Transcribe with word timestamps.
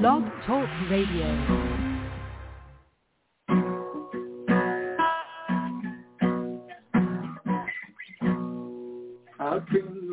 Blog 0.00 0.24
Talk 0.46 0.68
Radio. 0.90 1.66
Been 9.72 10.05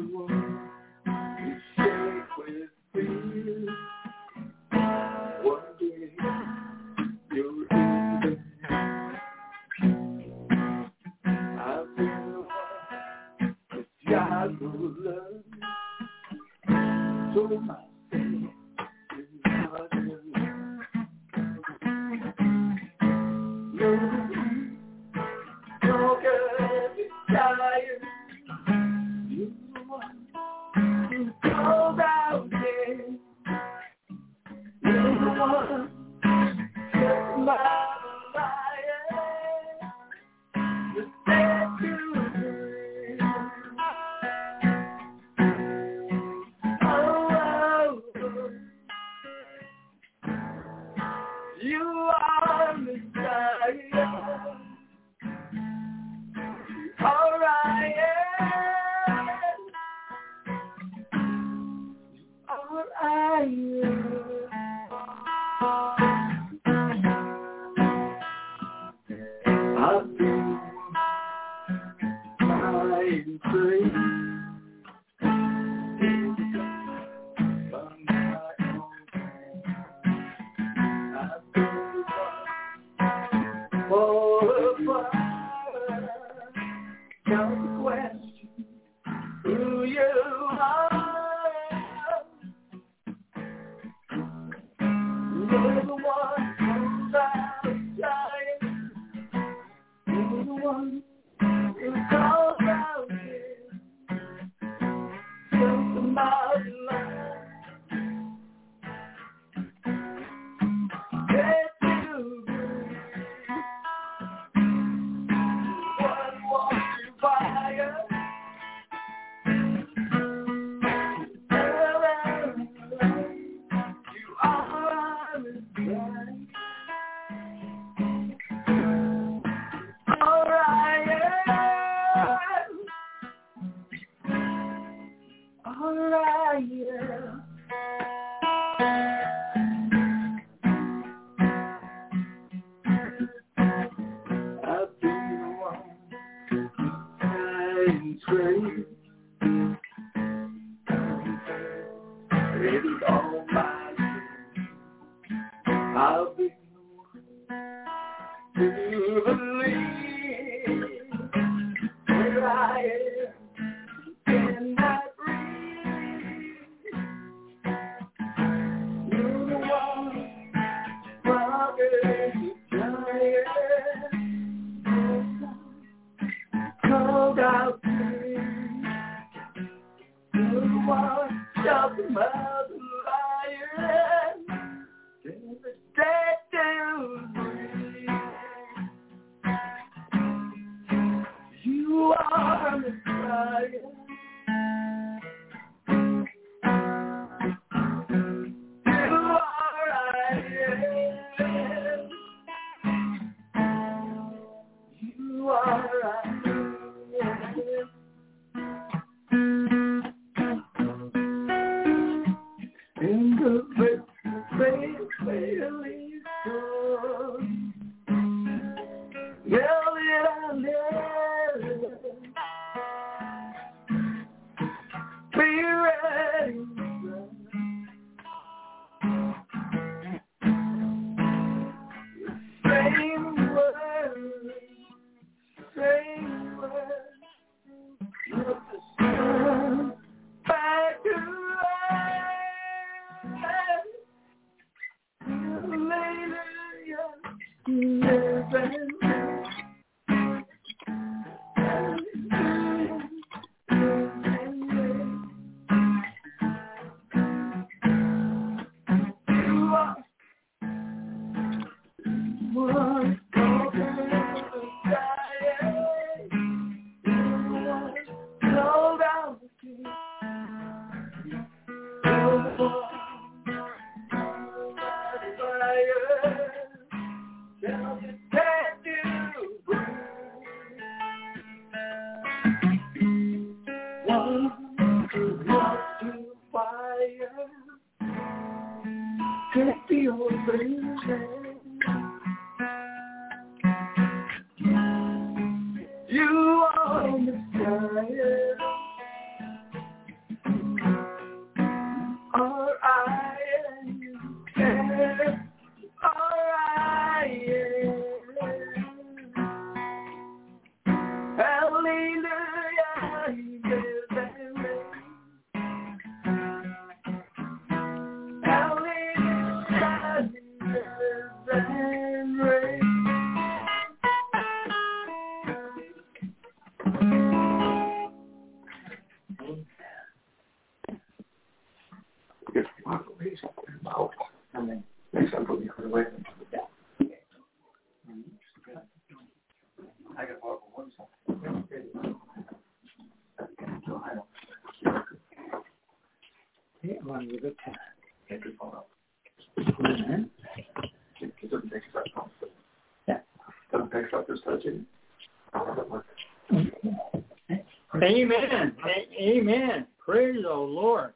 Amen. 358.01 358.75
Amen. 359.19 359.88
Praise 360.03 360.38
the 360.41 360.53
Lord. 360.53 361.13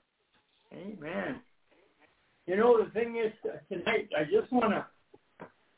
Amen. 0.73 1.41
You 2.45 2.55
know, 2.55 2.83
the 2.83 2.89
thing 2.91 3.17
is, 3.17 3.31
tonight, 3.71 4.09
I 4.17 4.23
just 4.23 4.51
want 4.51 4.71
to, 4.71 4.85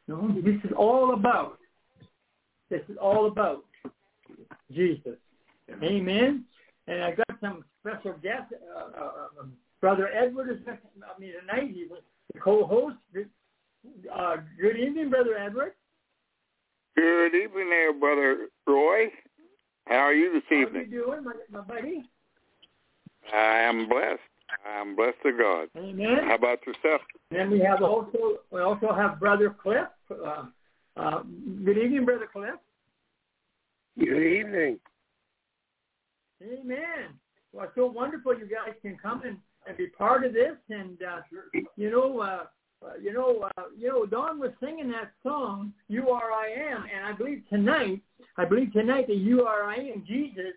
know, 0.07 0.35
this 0.43 0.55
is 0.63 0.71
all 0.77 1.13
about, 1.13 1.57
this 2.69 2.81
is 2.89 2.97
all 3.01 3.27
about 3.27 3.63
Jesus. 4.71 5.17
Amen. 5.83 6.45
And 6.87 7.03
I 7.03 7.11
got 7.11 7.39
some 7.41 7.63
special 7.81 8.13
guests. 8.21 8.53
Uh, 8.75 8.99
uh, 8.99 9.41
um, 9.41 9.53
Brother 9.81 10.09
Edward 10.13 10.51
is, 10.51 10.59
I 10.67 11.19
mean, 11.19 11.31
tonight, 11.39 11.71
he 11.73 11.85
was 11.89 12.01
the 12.33 12.39
co-host. 12.39 12.97
Uh, 14.13 14.35
good 14.59 14.77
evening, 14.77 15.09
Brother 15.09 15.37
Edward. 15.37 15.73
Good 16.99 17.33
evening 17.33 17.69
there, 17.69 17.93
Brother 17.93 18.49
Roy. 18.67 19.05
How 19.87 19.99
are 19.99 20.13
you 20.13 20.33
this 20.33 20.43
evening? 20.51 20.67
How 20.67 20.79
you 20.79 20.83
evening? 20.83 20.99
doing, 20.99 21.23
my, 21.23 21.31
my 21.49 21.61
buddy? 21.61 22.03
I 23.33 23.59
am 23.59 23.87
blessed. 23.87 24.19
I 24.67 24.81
am 24.81 24.97
blessed 24.97 25.15
to 25.23 25.31
God. 25.31 25.69
Amen. 25.77 26.27
How 26.27 26.35
about 26.35 26.59
yourself? 26.67 26.99
Then 27.31 27.51
we 27.51 27.61
have 27.61 27.81
also 27.83 28.39
we 28.51 28.59
also 28.59 28.93
have 28.93 29.17
Brother 29.17 29.55
Cliff. 29.63 29.87
Uh, 30.11 30.47
uh, 30.97 31.23
good 31.63 31.77
evening, 31.77 32.03
Brother 32.03 32.27
Cliff. 32.29 32.55
Good 33.97 34.21
evening. 34.21 34.79
Amen. 36.43 37.15
Well, 37.53 37.63
it's 37.63 37.75
so 37.75 37.85
wonderful 37.85 38.37
you 38.37 38.45
guys 38.45 38.75
can 38.81 38.97
come 39.01 39.21
and, 39.23 39.37
and 39.65 39.77
be 39.77 39.87
part 39.87 40.25
of 40.25 40.33
this. 40.33 40.57
And 40.69 40.97
uh, 41.01 41.21
you 41.77 41.91
know, 41.91 42.19
uh, 42.19 42.43
uh, 42.85 42.93
you 43.01 43.13
know, 43.13 43.49
uh, 43.57 43.63
you 43.77 43.89
know, 43.89 44.05
Don 44.05 44.39
was 44.39 44.51
singing 44.63 44.89
that 44.91 45.11
song, 45.23 45.73
"You 45.87 46.09
Are 46.09 46.31
I 46.31 46.47
Am," 46.47 46.85
and 46.93 47.05
I 47.05 47.11
believe 47.11 47.43
tonight, 47.49 48.01
I 48.37 48.45
believe 48.45 48.71
tonight 48.71 49.07
that 49.07 49.17
"You 49.17 49.43
Are 49.43 49.63
I 49.63 49.75
Am," 49.75 50.03
Jesus. 50.07 50.53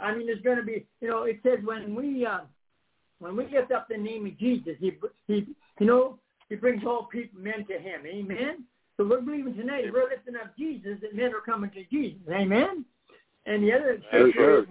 I 0.00 0.14
mean, 0.14 0.26
there's 0.26 0.42
going 0.42 0.56
to 0.56 0.62
be, 0.64 0.86
you 1.00 1.08
know, 1.08 1.24
it 1.24 1.38
says 1.42 1.58
when 1.62 1.94
we 1.94 2.26
uh, 2.26 2.40
when 3.20 3.36
we 3.36 3.46
lift 3.46 3.70
up 3.70 3.86
the 3.88 3.96
name 3.96 4.26
of 4.26 4.38
Jesus, 4.38 4.74
he 4.80 4.92
he, 5.26 5.46
you 5.78 5.86
know, 5.86 6.18
he 6.48 6.56
brings 6.56 6.82
all 6.84 7.04
people 7.04 7.40
men 7.40 7.64
to 7.66 7.78
Him. 7.78 8.02
Amen. 8.06 8.64
So 8.96 9.06
we're 9.06 9.20
believing 9.20 9.54
tonight, 9.54 9.84
if 9.84 9.94
we're 9.94 10.10
lifting 10.10 10.36
up 10.36 10.56
Jesus, 10.58 10.98
that 11.00 11.14
men 11.14 11.32
are 11.32 11.40
coming 11.40 11.70
to 11.70 11.84
Jesus. 11.84 12.20
Amen. 12.30 12.84
And 13.46 13.62
the 13.62 13.72
other 13.72 14.02
scripture 14.08 14.62
is, 14.62 14.66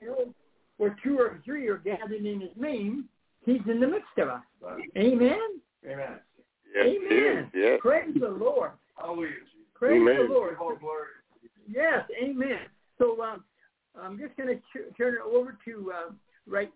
you 0.00 0.08
know, 0.08 0.34
where 0.76 0.96
two 1.02 1.18
or 1.18 1.40
three 1.44 1.68
are 1.68 1.78
gathered 1.78 2.24
in 2.24 2.40
His 2.40 2.50
name, 2.56 3.04
He's 3.46 3.62
in 3.68 3.80
the 3.80 3.86
midst 3.86 4.18
of 4.18 4.28
us. 4.28 4.42
Amen. 4.96 5.60
Amen. 5.88 6.18
Yes. 6.74 6.86
Amen. 6.86 7.50
Yes. 7.54 7.78
Praise 7.80 8.14
the 8.18 8.28
Lord. 8.28 8.72
Hallelujah. 8.96 9.30
Praise 9.74 10.00
Amen. 10.00 10.28
the 10.28 10.34
Lord. 10.34 10.56
Yes, 11.68 12.04
amen. 12.22 12.58
So 12.98 13.20
um, 13.22 13.44
I'm 14.00 14.18
just 14.18 14.36
going 14.36 14.48
to 14.48 14.56
ch- 14.56 14.96
turn 14.96 15.14
it 15.14 15.20
over 15.24 15.56
to 15.64 15.92
uh, 15.92 16.12
right 16.46 16.72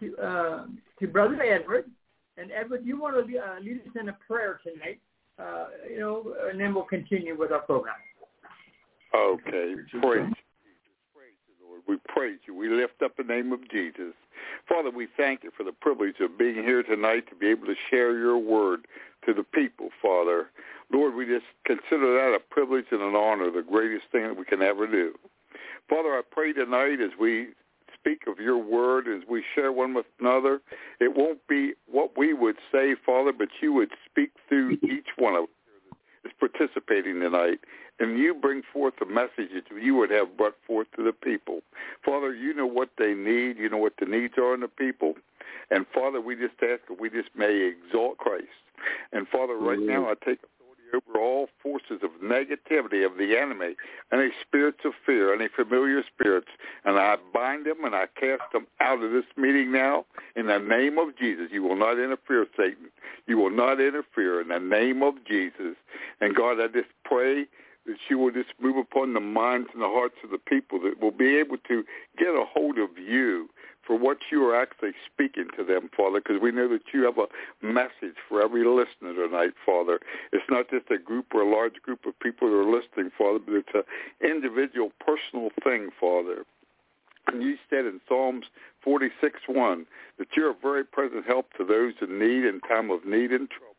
to 0.00 0.16
uh, 0.18 0.64
to 1.00 1.06
Brother 1.06 1.42
Edward. 1.42 1.90
And 2.38 2.50
Edward, 2.50 2.82
you 2.84 3.00
want 3.00 3.14
to 3.16 3.38
uh, 3.38 3.60
lead 3.60 3.80
us 3.80 4.00
in 4.00 4.08
a 4.08 4.16
prayer 4.26 4.60
tonight, 4.62 5.00
uh, 5.38 5.66
you 5.90 6.00
know, 6.00 6.34
and 6.50 6.58
then 6.58 6.74
we'll 6.74 6.84
continue 6.84 7.38
with 7.38 7.52
our 7.52 7.60
program. 7.60 7.94
Okay. 9.14 9.74
Praise 9.74 9.86
you. 9.92 10.00
Praise 10.00 10.32
you, 11.46 11.66
Lord. 11.66 11.82
We 11.86 11.96
praise 12.08 12.38
you. 12.46 12.54
We 12.54 12.70
lift 12.70 13.02
up 13.02 13.16
the 13.16 13.24
name 13.24 13.52
of 13.52 13.60
Jesus. 13.70 14.14
Father, 14.68 14.90
we 14.90 15.08
thank 15.16 15.42
you 15.42 15.50
for 15.56 15.64
the 15.64 15.72
privilege 15.72 16.20
of 16.20 16.38
being 16.38 16.54
here 16.54 16.82
tonight 16.82 17.28
to 17.28 17.34
be 17.34 17.48
able 17.48 17.66
to 17.66 17.74
share 17.90 18.18
your 18.18 18.38
word 18.38 18.86
to 19.26 19.34
the 19.34 19.42
people, 19.42 19.88
Father. 20.00 20.50
Lord, 20.92 21.14
we 21.14 21.26
just 21.26 21.46
consider 21.64 22.14
that 22.14 22.36
a 22.36 22.40
privilege 22.40 22.86
and 22.90 23.02
an 23.02 23.14
honor, 23.14 23.50
the 23.50 23.62
greatest 23.62 24.06
thing 24.12 24.22
that 24.24 24.36
we 24.36 24.44
can 24.44 24.62
ever 24.62 24.86
do. 24.86 25.14
Father, 25.88 26.10
I 26.10 26.22
pray 26.30 26.52
tonight 26.52 27.00
as 27.00 27.10
we 27.18 27.48
speak 27.94 28.22
of 28.26 28.38
your 28.38 28.58
word, 28.58 29.06
as 29.08 29.22
we 29.28 29.44
share 29.54 29.72
one 29.72 29.94
with 29.94 30.06
another, 30.20 30.60
it 31.00 31.16
won't 31.16 31.46
be 31.48 31.72
what 31.90 32.16
we 32.16 32.32
would 32.34 32.56
say, 32.70 32.94
Father, 33.06 33.32
but 33.32 33.48
you 33.60 33.72
would 33.72 33.90
speak 34.10 34.30
through 34.48 34.72
each 34.82 35.08
one 35.16 35.34
of 35.34 35.44
us 35.44 35.48
is 36.24 36.32
participating 36.38 37.20
tonight, 37.20 37.60
and 37.98 38.18
you 38.18 38.34
bring 38.34 38.62
forth 38.72 38.94
the 38.98 39.06
message 39.06 39.50
that 39.54 39.82
you 39.82 39.94
would 39.96 40.10
have 40.10 40.36
brought 40.36 40.56
forth 40.66 40.86
to 40.96 41.02
the 41.02 41.12
people. 41.12 41.60
Father, 42.04 42.34
you 42.34 42.54
know 42.54 42.66
what 42.66 42.90
they 42.98 43.14
need. 43.14 43.58
You 43.58 43.68
know 43.68 43.78
what 43.78 43.94
the 43.98 44.06
needs 44.06 44.34
are 44.38 44.54
in 44.54 44.60
the 44.60 44.68
people. 44.68 45.14
And 45.70 45.86
Father, 45.94 46.20
we 46.20 46.34
just 46.34 46.54
ask 46.62 46.82
that 46.88 47.00
we 47.00 47.10
just 47.10 47.30
may 47.36 47.72
exalt 47.72 48.18
Christ. 48.18 48.46
And 49.12 49.28
Father, 49.28 49.56
right 49.56 49.78
now 49.78 50.06
I 50.06 50.14
take 50.14 50.38
authority 50.38 50.82
over 50.94 51.20
all 51.20 51.48
forces 51.62 52.02
of 52.02 52.10
negativity 52.22 53.06
of 53.06 53.16
the 53.16 53.38
enemy, 53.38 53.76
any 54.12 54.30
spirits 54.46 54.80
of 54.84 54.92
fear, 55.06 55.34
any 55.34 55.48
familiar 55.54 56.02
spirits, 56.14 56.48
and 56.84 56.98
I 56.98 57.16
bind 57.32 57.66
them 57.66 57.84
and 57.84 57.94
I 57.94 58.06
cast 58.18 58.42
them 58.52 58.66
out 58.80 59.02
of 59.02 59.12
this 59.12 59.24
meeting 59.36 59.72
now 59.72 60.04
in 60.36 60.46
the 60.46 60.58
name 60.58 60.98
of 60.98 61.16
Jesus. 61.16 61.48
You 61.52 61.62
will 61.62 61.76
not 61.76 61.98
interfere, 61.98 62.46
Satan. 62.56 62.90
You 63.26 63.38
will 63.38 63.50
not 63.50 63.80
interfere 63.80 64.40
in 64.40 64.48
the 64.48 64.58
name 64.58 65.02
of 65.02 65.14
Jesus. 65.26 65.76
And 66.20 66.34
God, 66.34 66.60
I 66.60 66.66
just 66.66 66.90
pray 67.04 67.46
that 67.86 67.96
you 68.08 68.18
will 68.18 68.30
just 68.30 68.50
move 68.60 68.76
upon 68.76 69.14
the 69.14 69.20
minds 69.20 69.68
and 69.72 69.82
the 69.82 69.88
hearts 69.88 70.14
of 70.22 70.30
the 70.30 70.38
people 70.38 70.80
that 70.80 71.00
will 71.00 71.10
be 71.10 71.36
able 71.36 71.56
to 71.68 71.84
get 72.18 72.28
a 72.28 72.44
hold 72.52 72.78
of 72.78 72.90
you 72.98 73.48
for 73.86 73.98
what 73.98 74.18
you 74.30 74.44
are 74.44 74.54
actually 74.54 74.92
speaking 75.12 75.48
to 75.56 75.64
them, 75.64 75.90
Father, 75.96 76.20
because 76.20 76.40
we 76.40 76.52
know 76.52 76.68
that 76.68 76.82
you 76.92 77.04
have 77.04 77.18
a 77.18 77.26
message 77.64 78.16
for 78.28 78.42
every 78.42 78.64
listener 78.64 79.14
tonight, 79.14 79.52
Father. 79.66 79.98
It's 80.32 80.44
not 80.48 80.70
just 80.70 80.90
a 80.90 80.98
group 80.98 81.26
or 81.34 81.42
a 81.42 81.50
large 81.50 81.82
group 81.82 82.06
of 82.06 82.18
people 82.20 82.48
that 82.48 82.56
are 82.56 82.70
listening, 82.70 83.10
Father, 83.16 83.38
but 83.44 83.54
it's 83.54 83.74
an 83.74 83.82
individual, 84.22 84.92
personal 85.04 85.50
thing, 85.64 85.90
Father. 85.98 86.44
And 87.26 87.42
you 87.42 87.56
said 87.70 87.86
in 87.86 88.00
Psalms 88.08 88.46
46:1 88.84 89.86
that 90.18 90.28
you're 90.36 90.50
a 90.50 90.54
very 90.54 90.84
present 90.84 91.26
help 91.26 91.52
to 91.54 91.64
those 91.64 91.94
in 92.00 92.18
need 92.18 92.44
in 92.44 92.60
time 92.60 92.90
of 92.90 93.04
need 93.04 93.32
and 93.32 93.48
trouble. 93.50 93.72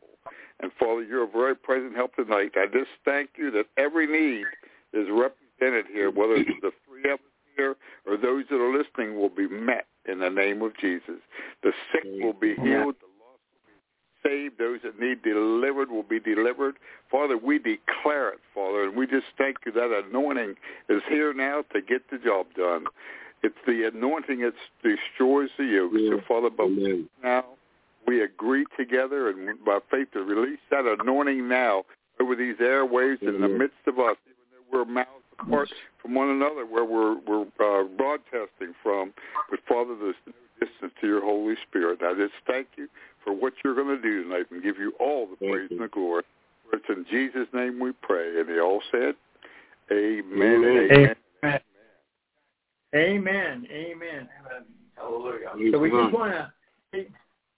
And 0.60 0.72
Father, 0.74 1.04
you're 1.04 1.24
a 1.24 1.28
very 1.28 1.56
present 1.56 1.96
help 1.96 2.16
tonight. 2.16 2.54
I 2.56 2.68
just 2.68 2.92
thank 3.04 3.32
you 3.38 3.52
that 3.52 3.68
every 3.78 4.08
need 4.08 4.46
is 4.94 5.10
represented 5.10 5.88
here, 5.92 6.10
whether 6.10 6.36
it's 6.36 6.62
the 6.62 6.72
three 6.88 7.12
of 7.12 7.20
us 7.20 7.34
here 7.58 7.76
or 8.06 8.18
those 8.18 8.46
that 8.50 8.62
are 8.62 8.78
listening 8.78 9.20
will 9.20 9.30
be 9.30 9.48
met 9.48 9.86
in 10.08 10.20
the 10.20 10.30
name 10.30 10.62
of 10.62 10.76
Jesus. 10.78 11.20
The 11.64 11.72
sick 11.92 12.04
will 12.22 12.34
be 12.34 12.56
healed. 12.56 12.96
The 13.00 13.12
lost 13.20 13.40
will 13.50 13.64
be 13.66 13.78
saved. 14.24 14.58
Those 14.58 14.80
that 14.84 15.00
need 15.00 15.22
delivered 15.24 15.90
will 15.90 16.04
be 16.04 16.20
delivered. 16.20 16.76
Father, 17.10 17.38
we 17.38 17.58
declare 17.58 18.30
it, 18.30 18.40
Father, 18.54 18.84
and 18.84 18.96
we 18.96 19.08
just 19.08 19.28
thank 19.38 19.58
you 19.66 19.72
that 19.74 20.04
anointing 20.10 20.56
is 20.90 21.02
here 21.10 21.34
now 21.34 21.64
to 21.74 21.82
get 21.82 22.10
the 22.12 22.18
job 22.18 22.48
done. 22.56 22.86
It's 23.44 23.56
the 23.68 23.90
anointing 23.94 24.40
that 24.40 24.54
destroys 24.82 25.50
the 25.58 25.66
yoke. 25.66 25.92
So, 25.94 26.22
Father, 26.28 26.50
but 26.50 26.70
now 27.22 27.46
we 28.08 28.22
agree 28.22 28.66
together 28.78 29.30
and 29.30 29.64
by 29.66 29.80
faith 29.92 30.12
to 30.14 30.24
release 30.24 30.60
that 30.72 30.86
anointing 30.86 31.48
now 31.48 31.84
over 32.20 32.36
these 32.36 32.56
airwaves 32.58 33.22
in 33.22 33.42
the 33.42 33.48
midst 33.48 33.78
of 33.88 34.00
us, 34.00 34.16
even 34.26 34.44
though 34.52 34.78
we're 34.78 34.86
miles 34.86 35.23
apart 35.48 35.70
from 36.02 36.16
one 36.16 36.30
another 36.30 36.66
where 36.66 36.86
we're, 36.86 37.18
we're 37.20 37.42
uh, 37.44 37.88
broadcasting 37.98 38.74
from. 38.82 39.14
But 39.50 39.60
Father, 39.68 39.96
this 39.96 40.16
no 40.28 40.34
distance 40.60 40.94
to 41.02 41.08
your 41.08 41.22
Holy 41.22 41.56
Spirit. 41.68 42.00
I 42.04 42.14
just 42.14 42.34
thank 42.48 42.68
you 42.78 42.88
for 43.24 43.34
what 43.34 43.54
you're 43.64 43.76
going 43.76 43.96
to 43.96 44.02
do 44.02 44.24
tonight 44.24 44.46
and 44.52 44.64
give 44.64 44.78
you 44.78 44.94
all 45.00 45.28
the 45.28 45.36
Thank 45.38 45.52
praise 45.52 45.68
you. 45.70 45.78
and 45.78 45.86
the 45.86 45.90
glory. 45.90 46.24
For 46.70 46.78
it's 46.78 46.86
in 46.90 47.06
Jesus' 47.10 47.48
name 47.54 47.80
we 47.80 47.92
pray. 48.02 48.40
And 48.40 48.50
they 48.50 48.60
all 48.60 48.82
said, 48.92 49.16
Amen. 49.92 50.64
Amen. 50.64 50.90
Amen. 50.92 51.16
Amen. 51.44 51.60
Amen. 52.96 53.68
Amen. 53.72 54.30
Hallelujah. 54.96 55.72
So 55.72 55.80
we 55.80 55.90
just 55.90 56.14
want 56.14 56.34
to 56.34 56.50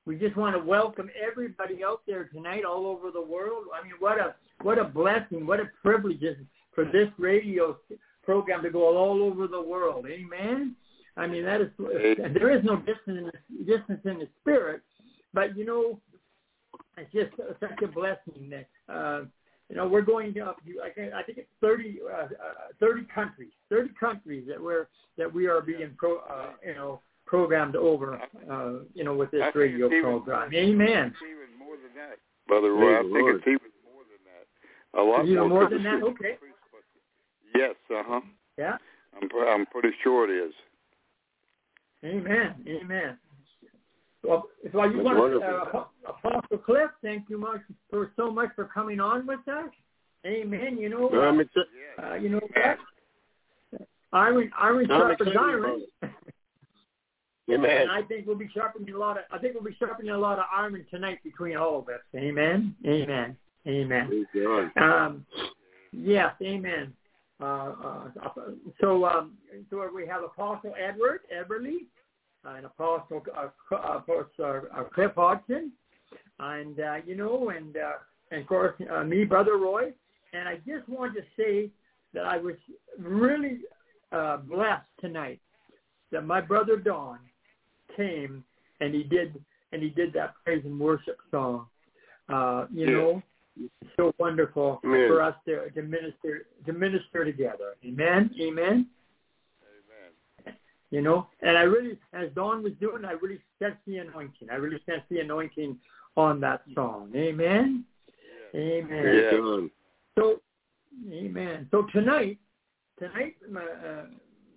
we 0.05 0.15
just 0.17 0.35
want 0.35 0.55
to 0.55 0.63
welcome 0.63 1.09
everybody 1.19 1.83
out 1.83 2.01
there 2.07 2.25
tonight, 2.25 2.63
all 2.63 2.85
over 2.85 3.09
the 3.11 3.21
world. 3.21 3.65
I 3.77 3.83
mean, 3.83 3.93
what 3.99 4.19
a 4.19 4.35
what 4.61 4.77
a 4.77 4.83
blessing, 4.83 5.45
what 5.45 5.59
a 5.59 5.69
privilege 5.83 6.21
is 6.21 6.37
for 6.75 6.85
this 6.85 7.09
radio 7.17 7.77
program 8.23 8.61
to 8.63 8.69
go 8.69 8.95
all 8.97 9.23
over 9.23 9.47
the 9.47 9.61
world. 9.61 10.05
Amen. 10.09 10.75
I 11.17 11.25
mean, 11.27 11.45
that 11.45 11.61
is 11.61 11.69
there 11.79 12.51
is 12.57 12.63
no 12.63 12.75
distance 12.77 12.99
in 13.07 13.31
the, 13.31 13.63
distance 13.65 14.01
in 14.03 14.19
the 14.19 14.27
spirit, 14.41 14.81
but 15.33 15.57
you 15.57 15.65
know, 15.65 15.99
it's 16.97 17.11
just 17.13 17.31
such 17.59 17.81
a 17.83 17.87
blessing 17.87 18.49
that 18.51 18.67
uh, 18.93 19.21
you 19.69 19.75
know 19.77 19.87
we're 19.87 20.01
going 20.01 20.39
up. 20.41 20.57
I 20.83 21.23
think 21.23 21.37
it's 21.37 21.47
thirty 21.61 21.99
uh, 22.05 22.23
uh, 22.23 22.27
thirty 22.81 23.03
countries, 23.13 23.51
thirty 23.69 23.91
countries 23.97 24.45
that 24.49 24.61
we're 24.61 24.87
that 25.17 25.33
we 25.33 25.47
are 25.47 25.61
being 25.61 25.91
pro, 25.97 26.17
uh, 26.17 26.49
you 26.65 26.73
know 26.75 26.99
programmed 27.25 27.75
over, 27.75 28.21
uh, 28.51 28.73
you 28.93 29.03
know, 29.03 29.15
with 29.15 29.31
this 29.31 29.41
I 29.41 29.57
radio 29.57 29.87
it's 29.87 29.93
even- 29.95 30.03
program. 30.03 30.53
Amen. 30.53 31.13
Even 31.23 31.57
more 31.57 31.75
than 31.77 31.95
that. 31.95 32.19
Brother 32.47 32.71
Roy, 32.73 32.99
I 32.99 33.01
think 33.01 33.13
Lord. 33.13 33.35
it's 33.37 33.47
even 33.47 33.71
more 33.83 34.03
than 34.05 34.21
that. 34.29 34.99
A 34.99 35.03
lot 35.03 35.25
Even 35.25 35.49
more. 35.49 35.61
more 35.61 35.69
than 35.69 35.83
that. 35.83 36.03
Okay. 36.03 36.37
Yes, 37.55 37.75
uh-huh. 37.89 38.21
Yeah. 38.57 38.77
I'm, 39.21 39.29
pr- 39.29 39.47
I'm 39.47 39.65
pretty 39.67 39.91
sure 40.03 40.29
it 40.29 40.47
is. 40.47 40.53
Amen. 42.03 42.55
Amen. 42.67 43.17
Well, 44.23 44.47
so 44.71 44.79
I 44.79 44.87
just 44.87 44.97
That's 44.97 45.05
want 45.05 45.33
to, 45.33 45.39
wonderful. 45.39 45.87
uh, 46.07 46.09
Apostle 46.09 46.57
Cliff, 46.57 46.89
thank 47.01 47.29
you 47.29 47.37
much 47.37 47.61
for 47.89 48.11
so 48.15 48.31
much 48.31 48.49
for 48.55 48.65
coming 48.65 48.99
on 48.99 49.27
with 49.27 49.47
us. 49.47 49.69
Amen. 50.25 50.77
You 50.79 50.89
know, 50.89 51.09
I'm 51.09 51.37
uh, 51.37 51.41
excited. 51.41 51.67
uh, 52.03 52.15
you 52.15 52.29
know 52.29 52.39
what? 52.39 52.77
Iron, 54.13 54.51
iron 54.57 54.79
I'm 54.79 54.87
sharpens 54.87 55.29
excited 55.29 55.37
iron. 55.37 55.81
Amen. 57.51 57.81
And 57.81 57.91
I 57.91 58.01
think 58.01 58.25
we'll 58.25 58.35
be 58.35 58.49
sharpening 58.53 58.95
a 58.95 58.97
lot 58.97 59.17
of. 59.17 59.23
I 59.31 59.37
think 59.37 59.53
we'll 59.53 59.63
be 59.63 59.75
sharpening 59.77 60.11
a 60.11 60.17
lot 60.17 60.39
of 60.39 60.45
iron 60.51 60.83
tonight 60.89 61.19
between 61.23 61.55
all 61.57 61.79
of 61.79 61.89
us. 61.89 61.99
Amen. 62.15 62.75
Amen. 62.87 63.37
Amen. 63.67 64.25
Praise 64.33 64.71
Um, 64.77 65.25
yes, 65.91 66.33
amen. 66.41 66.93
Uh, 67.41 67.43
uh, 67.45 68.09
so, 68.79 69.05
um, 69.05 69.33
so 69.69 69.89
we 69.93 70.07
have 70.07 70.23
Apostle 70.23 70.73
Edward 70.79 71.21
Eberly, 71.35 71.79
and 72.45 72.65
Apostle, 72.65 73.23
uh, 73.35 73.47
uh, 73.71 73.77
of 73.77 74.05
course, 74.05 74.27
uh, 74.39 74.61
uh, 74.73 74.83
Cliff 74.85 75.11
Hodgson, 75.15 75.71
and 76.39 76.79
uh, 76.79 76.97
you 77.05 77.15
know, 77.15 77.49
and 77.49 77.75
uh, 77.75 77.93
and 78.31 78.41
of 78.41 78.47
course 78.47 78.73
uh, 78.93 79.03
me, 79.03 79.25
Brother 79.25 79.57
Roy. 79.57 79.91
And 80.33 80.47
I 80.47 80.57
just 80.67 80.87
want 80.87 81.13
to 81.15 81.21
say 81.37 81.69
that 82.13 82.25
I 82.25 82.37
was 82.37 82.55
really 82.99 83.59
uh, 84.11 84.37
blessed 84.37 84.87
tonight 84.99 85.39
that 86.11 86.25
my 86.25 86.41
brother 86.41 86.77
Don 86.77 87.19
came 87.95 88.43
and 88.81 88.93
he 88.93 89.03
did 89.03 89.43
and 89.71 89.81
he 89.81 89.89
did 89.89 90.13
that 90.13 90.33
praise 90.43 90.63
and 90.65 90.79
worship 90.79 91.17
song. 91.31 91.67
Uh, 92.29 92.65
you 92.71 92.85
Yeah. 92.85 92.91
know, 92.93 93.23
so 93.97 94.13
wonderful 94.17 94.79
Amen. 94.83 95.07
for 95.07 95.21
us 95.21 95.35
to, 95.47 95.69
to 95.69 95.81
minister 95.81 96.47
to 96.65 96.73
minister 96.73 97.23
together. 97.23 97.75
Amen. 97.85 98.29
Amen. 98.41 98.87
Amen. 100.41 100.55
You 100.91 101.01
know, 101.01 101.27
and 101.41 101.57
I 101.57 101.61
really, 101.61 101.97
as 102.13 102.29
Don 102.35 102.63
was 102.63 102.73
doing, 102.79 103.05
I 103.05 103.13
really 103.13 103.39
sensed 103.59 103.79
the 103.87 103.97
anointing. 103.97 104.49
I 104.51 104.55
really 104.55 104.79
sensed 104.85 105.07
the 105.09 105.19
anointing 105.19 105.77
on 106.15 106.39
that 106.41 106.61
song. 106.73 107.11
Amen. 107.15 107.83
Amen. 108.53 109.31
Yeah. 109.31 109.67
So, 110.17 110.41
amen. 111.11 111.67
So 111.71 111.87
tonight, 111.91 112.37
tonight, 112.97 113.35
my 113.49 113.61
uh, 113.61 114.05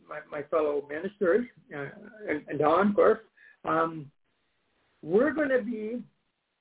my, 0.08 0.20
my 0.30 0.42
fellow 0.44 0.84
ministers 0.88 1.46
uh, 1.76 1.86
and, 2.28 2.42
and 2.48 2.58
Don, 2.58 2.88
of 2.88 2.94
course, 2.94 3.18
um, 3.64 4.10
we're 5.02 5.32
going 5.32 5.50
to 5.50 5.62
be 5.62 6.02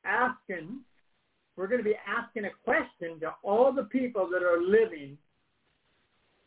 asking, 0.06 0.80
we're 1.58 1.68
going 1.68 1.80
to 1.80 1.84
be 1.84 1.96
asking 2.08 2.46
a 2.46 2.52
question 2.64 3.20
to 3.22 3.34
all 3.44 3.74
the 3.74 3.84
people 3.84 4.30
that 4.32 4.44
are 4.44 4.62
living, 4.62 5.18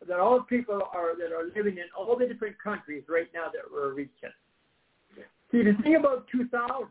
that 0.06 0.20
all 0.20 0.38
the 0.38 0.44
people 0.44 0.80
are 0.94 1.16
that 1.18 1.32
are 1.34 1.50
living 1.54 1.78
in 1.78 1.84
all 1.98 2.16
the 2.16 2.26
different 2.26 2.56
countries 2.62 3.02
right 3.08 3.26
now 3.34 3.46
that 3.52 3.62
we're 3.70 3.92
reaching. 3.92 4.30
See, 5.50 5.62
the 5.64 5.74
thing 5.82 5.96
about 5.96 6.26
2000, 6.30 6.86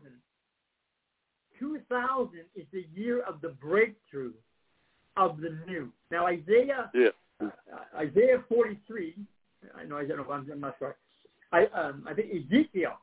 2000 1.58 2.38
is 2.54 2.66
the 2.72 2.84
year 2.94 3.22
of 3.22 3.40
the 3.40 3.48
breakthrough 3.48 4.32
of 5.16 5.40
the 5.40 5.58
new. 5.66 5.90
Now 6.10 6.26
Isaiah 6.26 6.90
Yeah. 6.94 7.08
uh, 7.40 7.48
Isaiah 7.96 8.44
43. 8.48 9.16
I 9.74 9.84
know 9.84 9.96
I 9.96 10.04
don't 10.04 10.18
know. 10.18 10.32
I'm, 10.32 10.48
I'm 10.52 10.60
not 10.60 10.76
sure. 10.78 10.96
I 11.52 11.64
um 11.66 12.04
I 12.06 12.14
think 12.14 12.28
Ezekiel 12.30 12.98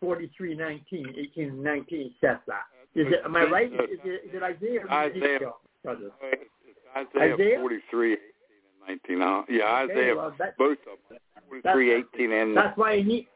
43, 0.00 0.56
19, 0.56 1.14
18, 1.16 1.48
and 1.50 1.62
19 1.62 2.14
says 2.20 2.38
that. 2.48 2.66
Is 2.94 3.06
it? 3.08 3.20
Am 3.24 3.34
I 3.36 3.44
right? 3.44 3.72
Is 3.72 3.80
it, 4.04 4.22
is 4.26 4.34
it 4.34 4.42
Isaiah 4.42 4.80
or 4.82 4.90
Isaiah. 4.90 5.24
Ezekiel? 5.36 5.56
Isaiah, 6.96 7.36
Isaiah? 7.38 7.58
43, 7.58 8.12
18, 8.12 8.18
and 8.88 9.18
19. 9.18 9.22
Uh, 9.22 9.42
yeah, 9.48 9.82
Okay, 9.82 9.92
Isaiah, 9.92 10.16
well, 10.16 10.34
that, 10.38 10.58
both 10.58 10.78
of 10.80 10.98
them. 11.08 11.18
43, 11.48 11.92
18, 12.14 12.32
and 12.32 12.56
that's 12.56 12.76
why 12.76 12.92
I 12.92 13.02
need. 13.02 13.28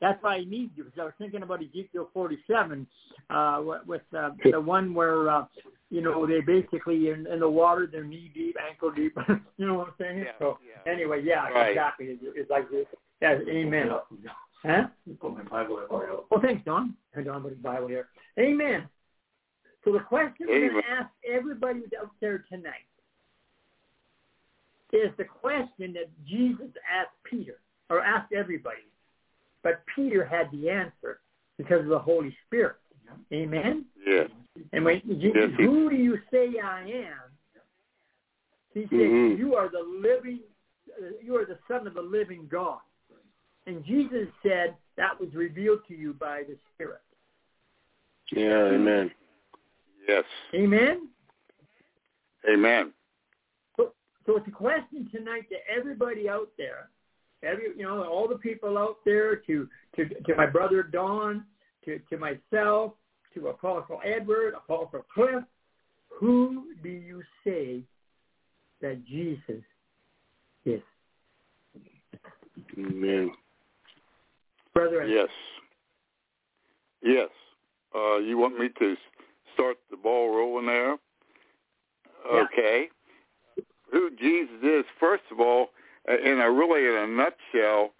That's 0.00 0.22
why 0.22 0.36
I 0.36 0.44
need 0.44 0.70
you 0.76 0.84
because 0.84 0.98
I 0.98 1.04
was 1.04 1.12
thinking 1.18 1.42
about 1.42 1.60
Ezekiel 1.62 2.08
47 2.14 2.86
uh, 3.28 3.62
with- 3.86 4.00
uh, 4.16 4.30
the 4.50 4.58
one 4.58 4.94
where 4.94 5.28
uh, 5.28 5.44
you 5.90 6.00
know 6.00 6.26
they 6.26 6.40
basically 6.40 7.10
in, 7.10 7.26
in 7.26 7.40
the 7.40 7.48
water 7.48 7.86
they're 7.90 8.02
knee 8.02 8.30
deep, 8.34 8.56
ankle 8.66 8.90
deep. 8.90 9.14
you 9.58 9.66
know 9.66 9.74
what 9.74 9.88
I'm 9.88 9.94
saying? 9.98 10.18
Yeah, 10.20 10.32
so 10.38 10.58
yeah. 10.66 10.90
anyway, 10.90 11.22
yeah, 11.22 11.48
Right. 11.50 11.68
exactly. 11.70 12.06
It's, 12.06 12.22
it's 12.34 12.50
like 12.50 12.70
this. 12.70 12.86
Yeah, 13.20 13.38
amen. 13.46 13.90
Huh? 14.62 14.88
Put 15.20 15.34
my 15.34 15.42
Bible 15.42 15.78
up. 15.78 15.90
Well, 16.30 16.40
thanks, 16.42 16.64
Don. 16.64 16.94
Don, 17.24 17.42
put 17.42 17.52
his 17.52 17.60
Bible 17.60 17.88
here. 17.88 18.08
Amen. 18.38 18.88
So 19.84 19.92
the 19.92 20.00
question 20.00 20.46
we're 20.48 20.68
going 20.70 20.82
to 20.82 20.90
ask 20.90 21.10
everybody 21.26 21.80
out 21.98 22.10
there 22.20 22.44
tonight 22.50 22.84
is 24.92 25.10
the 25.16 25.24
question 25.24 25.94
that 25.94 26.10
Jesus 26.26 26.68
asked 26.90 27.16
Peter, 27.24 27.60
or 27.88 28.02
asked 28.02 28.32
everybody. 28.32 28.82
But 29.62 29.82
Peter 29.94 30.24
had 30.24 30.50
the 30.52 30.68
answer 30.68 31.20
because 31.56 31.80
of 31.80 31.88
the 31.88 31.98
Holy 31.98 32.36
Spirit. 32.46 32.76
Amen? 33.32 33.86
yeah. 34.06 34.24
And 34.72 34.84
when 34.84 35.00
Jesus, 35.06 35.32
Yes, 35.34 35.50
he- 35.58 35.64
who 35.64 35.90
do 35.90 35.96
you 35.96 36.18
say 36.30 36.58
I 36.62 36.82
am? 36.82 37.18
He 38.74 38.82
said, 38.82 38.90
Mhm. 38.90 39.38
you 39.38 39.54
are 39.56 39.68
the 39.68 39.82
living, 39.82 40.40
uh, 41.00 41.06
you 41.22 41.36
are 41.36 41.44
the 41.44 41.58
son 41.66 41.86
of 41.86 41.94
the 41.94 42.02
living 42.02 42.46
God. 42.48 42.80
And 43.70 43.84
Jesus 43.84 44.26
said 44.42 44.74
that 44.96 45.18
was 45.20 45.32
revealed 45.32 45.80
to 45.86 45.94
you 45.94 46.12
by 46.12 46.42
the 46.42 46.56
Spirit. 46.74 47.02
Yeah, 48.32 48.74
amen. 48.74 49.12
Yes. 50.08 50.24
Amen? 50.52 51.08
Amen. 52.52 52.92
So, 53.76 53.92
so 54.26 54.38
it's 54.38 54.48
a 54.48 54.50
question 54.50 55.08
tonight 55.14 55.48
to 55.50 55.56
everybody 55.72 56.28
out 56.28 56.48
there, 56.58 56.88
every 57.44 57.66
you 57.76 57.84
know, 57.84 58.02
all 58.02 58.26
the 58.26 58.38
people 58.38 58.76
out 58.76 58.96
there, 59.04 59.36
to 59.36 59.68
to 59.94 60.08
to 60.08 60.34
my 60.36 60.46
brother 60.46 60.82
Don, 60.82 61.44
to 61.84 62.00
to 62.10 62.16
myself, 62.16 62.94
to 63.34 63.48
Apostle 63.48 64.00
Edward, 64.04 64.54
Apostle 64.54 65.06
Cliff. 65.14 65.44
Who 66.18 66.74
do 66.82 66.88
you 66.88 67.22
say 67.44 67.82
that 68.82 69.06
Jesus 69.06 69.62
is, 70.64 70.82
Amen. 72.76 73.30
Yes. 75.08 75.28
Yes. 77.02 77.28
Uh, 77.94 78.18
you 78.18 78.36
want 78.38 78.58
me 78.58 78.68
to 78.78 78.96
start 79.54 79.76
the 79.90 79.96
ball 79.96 80.34
rolling 80.34 80.66
there? 80.66 80.96
Yeah. 82.32 82.44
Okay. 82.44 82.88
Who 83.92 84.10
Jesus 84.10 84.62
is, 84.62 84.84
first 84.98 85.24
of 85.32 85.40
all, 85.40 85.70
in 86.08 86.40
a 86.40 86.50
really 86.50 86.86
in 86.86 86.94
a 86.94 87.06
nutshell, 87.06 87.92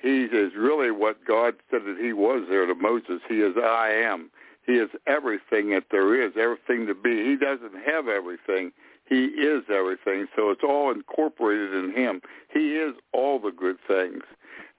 he 0.00 0.24
is 0.24 0.52
really 0.56 0.90
what 0.90 1.24
God 1.24 1.54
said 1.70 1.82
that 1.84 1.98
he 2.00 2.12
was 2.12 2.46
there 2.48 2.66
to 2.66 2.74
Moses. 2.74 3.20
He 3.28 3.36
is 3.36 3.54
I 3.56 3.90
am. 3.90 4.30
He 4.66 4.74
is 4.74 4.90
everything 5.06 5.70
that 5.70 5.84
there 5.90 6.20
is, 6.24 6.32
everything 6.36 6.86
to 6.86 6.94
be. 6.94 7.24
He 7.24 7.36
doesn't 7.36 7.74
have 7.84 8.08
everything. 8.08 8.72
He 9.08 9.24
is 9.24 9.64
everything. 9.68 10.26
So 10.36 10.50
it's 10.50 10.62
all 10.62 10.92
incorporated 10.92 11.74
in 11.74 11.92
him. 11.92 12.20
He 12.52 12.76
is 12.76 12.94
all 13.12 13.40
the 13.40 13.50
good 13.50 13.76
things. 13.86 14.22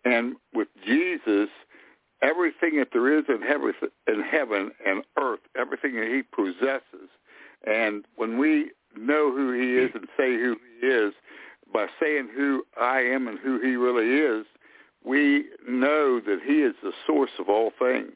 And 0.06 0.36
with 0.54 0.68
Jesus, 0.86 1.50
everything 2.22 2.78
that 2.80 2.90
there 2.94 3.18
is 3.18 3.26
in 3.30 3.42
heaven, 3.42 3.74
in 4.08 4.22
heaven 4.22 4.72
and 4.86 5.04
earth, 5.20 5.42
everything 5.58 5.96
that 5.96 6.08
he 6.08 6.24
possesses. 6.24 7.10
And 7.66 8.06
when 8.16 8.38
we 8.38 8.72
know 8.98 9.32
who 9.32 9.54
he 9.54 9.78
is 9.78 9.92
and 9.96 10.08
say 10.18 10.34
who 10.36 10.58
he 10.82 10.88
is, 10.88 11.14
by 11.74 11.88
saying 12.02 12.30
who 12.36 12.64
I 12.80 13.00
am 13.02 13.28
and 13.28 13.40
who 13.40 13.60
he 13.60 13.76
really 13.76 14.10
is, 14.40 14.46
we 15.06 15.46
know 15.68 16.20
that 16.20 16.40
he 16.46 16.62
is 16.62 16.76
the 16.84 16.94
source 17.08 17.32
of 17.40 17.50
all 17.50 17.72
things. 17.80 18.16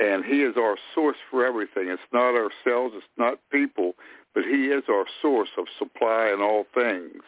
and 0.00 0.24
he 0.24 0.42
is 0.42 0.56
our 0.56 0.76
source 0.94 1.18
for 1.30 1.44
everything. 1.46 1.88
It's 1.88 2.02
not 2.12 2.34
ourselves, 2.34 2.94
it's 2.96 3.06
not 3.18 3.38
people, 3.52 3.92
but 4.34 4.44
he 4.44 4.66
is 4.66 4.84
our 4.88 5.04
source 5.20 5.50
of 5.58 5.66
supply 5.78 6.30
in 6.34 6.40
all 6.40 6.64
things. 6.74 7.22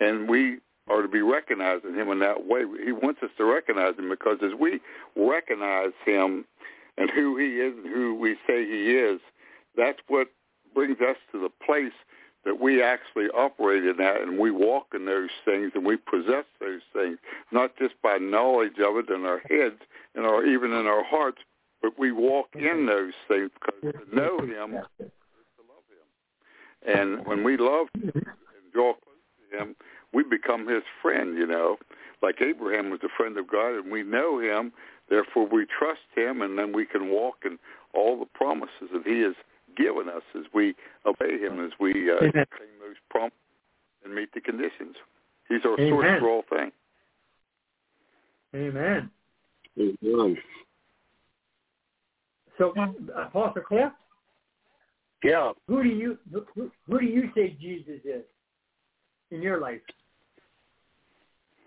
And 0.00 0.28
we 0.28 0.58
are 0.88 1.02
to 1.02 1.08
be 1.08 1.22
recognizing 1.22 1.94
him 1.94 2.10
in 2.10 2.18
that 2.20 2.46
way. 2.46 2.64
He 2.84 2.92
wants 2.92 3.22
us 3.22 3.30
to 3.38 3.44
recognize 3.44 3.98
him 3.98 4.10
because 4.10 4.38
as 4.42 4.52
we 4.58 4.80
recognize 5.16 5.92
him 6.04 6.44
and 6.98 7.10
who 7.10 7.36
he 7.38 7.56
is 7.56 7.74
and 7.76 7.86
who 7.86 8.14
we 8.14 8.36
say 8.46 8.64
he 8.64 8.90
is, 8.92 9.20
that's 9.76 9.98
what 10.08 10.28
brings 10.74 11.00
us 11.00 11.16
to 11.32 11.40
the 11.40 11.48
place 11.48 11.92
that 12.44 12.60
we 12.60 12.82
actually 12.82 13.26
operate 13.28 13.84
in 13.84 13.96
that 13.96 14.20
and 14.20 14.38
we 14.38 14.50
walk 14.50 14.88
in 14.94 15.06
those 15.06 15.30
things 15.44 15.72
and 15.74 15.84
we 15.84 15.96
possess 15.96 16.44
those 16.60 16.82
things, 16.92 17.18
not 17.50 17.76
just 17.78 17.94
by 18.02 18.18
knowledge 18.18 18.78
of 18.84 18.96
it 18.96 19.08
in 19.08 19.24
our 19.24 19.40
heads 19.48 19.80
and 20.14 20.26
our 20.26 20.44
even 20.44 20.72
in 20.72 20.86
our 20.86 21.02
hearts, 21.02 21.38
but 21.80 21.98
we 21.98 22.12
walk 22.12 22.48
in 22.54 22.60
mm-hmm. 22.60 22.86
those 22.86 23.12
things 23.28 23.50
because 23.54 23.80
to 23.80 24.16
know 24.16 24.38
him 24.38 24.74
is 24.74 25.06
to 25.56 25.62
love 25.68 25.84
him. 25.88 26.94
And 26.94 27.26
when 27.26 27.44
we 27.44 27.56
love 27.56 27.86
him 27.94 28.12
and 28.14 28.72
draw 28.72 28.92
close 28.92 29.50
to 29.50 29.58
him, 29.58 29.76
we 30.14 30.22
become 30.22 30.66
his 30.68 30.82
friend, 31.02 31.36
you 31.36 31.46
know. 31.46 31.76
Like 32.22 32.40
Abraham 32.40 32.90
was 32.90 33.00
a 33.02 33.08
friend 33.16 33.36
of 33.36 33.48
God 33.48 33.74
and 33.74 33.90
we 33.92 34.02
know 34.02 34.38
him, 34.38 34.72
therefore 35.10 35.46
we 35.46 35.66
trust 35.66 36.00
him 36.14 36.40
and 36.42 36.58
then 36.58 36.72
we 36.72 36.86
can 36.86 37.10
walk 37.10 37.38
in 37.44 37.58
all 37.92 38.18
the 38.18 38.26
promises 38.26 38.88
that 38.92 39.02
he 39.04 39.20
has 39.20 39.34
given 39.76 40.08
us 40.08 40.22
as 40.34 40.44
we 40.54 40.74
obey 41.04 41.38
him, 41.38 41.64
as 41.64 41.72
we 41.80 42.10
uh, 42.10 42.20
claim 42.20 42.74
those 42.80 42.96
promises 43.10 43.36
and 44.04 44.14
meet 44.14 44.32
the 44.32 44.40
conditions. 44.40 44.96
He's 45.48 45.60
our 45.64 45.78
Amen. 45.78 45.90
source 45.90 46.20
for 46.20 46.28
all 46.30 46.44
things. 46.48 46.72
Amen. 48.54 49.10
Amen. 49.78 50.36
So, 52.56 52.72
Apostle 53.16 53.62
Cliff, 53.62 53.92
Yeah. 55.24 55.52
who 55.66 55.82
do 55.82 55.88
you 55.88 56.18
who, 56.32 56.46
who- 56.54 56.70
who 56.86 57.00
do 57.00 57.06
you 57.06 57.30
say 57.34 57.50
Jesus 57.60 58.00
is 58.04 58.24
in 59.32 59.42
your 59.42 59.58
life? 59.58 59.80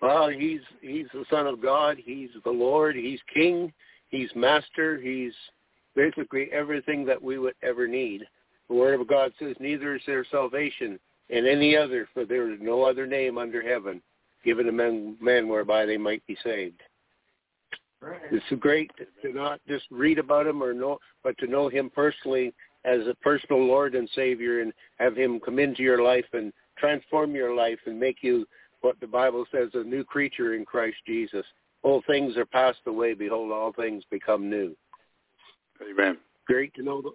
Well, 0.01 0.30
he's 0.30 0.62
he's 0.82 1.08
the 1.13 1.25
Son 1.30 1.48
of 1.48 1.62
God. 1.62 1.98
He's 2.04 2.30
the 2.44 2.51
Lord. 2.51 2.96
He's 2.96 3.20
King. 3.34 3.74
He's 4.10 4.30
Master. 4.36 5.00
He's 5.00 5.34
basically 5.96 6.50
everything 6.51 7.06
that 7.06 7.22
we 7.22 7.39
would 7.39 7.56
ever 7.63 7.88
need. 7.88 8.24
The 8.70 8.75
Word 8.75 9.00
of 9.00 9.08
God 9.08 9.34
says, 9.39 9.56
"Neither 9.60 9.96
is 9.96 10.01
there 10.06 10.25
salvation 10.25 11.00
in 11.30 11.46
any 11.46 11.75
other, 11.75 12.08
for 12.13 12.25
there 12.25 12.51
is 12.51 12.60
no 12.62 12.84
other 12.84 13.08
name 13.08 13.38
under 13.38 13.62
heaven 13.62 14.01
given 14.44 14.66
to 14.68 14.72
men, 14.72 15.18
men 15.20 15.48
whereby 15.48 15.86
they 15.86 15.98
might 15.98 16.25
be 16.27 16.38
saved." 16.44 16.82
Right. 18.00 18.22
It's 18.32 18.46
great 18.60 18.92
to 19.24 19.34
not 19.34 19.60
just 19.68 19.86
read 19.89 20.20
about 20.20 20.46
him 20.46 20.62
or 20.62 20.74
know, 20.74 21.00
but 21.24 21.36
to 21.39 21.48
know 21.48 21.68
him 21.68 21.89
personally 21.89 22.54
as 22.86 23.08
a 23.08 23.16
personal 23.16 23.66
Lord 23.66 23.96
and 23.96 24.08
Savior, 24.12 24.62
and 24.62 24.72
have 25.00 25.18
him 25.18 25.39
come 25.39 25.58
into 25.58 25.82
your 25.82 26.04
life 26.04 26.27
and 26.34 26.54
transform 26.77 27.34
your 27.34 27.56
life 27.56 27.80
and 27.88 28.00
make 28.00 28.22
you 28.22 28.48
what 28.81 29.00
the 29.00 29.07
Bible 29.07 29.46
says 29.51 29.69
a 29.74 29.84
new 29.84 30.03
creature 30.03 30.53
in 30.53 30.65
Christ 30.65 30.98
Jesus. 31.05 31.46
All 31.84 32.01
things 32.07 32.38
are 32.38 32.46
passed 32.46 32.79
away; 32.88 33.13
behold, 33.13 33.51
all 33.51 33.74
things 33.74 34.03
become 34.10 34.50
new. 34.50 34.75
Amen. 35.89 36.17
Great 36.46 36.74
to 36.75 36.84
know 36.84 37.01
the, 37.01 37.12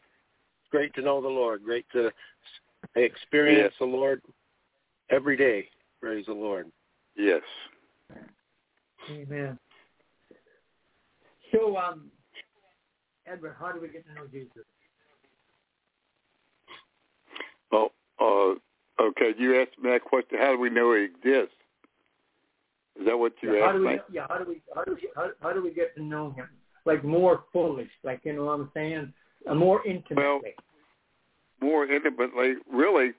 great 0.71 0.95
to 0.95 1.02
know 1.02 1.21
the 1.21 1.28
Lord. 1.28 1.64
Great 1.64 1.87
to 1.92 2.11
experience 2.95 3.75
the 3.78 3.87
Lord 3.87 4.23
every 5.11 5.37
day. 5.37 5.69
Praise 6.00 6.26
the 6.26 6.33
Lord. 6.33 6.71
Yes. 7.16 7.42
Amen. 9.11 9.59
So, 11.52 11.76
um, 11.76 12.11
Edward, 13.26 13.57
how 13.59 13.73
do 13.73 13.81
we 13.81 13.88
get 13.88 14.07
to 14.07 14.14
know 14.14 14.26
Jesus? 14.31 14.64
Well, 17.71 17.92
uh, 18.21 18.59
okay, 19.01 19.33
you 19.39 19.61
asked 19.61 19.78
me 19.83 19.91
that 19.91 20.05
question. 20.05 20.39
How 20.39 20.52
do 20.52 20.61
we 20.61 20.71
know 20.71 20.95
he 20.95 21.05
exists? 21.05 21.55
Is 22.99 23.07
that 23.07 23.19
what 23.19 23.33
you 23.41 23.55
Yeah, 23.57 23.67
how 23.67 23.73
do 23.73 23.81
we? 23.81 23.89
me? 23.89 23.99
Yeah, 24.11 24.26
how 24.28 24.39
do 24.39 24.45
we? 24.47 24.61
How 24.75 24.85
do 24.85 24.95
we? 24.95 25.09
How, 25.17 25.31
how 25.41 25.52
do 25.52 25.63
we 25.63 25.73
get 25.73 25.95
to 25.97 26.02
know 26.02 26.31
him? 26.33 26.49
Like 26.85 27.05
more 27.05 27.45
fully, 27.52 27.89
like 28.02 28.21
you 28.25 28.33
know 28.35 28.47
what 28.47 28.52
I'm 28.52 28.71
saying? 28.75 29.13
Uh, 29.49 29.55
more 29.55 29.87
intimately. 29.87 30.17
Well, 30.17 30.41
More 31.61 31.87
intimately, 31.87 32.55
really, 32.71 33.13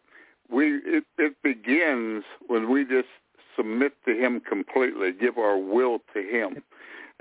we 0.50 0.76
it, 0.86 1.06
it 1.18 1.36
begins 1.44 2.24
when 2.48 2.70
we 2.70 2.84
just 2.86 3.08
submit 3.56 3.94
to 4.06 4.14
him 4.14 4.42
completely, 4.42 5.12
give 5.12 5.38
our 5.38 5.58
will 5.58 6.00
to 6.14 6.22
him, 6.22 6.62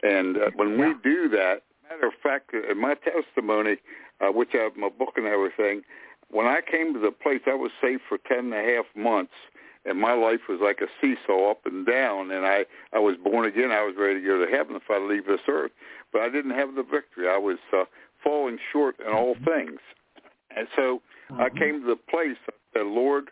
and 0.02 0.36
uh, 0.36 0.50
when 0.56 0.78
we 0.78 0.94
do 1.02 1.28
that, 1.28 1.62
matter 1.88 2.08
of 2.08 2.14
fact, 2.22 2.52
in 2.54 2.78
my 2.80 2.94
testimony, 2.94 3.76
uh, 4.20 4.32
which 4.32 4.50
I 4.54 4.58
have 4.58 4.76
my 4.76 4.88
book 4.88 5.14
and 5.16 5.26
everything, 5.26 5.82
when 6.32 6.46
I 6.46 6.60
came 6.68 6.92
to 6.94 6.98
the 6.98 7.12
place, 7.12 7.42
I 7.46 7.54
was 7.54 7.70
saved 7.80 8.02
for 8.08 8.18
ten 8.18 8.52
and 8.52 8.54
a 8.54 8.74
half 8.74 8.86
months, 8.96 9.34
and 9.84 10.00
my 10.00 10.14
life 10.14 10.40
was 10.48 10.58
like 10.60 10.80
a 10.80 10.88
seesaw 11.00 11.50
up 11.52 11.64
and 11.66 11.86
down. 11.86 12.30
And 12.30 12.44
I, 12.44 12.64
I 12.92 12.98
was 12.98 13.16
born 13.22 13.46
again. 13.46 13.70
I 13.70 13.84
was 13.84 13.94
ready 13.96 14.20
to 14.20 14.26
go 14.26 14.44
to 14.44 14.50
heaven 14.50 14.74
if 14.74 14.90
I 14.90 14.98
leave 14.98 15.26
this 15.26 15.46
earth, 15.48 15.72
but 16.12 16.22
I 16.22 16.28
didn't 16.28 16.52
have 16.52 16.74
the 16.74 16.82
victory. 16.82 17.28
I 17.28 17.38
was 17.38 17.58
uh, 17.72 17.84
falling 18.24 18.58
short 18.72 18.96
in 18.98 19.12
all 19.12 19.34
mm-hmm. 19.34 19.44
things, 19.44 19.80
and 20.56 20.66
so 20.74 21.02
I 21.30 21.48
mm-hmm. 21.48 21.58
came 21.58 21.80
to 21.82 21.86
the 21.86 21.96
place. 21.96 22.38
I 22.48 22.52
said, 22.74 22.86
Lord, 22.86 23.30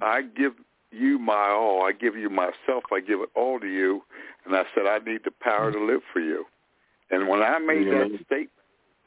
I 0.00 0.22
give 0.22 0.52
you 0.90 1.18
my 1.18 1.48
all. 1.48 1.84
I 1.84 1.92
give 1.92 2.16
you 2.16 2.28
myself. 2.28 2.84
I 2.92 3.00
give 3.00 3.20
it 3.20 3.30
all 3.34 3.58
to 3.60 3.66
you. 3.66 4.02
And 4.44 4.54
I 4.54 4.64
said, 4.74 4.86
I 4.86 4.98
need 4.98 5.20
the 5.24 5.30
power 5.40 5.72
to 5.72 5.78
mm-hmm. 5.78 5.88
live 5.88 6.00
for 6.12 6.20
you. 6.20 6.44
And 7.10 7.28
when 7.28 7.42
I 7.42 7.58
made 7.58 7.86
that 7.88 8.10
statement, 8.26 8.50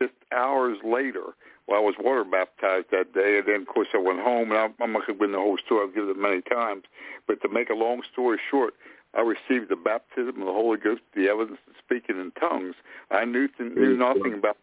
just 0.01 0.13
hours 0.31 0.77
later, 0.83 1.35
well, 1.67 1.79
I 1.79 1.83
was 1.83 1.95
water 1.99 2.23
baptized 2.23 2.87
that 2.91 3.13
day, 3.13 3.39
and 3.39 3.47
then 3.47 3.61
of 3.61 3.67
course 3.67 3.87
I 3.93 3.97
went 3.97 4.19
home, 4.19 4.51
and 4.51 4.59
I'm, 4.59 4.73
I'm 4.79 4.93
not 4.93 5.07
going 5.07 5.17
to 5.17 5.21
win 5.21 5.31
the 5.31 5.39
whole 5.39 5.57
story. 5.57 5.87
I've 5.87 5.95
given 5.95 6.09
it 6.09 6.17
many 6.17 6.41
times, 6.41 6.83
but 7.27 7.41
to 7.41 7.49
make 7.49 7.69
a 7.69 7.73
long 7.73 8.01
story 8.11 8.39
short, 8.51 8.75
I 9.15 9.21
received 9.21 9.69
the 9.69 9.75
baptism 9.75 10.41
of 10.41 10.45
the 10.45 10.53
Holy 10.53 10.77
Ghost, 10.77 11.01
the 11.15 11.29
evidence 11.29 11.59
of 11.67 11.73
speaking 11.83 12.19
in 12.19 12.31
tongues. 12.39 12.75
I 13.09 13.25
knew 13.25 13.47
knew 13.59 13.97
nothing 13.97 14.33
about. 14.33 14.57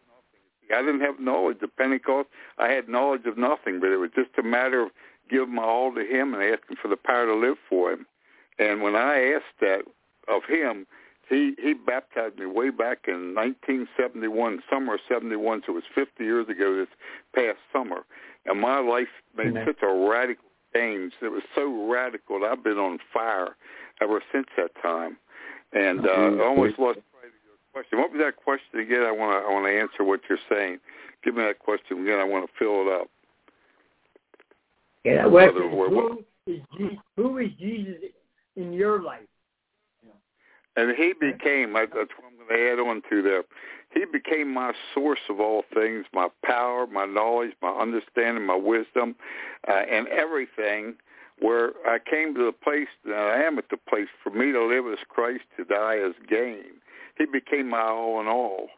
I 0.73 0.81
didn't 0.81 1.01
have 1.01 1.19
knowledge 1.19 1.57
of 1.61 1.75
Pentecost. 1.75 2.29
I 2.57 2.69
had 2.69 2.87
knowledge 2.87 3.25
of 3.25 3.37
nothing, 3.37 3.79
but 3.79 3.89
it 3.89 3.97
was 3.97 4.11
just 4.15 4.29
a 4.37 4.43
matter 4.43 4.83
of 4.83 4.91
giving 5.29 5.55
my 5.55 5.63
all 5.63 5.93
to 5.93 6.01
Him 6.01 6.33
and 6.33 6.43
asking 6.43 6.77
for 6.81 6.87
the 6.87 6.95
power 6.95 7.25
to 7.25 7.35
live 7.35 7.57
for 7.67 7.91
Him. 7.91 8.05
And 8.59 8.81
when 8.81 8.95
I 8.95 9.33
asked 9.33 9.59
that 9.59 9.81
of 10.27 10.43
Him, 10.47 10.85
he 11.33 11.55
he 11.61 11.73
baptized 11.73 12.37
me 12.37 12.45
way 12.45 12.69
back 12.69 13.05
in 13.07 13.35
1971, 13.35 14.61
summer 14.69 14.95
of 14.95 14.99
71, 15.07 15.63
so 15.65 15.73
it 15.73 15.75
was 15.75 15.83
50 15.93 16.23
years 16.23 16.47
ago 16.49 16.75
this 16.75 16.87
past 17.35 17.57
summer. 17.71 18.05
And 18.45 18.59
my 18.59 18.79
life 18.79 19.07
made 19.35 19.47
Amen. 19.47 19.65
such 19.65 19.81
a 19.83 20.09
radical 20.09 20.45
change. 20.73 21.13
It 21.21 21.31
was 21.31 21.43
so 21.55 21.89
radical 21.89 22.39
that 22.41 22.51
I've 22.51 22.63
been 22.63 22.77
on 22.77 22.99
fire 23.13 23.55
ever 24.01 24.21
since 24.31 24.47
that 24.57 24.71
time. 24.81 25.17
And 25.71 26.05
uh, 26.05 26.09
I 26.09 26.45
almost 26.45 26.77
lost 26.77 26.97
sight 26.97 27.25
of 27.25 27.41
your 27.45 27.57
question. 27.71 27.99
What 27.99 28.11
was 28.11 28.21
that 28.21 28.35
question 28.35 28.79
again? 28.79 29.03
I 29.03 29.11
want 29.11 29.41
to 29.41 29.47
I 29.47 29.51
want 29.51 29.65
to 29.65 29.79
answer 29.79 30.03
what 30.03 30.21
you're 30.29 30.37
saying. 30.49 30.79
Give 31.23 31.35
me 31.35 31.43
that 31.43 31.59
question 31.59 32.01
again. 32.01 32.19
I 32.19 32.23
want 32.23 32.45
to 32.45 32.51
fill 32.59 32.81
it 32.81 33.01
up. 33.01 33.07
Yeah, 35.03 35.25
well, 35.25 35.51
Brother, 35.51 35.69
who 35.69 36.23
is 36.47 36.61
Jesus? 36.77 36.97
Who 37.17 37.37
is 37.39 37.49
Jesus 37.59 37.95
in 38.55 38.73
your 38.73 39.01
life? 39.01 39.21
And 40.75 40.95
he 40.95 41.13
became, 41.13 41.75
I- 41.75 41.85
that's 41.85 42.11
what 42.17 42.25
I'm 42.27 42.37
going 42.37 42.49
to 42.49 42.71
add 42.71 42.79
on 42.79 43.01
to 43.09 43.21
there. 43.21 43.43
He 43.93 44.05
became 44.05 44.51
my 44.51 44.73
source 44.93 45.19
of 45.29 45.39
all 45.39 45.63
things, 45.73 46.05
my 46.13 46.29
power, 46.43 46.87
my 46.87 47.05
knowledge, 47.05 47.51
my 47.61 47.69
understanding, 47.69 48.43
my 48.45 48.55
wisdom, 48.55 49.15
uh, 49.67 49.71
and 49.71 50.07
everything 50.07 50.95
where 51.39 51.73
I 51.85 51.99
came 51.99 52.33
to 52.35 52.45
the 52.45 52.51
place 52.51 52.87
that 53.05 53.13
I 53.13 53.43
am 53.43 53.57
at 53.59 53.69
the 53.69 53.77
place 53.77 54.07
for 54.23 54.31
me 54.31 54.51
to 54.51 54.63
live 54.65 54.85
as 54.91 54.99
Christ, 55.07 55.43
to 55.57 55.65
die 55.65 55.97
as 55.97 56.13
gain. 56.27 56.65
He 57.17 57.25
became 57.25 57.69
my 57.69 57.81
all 57.81 58.19
in 58.19 58.27
all. 58.27 58.69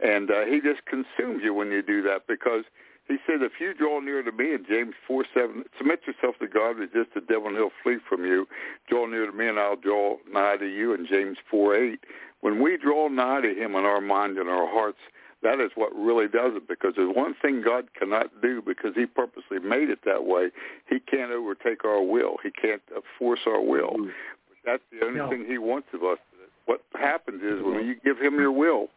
And 0.00 0.30
uh, 0.30 0.44
he 0.44 0.60
just 0.60 0.84
consumes 0.86 1.42
you 1.42 1.52
when 1.52 1.70
you 1.72 1.82
do 1.82 2.02
that 2.02 2.26
because 2.28 2.64
he 3.10 3.18
said, 3.26 3.42
if 3.42 3.52
you 3.60 3.74
draw 3.74 4.00
near 4.00 4.22
to 4.22 4.32
me 4.32 4.54
in 4.54 4.64
James 4.68 4.94
4, 5.06 5.24
7, 5.34 5.64
submit 5.76 6.00
yourself 6.06 6.36
to 6.40 6.46
God, 6.46 6.78
resist 6.78 7.10
the 7.14 7.20
devil 7.20 7.48
and 7.48 7.56
he'll 7.56 7.72
flee 7.82 7.98
from 8.08 8.24
you. 8.24 8.46
Draw 8.88 9.06
near 9.06 9.26
to 9.26 9.32
me 9.32 9.48
and 9.48 9.58
I'll 9.58 9.76
draw 9.76 10.16
nigh 10.30 10.56
to 10.56 10.66
you 10.66 10.94
in 10.94 11.06
James 11.06 11.36
4, 11.50 11.76
8. 11.76 12.00
When 12.40 12.62
we 12.62 12.76
draw 12.76 13.08
nigh 13.08 13.40
to 13.42 13.48
him 13.54 13.74
in 13.74 13.84
our 13.84 14.00
mind 14.00 14.38
and 14.38 14.48
our 14.48 14.66
hearts, 14.66 14.98
that 15.42 15.58
is 15.60 15.70
what 15.74 15.94
really 15.94 16.28
does 16.28 16.52
it 16.54 16.68
because 16.68 16.94
there's 16.96 17.14
one 17.14 17.34
thing 17.40 17.62
God 17.64 17.88
cannot 17.98 18.26
do 18.42 18.62
because 18.62 18.92
he 18.94 19.06
purposely 19.06 19.58
made 19.58 19.88
it 19.90 20.00
that 20.04 20.24
way. 20.24 20.50
He 20.88 21.00
can't 21.00 21.32
overtake 21.32 21.84
our 21.84 22.02
will. 22.02 22.36
He 22.42 22.50
can't 22.50 22.82
uh, 22.94 23.00
force 23.18 23.40
our 23.46 23.60
will. 23.60 23.96
But 23.96 24.56
that's 24.64 24.82
the 24.92 25.04
only 25.06 25.18
No. 25.18 25.30
thing 25.30 25.46
he 25.46 25.58
wants 25.58 25.88
of 25.94 26.02
us. 26.04 26.18
What 26.66 26.82
happens 26.94 27.42
is 27.42 27.62
when 27.64 27.86
you 27.86 27.96
give 28.04 28.18
him 28.18 28.34
your 28.38 28.52
will, 28.52 28.88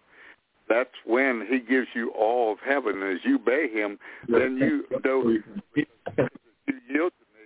that's 0.74 0.96
when 1.06 1.46
he 1.48 1.60
gives 1.60 1.88
you 1.94 2.12
all 2.18 2.52
of 2.52 2.58
heaven. 2.66 3.04
As 3.04 3.20
you 3.24 3.36
obey 3.36 3.70
him, 3.72 4.00
then 4.28 4.58
you 4.58 4.86
know 5.06 5.30
you 5.76 5.86
yield 6.90 7.12
to 7.20 7.26
me. 7.36 7.46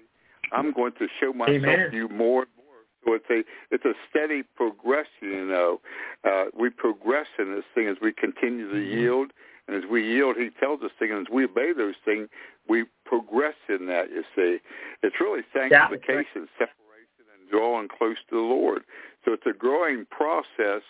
I'm 0.53 0.71
going 0.71 0.93
to 0.99 1.07
show 1.19 1.33
myself 1.33 1.55
Amen. 1.55 1.91
to 1.91 1.95
you 1.95 2.07
more 2.09 2.43
and 2.43 2.51
more. 2.55 2.79
So 3.03 3.13
it's 3.13 3.29
a 3.29 3.43
it's 3.73 3.85
a 3.85 3.93
steady 4.09 4.43
progression. 4.55 5.07
You 5.21 5.45
know, 5.45 5.81
uh, 6.23 6.45
we 6.57 6.69
progress 6.69 7.27
in 7.37 7.53
this 7.53 7.65
thing 7.75 7.87
as 7.87 7.97
we 8.01 8.13
continue 8.13 8.69
to 8.69 8.75
Mm-hmm. 8.75 8.97
yield, 8.97 9.31
and 9.67 9.75
as 9.75 9.89
we 9.89 10.05
yield, 10.05 10.37
He 10.37 10.49
tells 10.59 10.81
us 10.81 10.91
things, 10.97 11.11
and 11.11 11.27
as 11.27 11.33
we 11.33 11.43
obey 11.45 11.73
those 11.75 11.95
things, 12.05 12.29
we 12.69 12.85
progress 13.05 13.55
in 13.67 13.87
that. 13.87 14.09
You 14.09 14.23
see, 14.35 14.59
it's 15.03 15.15
really 15.19 15.41
sanctification, 15.53 16.47
separation, 16.57 17.23
and 17.33 17.49
drawing 17.51 17.87
close 17.89 18.17
to 18.29 18.35
the 18.35 18.41
Lord. 18.41 18.83
So 19.25 19.33
it's 19.33 19.45
a 19.45 19.57
growing 19.57 20.05
process 20.09 20.83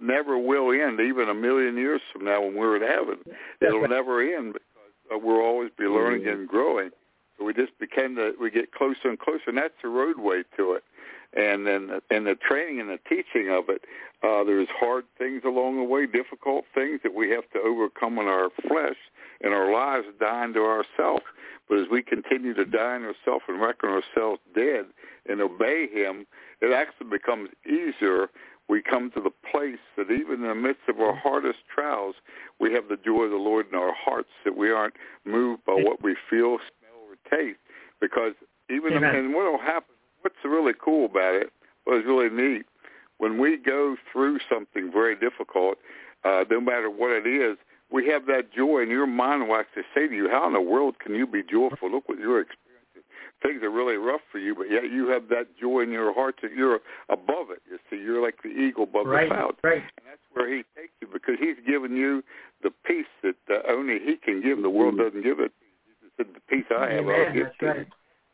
never 0.00 0.38
will 0.38 0.70
end, 0.72 1.00
even 1.00 1.28
a 1.28 1.34
million 1.34 1.76
years 1.76 2.00
from 2.12 2.24
now 2.24 2.42
when 2.42 2.54
we're 2.54 2.76
in 2.76 2.82
heaven. 2.82 3.18
It'll 3.60 3.88
never 3.88 4.20
end 4.20 4.54
because 4.54 5.14
uh, 5.14 5.18
we'll 5.18 5.40
always 5.40 5.70
be 5.78 5.84
learning 5.84 6.26
and 6.28 6.48
growing. 6.48 6.90
So 7.38 7.44
we 7.44 7.52
just 7.52 7.78
begin 7.78 8.16
to 8.16 8.32
we 8.40 8.50
get 8.50 8.72
closer 8.72 9.08
and 9.08 9.18
closer, 9.18 9.48
and 9.48 9.58
that's 9.58 9.74
the 9.82 9.88
roadway 9.88 10.42
to 10.56 10.72
it. 10.72 10.84
And 11.34 11.66
then 11.66 12.00
and 12.10 12.26
the 12.26 12.34
training 12.34 12.80
and 12.80 12.88
the 12.88 12.98
teaching 13.08 13.50
of 13.50 13.68
it, 13.68 13.82
uh, 14.22 14.44
there's 14.44 14.68
hard 14.78 15.04
things 15.18 15.42
along 15.44 15.76
the 15.76 15.84
way, 15.84 16.06
difficult 16.06 16.64
things 16.74 17.00
that 17.02 17.14
we 17.14 17.30
have 17.30 17.48
to 17.52 17.60
overcome 17.60 18.18
in 18.18 18.26
our 18.26 18.48
flesh 18.66 18.96
in 19.40 19.52
our 19.52 19.72
lives, 19.72 20.06
dying 20.18 20.54
to 20.54 20.60
ourselves. 20.60 21.24
But 21.68 21.78
as 21.78 21.86
we 21.90 22.02
continue 22.02 22.54
to 22.54 22.64
die 22.64 22.96
in 22.96 23.02
ourselves 23.02 23.44
and 23.48 23.60
reckon 23.60 23.90
ourselves 23.90 24.40
dead 24.54 24.86
and 25.28 25.40
obey 25.40 25.88
Him, 25.92 26.26
it 26.60 26.72
actually 26.72 27.10
becomes 27.10 27.50
easier. 27.66 28.28
We 28.68 28.82
come 28.82 29.10
to 29.12 29.20
the 29.20 29.30
place 29.30 29.78
that 29.96 30.10
even 30.10 30.42
in 30.42 30.48
the 30.48 30.54
midst 30.54 30.82
of 30.88 31.00
our 31.00 31.14
hardest 31.14 31.60
trials, 31.72 32.16
we 32.58 32.72
have 32.72 32.88
the 32.88 32.96
joy 32.96 33.22
of 33.22 33.30
the 33.30 33.36
Lord 33.36 33.66
in 33.70 33.78
our 33.78 33.94
hearts, 33.94 34.30
that 34.44 34.56
we 34.56 34.70
aren't 34.70 34.94
moved 35.24 35.64
by 35.64 35.74
what 35.74 36.02
we 36.02 36.16
feel, 36.28 36.58
smell, 36.58 37.00
or 37.08 37.16
taste. 37.30 37.60
Because 38.00 38.32
even, 38.68 38.94
Amen. 38.94 39.14
and 39.14 39.34
what 39.34 39.50
will 39.50 39.60
happen, 39.60 39.94
what's 40.22 40.36
really 40.44 40.74
cool 40.74 41.06
about 41.06 41.34
it, 41.34 41.52
what 41.84 41.98
is 41.98 42.04
really 42.04 42.28
neat, 42.28 42.66
when 43.18 43.38
we 43.38 43.56
go 43.56 43.96
through 44.12 44.40
something 44.50 44.90
very 44.92 45.14
difficult, 45.14 45.78
uh, 46.24 46.44
no 46.50 46.60
matter 46.60 46.90
what 46.90 47.10
it 47.10 47.26
is, 47.26 47.56
we 47.90 48.08
have 48.08 48.26
that 48.26 48.52
joy, 48.52 48.82
and 48.82 48.90
your 48.90 49.06
mind 49.06 49.48
will 49.48 49.56
actually 49.56 49.84
say 49.94 50.08
to 50.08 50.14
you, 50.14 50.28
how 50.28 50.46
in 50.48 50.52
the 50.52 50.60
world 50.60 50.98
can 50.98 51.14
you 51.14 51.26
be 51.26 51.42
joyful? 51.42 51.90
Look 51.90 52.08
what 52.08 52.18
you're 52.18 52.40
experiencing. 52.40 52.65
Things 53.46 53.62
are 53.62 53.70
really 53.70 53.96
rough 53.96 54.22
for 54.32 54.38
you, 54.38 54.54
but 54.54 54.70
yet 54.70 54.90
you 54.90 55.08
have 55.08 55.28
that 55.28 55.46
joy 55.60 55.82
in 55.82 55.92
your 55.92 56.12
heart 56.12 56.36
that 56.42 56.52
you're 56.52 56.80
above 57.08 57.50
it. 57.50 57.62
You 57.70 57.78
see, 57.88 57.96
you're 58.02 58.20
like 58.22 58.42
the 58.42 58.48
eagle 58.48 58.84
above 58.84 59.06
Right, 59.06 59.28
the 59.28 59.34
clouds. 59.34 59.58
right. 59.62 59.82
And 59.98 60.06
that's 60.06 60.20
where 60.32 60.48
he 60.52 60.64
takes 60.76 60.92
you 61.00 61.08
because 61.12 61.36
he's 61.38 61.56
given 61.66 61.94
you 61.96 62.24
the 62.62 62.70
peace 62.84 63.06
that 63.22 63.36
uh, 63.50 63.60
only 63.70 63.98
he 64.04 64.16
can 64.16 64.42
give. 64.42 64.60
The 64.62 64.70
world 64.70 64.98
doesn't 64.98 65.22
give 65.22 65.38
it. 65.38 65.52
Jesus 65.86 66.12
said, 66.16 66.26
the 66.34 66.40
peace 66.48 66.66
I 66.76 66.90
have, 66.94 67.06
I'll 67.08 67.32
give 67.32 67.56
to 67.60 67.66
you. 67.66 67.68
right. 67.68 67.86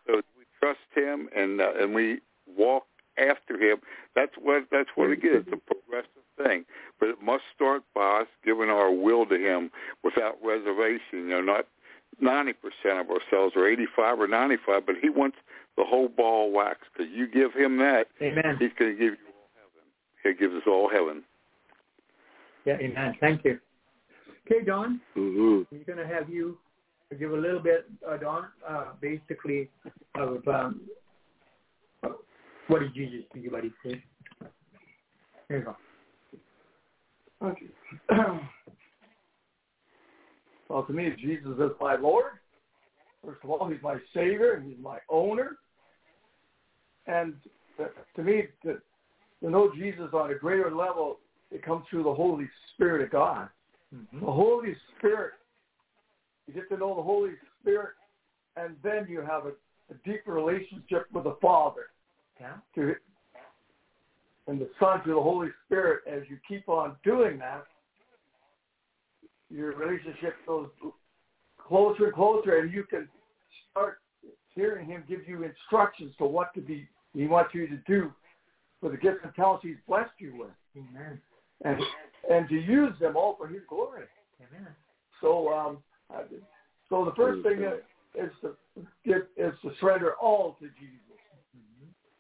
So 0.07 0.15
we 0.39 0.45
trust 0.59 0.81
him 0.95 1.29
and 1.37 1.61
uh, 1.61 1.73
and 1.79 1.95
we 1.95 2.21
walk 2.57 2.85
after 3.19 3.57
him. 3.59 3.79
That's 4.17 4.33
what 4.41 4.65
that's 4.71 4.89
what 4.95 5.11
it 5.11 5.19
is. 5.25 5.45
It's 5.47 5.53
a 5.53 5.57
progressive 5.75 6.09
thing, 6.43 6.65
but 6.99 7.09
it 7.11 7.21
must 7.23 7.45
start 7.55 7.83
by 7.95 8.21
us 8.23 8.27
giving 8.45 8.71
our 8.71 8.91
will 8.91 9.27
to 9.27 9.37
him 9.37 9.71
without 10.03 10.39
reservation. 10.43 11.01
You 11.13 11.29
know, 11.29 11.41
not 11.43 11.67
ninety 12.21 12.53
percent 12.53 13.01
of 13.01 13.11
our 13.11 13.17
ourselves 13.17 13.55
or 13.57 13.69
eighty-five 13.69 14.21
or 14.21 14.29
ninety-five, 14.29 14.87
but 14.87 14.97
he 15.01 15.11
wants 15.11 15.37
the 15.77 15.85
whole 15.85 16.09
ball 16.09 16.53
wax 16.53 16.81
because 16.93 17.11
you 17.13 17.27
give 17.27 17.53
him 17.55 17.79
that, 17.79 18.09
Amen. 18.21 18.57
he's 18.59 18.71
going 18.79 18.93
to 18.93 18.99
give 18.99 19.15
you 19.15 19.27
all 19.29 19.51
heaven. 19.55 19.87
He 20.23 20.35
gives 20.35 20.55
us 20.55 20.63
all 20.67 20.89
heaven. 20.89 21.23
Yeah, 22.65 22.77
amen. 22.81 23.17
Thank 23.21 23.45
you. 23.45 23.59
Okay, 24.47 24.65
Don, 24.65 25.01
hmm 25.15 25.63
we're 25.71 25.85
going 25.85 25.99
to 25.99 26.07
have 26.07 26.29
you 26.29 26.59
give 27.19 27.33
a 27.33 27.37
little 27.37 27.61
bit, 27.61 27.87
uh, 28.09 28.17
Don, 28.17 28.47
uh, 28.69 28.85
basically 29.01 29.69
of 30.15 30.47
um, 30.49 30.81
what 32.69 32.81
did 32.81 32.95
Jesus 32.95 33.25
do, 33.35 33.51
buddy? 33.51 33.73
Please. 33.83 34.01
Here 35.49 35.59
you 35.59 35.65
go. 35.65 35.77
Okay. 37.47 37.67
well, 40.73 40.85
to 40.85 40.93
me, 40.93 41.11
Jesus 41.21 41.53
is 41.59 41.71
my 41.81 41.97
Lord. 41.97 42.33
First 43.25 43.41
of 43.45 43.51
all, 43.51 43.69
he's 43.69 43.83
my 43.83 43.99
Savior. 44.15 44.55
And 44.55 44.67
he's 44.67 44.83
my 44.83 44.99
owner. 45.11 45.57
And 47.07 47.35
uh, 47.79 47.89
to 48.17 48.23
me, 48.23 48.45
to, 48.65 48.79
to 49.43 49.51
know 49.51 49.71
Jesus 49.77 50.09
on 50.15 50.31
a 50.31 50.35
greater 50.35 50.75
level, 50.75 51.19
it 51.51 51.63
comes 51.63 51.85
through 51.91 52.05
the 52.05 52.15
Holy 52.15 52.49
Spirit 52.75 53.03
of 53.03 53.11
God. 53.11 53.49
Mm-hmm. 53.95 54.25
The 54.25 54.33
Holy 54.33 54.75
Spirit, 54.99 55.33
you 56.47 56.55
get 56.55 56.71
to 56.71 56.79
know 56.79 56.97
the 56.97 57.03
Holy 57.03 57.33
Spirit, 57.61 57.91
and 58.57 58.75
then 58.83 59.07
you 59.11 59.21
have 59.21 59.45
a, 59.45 59.53
a 59.91 59.95
deeper 60.07 60.33
relationship 60.33 61.07
with 61.13 61.25
the 61.25 61.37
Father 61.43 61.91
Yeah. 62.41 62.55
to 62.77 62.95
and 64.49 64.61
the 64.61 64.69
Son 64.81 65.05
to 65.05 65.11
the 65.11 65.21
Holy 65.21 65.49
Spirit, 65.67 66.03
as 66.11 66.23
you 66.29 66.37
keep 66.49 66.69
on 66.69 66.97
doing 67.05 67.39
that, 67.39 67.65
your 69.53 69.77
relationship 69.77 70.35
goes 70.47 70.69
closer 71.59 72.07
and 72.07 72.15
closer, 72.15 72.59
and 72.59 72.73
you 72.73 72.85
can 72.85 73.09
start 73.71 73.99
hearing 74.55 74.87
Him 74.87 75.05
give 75.09 75.21
you 75.27 75.45
instructions 75.45 76.13
to 76.19 76.25
what 76.25 76.55
to 76.55 76.61
be 76.61 76.89
He 77.15 77.27
wants 77.27 77.55
you 77.55 77.67
to 77.69 77.77
do 77.87 78.13
for 78.81 78.91
the 78.91 78.97
gifts 78.97 79.21
and 79.25 79.35
talents 79.35 79.65
He's 79.65 79.77
blessed 79.87 80.11
you 80.19 80.37
with, 80.39 80.51
Amen. 80.77 81.21
and 81.65 81.79
and 82.31 82.49
to 82.49 82.55
use 82.55 82.93
them 83.01 83.17
all 83.17 83.37
for 83.37 83.47
His 83.47 83.63
glory. 83.69 84.05
Amen. 84.41 84.69
So, 85.21 85.53
um, 85.53 85.79
so 86.89 87.05
the 87.05 87.13
first 87.17 87.43
thing 87.43 87.63
is 88.19 88.31
to 88.43 88.55
get 89.07 89.29
is 89.37 89.53
to 89.63 89.71
surrender 89.81 90.15
all 90.21 90.57
to 90.61 90.67
Jesus. 90.79 90.99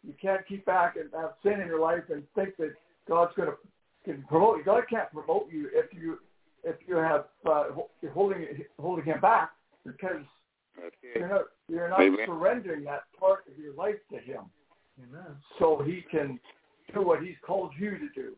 You 0.04 0.14
can't 0.20 0.46
keep 0.48 0.64
back 0.64 0.96
and 0.96 1.08
have 1.14 1.34
sin 1.42 1.60
in 1.60 1.66
your 1.66 1.80
life 1.80 2.02
and 2.10 2.24
think 2.34 2.56
that 2.56 2.72
God's 3.08 3.32
going 3.36 3.50
to 3.50 3.54
can 4.04 4.24
promote 4.28 4.58
you. 4.58 4.64
God 4.64 4.82
can't 4.90 5.10
promote 5.12 5.48
you 5.52 5.68
if 5.72 5.86
you 5.92 6.18
if 6.64 6.76
you 6.86 6.96
have 6.96 7.26
uh, 7.48 7.64
you're 8.00 8.12
holding 8.12 8.46
holding 8.78 9.04
Him 9.04 9.20
back 9.20 9.50
because 9.84 10.22
That's 10.80 10.94
you're 11.14 11.28
not 11.28 11.42
you're 11.68 11.88
not 11.88 12.00
Amen. 12.00 12.26
surrendering 12.26 12.84
that 12.84 13.02
part 13.18 13.44
of 13.50 13.58
your 13.58 13.74
life 13.74 13.96
to 14.12 14.18
Him, 14.18 14.42
Amen. 15.02 15.36
so 15.58 15.82
He 15.84 16.04
can 16.10 16.38
do 16.94 17.02
what 17.02 17.22
He's 17.22 17.36
called 17.44 17.72
you 17.78 17.90
to 17.92 18.08
do. 18.14 18.32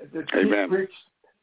And 0.00 0.12
To 0.12 0.38
Amen. 0.38 0.68
preach, 0.68 0.90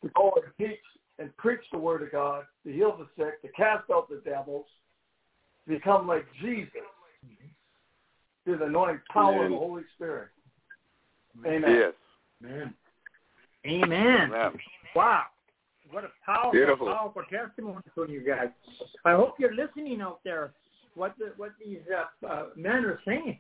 to 0.04 0.10
go 0.16 0.34
and 0.36 0.46
teach 0.58 0.80
and 1.20 1.36
preach 1.38 1.62
the 1.72 1.78
Word 1.78 2.04
of 2.04 2.12
God, 2.12 2.46
to 2.66 2.72
heal 2.72 2.98
the 2.98 3.08
sick, 3.22 3.42
to 3.42 3.48
cast 3.50 3.90
out 3.92 4.10
the 4.10 4.22
devils, 4.26 4.66
to 5.68 5.74
become 5.74 6.08
like 6.08 6.26
Jesus 6.42 6.72
through 8.44 8.58
the 8.58 8.66
anointing 8.66 9.02
power 9.12 9.46
of 9.46 9.52
the 9.52 9.58
Holy 9.58 9.84
Spirit. 9.96 10.30
Amen. 11.46 11.64
Yes. 11.68 11.94
Amen. 12.44 12.74
Amen. 13.66 14.32
Amen. 14.32 14.54
Wow. 14.96 15.24
What 15.92 16.04
a 16.04 16.10
powerful, 16.26 16.52
Beautiful. 16.52 16.88
powerful 16.88 17.24
testimony 17.30 17.82
from 17.94 18.10
you 18.10 18.22
guys. 18.22 18.50
I 19.06 19.12
hope 19.12 19.36
you're 19.40 19.54
listening 19.56 20.02
out 20.02 20.20
there. 20.24 20.52
What 20.96 21.14
the, 21.20 21.34
what 21.38 21.52
these 21.64 21.80
uh, 21.94 22.26
uh, 22.26 22.46
men 22.56 22.86
are 22.86 23.00
saying, 23.06 23.40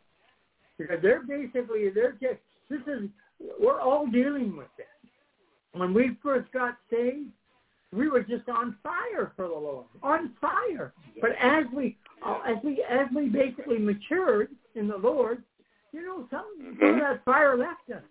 because 0.77 0.97
they're 1.01 1.23
basically 1.23 1.89
they're 1.89 2.11
just 2.13 2.39
this 2.69 2.81
is 2.87 3.09
we're 3.59 3.79
all 3.79 4.07
dealing 4.07 4.55
with 4.57 4.67
this. 4.77 4.85
When 5.73 5.93
we 5.93 6.17
first 6.21 6.51
got 6.51 6.75
saved, 6.91 7.29
we 7.93 8.09
were 8.09 8.23
just 8.23 8.47
on 8.49 8.75
fire 8.83 9.31
for 9.37 9.47
the 9.47 9.53
Lord, 9.53 9.85
on 10.03 10.31
fire. 10.41 10.93
But 11.21 11.31
as 11.41 11.63
we 11.73 11.97
uh, 12.25 12.39
as 12.45 12.57
we 12.63 12.83
as 12.89 13.07
we 13.15 13.27
basically 13.29 13.77
matured 13.79 14.49
in 14.75 14.87
the 14.89 14.97
Lord, 14.97 15.41
you 15.93 16.01
know, 16.03 16.27
some 16.29 16.77
some 16.79 16.89
of 16.95 16.99
that 16.99 17.23
fire 17.23 17.57
left 17.57 17.89
us. 17.93 18.03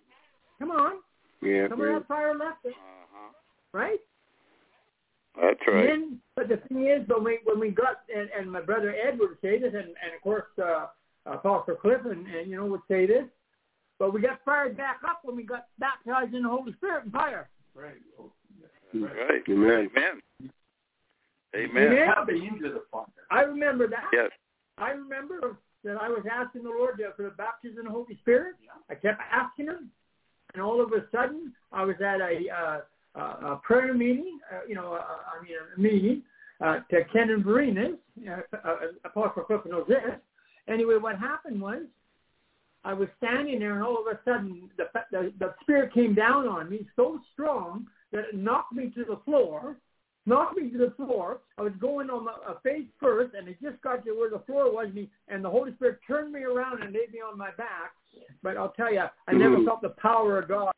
Come 0.59 0.71
on, 0.71 0.95
Yeah. 1.43 1.69
some 1.69 1.81
of 1.83 1.87
that 1.87 2.09
fire 2.09 2.35
left 2.35 2.65
us, 2.65 2.73
Uh-huh. 2.73 3.33
right? 3.73 3.99
That's 5.41 5.61
right. 5.67 5.87
then, 5.87 6.21
but 6.37 6.49
the 6.49 6.59
thing 6.69 6.87
is, 6.87 7.07
when 7.09 7.25
we 7.25 7.39
when 7.45 7.59
we 7.59 7.71
got 7.71 8.01
and, 8.15 8.29
and 8.39 8.51
my 8.51 8.61
brother 8.61 8.95
Ed 8.95 9.19
would 9.19 9.37
say 9.43 9.59
this, 9.59 9.75
and, 9.75 9.89
and 9.89 10.15
of 10.15 10.23
course 10.23 10.45
uh, 10.63 10.87
Apostle 11.27 11.75
Cliff 11.77 12.01
and, 12.05 12.27
and 12.27 12.51
you 12.51 12.57
know 12.57 12.67
would 12.67 12.81
say 12.89 13.07
this, 13.07 13.25
but 13.99 14.13
we 14.13 14.21
got 14.21 14.41
fired 14.45 14.77
back 14.77 15.01
up 15.09 15.21
when 15.25 15.37
we 15.37 15.43
got 15.43 15.67
baptized 15.79 16.35
in 16.35 16.43
the 16.43 16.49
Holy 16.49 16.73
Spirit 16.75 17.05
and 17.05 17.13
fire. 17.13 17.49
Right. 17.75 17.95
Right. 18.95 19.43
Amen. 19.49 19.91
Amen. 19.97 20.21
Amen. 21.57 21.93
Amen. 21.93 22.29
Into 22.31 22.73
the 22.73 22.83
fire. 22.93 23.07
I 23.31 23.41
remember 23.41 23.89
that. 23.89 24.05
Yes. 24.13 24.31
I 24.79 24.91
remember 24.91 25.57
that 25.85 25.97
I 26.01 26.09
was 26.09 26.25
asking 26.31 26.63
the 26.63 26.71
Lord 26.71 27.01
for 27.17 27.23
the 27.23 27.31
baptism 27.31 27.81
in 27.81 27.85
the 27.87 27.91
Holy 27.91 28.17
Spirit. 28.23 28.55
I 28.91 28.95
kept 28.95 29.21
asking 29.33 29.67
Him, 29.67 29.91
and 30.53 30.63
all 30.63 30.81
of 30.81 30.93
a 30.93 31.05
sudden, 31.13 31.53
I 31.73 31.85
was 31.85 31.97
at 32.01 32.21
a, 32.21 32.41
uh, 32.51 32.81
uh, 33.15 33.53
a 33.53 33.61
prayer 33.63 33.95
meeting. 33.95 34.39
Uh, 34.53 34.61
you 34.69 34.75
know, 34.75 34.95
uh, 34.95 34.99
I 34.99 35.43
mean, 35.43 35.55
a 35.77 35.81
meeting 35.81 36.23
uh, 36.61 36.81
to 36.91 37.05
Ken 37.13 37.31
and 37.31 37.45
Verena's. 37.45 37.99
Uh, 38.27 38.57
uh, 38.57 38.77
Apostle 39.05 39.43
Cliff 39.45 39.61
knows 39.67 39.87
this. 39.89 39.99
Anyway, 40.69 40.97
what 40.97 41.19
happened 41.19 41.61
was 41.61 41.83
I 42.85 42.95
was 42.95 43.09
standing 43.19 43.59
there, 43.61 43.75
and 43.75 43.83
all 43.83 43.99
of 43.99 44.07
a 44.07 44.19
sudden, 44.25 44.71
the, 44.77 44.85
the 45.11 45.33
the 45.39 45.55
Spirit 45.63 45.93
came 45.93 46.15
down 46.15 46.47
on 46.47 46.69
me 46.71 46.87
so 46.97 47.21
strong 47.33 47.87
that 48.13 48.25
it 48.31 48.37
knocked 48.37 48.73
me 48.73 48.91
to 48.91 49.05
the 49.05 49.21
floor. 49.25 49.77
knocked 50.27 50.57
me 50.57 50.71
to 50.71 50.79
the 50.79 50.93
floor. 50.97 51.41
I 51.59 51.63
was 51.63 51.73
going 51.81 52.09
on 52.11 52.25
my 52.25 52.33
uh, 52.49 52.55
face 52.63 52.87
first, 53.01 53.35
and 53.35 53.49
it 53.49 53.57
just 53.63 53.81
got 53.83 54.05
to 54.05 54.13
where 54.13 54.31
the 54.31 54.41
floor 54.41 54.73
was, 54.73 54.93
me, 54.95 55.11
and 55.29 55.45
the 55.45 55.51
Holy 55.51 55.75
Spirit 55.75 56.01
turned 56.07 56.33
me 56.33 56.43
around 56.43 56.83
and 56.83 56.93
laid 56.93 57.13
me 57.13 57.21
on 57.21 57.37
my 57.37 57.51
back. 57.53 57.93
But 58.43 58.57
I'll 58.57 58.71
tell 58.71 58.93
you, 58.93 59.03
I 59.29 59.33
never 59.33 59.63
felt 59.65 59.83
the 59.83 59.91
power 59.91 60.39
of 60.39 60.49
God 60.49 60.73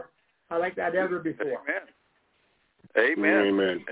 like 0.51 0.75
that 0.77 0.95
ever 0.95 1.19
before. 1.19 1.47
Amen. 1.47 1.83
Amen. 2.99 3.47
Amen. 3.47 3.69
Amen. 3.69 3.85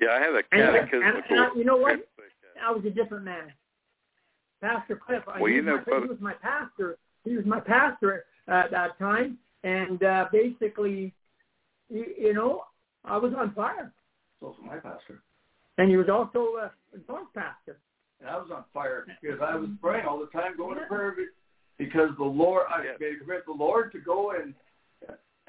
Yeah, 0.00 0.08
I 0.10 0.20
had 0.20 0.34
a 0.34 0.42
And, 0.52 0.74
catechism. 0.88 1.02
and, 1.02 1.22
and 1.30 1.40
I, 1.40 1.54
you 1.54 1.64
know 1.64 1.76
what? 1.76 1.98
I 2.62 2.70
was 2.70 2.84
a 2.84 2.90
different 2.90 3.24
man. 3.24 3.52
Pastor 4.60 4.96
Cliff, 4.96 5.22
uh, 5.28 5.32
Well, 5.38 5.46
he, 5.46 5.56
you 5.56 5.62
was 5.62 5.66
know, 5.66 5.76
my, 5.76 5.82
brother- 5.82 6.04
he 6.06 6.10
was 6.10 6.20
my 6.20 6.34
pastor. 6.34 6.98
He 7.24 7.36
was 7.36 7.44
my 7.44 7.60
pastor 7.60 8.24
at 8.48 8.70
that 8.70 8.98
time, 8.98 9.38
and 9.64 10.02
uh, 10.02 10.26
basically, 10.32 11.12
you, 11.90 12.06
you 12.18 12.32
know, 12.34 12.64
I 13.04 13.16
was 13.16 13.32
on 13.36 13.52
fire. 13.54 13.92
So 14.40 14.48
was 14.48 14.56
my 14.64 14.76
pastor. 14.76 15.22
And 15.78 15.90
he 15.90 15.96
was 15.96 16.08
also 16.08 16.54
uh, 16.62 16.68
John's 17.06 17.28
pastor. 17.34 17.78
And 18.20 18.30
I 18.30 18.36
was 18.38 18.48
on 18.54 18.64
fire 18.72 19.04
because 19.20 19.40
I 19.42 19.56
was 19.56 19.68
praying 19.82 20.06
all 20.06 20.18
the 20.18 20.26
time, 20.28 20.56
going 20.56 20.78
to 20.78 20.86
prayer 20.86 21.14
because 21.78 22.10
the 22.16 22.24
Lord, 22.24 22.64
I 22.70 22.84
Yes. 22.84 22.96
made 23.00 23.14
a 23.14 23.18
commitment 23.18 23.44
to 23.46 23.52
the 23.52 23.62
Lord 23.62 23.92
to 23.92 23.98
go 23.98 24.30
and 24.30 24.54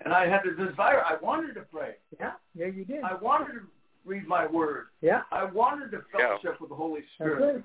and 0.04 0.14
I 0.14 0.28
had 0.28 0.42
the 0.46 0.52
desire. 0.52 1.04
I 1.04 1.16
wanted 1.22 1.54
to 1.56 1.62
pray. 1.62 1.96
Yeah, 2.20 2.32
yeah, 2.56 2.68
you 2.68 2.86
did. 2.86 3.04
I 3.04 3.16
wanted 3.16 3.54
to 3.54 3.62
read 4.06 4.28
my 4.28 4.46
word. 4.48 4.88
yeah, 5.02 5.22
I 5.32 5.44
wanted 5.46 5.92
to 5.92 6.04
Yeah. 6.18 6.38
fellowship 6.40 6.62
with 6.62 6.70
the 6.70 6.76
Holy 6.76 7.02
that's 7.02 7.14
Spirit. 7.16 7.56
right. 7.56 7.64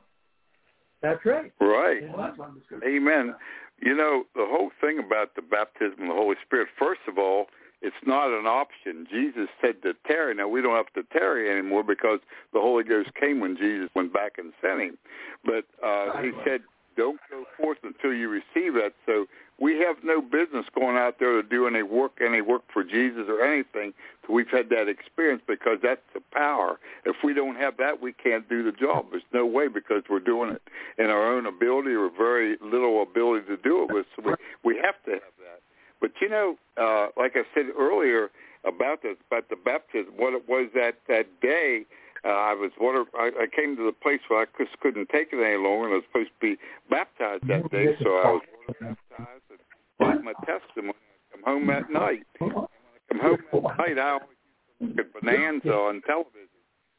That's 1.01 1.25
right. 1.25 1.53
Right. 1.61 2.03
Well, 2.09 2.16
that's 2.18 2.38
what 2.38 2.49
I'm 2.49 2.62
just 2.71 2.83
Amen. 2.85 3.35
You 3.81 3.95
know, 3.95 4.25
the 4.37 4.47
whole 4.47 4.71
thing 4.81 4.99
about 5.01 5.35
the 5.35 5.42
baptism 5.42 6.03
of 6.03 6.09
the 6.09 6.14
Holy 6.14 6.37
Spirit, 6.45 6.68
first 6.79 7.01
of 7.09 7.18
all, 7.18 7.47
it's 7.81 7.97
not 8.07 8.29
an 8.31 8.47
option. 8.47 9.09
Jesus 9.11 9.49
said 9.61 9.83
to 9.83 9.95
tarry. 10.07 10.35
Now, 10.37 10.47
we 10.47 10.62
don't 10.62 10.77
have 10.77 10.92
to 10.95 11.03
tarry 11.18 11.51
anymore 11.51 11.83
because 11.83 12.21
the 12.53 12.61
Holy 12.61 12.85
Ghost 12.85 13.11
came 13.14 13.40
when 13.40 13.57
Jesus 13.57 13.90
went 13.97 14.12
back 14.12 14.38
and 14.38 14.53
sent 14.62 14.81
him. 14.81 14.99
But 15.45 15.64
uh, 15.85 16.23
he 16.23 16.31
said, 16.47 16.61
don't 16.97 17.18
go 17.29 17.45
forth 17.57 17.79
until 17.83 18.12
you 18.12 18.29
receive 18.29 18.75
that. 18.75 18.92
So 19.05 19.27
we 19.61 19.79
have 19.79 19.97
no 20.03 20.21
business 20.21 20.67
going 20.75 20.97
out 20.97 21.19
there 21.19 21.41
to 21.41 21.49
do 21.49 21.67
any 21.67 21.83
work, 21.83 22.19
any 22.25 22.41
work 22.41 22.62
for 22.73 22.83
Jesus 22.83 23.27
or 23.29 23.43
anything 23.43 23.93
we've 24.29 24.49
had 24.49 24.69
that 24.71 24.88
experience 24.88 25.43
because 25.47 25.79
that's 25.83 26.01
the 26.15 26.21
power. 26.33 26.79
If 27.05 27.17
we 27.23 27.35
don't 27.35 27.57
have 27.57 27.77
that, 27.79 28.01
we 28.01 28.12
can't 28.12 28.49
do 28.49 28.62
the 28.62 28.73
job. 28.73 29.07
There's 29.11 29.23
no 29.33 29.45
way 29.47 29.69
because 29.69 30.03
we're 30.09 30.21
doing 30.21 30.51
it 30.51 30.62
in 30.99 31.07
our 31.07 31.33
own 31.33 31.47
ability 31.47 31.91
or 31.91 32.11
very 32.11 32.57
little 32.62 33.03
ability 33.03 33.47
to 33.47 33.57
do 33.57 33.85
it 33.85 33.93
with. 33.93 34.07
So 34.17 34.23
we, 34.25 34.35
we 34.65 34.81
have 34.83 35.03
to 35.05 35.12
have 35.12 35.35
that. 35.38 35.61
But 36.01 36.12
you 36.21 36.29
know, 36.29 36.57
uh, 36.77 37.09
like 37.17 37.33
I 37.37 37.43
said 37.55 37.67
earlier 37.79 38.31
about 38.65 39.03
this, 39.03 39.17
about 39.31 39.49
the 39.49 39.57
baptism, 39.57 40.15
what 40.17 40.33
it 40.35 40.49
was 40.49 40.69
that 40.75 40.97
that 41.09 41.41
day. 41.41 41.85
Uh, 42.25 42.29
I 42.29 42.55
was 42.55 42.71
water. 42.81 43.05
I, 43.15 43.31
I 43.43 43.47
came 43.55 43.77
to 43.77 43.85
the 43.85 43.93
place 43.93 44.21
where 44.29 44.43
I 44.43 44.47
just 44.57 44.79
couldn't 44.81 45.09
take 45.09 45.29
it 45.33 45.43
any 45.43 45.57
longer, 45.57 45.87
and 45.87 45.95
I 45.95 45.97
was 45.97 46.05
supposed 46.07 46.31
to 46.31 46.41
be 46.41 46.57
baptized 46.89 47.49
that 47.49 47.71
day. 47.71 47.97
So 48.03 48.11
I 48.11 48.31
was 48.33 48.43
water 48.69 48.79
baptized 48.81 49.43
and 49.51 49.59
gave 50.15 50.25
my 50.25 50.33
testimony. 50.47 50.95
I 50.95 51.37
come 51.37 51.43
home 51.45 51.67
that 51.67 51.91
night. 51.91 52.23
Come 52.39 52.51
home 53.21 53.39
that 53.53 53.79
night. 53.79 53.99
I 53.99 54.11
always 54.11 54.29
used 54.79 54.97
to 54.97 55.03
look 55.03 55.07
at 55.07 55.23
Bonanza 55.23 55.73
on 55.73 56.03
television. 56.07 56.49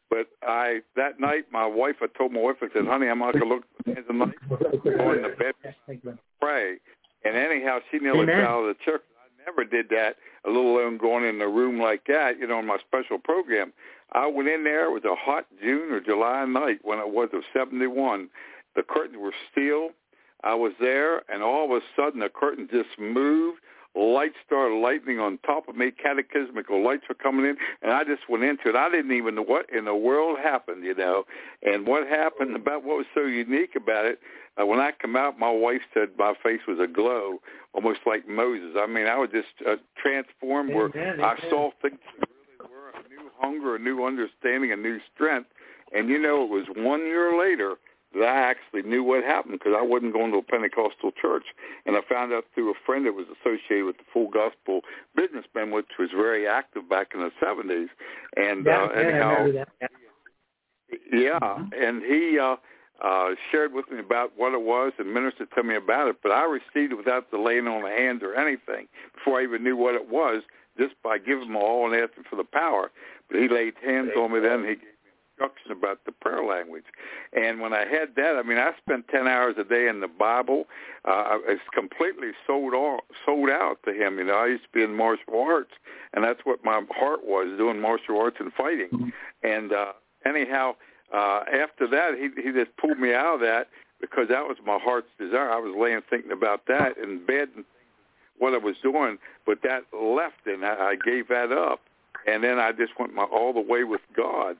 But 0.09 0.27
I 0.43 0.81
that 0.95 1.19
night, 1.19 1.45
my 1.51 1.65
wife. 1.65 1.95
I 2.01 2.07
told 2.17 2.33
my 2.33 2.41
wife. 2.41 2.57
I 2.61 2.67
said, 2.73 2.85
"Honey, 2.85 3.07
I'm 3.07 3.19
not 3.19 3.33
going 3.33 3.47
to 3.47 3.55
look 3.55 3.63
at 3.63 4.07
Bonanza 4.07 4.11
tonight. 4.11 4.35
Go 4.83 5.11
in 5.13 5.21
the 5.23 5.35
bed, 5.39 6.17
pray." 6.41 6.77
And 7.25 7.37
anyhow, 7.37 7.79
she 7.89 7.99
nearly 7.99 8.23
Amen. 8.23 8.41
fell 8.41 8.47
out 8.47 8.63
of 8.65 8.75
the 8.75 8.83
church. 8.83 9.01
Never 9.45 9.63
did 9.63 9.89
that, 9.89 10.15
a 10.45 10.49
little 10.49 10.77
alone 10.77 10.97
going 10.97 11.25
in 11.25 11.41
a 11.41 11.47
room 11.47 11.79
like 11.79 12.05
that, 12.07 12.39
you 12.39 12.47
know, 12.47 12.59
in 12.59 12.65
my 12.65 12.77
special 12.79 13.17
program. 13.17 13.73
I 14.13 14.27
went 14.27 14.49
in 14.49 14.63
there. 14.63 14.85
It 14.85 14.91
was 14.91 15.05
a 15.05 15.15
hot 15.15 15.45
June 15.61 15.91
or 15.91 15.99
July 15.99 16.45
night 16.45 16.79
when 16.83 16.99
it 16.99 17.09
was 17.09 17.29
of 17.33 17.43
71. 17.51 18.29
The 18.75 18.83
curtains 18.83 19.17
were 19.19 19.33
steel. 19.51 19.89
I 20.43 20.55
was 20.55 20.73
there, 20.79 21.23
and 21.31 21.41
all 21.41 21.65
of 21.65 21.71
a 21.71 21.81
sudden 21.95 22.19
the 22.19 22.29
curtain 22.29 22.67
just 22.71 22.99
moved. 22.99 23.59
Lights 23.95 24.35
started 24.45 24.75
lightning 24.75 25.19
on 25.19 25.37
top 25.45 25.67
of 25.67 25.75
me. 25.75 25.91
Catechismical 25.91 26.83
lights 26.83 27.03
were 27.07 27.15
coming 27.15 27.45
in, 27.45 27.57
and 27.83 27.91
I 27.91 28.03
just 28.03 28.27
went 28.27 28.43
into 28.43 28.69
it. 28.69 28.75
I 28.75 28.89
didn't 28.89 29.11
even 29.11 29.35
know 29.35 29.43
what 29.43 29.69
in 29.69 29.85
the 29.85 29.95
world 29.95 30.39
happened, 30.41 30.83
you 30.83 30.95
know. 30.95 31.25
And 31.61 31.85
what 31.85 32.07
happened 32.07 32.55
about 32.55 32.83
what 32.83 32.97
was 32.97 33.05
so 33.13 33.21
unique 33.21 33.75
about 33.75 34.05
it, 34.05 34.19
uh, 34.59 34.65
when 34.65 34.79
I 34.79 34.91
come 34.99 35.15
out, 35.15 35.37
my 35.37 35.51
wife 35.51 35.81
said 35.93 36.09
my 36.17 36.33
face 36.41 36.61
was 36.67 36.79
aglow, 36.79 37.39
almost 37.73 37.99
like 38.07 38.27
Moses. 38.27 38.75
I 38.77 38.87
mean, 38.87 39.05
I 39.05 39.17
was 39.17 39.29
just 39.31 39.67
uh, 39.67 39.75
transformed 40.01 40.73
where 40.73 40.89
Amen, 40.95 41.23
I 41.23 41.37
saw 41.49 41.69
things 41.81 41.99
that 42.19 42.27
really 42.27 42.71
were 42.71 42.89
a 42.89 43.09
new 43.09 43.29
hunger, 43.39 43.75
a 43.75 43.79
new 43.79 44.05
understanding, 44.05 44.71
a 44.71 44.75
new 44.75 44.99
strength. 45.13 45.49
And 45.95 46.09
you 46.09 46.19
know, 46.19 46.43
it 46.43 46.49
was 46.49 46.65
one 46.75 47.01
year 47.01 47.37
later 47.39 47.75
that 48.13 48.23
I 48.23 48.37
actually 48.51 48.83
knew 48.83 49.03
what 49.03 49.23
happened 49.23 49.59
because 49.59 49.73
I 49.77 49.81
wasn't 49.81 50.13
going 50.13 50.31
to 50.31 50.37
a 50.37 50.43
Pentecostal 50.43 51.11
church, 51.11 51.45
and 51.85 51.95
I 51.95 52.01
found 52.07 52.33
out 52.33 52.45
through 52.53 52.71
a 52.71 52.75
friend 52.85 53.05
that 53.05 53.13
was 53.13 53.25
associated 53.41 53.85
with 53.85 53.97
the 53.97 54.03
Full 54.13 54.29
Gospel 54.29 54.81
Businessmen, 55.15 55.71
which 55.71 55.87
was 55.99 56.09
very 56.15 56.47
active 56.47 56.89
back 56.89 57.11
in 57.13 57.21
the 57.21 57.31
seventies. 57.39 57.89
And 58.37 58.65
Yeah, 58.65 58.83
uh, 58.83 58.87
anyhow, 58.89 59.51
that. 59.51 59.91
yeah, 61.11 61.39
Mm-hmm. 61.39 61.73
and 61.83 62.03
he 62.03 62.39
uh, 62.39 62.55
uh, 63.03 63.35
shared 63.51 63.73
with 63.73 63.89
me 63.91 63.99
about 63.99 64.31
what 64.37 64.53
it 64.53 64.61
was 64.61 64.93
and 64.97 65.13
ministered 65.13 65.49
to 65.55 65.63
me 65.63 65.75
about 65.75 66.07
it. 66.07 66.17
But 66.21 66.31
I 66.31 66.43
received 66.45 66.93
it 66.93 66.95
without 66.95 67.31
the 67.31 67.37
laying 67.37 67.67
on 67.67 67.83
of 67.83 67.89
hands 67.91 68.21
or 68.23 68.35
anything 68.35 68.87
before 69.13 69.39
I 69.39 69.43
even 69.43 69.63
knew 69.63 69.75
what 69.75 69.95
it 69.95 70.09
was, 70.09 70.43
just 70.77 70.93
by 71.03 71.17
giving 71.17 71.47
him 71.49 71.55
all 71.55 71.85
and 71.91 71.95
asking 72.01 72.23
for 72.29 72.35
the 72.35 72.43
power. 72.43 72.91
But 73.29 73.39
he 73.39 73.47
laid 73.47 73.73
hands 73.83 74.11
on 74.17 74.31
me 74.33 74.39
then. 74.39 74.63
He 74.65 74.75
instruction 75.33 75.71
about 75.71 75.99
the 76.05 76.11
prayer 76.11 76.43
language. 76.43 76.85
And 77.33 77.59
when 77.59 77.73
I 77.73 77.85
had 77.85 78.15
that, 78.15 78.35
I 78.37 78.43
mean, 78.43 78.57
I 78.57 78.71
spent 78.77 79.07
ten 79.07 79.27
hours 79.27 79.55
a 79.57 79.63
day 79.63 79.87
in 79.87 79.99
the 80.01 80.07
Bible. 80.07 80.65
Uh, 81.05 81.37
it's 81.47 81.61
completely 81.73 82.31
sold 82.47 82.73
all, 82.73 83.01
sold 83.25 83.49
out 83.49 83.77
to 83.85 83.93
him. 83.93 84.17
You 84.17 84.25
know, 84.25 84.35
I 84.35 84.47
used 84.47 84.63
to 84.63 84.69
be 84.73 84.83
in 84.83 84.95
martial 84.95 85.39
arts, 85.39 85.71
and 86.13 86.23
that's 86.23 86.41
what 86.43 86.63
my 86.63 86.81
heart 86.91 87.25
was, 87.25 87.47
doing 87.57 87.79
martial 87.79 88.19
arts 88.19 88.37
and 88.39 88.53
fighting. 88.53 89.11
And 89.43 89.73
uh, 89.73 89.93
anyhow, 90.25 90.75
uh, 91.13 91.43
after 91.51 91.87
that, 91.87 92.15
he 92.17 92.29
he 92.41 92.51
just 92.51 92.75
pulled 92.77 92.99
me 92.99 93.13
out 93.13 93.35
of 93.35 93.41
that 93.41 93.67
because 94.01 94.27
that 94.29 94.43
was 94.43 94.57
my 94.65 94.79
heart's 94.81 95.07
desire. 95.17 95.49
I 95.49 95.59
was 95.59 95.75
laying 95.77 96.01
thinking 96.09 96.31
about 96.31 96.67
that 96.67 96.97
in 96.97 97.25
bed 97.25 97.49
and 97.55 97.65
what 98.39 98.53
I 98.53 98.57
was 98.57 98.75
doing, 98.81 99.17
but 99.45 99.59
that 99.63 99.83
left, 99.93 100.45
and 100.45 100.65
I, 100.65 100.91
I 100.91 100.95
gave 100.95 101.27
that 101.29 101.51
up. 101.51 101.81
And 102.25 102.43
then 102.43 102.57
I 102.57 102.71
just 102.71 102.97
went 102.97 103.13
my 103.13 103.23
all 103.23 103.53
the 103.53 103.61
way 103.61 103.83
with 103.83 104.01
God, 104.15 104.55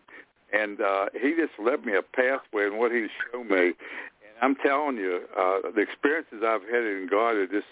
and 0.53 0.81
uh, 0.81 1.05
He 1.13 1.35
just 1.35 1.53
led 1.59 1.85
me 1.85 1.95
a 1.95 2.01
pathway 2.01 2.65
and 2.65 2.77
what 2.77 2.91
He 2.91 3.07
showed 3.31 3.49
me. 3.49 3.67
And 3.67 4.35
I'm 4.41 4.55
telling 4.55 4.97
you, 4.97 5.21
uh, 5.37 5.71
the 5.75 5.81
experiences 5.81 6.43
I've 6.45 6.63
had 6.63 6.83
in 6.83 7.07
God 7.09 7.35
are 7.35 7.47
just 7.47 7.67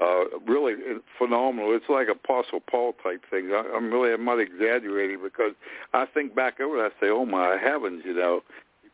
uh, 0.00 0.24
really 0.46 0.74
phenomenal. 1.18 1.74
It's 1.74 1.88
like 1.88 2.08
Apostle 2.08 2.60
Paul 2.60 2.94
type 3.02 3.22
things. 3.30 3.50
I, 3.52 3.64
I'm 3.74 3.92
really 3.92 4.12
I'm 4.12 4.24
not 4.24 4.40
exaggerating 4.40 5.20
because 5.22 5.52
I 5.92 6.06
think 6.06 6.34
back 6.34 6.60
over 6.60 6.84
it, 6.84 6.92
I 6.92 7.00
say, 7.00 7.10
oh 7.10 7.26
my 7.26 7.58
heavens, 7.62 8.02
you 8.04 8.14
know, 8.14 8.42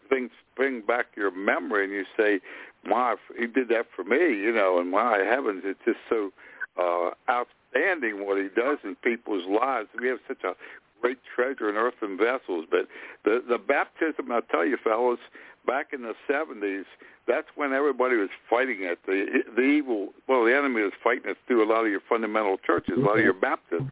things 0.09 0.31
bring 0.57 0.81
back 0.81 1.07
your 1.17 1.31
memory, 1.31 1.85
and 1.85 1.93
you 1.93 2.05
say, 2.17 2.41
my, 2.85 3.17
he 3.39 3.47
did 3.47 3.69
that 3.69 3.87
for 3.95 4.05
me, 4.05 4.17
you 4.19 4.53
know, 4.53 4.79
and 4.79 4.91
my 4.91 5.19
heavens, 5.19 5.63
it's 5.65 5.79
just 5.85 5.99
so 6.09 6.33
uh, 6.81 7.11
outstanding 7.31 8.27
what 8.27 8.39
he 8.39 8.49
does 8.55 8.79
in 8.85 8.97
people's 8.97 9.47
lives. 9.47 9.89
We 10.01 10.09
have 10.09 10.19
such 10.27 10.43
a 10.45 10.55
great 11.01 11.19
treasure 11.35 11.69
in 11.69 11.77
earthen 11.77 12.17
vessels, 12.17 12.67
but 12.71 12.89
the 13.25 13.43
the 13.47 13.59
baptism, 13.59 14.31
I 14.31 14.41
tell 14.51 14.65
you, 14.67 14.77
fellas, 14.83 15.21
back 15.67 15.93
in 15.93 16.03
the 16.03 16.15
seventies, 16.27 16.87
that's 17.27 17.49
when 17.55 17.73
everybody 17.73 18.17
was 18.17 18.31
fighting 18.49 18.83
it. 18.83 18.99
The 19.07 19.43
the 19.55 19.63
evil, 19.63 20.09
well, 20.29 20.45
the 20.45 20.57
enemy 20.57 20.83
was 20.83 20.93
fighting 21.03 21.31
it 21.31 21.39
through 21.47 21.65
a 21.65 21.69
lot 21.71 21.85
of 21.85 21.91
your 21.91 22.03
fundamental 22.09 22.59
churches, 22.59 22.95
a 22.97 23.01
lot 23.01 23.19
of 23.19 23.25
your 23.25 23.35
Baptists, 23.35 23.91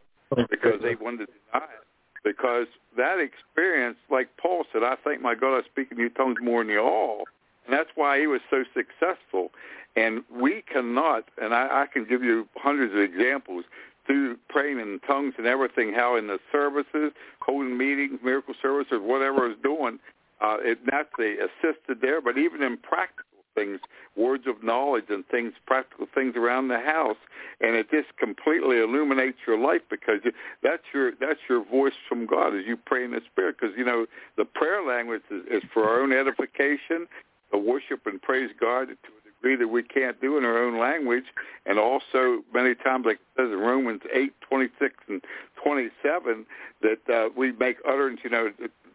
because 0.49 0.81
they 0.81 0.95
wanted 0.95 1.27
to 1.27 1.33
deny 1.51 1.65
it. 1.65 1.85
Because 2.23 2.67
that 2.97 3.19
experience, 3.19 3.97
like 4.09 4.27
Paul 4.37 4.65
said, 4.73 4.83
I 4.83 4.95
thank 5.03 5.21
my 5.21 5.35
God 5.35 5.57
I 5.57 5.65
speak 5.65 5.91
in 5.91 5.97
new 5.97 6.09
tongues 6.09 6.37
more 6.41 6.63
than 6.63 6.71
you 6.71 6.81
all. 6.81 7.23
And 7.65 7.73
that's 7.73 7.89
why 7.95 8.19
he 8.19 8.27
was 8.27 8.41
so 8.49 8.63
successful. 8.73 9.51
And 9.95 10.23
we 10.31 10.61
cannot, 10.61 11.25
and 11.41 11.53
I, 11.53 11.83
I 11.83 11.85
can 11.91 12.05
give 12.05 12.23
you 12.23 12.47
hundreds 12.55 12.93
of 12.93 12.99
examples 12.99 13.65
through 14.07 14.37
praying 14.49 14.79
in 14.79 14.99
tongues 15.05 15.35
and 15.37 15.45
everything, 15.45 15.93
how 15.93 16.15
in 16.15 16.27
the 16.27 16.39
services, 16.51 17.11
holding 17.39 17.77
meetings, 17.77 18.19
miracle 18.23 18.55
services, 18.61 18.99
whatever 19.01 19.45
I 19.45 19.47
was 19.49 19.57
doing, 19.61 19.99
uh, 20.41 20.57
it 20.61 20.79
not 20.91 21.07
they 21.17 21.35
assisted 21.37 22.01
there, 22.01 22.21
but 22.21 22.37
even 22.37 22.63
in 22.63 22.77
practical 22.77 23.25
things, 23.55 23.79
words 24.15 24.45
of 24.47 24.63
knowledge 24.63 25.05
and 25.09 25.27
things, 25.27 25.53
practical 25.65 26.07
things 26.13 26.35
around 26.35 26.67
the 26.67 26.79
house, 26.79 27.17
and 27.59 27.75
it 27.75 27.89
just 27.89 28.15
completely 28.17 28.77
illuminates 28.77 29.37
your 29.47 29.57
life 29.57 29.81
because 29.89 30.19
that's 30.61 30.83
your 30.93 31.11
that's 31.19 31.39
your 31.49 31.65
voice 31.65 31.97
from 32.07 32.27
God 32.27 32.55
as 32.55 32.65
you 32.65 32.77
pray 32.77 33.03
in 33.03 33.11
the 33.11 33.21
Spirit. 33.31 33.57
Because 33.59 33.75
you 33.75 33.83
know 33.83 34.05
the 34.37 34.45
prayer 34.45 34.85
language 34.85 35.23
is, 35.31 35.63
is 35.63 35.69
for 35.73 35.89
our 35.89 36.01
own 36.01 36.13
edification, 36.13 37.07
to 37.51 37.57
worship 37.57 38.05
and 38.05 38.21
praise 38.21 38.51
God 38.59 38.89
to 38.89 39.11
that 39.43 39.67
we 39.67 39.83
can't 39.83 40.19
do 40.19 40.37
in 40.37 40.43
our 40.45 40.57
own 40.57 40.79
language, 40.79 41.25
and 41.65 41.79
also 41.79 42.43
many 42.53 42.75
times, 42.75 43.05
like 43.05 43.17
it 43.17 43.41
says 43.41 43.51
in 43.51 43.59
Romans 43.59 44.01
eight 44.13 44.33
twenty 44.41 44.69
six 44.79 44.95
and 45.07 45.23
27 45.63 46.45
that 46.81 47.09
uh, 47.13 47.29
we 47.35 47.51
make 47.53 47.77
utterance, 47.87 48.19
you 48.23 48.29
know, 48.29 48.51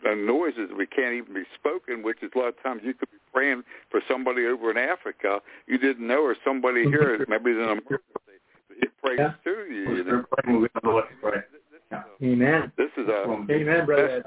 uh, 0.09 0.15
noises 0.15 0.69
that 0.69 0.77
we 0.77 0.87
can't 0.87 1.15
even 1.15 1.35
be 1.35 1.45
spoken, 1.55 2.03
which 2.03 2.23
is 2.23 2.31
a 2.35 2.39
lot 2.39 2.49
of 2.49 2.63
times 2.63 2.83
you 2.85 2.95
could 2.95 3.11
be 3.11 3.19
praying 3.33 3.63
for 3.91 4.01
somebody 4.09 4.47
over 4.47 4.71
in 4.71 4.77
Africa 4.77 5.41
you 5.67 5.79
didn't 5.79 6.07
know, 6.07 6.23
or 6.23 6.37
somebody 6.45 6.85
here, 6.91 7.25
maybe 7.29 7.51
in 7.53 7.61
America, 7.61 7.99
he 8.81 8.87
prays 9.03 9.19
Yeah. 9.19 9.33
to 9.45 9.51
you. 9.73 9.97
you 9.97 10.05
know. 10.05 10.25
Amen. 12.23 12.73
This 12.77 12.91
is 12.97 13.09
a 13.09 13.25
Amen, 13.51 13.87
brother. 13.87 14.25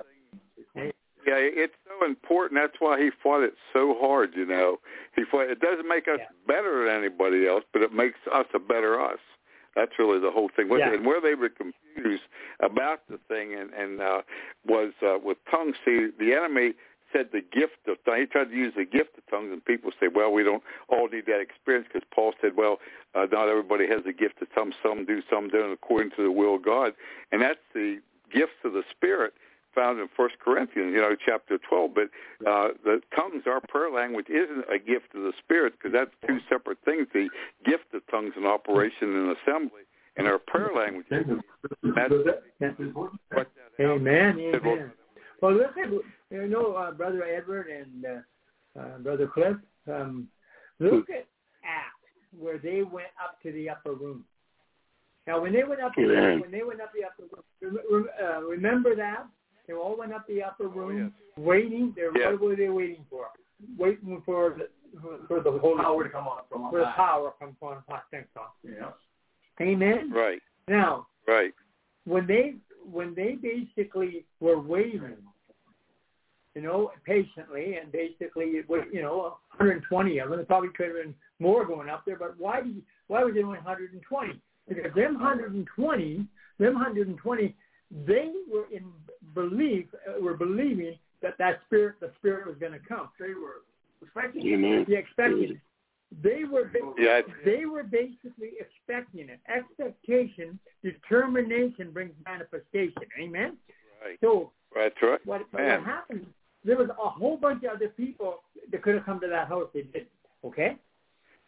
Yeah, 1.25 1.35
it's 1.38 1.73
so 1.88 2.05
important. 2.05 2.59
That's 2.61 2.79
why 2.79 2.99
he 3.01 3.09
fought 3.23 3.43
it 3.43 3.53
so 3.73 3.95
hard. 3.99 4.33
You 4.35 4.45
know, 4.45 4.79
he 5.15 5.23
fought. 5.29 5.49
It 5.49 5.59
doesn't 5.59 5.88
make 5.88 6.07
us 6.07 6.19
Yeah. 6.19 6.27
better 6.47 6.85
than 6.85 6.95
anybody 6.95 7.47
else, 7.47 7.63
but 7.73 7.81
it 7.81 7.93
makes 7.93 8.19
us 8.31 8.45
a 8.53 8.59
better 8.59 8.99
us. 8.99 9.19
That's 9.75 9.91
really 9.99 10.19
the 10.19 10.31
whole 10.31 10.49
thing. 10.55 10.69
Yeah. 10.71 10.93
And 10.93 11.05
where 11.05 11.19
they 11.19 11.35
were 11.35 11.49
confused 11.49 12.23
about 12.59 13.01
the 13.09 13.17
thing, 13.27 13.53
and 13.53 13.73
and 13.73 14.01
uh, 14.01 14.21
was 14.65 14.93
uh, 15.01 15.17
with 15.21 15.38
tongues. 15.49 15.75
See, 15.83 16.09
the 16.17 16.33
enemy 16.33 16.73
said 17.11 17.29
the 17.31 17.41
gift 17.41 17.88
of 17.88 17.97
tongues. 18.05 18.19
He 18.19 18.25
tried 18.25 18.49
to 18.51 18.55
use 18.55 18.73
the 18.75 18.85
gift 18.85 19.17
of 19.17 19.25
tongues, 19.29 19.51
and 19.51 19.63
people 19.63 19.91
say, 19.99 20.07
well, 20.07 20.31
we 20.31 20.43
don't 20.43 20.63
all 20.89 21.07
need 21.07 21.25
that 21.27 21.39
experience 21.39 21.88
because 21.91 22.07
Paul 22.13 22.33
said, 22.41 22.57
well, 22.57 22.79
uh, 23.13 23.27
not 23.31 23.47
everybody 23.47 23.88
has 23.88 24.03
the 24.05 24.13
gift 24.13 24.41
of 24.41 24.53
tongues. 24.53 24.75
Some 24.83 25.05
do, 25.05 25.21
some 25.29 25.47
don't, 25.49 25.71
according 25.71 26.11
to 26.17 26.23
the 26.23 26.31
will 26.31 26.55
of 26.55 26.63
God. 26.65 26.93
And 27.31 27.41
that's 27.41 27.59
the 27.73 27.99
gifts 28.33 28.59
of 28.63 28.73
the 28.73 28.83
Spirit 28.91 29.33
found 29.75 29.99
in 29.99 30.07
First 30.15 30.35
Corinthians, 30.39 30.93
you 30.93 31.01
know, 31.01 31.15
chapter 31.23 31.59
12. 31.69 31.91
But 31.93 32.03
uh, 32.47 32.69
the 32.83 33.01
tongues, 33.15 33.43
our 33.45 33.61
prayer 33.61 33.91
language, 33.91 34.27
isn't 34.29 34.65
a 34.73 34.79
gift 34.79 35.13
of 35.13 35.23
the 35.23 35.33
Spirit 35.43 35.73
because 35.77 35.91
that's 35.93 36.11
two 36.25 36.39
separate 36.49 36.79
things. 36.85 37.07
The 37.13 37.29
gift 37.65 37.93
of 37.93 38.01
tongues 38.09 38.33
in 38.38 38.45
operation 38.45 39.15
and 39.15 39.38
assembly, 39.38 39.83
and 40.17 40.27
our 40.27 40.39
prayer 40.39 40.71
language. 40.75 41.05
That's 41.09 41.27
what 41.27 42.25
that 42.59 42.75
Amen. 43.79 44.39
Amen. 44.39 44.91
Well, 45.41 45.53
look 45.53 45.77
at 45.77 45.91
you 46.31 46.47
know, 46.47 46.73
uh, 46.73 46.91
brother 46.91 47.23
Edward 47.23 47.67
and 47.67 48.05
uh, 48.05 48.79
uh, 48.79 48.97
brother 48.99 49.27
Cliff. 49.27 49.57
Um, 49.88 50.27
look 50.79 51.09
at 51.09 51.27
Acts 51.63 51.95
where 52.38 52.57
they 52.57 52.81
went 52.81 53.09
up 53.23 53.41
to 53.43 53.51
the 53.51 53.69
upper 53.69 53.93
room. 53.93 54.25
Now, 55.27 55.41
when 55.41 55.53
they 55.53 55.63
went 55.63 55.81
up, 55.81 55.93
to 55.95 56.07
the, 56.07 56.39
when 56.41 56.51
they 56.51 56.63
went 56.63 56.81
up 56.81 56.91
the 56.93 57.05
upper 57.05 57.23
room, 57.61 58.07
uh, 58.21 58.41
remember 58.41 58.95
that 58.95 59.25
they 59.67 59.73
all 59.73 59.97
went 59.97 60.13
up 60.13 60.28
the 60.28 60.43
upper 60.43 60.65
oh, 60.65 60.69
room, 60.69 60.97
yes. 60.97 61.43
waiting. 61.45 61.93
They 61.95 62.04
were 62.04 62.17
Yeah. 62.17 62.32
what 62.32 62.41
were 62.41 62.56
they 62.56 62.69
waiting 62.69 63.06
for? 63.10 63.28
Waiting 63.78 64.21
for 64.25 64.51
the 64.58 64.69
for 65.28 65.41
the 65.41 65.51
Holy 65.51 65.82
Power 65.84 66.04
to 66.04 66.10
come 66.10 66.28
on 66.28 66.43
from 66.49 66.69
for 66.69 66.80
the 66.80 66.86
on 66.86 66.91
high. 66.91 67.06
power 67.06 67.34
from 67.38 67.56
on 67.62 67.84
high. 67.89 68.01
Thanks, 68.12 68.30
God. 68.36 68.47
Yeah. 68.63 68.91
Amen. 69.62 70.12
Right, 70.12 70.41
Now, 70.67 71.08
right. 71.28 71.54
when 72.06 72.28
they 72.28 72.56
when 72.89 73.15
they 73.15 73.36
basically 73.36 74.25
were 74.39 74.60
waiting, 74.60 75.17
you 76.54 76.62
know, 76.62 76.91
patiently, 77.06 77.78
and 77.78 77.91
basically 77.91 78.58
it 78.58 78.69
was 78.69 78.84
you 78.91 79.01
know 79.01 79.38
120 79.58 80.19
of 80.19 80.30
them. 80.30 80.38
There 80.38 80.45
probably 80.45 80.69
could 80.69 80.88
have 80.88 80.95
been 80.95 81.15
more 81.39 81.65
going 81.65 81.89
up 81.89 82.04
there, 82.06 82.17
but 82.17 82.38
why 82.38 82.62
do 82.62 82.69
you, 82.69 82.82
why 83.08 83.23
was 83.23 83.36
it 83.36 83.43
only 83.43 83.58
120? 83.60 84.39
Because 84.67 84.93
them 84.95 85.13
120, 85.15 86.28
them 86.60 86.73
120, 86.73 87.56
they 88.06 88.32
were 88.51 88.65
in 88.71 88.84
belief, 89.36 89.86
uh, 90.08 90.21
were 90.21 90.34
believing 90.36 90.98
that 91.21 91.38
that 91.38 91.60
spirit, 91.65 91.95
the 92.00 92.12
spirit 92.17 92.48
was 92.48 92.56
going 92.58 92.71
to 92.71 92.80
come. 92.80 93.10
They 93.19 93.34
were 93.34 93.62
expecting. 94.02 94.54
Amen. 94.54 94.86
They 94.88 94.98
expected 94.98 95.52
it. 95.52 95.58
They 96.21 96.43
were 96.45 96.71
Yeah, 96.98 97.21
they 97.43 97.65
were 97.65 97.84
basically 97.84 98.52
expecting 98.60 99.28
it. 99.30 99.39
Expectation, 99.48 100.60
determination 100.84 101.91
brings 101.91 102.13
manifestation. 102.26 103.04
Amen. 103.19 103.58
Right. 104.04 104.17
So 104.21 104.52
That's 104.74 104.95
right. 105.02 105.19
what, 105.26 105.41
what 105.52 105.63
happened? 105.63 106.28
There 106.63 106.78
was 106.78 106.89
a 106.89 107.10
whole 107.10 107.38
bunch 107.38 107.63
of 107.63 107.76
other 107.76 107.89
people 107.89 108.43
that 108.71 108.82
could 108.82 108.95
have 108.95 109.06
come 109.06 109.19
to 109.21 109.28
that 109.28 109.48
house. 109.48 109.67
They 109.74 109.82
didn't. 109.82 110.08
Okay. 110.43 110.78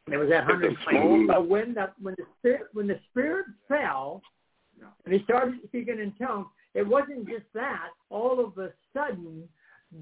There 0.08 0.20
was 0.20 0.30
that 0.30 0.46
hundred 0.46 0.78
But 1.28 1.48
when 1.48 1.74
that 1.74 1.94
when 2.02 2.16
the 2.18 2.26
spirit 2.40 2.68
when 2.74 2.88
the 2.88 3.00
spirit 3.12 3.46
fell, 3.68 4.22
and 5.06 5.14
he 5.14 5.24
started 5.24 5.56
speaking 5.68 6.00
in 6.00 6.14
tongues, 6.14 6.48
it 6.78 6.88
wasn't 6.88 7.28
just 7.28 7.46
that. 7.56 7.90
All 8.12 8.40
of 8.40 8.58
a 8.60 8.72
sudden, 8.94 9.50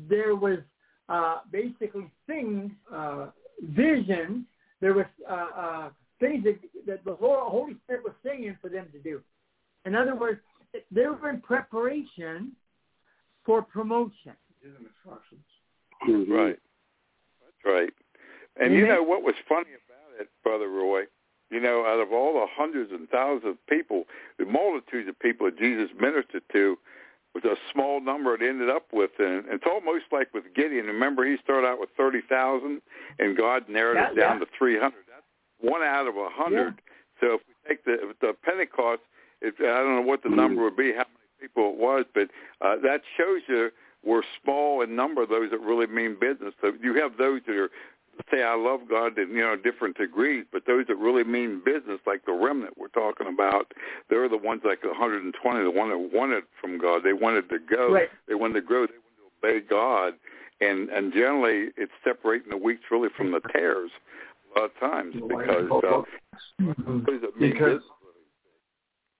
there 0.09 0.35
was 0.35 0.59
uh, 1.07 1.37
basically 1.49 2.11
things, 2.27 2.69
uh, 2.93 3.27
visions. 3.61 4.45
There 4.81 4.93
was 4.93 5.05
uh, 5.29 5.47
uh, 5.57 5.89
things 6.19 6.43
that, 6.43 6.59
that 6.85 7.05
the 7.05 7.15
Holy 7.15 7.75
Spirit 7.85 8.03
was 8.03 8.13
saying 8.25 8.57
for 8.61 8.69
them 8.69 8.87
to 8.91 8.99
do. 8.99 9.21
In 9.85 9.95
other 9.95 10.15
words, 10.15 10.41
they 10.91 11.05
were 11.05 11.29
in 11.29 11.39
preparation 11.39 12.51
for 13.45 13.61
promotion. 13.61 14.33
Give 14.61 14.73
them 14.73 14.87
instructions. 14.87 16.29
Right. 16.29 16.59
That's 17.41 17.73
right. 17.73 17.93
And 18.57 18.73
you 18.73 18.85
know 18.85 19.01
what 19.01 19.23
was 19.23 19.35
funny 19.47 19.69
about 19.69 20.19
it, 20.19 20.29
Brother 20.43 20.67
Roy? 20.67 21.03
You 21.51 21.59
know, 21.59 21.85
out 21.85 21.99
of 21.99 22.11
all 22.11 22.33
the 22.33 22.47
hundreds 22.49 22.91
and 22.91 23.07
thousands 23.09 23.45
of 23.51 23.67
people, 23.67 24.05
the 24.39 24.45
multitudes 24.45 25.07
of 25.07 25.17
people 25.19 25.45
that 25.45 25.57
Jesus 25.59 25.89
ministered 25.99 26.43
to, 26.53 26.77
was 27.35 27.43
a 27.43 27.55
small 27.71 27.99
number 28.01 28.33
it 28.33 28.41
ended 28.41 28.69
up 28.69 28.87
with. 28.93 29.11
And 29.19 29.43
it's 29.49 29.65
almost 29.67 30.05
like 30.11 30.33
with 30.33 30.45
Gideon. 30.55 30.85
Remember, 30.87 31.25
he 31.25 31.35
started 31.43 31.67
out 31.67 31.79
with 31.79 31.89
30,000, 31.97 32.81
and 33.19 33.37
God 33.37 33.69
narrowed 33.69 33.97
Yeah, 33.97 34.11
it 34.11 34.15
down 34.15 34.39
yeah. 34.39 34.45
to 34.45 34.51
300. 34.57 34.93
That's 35.07 35.23
one 35.59 35.81
out 35.83 36.07
of 36.07 36.15
a 36.15 36.21
100. 36.21 36.81
So 37.21 37.35
if 37.35 37.41
we 37.47 37.69
take 37.69 37.85
the, 37.85 38.13
the 38.21 38.33
Pentecost, 38.43 39.01
if, 39.41 39.55
I 39.59 39.83
don't 39.83 39.95
know 39.95 40.01
what 40.01 40.23
the 40.23 40.29
number 40.29 40.63
would 40.63 40.77
be, 40.77 40.91
how 40.91 41.05
many 41.05 41.39
people 41.39 41.71
it 41.71 41.77
was, 41.77 42.05
but 42.13 42.29
uh, 42.61 42.77
that 42.83 43.01
shows 43.17 43.41
you 43.47 43.69
we're 44.03 44.23
small 44.43 44.81
in 44.81 44.95
number, 44.95 45.25
those 45.25 45.51
that 45.51 45.59
really 45.59 45.87
mean 45.87 46.15
business. 46.19 46.53
So 46.61 46.73
you 46.81 46.93
have 47.01 47.17
those 47.17 47.41
that 47.47 47.55
are 47.55 47.69
say 48.31 48.43
I 48.43 48.55
love 48.55 48.81
God 48.89 49.17
in 49.17 49.29
you 49.31 49.41
know 49.41 49.55
different 49.55 49.97
degrees, 49.97 50.45
but 50.51 50.63
those 50.65 50.85
that 50.87 50.95
really 50.97 51.23
mean 51.23 51.61
business, 51.65 51.99
like 52.05 52.25
the 52.25 52.33
remnant 52.33 52.77
we're 52.77 52.87
talking 52.89 53.27
about, 53.27 53.71
they're 54.09 54.29
the 54.29 54.37
ones 54.37 54.61
like 54.65 54.81
the 54.81 54.89
120, 54.89 55.63
the 55.63 55.71
one 55.71 55.89
that 55.89 55.97
wanted 56.17 56.43
from 56.61 56.77
God. 56.77 57.01
They 57.03 57.13
wanted 57.13 57.49
to 57.49 57.57
go. 57.59 57.93
Right. 57.93 58.09
They 58.27 58.35
wanted 58.35 58.55
to 58.55 58.61
grow. 58.61 58.85
They 58.87 58.93
wanted 58.93 59.51
to 59.51 59.59
obey 59.59 59.67
God, 59.67 60.13
and 60.61 60.89
and 60.89 61.11
generally 61.13 61.69
it's 61.77 61.91
separating 62.03 62.49
the 62.49 62.57
wheats 62.57 62.83
really 62.91 63.09
from 63.15 63.31
the 63.31 63.41
tares 63.51 63.91
a 64.55 64.59
lot 64.59 64.71
of 64.71 64.79
times 64.79 65.13
because 65.13 65.69
uh, 65.71 65.81
those 65.81 67.21
that 67.21 67.31
Because- 67.39 67.39
business. 67.39 67.83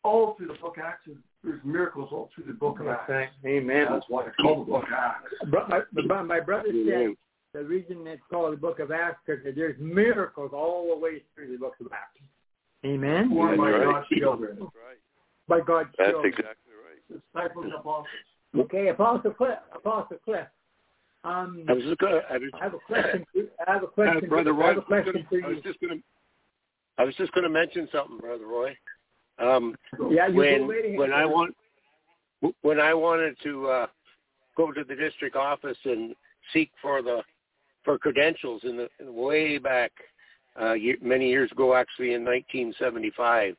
All 0.04 0.36
through 0.38 0.50
the 0.50 0.54
book 0.62 0.78
of 0.78 0.84
Acts, 0.84 1.10
there's 1.44 1.60
miracles 1.64 2.10
all 2.12 2.30
through 2.36 2.44
the 2.44 2.54
book 2.54 2.80
of 2.80 2.88
Acts. 2.88 3.10
Amen. 3.44 3.88
That's 3.90 4.06
why 4.08 4.28
it's 4.28 4.36
called 4.36 4.68
the 4.68 4.72
book 4.72 4.84
of 4.84 4.94
Acts. 4.94 5.32
Bro- 5.50 5.68
My, 5.68 5.82
my, 6.06 6.22
my 6.22 6.40
brother 6.40 6.68
said 6.68 6.94
Amen. 6.94 7.16
The 7.56 7.64
reason 7.64 8.06
it's 8.06 8.22
called 8.30 8.54
the 8.54 8.58
Book 8.58 8.80
of 8.80 8.92
Acts 8.92 9.20
because 9.26 9.42
there's 9.56 9.80
miracles 9.80 10.52
all 10.54 10.90
the 10.94 11.00
way 11.00 11.24
through 11.34 11.52
the 11.54 11.58
Book 11.58 11.76
of 11.80 11.88
Acts. 11.94 12.20
Amen. 12.86 13.30
Born 13.30 13.58
by 13.58 13.72
That's 13.72 13.86
right. 13.86 13.94
God's 13.94 14.08
children. 14.20 14.58
That's 14.60 14.72
right. 14.76 14.98
By 15.48 15.60
God's 15.66 15.90
That's 15.98 16.12
children. 16.12 16.34
exactly 16.34 16.74
right. 16.74 17.22
Disciples 17.34 17.66
and 17.66 17.74
apostles. 17.74 18.08
Okay, 18.58 18.88
Apostle 18.90 19.32
Cliff. 19.32 19.58
Apostle 19.74 20.18
Cliff. 20.24 20.48
Um, 21.24 21.64
I 21.68 21.74
was 21.74 21.84
just 21.84 21.98
gonna. 21.98 22.22
I 22.30 22.38
was, 22.38 22.52
I 22.54 22.64
have 22.64 22.74
a 22.74 22.80
question. 22.80 23.26
for- 23.34 23.64
I 23.68 23.72
have 23.74 23.84
a 23.84 23.86
Uh, 23.86 23.90
question. 23.90 24.30
brother 24.30 24.52
for, 24.52 24.60
Roy, 24.60 24.64
I 24.66 24.68
have 24.68 24.78
a 24.78 24.82
question 24.82 25.26
for 25.30 25.44
I 25.44 25.48
was 25.48 25.58
you. 25.58 25.64
just 25.64 25.80
gonna. 25.80 25.96
I 26.98 27.04
was 27.04 27.16
just 27.16 27.32
gonna 27.32 27.50
mention 27.50 27.90
something, 27.92 28.18
brother 28.18 28.46
Roy. 28.46 28.78
Um, 29.40 29.76
Yeah, 30.12 30.28
you 30.28 30.36
when 30.36 30.68
go 30.68 30.98
when 30.98 31.12
I 31.12 31.26
want 31.26 31.56
when 32.62 32.80
I 32.80 32.94
wanted 32.94 33.38
to 33.44 33.68
uh, 33.68 33.88
go 34.56 34.72
to 34.72 34.84
the 34.84 34.96
district 34.96 35.36
office 35.36 35.78
and 35.86 36.16
seek 36.54 36.72
for 36.82 37.02
the 37.02 37.22
for 37.86 37.98
credentials 37.98 38.62
in 38.66 38.76
the 38.76 38.90
in 39.00 39.14
way 39.16 39.58
back 39.58 39.92
uh, 40.60 40.74
ye- 40.74 40.98
many 41.02 41.30
years 41.30 41.52
ago, 41.52 41.74
actually 41.76 42.14
in 42.14 42.26
1975. 42.26 43.56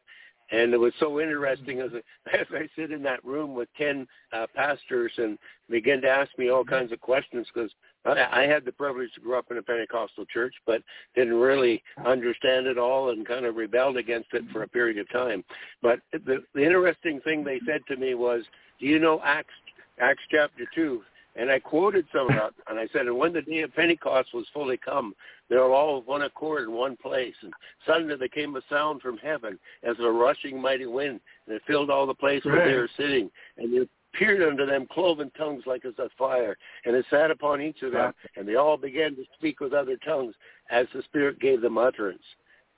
And 0.53 0.73
it 0.73 0.77
was 0.79 0.93
so 1.01 1.21
interesting 1.21 1.81
as, 1.81 1.91
I- 1.95 2.37
as 2.37 2.47
I 2.53 2.69
sit 2.77 2.93
in 2.93 3.03
that 3.05 3.25
room 3.25 3.55
with 3.55 3.69
10 3.79 4.07
uh, 4.33 4.47
pastors 4.55 5.13
and 5.17 5.39
begin 5.71 6.01
to 6.03 6.09
ask 6.09 6.31
me 6.39 6.51
all 6.51 6.65
kinds 6.65 6.93
of 6.93 7.01
questions 7.01 7.47
because 7.53 7.71
I, 8.05 8.43
I 8.43 8.47
had 8.47 8.65
the 8.65 8.73
privilege 8.73 9.13
to 9.15 9.21
grow 9.21 9.39
up 9.39 9.47
in 9.51 9.59
a 9.59 9.63
Pentecostal 9.63 10.25
church, 10.27 10.55
but 10.67 10.83
didn't 11.15 11.35
really 11.35 11.83
understand 12.05 12.67
it 12.67 12.79
all 12.79 13.11
and 13.11 13.27
kind 13.27 13.45
of 13.45 13.57
rebelled 13.57 13.97
against 13.97 14.29
it 14.33 14.45
for 14.53 14.63
a 14.63 14.69
period 14.69 14.99
of 14.99 15.11
time. 15.11 15.45
But 15.83 16.01
the, 16.13 16.43
the 16.55 16.65
interesting 16.65 17.21
thing 17.23 17.43
they 17.43 17.61
said 17.67 17.81
to 17.89 17.97
me 17.97 18.15
was, 18.15 18.43
do 18.79 18.87
you 18.87 18.99
know 18.99 19.21
Acts, 19.25 19.55
Acts 20.01 20.23
chapter 20.31 20.65
2? 20.75 21.03
And 21.39 21.51
I 21.51 21.59
quoted 21.59 22.07
some 22.13 22.31
of 22.31 22.37
that, 22.37 22.55
and 22.69 22.79
I 22.79 22.89
said, 22.93 23.03
and 23.03 23.19
when 23.19 23.33
the 23.35 23.43
day 23.43 23.61
of 23.61 23.75
Pentecost 23.75 24.33
was 24.33 24.47
fully 24.55 24.79
come, 24.79 25.15
they 25.51 25.57
were 25.57 25.75
all 25.75 25.99
of 25.99 26.07
one 26.07 26.23
accord 26.23 26.63
in 26.63 26.73
one 26.73 26.97
place. 26.97 27.35
And 27.43 27.53
suddenly 27.87 28.17
there 28.17 28.29
came 28.29 28.57
a 28.57 28.63
sound 28.71 29.03
from 29.03 29.19
heaven 29.19 29.59
as 29.83 29.99
of 29.99 30.07
a 30.07 30.13
rushing 30.13 30.61
mighty 30.61 30.87
wind, 30.87 31.21
and 31.47 31.57
it 31.57 31.63
filled 31.67 31.91
all 31.91 32.07
the 32.07 32.15
place 32.15 32.43
where 32.45 32.67
they 32.67 32.75
were 32.75 32.89
sitting. 32.97 33.31
And 33.59 33.73
there 33.73 33.85
appeared 34.15 34.49
unto 34.49 34.65
them 34.65 34.87
cloven 34.91 35.31
tongues 35.37 35.65
like 35.67 35.85
as 35.85 35.93
of 35.99 36.11
fire, 36.19 36.57
and 36.85 36.97
it 36.97 37.05
sat 37.11 37.31
upon 37.31 37.61
each 37.61 37.83
of 37.83 37.93
them, 37.93 38.13
and 38.37 38.49
they 38.49 38.55
all 38.55 38.79
began 38.79 39.15
to 39.17 39.25
speak 39.37 39.61
with 39.61 39.73
other 39.73 39.97
tongues 40.05 40.35
as 40.71 40.87
the 40.95 41.03
Spirit 41.03 41.39
gave 41.39 41.61
them 41.61 41.77
utterance. 41.77 42.23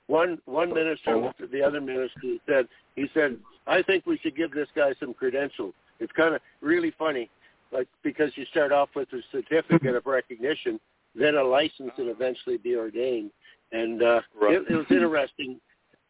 one 0.07 0.39
one 0.45 0.73
minister 0.73 1.11
oh. 1.11 1.21
looked 1.21 1.41
at 1.41 1.51
the 1.51 1.61
other 1.61 1.79
minister 1.79 2.19
and 2.23 2.39
said 2.47 2.67
he 2.95 3.05
said 3.13 3.37
I 3.67 3.81
think 3.83 4.05
we 4.05 4.17
should 4.17 4.35
give 4.35 4.51
this 4.51 4.67
guy 4.75 4.93
some 4.99 5.13
credentials. 5.13 5.73
It's 5.99 6.11
kind 6.13 6.35
of 6.35 6.41
really 6.61 6.91
funny, 6.97 7.29
like 7.71 7.87
because 8.03 8.31
you 8.35 8.45
start 8.45 8.71
off 8.71 8.89
with 8.95 9.11
a 9.13 9.21
certificate 9.31 9.95
of 9.95 10.05
recognition, 10.05 10.79
then 11.15 11.35
a 11.35 11.43
license, 11.43 11.91
and 11.97 12.09
eventually 12.09 12.57
be 12.57 12.75
ordained. 12.75 13.31
And 13.71 14.01
uh, 14.01 14.21
right. 14.39 14.55
it, 14.55 14.63
it 14.69 14.75
was 14.75 14.85
interesting, 14.89 15.59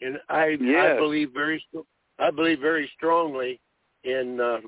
and 0.01 0.17
I 0.29 0.57
yes. 0.59 0.93
I 0.95 0.99
believe 0.99 1.31
very 1.33 1.63
I 2.19 2.31
believe 2.31 2.59
very 2.59 2.89
strongly 2.95 3.59
in 4.03 4.39
uh, 4.39 4.59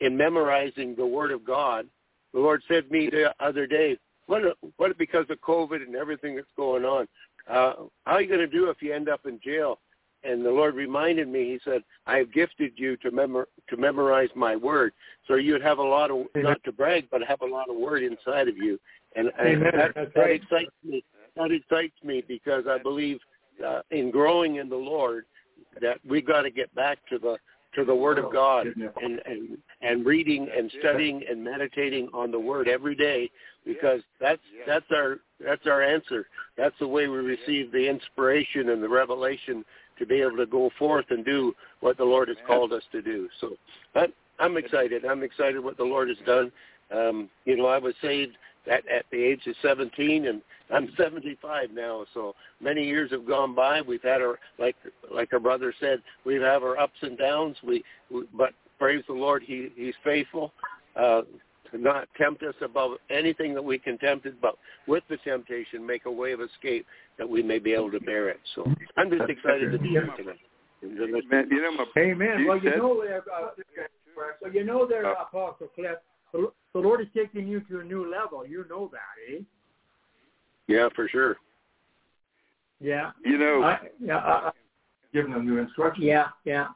in 0.00 0.16
memorizing 0.16 0.94
the 0.96 1.06
Word 1.06 1.30
of 1.30 1.44
God. 1.44 1.86
The 2.32 2.40
Lord 2.40 2.62
said 2.66 2.88
to 2.88 2.92
me 2.92 3.08
the 3.10 3.32
other 3.40 3.66
day, 3.66 3.96
what 4.26 4.42
what 4.76 4.96
because 4.98 5.26
of 5.30 5.40
COVID 5.40 5.82
and 5.82 5.94
everything 5.94 6.34
that's 6.34 6.48
going 6.56 6.84
on, 6.84 7.06
uh, 7.48 7.74
how 8.04 8.12
are 8.12 8.22
you 8.22 8.28
going 8.28 8.40
to 8.40 8.46
do 8.46 8.70
if 8.70 8.82
you 8.82 8.92
end 8.92 9.08
up 9.08 9.26
in 9.26 9.38
jail? 9.42 9.78
And 10.24 10.44
the 10.44 10.50
Lord 10.50 10.74
reminded 10.74 11.28
me. 11.28 11.44
He 11.44 11.60
said, 11.64 11.82
"I 12.06 12.18
have 12.18 12.32
gifted 12.32 12.72
you 12.76 12.96
to 12.98 13.10
memor 13.10 13.48
to 13.68 13.76
memorize 13.76 14.30
my 14.34 14.56
word, 14.56 14.92
so 15.26 15.34
you'd 15.34 15.62
have 15.62 15.78
a 15.78 15.82
lot 15.82 16.10
of 16.10 16.26
not 16.34 16.62
to 16.64 16.72
brag, 16.72 17.08
but 17.10 17.22
have 17.22 17.42
a 17.42 17.46
lot 17.46 17.68
of 17.68 17.76
word 17.76 18.02
inside 18.02 18.48
of 18.48 18.56
you." 18.56 18.78
And, 19.16 19.30
and 19.38 19.62
that, 19.62 19.94
that 19.94 20.16
right. 20.16 20.42
excites 20.42 20.72
me. 20.82 21.04
That 21.36 21.52
excites 21.52 21.94
me 22.02 22.22
because 22.26 22.64
I 22.68 22.78
believe 22.78 23.18
uh, 23.64 23.80
in 23.90 24.10
growing 24.10 24.56
in 24.56 24.68
the 24.68 24.76
Lord 24.76 25.24
that 25.80 25.98
we 26.08 26.20
got 26.20 26.42
to 26.42 26.50
get 26.50 26.74
back 26.74 26.98
to 27.10 27.18
the 27.18 27.36
to 27.74 27.84
the 27.84 27.94
Word 27.94 28.18
of 28.18 28.32
God 28.32 28.68
and, 29.02 29.20
and 29.26 29.58
and 29.82 30.06
reading 30.06 30.48
and 30.56 30.70
studying 30.80 31.22
and 31.28 31.42
meditating 31.42 32.08
on 32.14 32.30
the 32.30 32.38
Word 32.38 32.68
every 32.68 32.94
day 32.94 33.30
because 33.66 34.00
that's 34.20 34.42
that's 34.66 34.86
our 34.94 35.18
that's 35.44 35.66
our 35.66 35.82
answer. 35.82 36.28
That's 36.56 36.74
the 36.78 36.88
way 36.88 37.08
we 37.08 37.18
receive 37.18 37.72
the 37.72 37.88
inspiration 37.88 38.70
and 38.70 38.82
the 38.82 38.88
revelation 38.88 39.64
to 39.98 40.06
be 40.06 40.20
able 40.20 40.36
to 40.36 40.46
go 40.46 40.70
forth 40.78 41.06
and 41.10 41.24
do 41.24 41.54
what 41.80 41.96
the 41.96 42.04
Lord 42.04 42.28
has 42.28 42.36
called 42.46 42.72
us 42.72 42.82
to 42.92 43.02
do. 43.02 43.28
So 43.40 43.56
I'm, 43.94 44.12
I'm 44.38 44.56
excited. 44.56 45.04
I'm 45.04 45.22
excited 45.22 45.62
what 45.62 45.76
the 45.76 45.84
Lord 45.84 46.08
has 46.08 46.18
done. 46.26 46.50
Um, 46.94 47.30
you 47.44 47.56
know, 47.56 47.66
I 47.66 47.78
was 47.78 47.94
saved 48.02 48.36
at, 48.70 48.86
at 48.88 49.04
the 49.10 49.22
age 49.22 49.40
of 49.46 49.54
17 49.62 50.26
and 50.26 50.42
I'm 50.70 50.88
75 50.96 51.70
now, 51.72 52.04
so 52.14 52.34
many 52.60 52.84
years 52.84 53.10
have 53.10 53.26
gone 53.26 53.54
by. 53.54 53.80
We've 53.82 54.02
had 54.02 54.22
our 54.22 54.38
like 54.58 54.76
like 55.12 55.32
our 55.32 55.40
brother 55.40 55.74
said, 55.78 56.02
we've 56.24 56.40
had 56.40 56.62
our 56.62 56.78
ups 56.78 56.98
and 57.02 57.18
downs. 57.18 57.56
We, 57.62 57.84
we 58.10 58.24
but 58.36 58.54
praise 58.78 59.04
the 59.06 59.14
Lord, 59.14 59.42
he 59.42 59.70
he's 59.76 59.94
faithful 60.02 60.52
uh, 60.96 61.22
to 61.70 61.78
not 61.78 62.08
tempt 62.16 62.42
us 62.42 62.54
above 62.62 62.92
anything 63.10 63.54
that 63.54 63.62
we 63.62 63.78
can 63.78 63.98
tempt 63.98 64.26
it, 64.26 64.40
but 64.40 64.56
with 64.86 65.02
the 65.08 65.16
temptation, 65.18 65.84
make 65.84 66.06
a 66.06 66.10
way 66.10 66.32
of 66.32 66.40
escape 66.40 66.86
that 67.18 67.28
we 67.28 67.42
may 67.42 67.58
be 67.58 67.72
able 67.72 67.90
to 67.90 68.00
bear 68.00 68.28
it. 68.28 68.40
So 68.54 68.64
I'm 68.96 69.10
just 69.10 69.28
excited 69.28 69.72
to 69.72 69.78
be 69.78 69.88
here 69.88 70.08
tonight. 70.16 70.38
Amen. 70.84 71.48
You 71.50 71.62
know, 71.62 71.86
Amen. 71.96 72.46
Well, 72.46 72.58
you 72.58 72.76
know, 72.76 73.02
uh, 73.02 73.50
well, 74.42 74.52
you 74.52 74.64
know, 74.64 74.86
there, 74.86 75.10
Apostle 75.12 75.68
Cliff, 75.74 75.96
the 76.32 76.50
Lord 76.74 77.00
is 77.00 77.06
taking 77.16 77.48
you 77.48 77.60
to 77.70 77.80
a 77.80 77.84
new 77.84 78.10
level. 78.10 78.46
You 78.46 78.66
know 78.68 78.90
that, 78.92 79.34
eh? 79.34 79.40
Yeah, 80.66 80.88
for 80.94 81.08
sure. 81.08 81.36
Yeah. 82.80 83.12
You 83.24 83.38
know. 83.38 83.62
I, 83.62 83.78
yeah. 84.00 84.18
I, 84.18 84.50
giving 85.14 85.32
them 85.32 85.46
new 85.46 85.58
instructions. 85.58 86.04
Yeah, 86.04 86.26
yeah. 86.44 86.68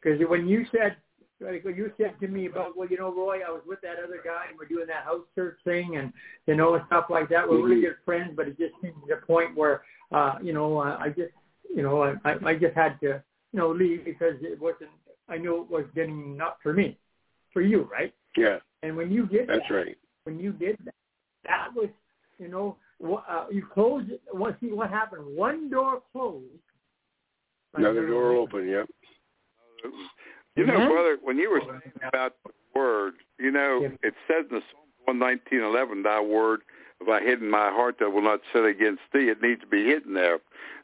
Because 0.00 0.20
when 0.28 0.46
you 0.46 0.66
said, 0.70 0.96
like 1.40 1.64
you 1.64 1.92
said 1.98 2.14
to 2.20 2.28
me 2.28 2.46
about, 2.46 2.76
well, 2.76 2.88
you 2.88 2.96
know, 2.96 3.14
Roy, 3.14 3.40
I 3.46 3.50
was 3.50 3.62
with 3.66 3.80
that 3.82 3.96
other 4.02 4.20
guy 4.24 4.46
and 4.48 4.58
we're 4.58 4.66
doing 4.66 4.86
that 4.86 5.04
house 5.04 5.24
church 5.34 5.58
thing 5.64 5.96
and 5.96 6.12
you 6.46 6.54
know 6.54 6.74
and 6.74 6.84
stuff 6.86 7.06
like 7.10 7.28
that. 7.28 7.48
We're 7.48 7.62
really 7.62 7.76
mm-hmm. 7.76 7.84
good 7.86 7.96
friends, 8.04 8.32
but 8.34 8.48
it 8.48 8.58
just 8.58 8.72
came 8.80 8.92
to 8.92 9.06
the 9.08 9.26
point 9.26 9.56
where, 9.56 9.82
uh, 10.12 10.36
you 10.42 10.52
know, 10.52 10.78
uh, 10.78 10.96
I 10.98 11.08
just, 11.08 11.32
you 11.74 11.82
know, 11.82 12.02
I, 12.02 12.34
I 12.44 12.54
just 12.54 12.74
had 12.74 12.98
to, 13.00 13.22
you 13.52 13.58
know, 13.58 13.70
leave 13.70 14.04
because 14.04 14.34
it 14.40 14.60
wasn't. 14.60 14.90
I 15.28 15.36
knew 15.36 15.62
it 15.62 15.70
was 15.70 15.84
getting 15.94 16.36
not 16.36 16.58
for 16.62 16.72
me, 16.72 16.98
for 17.52 17.60
you, 17.60 17.88
right? 17.92 18.14
Yeah. 18.36 18.58
And 18.82 18.96
when 18.96 19.10
you 19.10 19.26
did 19.26 19.48
that's 19.48 19.60
that, 19.68 19.74
right. 19.74 19.96
When 20.24 20.38
you 20.38 20.52
did 20.52 20.78
that, 20.84 20.94
that 21.44 21.68
was, 21.74 21.88
you 22.38 22.48
know, 22.48 22.76
uh, 23.04 23.46
you 23.50 23.66
close 23.74 24.04
it. 24.08 24.22
What 24.30 24.56
see 24.60 24.72
what 24.72 24.90
happened? 24.90 25.36
One 25.36 25.68
door 25.68 26.02
closed. 26.12 26.44
Another 27.74 28.06
door 28.06 28.32
open. 28.32 28.68
Yep. 28.68 28.88
You 30.56 30.66
know, 30.66 30.88
brother, 30.88 31.18
when 31.22 31.36
you 31.36 31.50
were 31.50 31.60
saying 31.60 31.92
about 32.08 32.34
the 32.44 32.52
word, 32.74 33.14
you 33.38 33.50
know, 33.50 33.90
it 34.02 34.14
says 34.26 34.46
in 34.50 34.60
Psalm 34.60 34.84
one 35.04 35.18
nineteen 35.18 35.60
eleven, 35.60 36.02
"Thy 36.02 36.20
word 36.20 36.62
have 37.00 37.08
I 37.08 37.20
hidden 37.20 37.50
my 37.50 37.70
heart 37.70 37.96
that 38.00 38.10
will 38.10 38.22
not 38.22 38.40
sin 38.52 38.64
against 38.64 39.02
thee." 39.12 39.28
It 39.28 39.42
needs 39.42 39.60
to 39.60 39.66
be 39.66 39.84
hidden 39.84 40.14
there. 40.14 40.38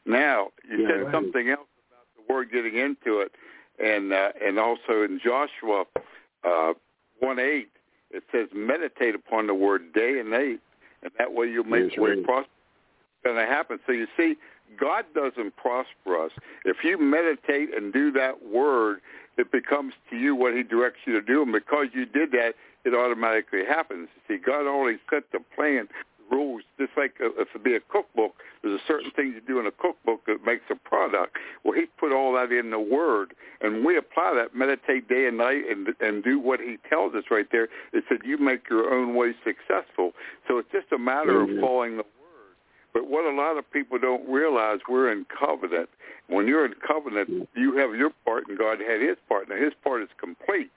Now, 0.05 0.51
you 0.69 0.83
yeah, 0.83 0.87
said 0.89 1.01
right. 1.05 1.11
something 1.11 1.49
else 1.49 1.67
about 1.89 2.05
the 2.15 2.33
word 2.33 2.51
getting 2.51 2.77
into 2.77 3.19
it, 3.19 3.31
and 3.83 4.13
uh, 4.13 4.31
and 4.45 4.59
also 4.59 5.01
in 5.01 5.19
Joshua 5.23 5.85
uh, 6.43 6.73
one 7.19 7.39
eight, 7.39 7.69
it 8.11 8.23
says, 8.31 8.49
"Meditate 8.53 9.15
upon 9.15 9.47
the 9.47 9.55
word 9.55 9.91
day 9.93 10.19
and 10.19 10.29
night, 10.29 10.59
and 11.01 11.11
that 11.17 11.33
way 11.33 11.47
you'll 11.47 11.63
make 11.63 11.95
your 11.95 12.05
way 12.05 12.23
prosper. 12.23 12.49
Going 13.23 13.37
to 13.37 13.45
happen. 13.45 13.79
So 13.87 13.93
you 13.93 14.07
see, 14.17 14.35
God 14.77 15.05
doesn't 15.15 15.55
prosper 15.55 16.25
us. 16.25 16.31
If 16.65 16.83
you 16.83 16.97
meditate 16.97 17.73
and 17.73 17.93
do 17.93 18.11
that 18.11 18.45
word, 18.45 18.99
it 19.37 19.51
becomes 19.51 19.93
to 20.09 20.17
you 20.17 20.35
what 20.35 20.55
He 20.55 20.63
directs 20.63 20.99
you 21.05 21.13
to 21.13 21.21
do, 21.21 21.41
and 21.41 21.51
because 21.51 21.87
you 21.93 22.05
did 22.05 22.31
that, 22.31 22.53
it 22.85 22.93
automatically 22.93 23.63
happens. 23.67 24.09
See, 24.27 24.37
God 24.37 24.67
only 24.67 24.97
set 25.09 25.23
the 25.31 25.39
plan, 25.55 25.87
rules, 26.31 26.63
just 26.79 26.91
like 26.97 27.13
uh, 27.21 27.29
if 27.37 27.47
it 27.53 27.63
be 27.63 27.75
a 27.75 27.79
cookbook. 27.79 28.35
There's 28.61 28.79
a 28.79 28.83
certain 28.87 29.11
things 29.11 29.35
you 29.35 29.41
do 29.41 29.59
in 29.59 29.65
a 29.65 29.71
cookbook 29.71 30.25
that 30.25 30.45
makes 30.45 30.63
a 30.69 30.75
product. 30.75 31.37
Well, 31.63 31.73
He 31.73 31.85
put 31.85 32.11
all 32.11 32.33
that 32.33 32.51
in 32.51 32.71
the 32.71 32.79
Word, 32.79 33.33
and 33.61 33.85
we 33.85 33.97
apply 33.97 34.33
that, 34.35 34.55
meditate 34.55 35.07
day 35.07 35.27
and 35.27 35.37
night, 35.37 35.63
and 35.69 35.89
and 35.99 36.23
do 36.23 36.39
what 36.39 36.59
He 36.59 36.77
tells 36.89 37.13
us 37.15 37.25
right 37.29 37.47
there. 37.51 37.69
It 37.93 38.03
said 38.09 38.19
you 38.25 38.37
make 38.37 38.69
your 38.69 38.93
own 38.93 39.15
way 39.15 39.33
successful. 39.43 40.13
So 40.47 40.57
it's 40.57 40.71
just 40.71 40.91
a 40.91 40.97
matter 40.97 41.33
mm-hmm. 41.33 41.57
of 41.57 41.61
following 41.61 41.97
the 41.97 42.03
Word. 42.03 42.22
But 42.93 43.09
what 43.09 43.25
a 43.25 43.35
lot 43.35 43.57
of 43.57 43.69
people 43.71 43.97
don't 43.97 44.27
realize, 44.29 44.79
we're 44.87 45.11
in 45.11 45.25
covenant. 45.25 45.89
When 46.27 46.47
you're 46.47 46.65
in 46.65 46.75
covenant, 46.85 47.49
you 47.55 47.75
have 47.77 47.95
your 47.95 48.11
part, 48.25 48.47
and 48.47 48.57
God 48.57 48.79
had 48.79 49.01
His 49.01 49.17
part. 49.27 49.49
Now 49.49 49.55
His 49.55 49.73
part 49.83 50.03
is 50.03 50.09
complete. 50.17 50.71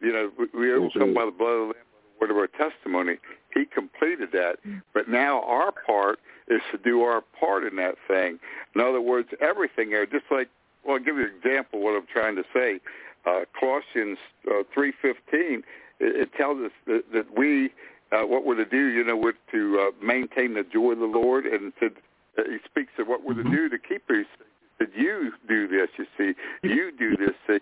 You 0.00 0.12
know, 0.12 0.30
we, 0.38 0.46
we 0.58 0.72
overcome 0.72 1.14
by 1.14 1.24
the 1.24 1.30
blood 1.30 1.52
of 1.52 1.58
the 1.58 1.74
Lamb 1.74 1.84
the 1.94 2.20
word 2.20 2.30
of 2.30 2.36
our 2.36 2.46
testimony. 2.46 3.16
He 3.54 3.64
completed 3.64 4.30
that. 4.32 4.56
But 4.94 5.08
now 5.08 5.42
our 5.42 5.72
part 5.72 6.20
is 6.48 6.60
to 6.70 6.78
do 6.78 7.02
our 7.02 7.22
part 7.38 7.64
in 7.64 7.76
that 7.76 7.96
thing. 8.06 8.38
In 8.74 8.80
other 8.80 9.00
words, 9.00 9.28
everything 9.40 9.90
there, 9.90 10.06
just 10.06 10.24
like, 10.30 10.48
well, 10.84 10.96
I'll 10.96 11.02
give 11.02 11.16
you 11.16 11.24
an 11.24 11.32
example 11.36 11.78
of 11.78 11.84
what 11.84 11.96
I'm 11.96 12.06
trying 12.12 12.36
to 12.36 12.44
say. 12.52 12.80
Uh, 13.24 13.44
Colossians 13.58 14.18
uh, 14.48 14.64
3.15, 14.76 15.14
it, 15.22 15.64
it 16.00 16.32
tells 16.34 16.58
us 16.60 16.72
that, 16.86 17.04
that 17.12 17.36
we, 17.36 17.70
uh, 18.12 18.26
what 18.26 18.44
we're 18.44 18.56
to 18.56 18.64
do, 18.64 18.88
you 18.88 19.04
know, 19.04 19.16
we're 19.16 19.32
to 19.52 19.80
uh, 19.80 20.04
maintain 20.04 20.54
the 20.54 20.64
joy 20.64 20.92
of 20.92 20.98
the 20.98 21.06
Lord. 21.06 21.46
And 21.46 21.72
to, 21.80 21.86
uh, 21.86 22.42
he 22.44 22.58
speaks 22.64 22.92
of 22.98 23.08
what 23.08 23.24
we're 23.24 23.34
to 23.34 23.44
do 23.44 23.68
to 23.68 23.78
keep 23.78 24.06
these 24.08 24.26
things. 24.38 24.48
That 24.78 24.88
you 24.96 25.32
do 25.48 25.68
this, 25.68 25.88
you 25.96 26.06
see. 26.18 26.34
You 26.66 26.90
do 26.98 27.16
this 27.16 27.36
thing. 27.46 27.60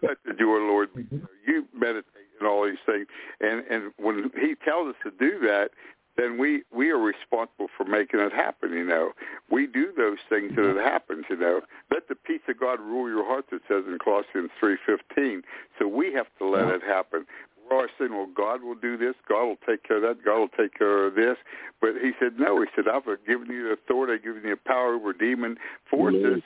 You 0.00 0.08
let 0.08 0.18
the 0.24 0.32
joy 0.32 0.54
of 0.54 0.62
the 0.62 0.68
Lord, 0.68 0.94
be. 0.94 1.06
you 1.46 1.66
meditate 1.74 2.04
and 2.38 2.48
all 2.48 2.64
these 2.64 2.78
things. 2.86 3.06
And 3.40 3.64
and 3.70 3.92
when 3.98 4.30
he 4.34 4.54
tells 4.64 4.88
us 4.88 4.94
to 5.04 5.10
do 5.10 5.40
that, 5.46 5.70
then 6.16 6.38
we 6.38 6.62
we 6.74 6.90
are 6.90 6.98
responsible 6.98 7.68
for 7.76 7.84
making 7.84 8.20
it 8.20 8.32
happen. 8.32 8.72
You 8.72 8.84
know, 8.84 9.12
we 9.50 9.66
do 9.66 9.92
those 9.96 10.18
things 10.28 10.52
and 10.56 10.66
it 10.66 10.76
happens. 10.76 11.24
You 11.30 11.36
know, 11.36 11.60
let 11.90 12.08
the 12.08 12.14
peace 12.14 12.42
of 12.48 12.58
God 12.60 12.80
rule 12.80 13.08
your 13.08 13.24
heart. 13.24 13.46
It 13.52 13.62
says 13.68 13.84
in 13.86 13.98
Colossians 13.98 14.50
three 14.58 14.76
fifteen. 14.84 15.42
So 15.78 15.88
we 15.88 16.12
have 16.12 16.26
to 16.38 16.46
let 16.46 16.68
it 16.68 16.82
happen. 16.82 17.26
Always 17.70 17.90
saying, 17.98 18.10
well, 18.12 18.28
God 18.34 18.62
will 18.62 18.74
do 18.74 18.96
this. 18.96 19.14
God 19.28 19.44
will 19.44 19.58
take 19.66 19.84
care 19.84 19.96
of 19.96 20.02
that. 20.02 20.24
God 20.24 20.38
will 20.38 20.48
take 20.48 20.76
care 20.76 21.06
of 21.06 21.14
this. 21.14 21.36
But 21.80 21.90
he 22.02 22.10
said, 22.18 22.32
no. 22.38 22.60
He 22.60 22.66
said, 22.74 22.86
I've 22.88 23.04
given 23.26 23.46
you 23.48 23.68
the 23.68 23.72
authority. 23.72 24.14
I've 24.14 24.24
given 24.24 24.42
you 24.44 24.56
power 24.66 24.94
over 24.94 25.12
demon 25.12 25.56
forces. 25.88 26.42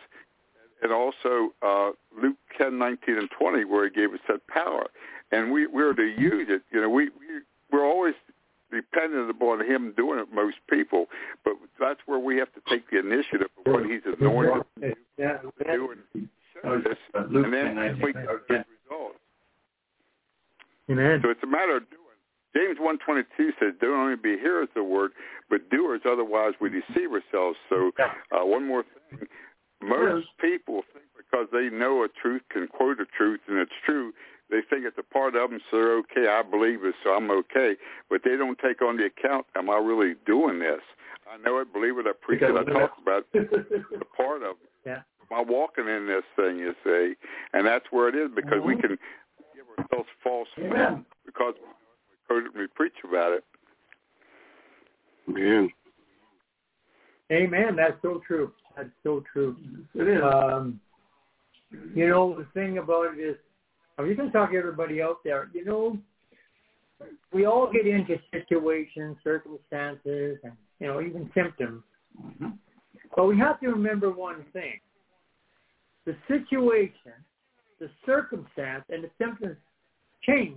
And 0.82 0.92
also 0.92 1.54
uh, 1.62 1.92
Luke 2.20 2.36
ten 2.58 2.78
nineteen 2.78 3.16
and 3.16 3.30
20, 3.38 3.64
where 3.64 3.84
he 3.84 3.90
gave 3.90 4.12
us 4.12 4.20
that 4.28 4.46
power 4.48 4.88
and 5.34 5.52
we 5.52 5.66
we're 5.66 5.94
to 5.94 6.02
use 6.02 6.46
it. 6.48 6.62
You 6.72 6.82
know, 6.82 6.88
we, 6.88 7.04
we 7.04 7.40
we're 7.70 7.84
always 7.84 8.14
dependent 8.70 9.30
upon 9.30 9.64
him 9.64 9.92
doing 9.96 10.18
it. 10.18 10.28
Most 10.32 10.56
people, 10.70 11.06
but 11.44 11.54
that's 11.80 12.00
where 12.06 12.18
we 12.18 12.36
have 12.38 12.52
to 12.54 12.60
take 12.68 12.90
the 12.90 12.98
initiative 12.98 13.48
of 13.58 13.72
what 13.72 13.84
he's 13.86 14.02
anointed 14.20 14.96
yeah. 15.18 15.38
to 15.38 15.64
do 15.64 15.94
and 16.14 16.28
show 16.62 16.80
this, 16.80 16.98
and 17.14 17.52
then 17.52 18.00
we 18.02 18.12
get 18.12 18.66
results. 18.90 19.18
Amen. 20.91 21.20
So 21.22 21.30
it's 21.30 21.43
a 21.43 21.47
matter 21.47 21.76
of 21.76 21.89
doing. 21.91 22.01
James 22.55 22.78
one 22.78 22.99
twenty 22.99 23.22
two 23.37 23.51
says, 23.59 23.74
"Don't 23.80 23.99
only 23.99 24.16
be 24.16 24.39
hearers 24.39 24.68
of 24.70 24.74
the 24.74 24.85
word, 24.85 25.12
but 25.51 25.68
doers. 25.70 26.03
Otherwise, 26.07 26.55
we 26.61 26.70
deceive 26.70 27.11
ourselves." 27.11 27.59
So, 27.68 27.91
uh, 27.99 28.47
one 28.47 28.66
more 28.66 28.85
thing: 29.11 29.26
most 29.82 30.28
people 30.41 30.82
think 30.93 31.07
because 31.16 31.49
they 31.53 31.68
know 31.68 32.05
a 32.05 32.09
truth, 32.09 32.43
can 32.51 32.68
quote 32.68 33.01
a 33.01 33.07
truth, 33.07 33.41
and 33.49 33.59
it's 33.59 33.72
true, 33.85 34.12
they 34.51 34.61
think 34.68 34.85
it's 34.85 34.99
a 34.99 35.03
part 35.03 35.35
of 35.35 35.51
them, 35.51 35.61
so 35.70 35.76
they're 35.78 35.99
okay. 35.99 36.28
I 36.28 36.43
believe 36.43 36.85
it, 36.85 36.95
so 37.03 37.11
I'm 37.11 37.30
okay. 37.30 37.76
But 38.11 38.22
they 38.24 38.37
don't 38.37 38.59
take 38.59 38.82
on 38.82 38.97
the 38.97 39.07
account, 39.07 39.47
am 39.57 39.70
I 39.70 39.78
really 39.78 40.14
doing 40.26 40.59
this? 40.59 40.80
I 41.30 41.39
know 41.39 41.59
it, 41.59 41.72
believe 41.72 41.99
it, 41.99 42.07
I 42.07 42.12
preach 42.20 42.43
it, 42.43 42.55
I 42.55 42.64
talk 42.70 42.93
about 43.01 43.26
it. 43.32 43.51
the 43.51 44.05
part 44.16 44.43
of 44.43 44.57
yeah. 44.85 45.01
my 45.30 45.41
walking 45.41 45.89
in 45.89 46.07
this 46.07 46.24
thing, 46.37 46.59
you 46.59 46.74
see, 46.85 47.14
and 47.53 47.66
that's 47.66 47.87
where 47.91 48.09
it 48.09 48.14
is 48.14 48.30
because 48.35 48.61
we 48.64 48.76
can 48.76 48.99
ourselves 49.78 50.08
false 50.22 50.48
faith 50.56 50.70
because 51.26 51.54
we, 52.30 52.42
we 52.56 52.66
preach 52.74 52.94
about 53.08 53.32
it. 53.32 53.44
Man. 55.26 55.70
Amen. 57.32 57.76
That's 57.76 58.00
so 58.02 58.20
true. 58.26 58.52
That's 58.76 58.90
so 59.02 59.22
true. 59.32 59.56
It 59.94 60.08
is. 60.08 60.22
Um, 60.22 60.80
you 61.94 62.08
know, 62.08 62.36
the 62.36 62.46
thing 62.54 62.78
about 62.78 63.14
it 63.16 63.20
is, 63.20 63.36
I'm 63.98 64.06
just 64.06 64.18
going 64.18 64.30
to 64.30 64.36
talk 64.36 64.50
to 64.50 64.56
everybody 64.56 65.00
out 65.00 65.18
there. 65.24 65.48
You 65.52 65.64
know, 65.64 65.98
we 67.32 67.46
all 67.46 67.70
get 67.72 67.86
into 67.86 68.16
situations, 68.32 69.16
circumstances, 69.24 70.38
and, 70.42 70.52
you 70.80 70.86
know, 70.86 71.00
even 71.00 71.30
symptoms. 71.34 71.82
Mm-hmm. 72.20 72.48
But 73.16 73.26
we 73.26 73.38
have 73.38 73.60
to 73.60 73.68
remember 73.68 74.10
one 74.10 74.44
thing. 74.52 74.80
The 76.06 76.16
situation, 76.28 77.12
the 77.85 77.91
circumstance, 78.07 78.85
and 78.89 79.05
the 79.05 79.11
symptoms 79.18 79.57
change 80.22 80.57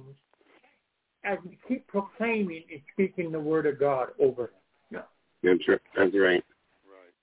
as 1.25 1.37
we 1.43 1.57
keep 1.67 1.85
proclaiming 1.87 2.63
and 2.71 2.81
speaking 2.93 3.31
the 3.33 3.39
word 3.39 3.65
of 3.65 3.77
God 3.79 4.09
over 4.19 4.43
them. 4.91 5.03
That's 5.43 5.67
right. 5.67 5.79
That's 5.95 6.15
right. 6.15 6.43
Right. 6.87 7.13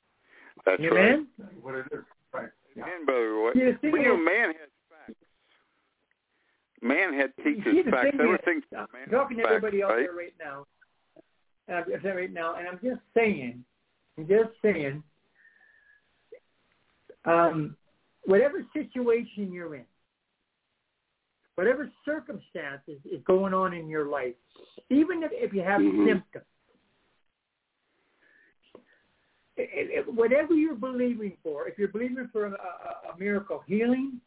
That's 0.67 0.83
right. 0.83 0.91
Amen? 0.93 1.27
what 1.63 1.75
it 1.75 1.87
is. 1.91 2.05
Right. 2.33 2.49
Yeah. 2.77 2.85
Amen, 2.85 3.07
Brother 3.07 3.33
Roy. 3.33 3.53
See, 3.55 3.61
the 3.65 3.79
thing 3.81 3.93
Well, 3.93 4.03
you 4.03 4.09
know, 4.09 4.15
is- 4.15 4.25
man 4.25 4.49
has 4.49 4.69
facts. 4.89 5.15
Man 6.81 7.15
had 7.15 7.33
You 7.39 7.45
teaches 7.45 7.65
see, 7.73 7.83
the 7.83 7.91
facts. 7.91 8.11
thing 8.11 8.21
Everything's 8.21 8.65
is, 8.65 8.79
I'm 8.79 8.87
man 8.93 9.09
talking 9.11 9.37
to 9.39 9.43
facts, 9.43 9.55
everybody 9.57 9.83
out 9.83 9.91
right? 9.91 10.07
there 10.07 10.13
right 10.15 10.35
now. 10.39 10.67
And 11.67 11.77
I'm 11.79 11.91
just 11.91 12.05
right 12.05 12.33
now, 12.33 12.55
and 12.57 12.69
I'm 12.69 12.79
just 12.83 13.01
saying, 13.15 13.65
I'm 14.19 14.29
just 14.29 14.51
saying, 14.63 15.03
um, 17.25 17.77
whatever 18.27 18.65
situation 18.73 19.51
you're 19.53 19.75
in, 19.75 19.85
whatever 21.57 21.91
circumstances 22.05 22.99
is 23.05 23.23
going 23.25 23.55
on 23.55 23.73
in 23.73 23.89
your 23.89 24.07
life, 24.07 24.35
even 24.91 25.23
if, 25.23 25.31
if 25.33 25.53
you 25.53 25.63
have 25.63 25.81
Mhm. 25.81 26.07
symptoms, 26.07 26.45
it, 29.57 29.91
it, 29.91 30.13
whatever 30.13 30.55
you're 30.55 30.75
believing 30.75 31.37
for, 31.43 31.69
if 31.69 31.79
you're 31.79 31.89
believing 31.89 32.29
for 32.29 32.47
a, 32.47 32.51
a, 32.51 33.13
a 33.13 33.19
miracle 33.19 33.63
healing, 33.67 34.21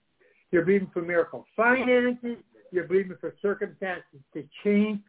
you're 0.51 0.63
believing 0.63 0.89
for 0.93 1.01
miracle 1.01 1.45
finances, 1.55 2.37
you're 2.71 2.85
believing 2.85 3.17
for 3.17 3.33
circumstances 3.41 4.21
to 4.33 4.47
change, 4.63 5.01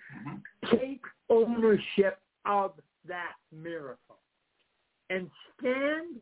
take 0.72 1.02
ownership 1.28 2.20
of 2.44 2.72
that 3.06 3.34
miracle 3.52 4.18
and 5.10 5.30
stand 5.58 6.20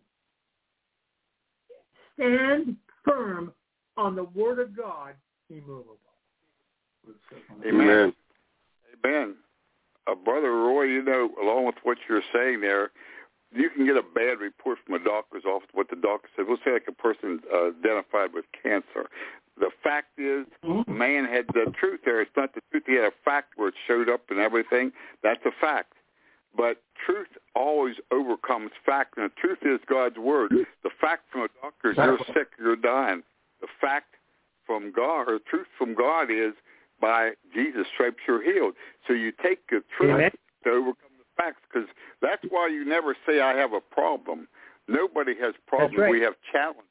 stand 2.15 2.77
firm 3.05 3.53
on 3.97 4.15
the 4.15 4.25
word 4.25 4.59
of 4.59 4.77
God, 4.77 5.15
immovable. 5.51 5.99
Amen. 7.67 8.13
Amen. 9.05 9.35
Uh, 10.07 10.15
Brother 10.15 10.53
Roy, 10.53 10.85
you 10.85 11.03
know, 11.03 11.31
along 11.41 11.67
with 11.67 11.77
what 11.83 11.99
you're 12.09 12.23
saying 12.33 12.61
there, 12.61 12.91
you 13.53 13.71
can 13.71 13.87
get 13.87 13.97
a 13.97 14.03
bad 14.03 14.41
report 14.41 14.79
from 14.85 14.95
a 14.95 15.05
doctor's 15.05 15.45
office, 15.45 15.69
what 15.73 15.89
the 15.89 15.97
doctor 15.97 16.29
said. 16.37 16.47
We'll 16.49 16.59
say 16.65 16.73
like 16.73 16.87
a 16.89 16.93
person 16.93 17.41
uh, 17.53 17.69
identified 17.69 18.33
with 18.33 18.45
cancer. 18.63 19.09
The 19.59 19.71
fact 19.83 20.19
is, 20.19 20.47
man 20.87 21.25
had 21.25 21.47
the 21.55 21.73
truth 21.79 22.01
there. 22.05 22.21
It's 22.21 22.31
not 22.37 22.55
the 22.55 22.61
truth. 22.71 22.83
He 22.87 22.95
had 22.95 23.05
a 23.05 23.13
fact 23.25 23.55
where 23.57 23.69
it 23.69 23.75
showed 23.87 24.09
up 24.09 24.23
and 24.29 24.39
everything. 24.39 24.93
That's 25.23 25.41
a 25.47 25.53
fact. 25.61 25.95
But 26.55 26.83
truth 27.05 27.29
always 27.55 27.97
overcomes 28.11 28.71
fact, 28.85 29.17
and 29.17 29.31
the 29.31 29.35
truth 29.41 29.59
is 29.63 29.81
God's 29.89 30.19
word. 30.19 30.53
The 30.83 30.91
fact 31.01 31.25
from 31.31 31.43
a 31.43 31.49
doctor 31.63 31.93
is 31.93 31.97
you're 31.97 32.19
sick, 32.35 32.49
you're 32.59 32.77
dying. 32.77 33.23
The 33.61 33.69
fact 33.81 34.16
from 34.67 34.93
God, 34.93 35.29
or 35.29 35.39
truth 35.39 35.67
from 35.79 35.95
God 35.95 36.31
is 36.31 36.53
by 37.01 37.33
Jesus' 37.55 37.87
stripes 37.95 38.17
you're 38.27 38.43
healed. 38.43 38.75
So 39.07 39.13
you 39.13 39.33
take 39.43 39.67
the 39.69 39.83
truth 39.97 40.11
Amen. 40.15 40.31
to 40.65 40.71
overcome 40.71 41.13
the 41.19 41.25
facts, 41.37 41.61
because 41.73 41.89
that's 42.23 42.43
why 42.49 42.69
you 42.69 42.85
never 42.85 43.17
say 43.27 43.41
I 43.41 43.57
have 43.57 43.73
a 43.73 43.81
problem. 43.81 44.49
Nobody 44.89 45.35
has 45.41 45.55
problems. 45.67 45.99
right. 45.99 46.11
We 46.11 46.21
have 46.23 46.35
challenges, 46.53 46.85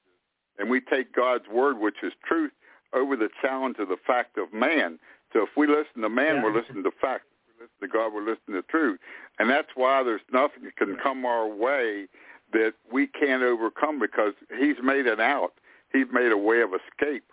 and 0.60 0.70
we 0.70 0.82
take 0.82 1.14
God's 1.14 1.48
word, 1.52 1.80
which 1.80 2.04
is 2.04 2.14
truth, 2.28 2.52
over 2.94 3.16
the 3.16 3.30
challenge 3.42 3.78
of 3.80 3.90
the 3.90 3.98
fact 4.06 4.38
of 4.38 4.54
man. 4.54 5.00
So 5.34 5.44
if 5.44 5.50
we 5.58 5.68
listen 5.68 6.02
to 6.02 6.10
man, 6.10 6.36
Yeah. 6.36 6.44
we're 6.44 6.54
listening 6.54 6.84
to 6.84 6.92
fact. 6.92 7.26
If 7.50 7.56
we 7.60 7.64
listen 7.66 7.80
to 7.82 7.88
God, 7.88 8.14
we're 8.14 8.22
listening 8.22 8.62
to 8.62 8.68
truth. 8.70 9.00
And 9.40 9.50
that's 9.50 9.70
why 9.76 10.04
there's 10.04 10.22
nothing 10.32 10.64
that 10.64 10.76
can 10.78 10.96
come 10.98 11.26
our 11.26 11.48
way 11.48 12.08
that 12.54 12.74
we 12.92 13.08
can't 13.08 13.44
overcome 13.44 14.00
because 14.00 14.34
he's 14.58 14.78
made 14.82 15.08
an 15.08 15.20
out. 15.20 15.54
He's 15.92 16.06
made 16.12 16.32
a 16.32 16.38
way 16.38 16.62
of 16.62 16.72
escape 16.74 17.24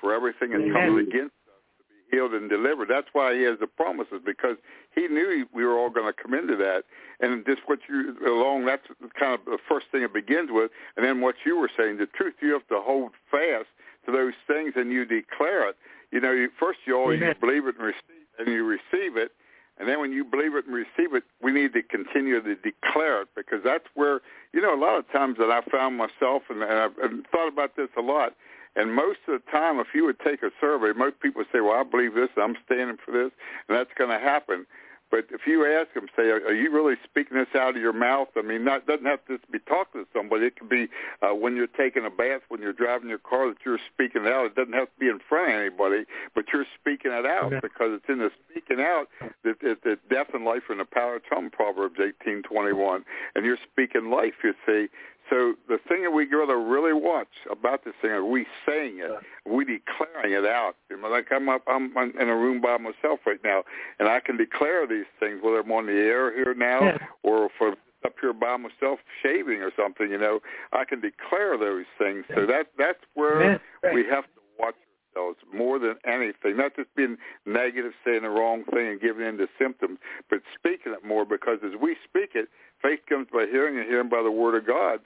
for 0.00 0.14
everything 0.14 0.50
that 0.50 0.60
Amen. 0.60 0.72
comes 0.72 1.08
against 1.08 1.34
us 1.48 1.62
to 1.78 1.84
be 1.88 2.16
healed 2.16 2.34
and 2.34 2.48
delivered. 2.48 2.88
That's 2.88 3.08
why 3.12 3.34
he 3.34 3.42
has 3.42 3.58
the 3.58 3.66
promises 3.66 4.20
because 4.24 4.56
he 4.94 5.08
knew 5.08 5.46
we 5.52 5.64
were 5.64 5.78
all 5.78 5.90
going 5.90 6.06
to 6.06 6.12
come 6.12 6.34
into 6.34 6.56
that. 6.56 6.84
And 7.20 7.44
just 7.46 7.62
what 7.66 7.80
you 7.88 8.16
along, 8.26 8.66
that's 8.66 8.86
kind 9.18 9.34
of 9.34 9.44
the 9.44 9.58
first 9.68 9.86
thing 9.90 10.02
it 10.02 10.12
begins 10.12 10.50
with. 10.52 10.70
And 10.96 11.04
then 11.04 11.20
what 11.20 11.34
you 11.44 11.58
were 11.58 11.70
saying, 11.76 11.98
the 11.98 12.06
truth, 12.06 12.34
you 12.40 12.52
have 12.52 12.66
to 12.68 12.80
hold 12.80 13.12
fast 13.30 13.66
to 14.06 14.12
those 14.12 14.34
things 14.46 14.72
and 14.76 14.90
you 14.92 15.04
declare 15.04 15.68
it. 15.68 15.76
You 16.10 16.20
know, 16.20 16.32
you, 16.32 16.48
first 16.58 16.80
you 16.86 16.96
always 16.96 17.20
Amen. 17.20 17.34
believe 17.40 17.66
it 17.66 17.76
and 17.76 17.84
receive, 17.84 18.26
and 18.38 18.48
you 18.48 18.64
receive 18.64 19.16
it. 19.16 19.32
And 19.78 19.88
then 19.88 20.00
when 20.00 20.12
you 20.12 20.24
believe 20.24 20.54
it 20.56 20.66
and 20.66 20.74
receive 20.74 21.14
it, 21.14 21.22
we 21.40 21.52
need 21.52 21.72
to 21.74 21.82
continue 21.82 22.42
to 22.42 22.54
declare 22.56 23.22
it 23.22 23.28
because 23.36 23.60
that's 23.64 23.84
where, 23.94 24.20
you 24.52 24.60
know, 24.60 24.74
a 24.74 24.80
lot 24.80 24.98
of 24.98 25.10
times 25.12 25.38
that 25.38 25.50
I 25.50 25.60
found 25.70 25.96
myself, 25.96 26.42
and, 26.50 26.62
and 26.62 26.72
I've 26.72 26.98
and 26.98 27.26
thought 27.30 27.48
about 27.48 27.76
this 27.76 27.88
a 27.96 28.00
lot, 28.00 28.34
and 28.76 28.94
most 28.94 29.18
of 29.26 29.40
the 29.40 29.50
time, 29.50 29.78
if 29.80 29.88
you 29.94 30.04
would 30.04 30.20
take 30.20 30.42
a 30.42 30.50
survey, 30.60 30.92
most 30.96 31.20
people 31.20 31.42
say, 31.52 31.60
well, 31.60 31.78
I 31.78 31.82
believe 31.82 32.14
this, 32.14 32.28
I'm 32.36 32.56
standing 32.66 32.98
for 33.04 33.12
this, 33.12 33.32
and 33.68 33.76
that's 33.76 33.90
going 33.96 34.10
to 34.10 34.18
happen. 34.18 34.66
But 35.10 35.24
if 35.30 35.46
you 35.46 35.64
ask 35.64 35.94
them, 35.94 36.06
say, 36.14 36.24
are, 36.24 36.42
are 36.48 36.54
you 36.54 36.70
really 36.70 36.96
speaking 37.02 37.38
this 37.38 37.48
out 37.54 37.76
of 37.76 37.80
your 37.80 37.94
mouth? 37.94 38.28
I 38.36 38.42
mean, 38.42 38.62
not 38.62 38.86
doesn't 38.86 39.06
have 39.06 39.24
to 39.24 39.38
just 39.38 39.50
be 39.50 39.58
talking 39.58 40.04
to 40.04 40.06
somebody. 40.12 40.44
It 40.44 40.56
can 40.56 40.68
be 40.68 40.88
uh, 41.22 41.34
when 41.34 41.56
you're 41.56 41.66
taking 41.66 42.04
a 42.04 42.10
bath, 42.10 42.42
when 42.48 42.60
you're 42.60 42.74
driving 42.74 43.08
your 43.08 43.16
car, 43.16 43.48
that 43.48 43.56
you're 43.64 43.78
speaking 43.90 44.26
it 44.26 44.28
out. 44.28 44.44
It 44.44 44.54
doesn't 44.54 44.74
have 44.74 44.88
to 44.88 44.98
be 45.00 45.08
in 45.08 45.18
front 45.26 45.50
of 45.50 45.60
anybody, 45.60 46.04
but 46.34 46.44
you're 46.52 46.66
speaking 46.78 47.10
it 47.10 47.24
out 47.24 47.46
Amen. 47.46 47.60
because 47.62 47.92
it's 47.92 48.04
in 48.06 48.18
the 48.18 48.30
speaking 48.50 48.80
out 48.80 49.06
that, 49.44 49.58
that, 49.62 49.82
that 49.82 50.08
death 50.10 50.28
and 50.34 50.44
life 50.44 50.64
are 50.68 50.72
in 50.72 50.78
the 50.78 50.84
power 50.84 51.16
of 51.16 51.22
tongue, 51.26 51.48
Proverbs 51.48 51.98
eighteen 51.98 52.42
twenty 52.42 52.74
one, 52.74 53.02
and 53.34 53.46
you're 53.46 53.56
speaking 53.72 54.10
life. 54.10 54.34
You 54.44 54.52
see. 54.66 54.88
So 55.30 55.54
the 55.68 55.78
thing 55.88 56.02
that 56.04 56.10
we 56.10 56.26
got 56.26 56.46
to 56.46 56.56
really 56.56 56.92
watch 56.92 57.28
about 57.50 57.84
this 57.84 57.94
thing 58.00 58.10
are 58.10 58.24
we 58.24 58.46
saying 58.66 58.98
it, 58.98 59.10
we 59.46 59.64
declaring 59.64 60.32
it 60.32 60.46
out. 60.46 60.74
Like 61.02 61.26
I'm 61.30 61.48
up, 61.48 61.62
I'm 61.66 61.96
in 61.96 62.28
a 62.28 62.36
room 62.36 62.60
by 62.60 62.76
myself 62.78 63.20
right 63.26 63.40
now, 63.44 63.62
and 63.98 64.08
I 64.08 64.20
can 64.20 64.36
declare 64.36 64.86
these 64.86 65.06
things 65.20 65.40
whether 65.42 65.60
I'm 65.60 65.72
on 65.72 65.86
the 65.86 65.92
air 65.92 66.34
here 66.34 66.54
now 66.54 66.82
Yeah. 66.82 66.98
or 67.22 67.50
I'm 67.60 67.74
up 68.04 68.14
here 68.20 68.32
by 68.32 68.56
myself 68.56 69.00
shaving 69.22 69.60
or 69.60 69.72
something. 69.76 70.10
You 70.10 70.18
know, 70.18 70.40
I 70.72 70.84
can 70.84 71.00
declare 71.00 71.58
those 71.58 71.84
things. 71.98 72.24
So 72.34 72.46
that 72.46 72.68
that's 72.78 73.00
where. 73.14 73.60
Right. 73.82 73.94
we 73.94 74.04
have 74.10 74.24
to 74.24 74.40
watch 74.58 74.74
ourselves 75.18 75.38
more 75.54 75.78
than 75.78 75.96
anything. 76.06 76.56
Not 76.56 76.76
just 76.76 76.94
being 76.94 77.16
negative, 77.46 77.92
saying 78.04 78.22
the 78.22 78.30
wrong 78.30 78.64
thing, 78.64 78.86
and 78.88 79.00
giving 79.00 79.26
in 79.26 79.38
to 79.38 79.48
symptoms, 79.58 79.98
but 80.30 80.40
speaking 80.54 80.92
it 80.92 81.04
more 81.06 81.24
because 81.24 81.58
as 81.64 81.72
we 81.80 81.96
speak 82.04 82.30
it, 82.34 82.48
faith 82.82 83.00
comes 83.08 83.28
by 83.32 83.46
hearing, 83.50 83.78
and 83.78 83.86
hearing 83.88 84.08
by 84.08 84.22
the 84.22 84.30
word 84.30 84.54
of 84.56 84.66
God. 84.66 85.00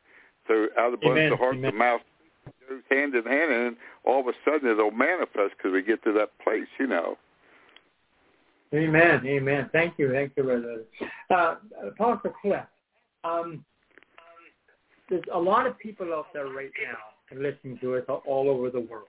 So 0.48 0.66
out 0.78 0.92
of 0.92 1.00
the 1.00 1.06
abundance 1.06 1.32
of 1.32 1.38
the 1.38 1.44
heart, 1.44 1.56
Amen. 1.56 1.70
the 1.72 1.78
mouth 1.78 2.00
goes 2.68 2.82
hand 2.90 3.14
in 3.14 3.24
hand, 3.24 3.52
and 3.52 3.76
all 4.04 4.20
of 4.20 4.26
a 4.26 4.32
sudden 4.44 4.68
it'll 4.68 4.90
manifest 4.90 5.54
because 5.56 5.72
we 5.72 5.82
get 5.82 6.02
to 6.04 6.12
that 6.12 6.30
place, 6.42 6.68
you 6.78 6.86
know. 6.86 7.16
Amen. 8.74 9.22
Amen. 9.26 9.68
Thank 9.72 9.98
you. 9.98 10.10
Thank 10.12 10.32
you, 10.36 10.44
Brother. 10.44 10.82
Uh, 11.30 11.56
Apostle 11.88 12.32
Cliff, 12.40 12.64
um, 13.22 13.64
there's 15.10 15.22
a 15.32 15.38
lot 15.38 15.66
of 15.66 15.78
people 15.78 16.12
out 16.14 16.26
there 16.32 16.46
right 16.46 16.70
now 16.82 17.38
listening 17.38 17.78
to 17.80 17.96
us 17.96 18.04
all 18.08 18.48
over 18.48 18.70
the 18.70 18.80
world. 18.80 19.06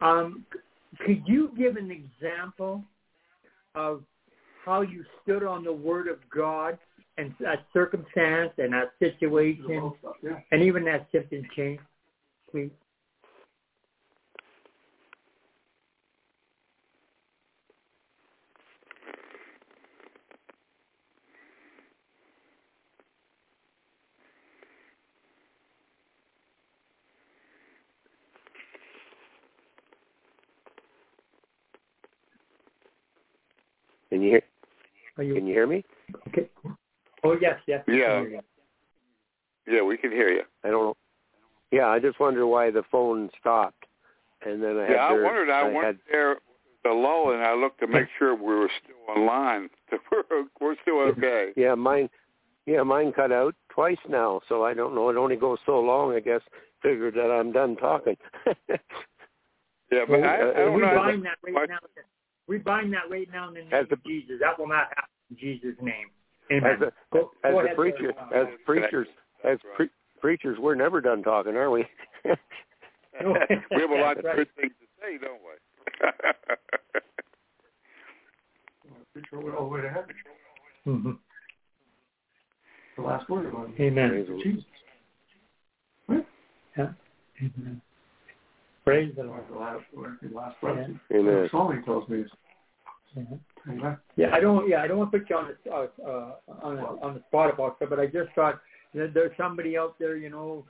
Um, 0.00 0.44
could 1.04 1.22
you 1.26 1.52
give 1.56 1.76
an 1.76 1.90
example 1.90 2.82
of 3.74 4.02
how 4.64 4.80
you 4.80 5.04
stood 5.22 5.42
on 5.42 5.64
the 5.64 5.72
Word 5.72 6.08
of 6.08 6.18
God 6.34 6.78
and 7.20 7.34
that 7.40 7.66
circumstance 7.72 8.52
and 8.58 8.72
that 8.72 8.92
situation 8.98 9.92
Yeah. 10.22 10.40
and 10.50 10.62
even 10.62 10.84
that 10.84 11.06
symptom 11.12 11.42
change, 11.54 11.80
please? 12.50 12.70
Can 34.08 34.22
you 34.22 34.30
hear? 34.30 34.42
Are 35.18 35.22
you 35.22 35.34
Can 35.34 35.46
you 35.46 35.54
hear 35.54 35.66
me? 35.66 35.84
okay? 36.28 36.48
Oh 37.24 37.36
yes, 37.40 37.58
yes. 37.66 37.84
Yeah. 37.88 38.24
Yeah, 39.66 39.82
we 39.82 39.96
can 39.96 40.10
hear 40.10 40.28
you. 40.30 40.42
I 40.64 40.68
don't. 40.70 40.96
Yeah, 41.70 41.86
I 41.88 41.98
just 42.00 42.18
wonder 42.18 42.46
why 42.46 42.70
the 42.70 42.82
phone 42.90 43.30
stopped, 43.38 43.84
and 44.44 44.62
then 44.62 44.76
I 44.78 44.82
had 44.82 44.90
Yeah, 44.90 45.04
I 45.06 45.12
their- 45.14 45.24
wondered. 45.24 45.50
I, 45.50 45.62
went 45.64 45.84
had 45.86 45.98
there 46.10 46.36
the 46.82 46.90
lull, 46.90 47.32
and 47.32 47.42
I 47.42 47.54
looked 47.54 47.80
to 47.80 47.86
make 47.86 48.08
sure 48.18 48.34
we 48.34 48.42
were 48.54 48.70
still 48.82 48.96
online. 49.16 49.68
we're 50.10 50.44
we're 50.60 50.76
still 50.82 51.00
okay. 51.10 51.52
yeah 51.56 51.74
mine 51.74 52.08
yeah 52.66 52.82
mine 52.82 53.12
cut 53.12 53.30
out 53.32 53.54
twice 53.68 53.98
now, 54.08 54.40
so 54.48 54.64
I 54.64 54.74
don't 54.74 54.94
know. 54.94 55.10
It 55.10 55.16
only 55.16 55.36
goes 55.36 55.58
so 55.66 55.78
long. 55.80 56.14
I 56.14 56.20
guess 56.20 56.40
figured 56.82 57.14
that 57.14 57.30
I'm 57.30 57.52
done 57.52 57.76
talking. 57.76 58.16
Yeah, 59.92 60.04
but 60.08 60.20
I, 60.22 60.36
I 60.36 60.40
Uh, 60.40 60.52
don't 60.54 60.74
we 60.74 60.80
know. 60.82 60.94
bind 60.96 61.24
that 61.26 61.36
right 61.42 61.68
now. 61.68 61.78
We 62.46 62.58
bind 62.58 62.92
that 62.94 63.10
right 63.10 63.28
now 63.32 63.48
in 63.48 63.54
the 63.54 63.60
name 63.60 63.72
As 63.72 63.86
of 63.90 64.02
Jesus. 64.04 64.36
That 64.40 64.58
will 64.58 64.66
not 64.68 64.86
happen 64.88 65.10
in 65.30 65.36
Jesus' 65.36 65.76
name. 65.82 66.08
Amen. 66.50 66.70
as 66.70 66.80
a 66.80 66.92
Go- 67.12 67.30
as 67.44 67.52
go 67.52 67.60
a 67.60 67.74
preacher, 67.74 68.12
as 68.34 68.46
preachers, 68.66 69.06
as 69.44 69.58
pre- 69.76 69.90
preachers, 70.20 70.58
we're 70.58 70.74
never 70.74 71.00
done 71.00 71.22
talking, 71.22 71.56
are 71.56 71.70
we? 71.70 71.86
We 73.22 73.80
have 73.80 73.90
a 73.90 73.94
lot 73.96 74.18
of 74.18 74.24
right. 74.24 74.36
good 74.36 74.48
things 74.56 74.72
to 74.80 74.86
say, 75.00 75.18
don't 75.18 75.40
we? 75.42 75.52
Preacher 79.12 79.40
went 79.44 79.56
all 79.56 79.64
the 79.68 79.74
way 79.74 79.80
to 79.82 79.90
heaven. 79.90 80.14
Mhm. 80.86 81.18
The 82.96 83.02
last 83.02 83.28
word 83.28 83.52
was 83.52 83.68
Amen. 83.80 84.10
Praise 84.10 84.26
the 84.26 84.32
Lord. 84.32 84.44
Jesus. 84.44 84.64
Yeah. 86.78 86.92
Amen. 87.42 87.82
Praise 88.84 89.12
the 89.16 89.24
Lord. 89.24 89.42
The 89.52 89.58
last 89.58 89.84
word, 89.94 90.18
the 90.22 90.34
last 90.34 90.60
breath. 90.60 90.88
Amen. 91.12 91.48
Song 91.50 91.76
he 91.76 91.82
tells 91.84 92.08
me 92.08 92.20
is, 92.20 92.30
Mhm. 93.16 93.40
Amen. 93.68 93.98
Yeah, 94.16 94.32
I 94.32 94.40
don't. 94.40 94.68
Yeah, 94.68 94.82
I 94.82 94.86
don't 94.86 94.98
want 94.98 95.12
to 95.12 95.18
put 95.18 95.30
you 95.30 95.36
on 95.36 95.54
the 95.64 95.70
uh, 95.70 95.86
uh, 96.06 96.32
on 96.62 96.76
the, 96.76 96.82
on 96.82 97.14
the 97.14 97.22
spot 97.28 97.52
about 97.52 97.76
it, 97.80 97.90
but 97.90 97.98
I 97.98 98.06
just 98.06 98.32
thought 98.34 98.60
that 98.94 99.12
there's 99.14 99.36
somebody 99.36 99.76
out 99.76 99.96
there, 99.98 100.16
you 100.16 100.30
know, 100.30 100.64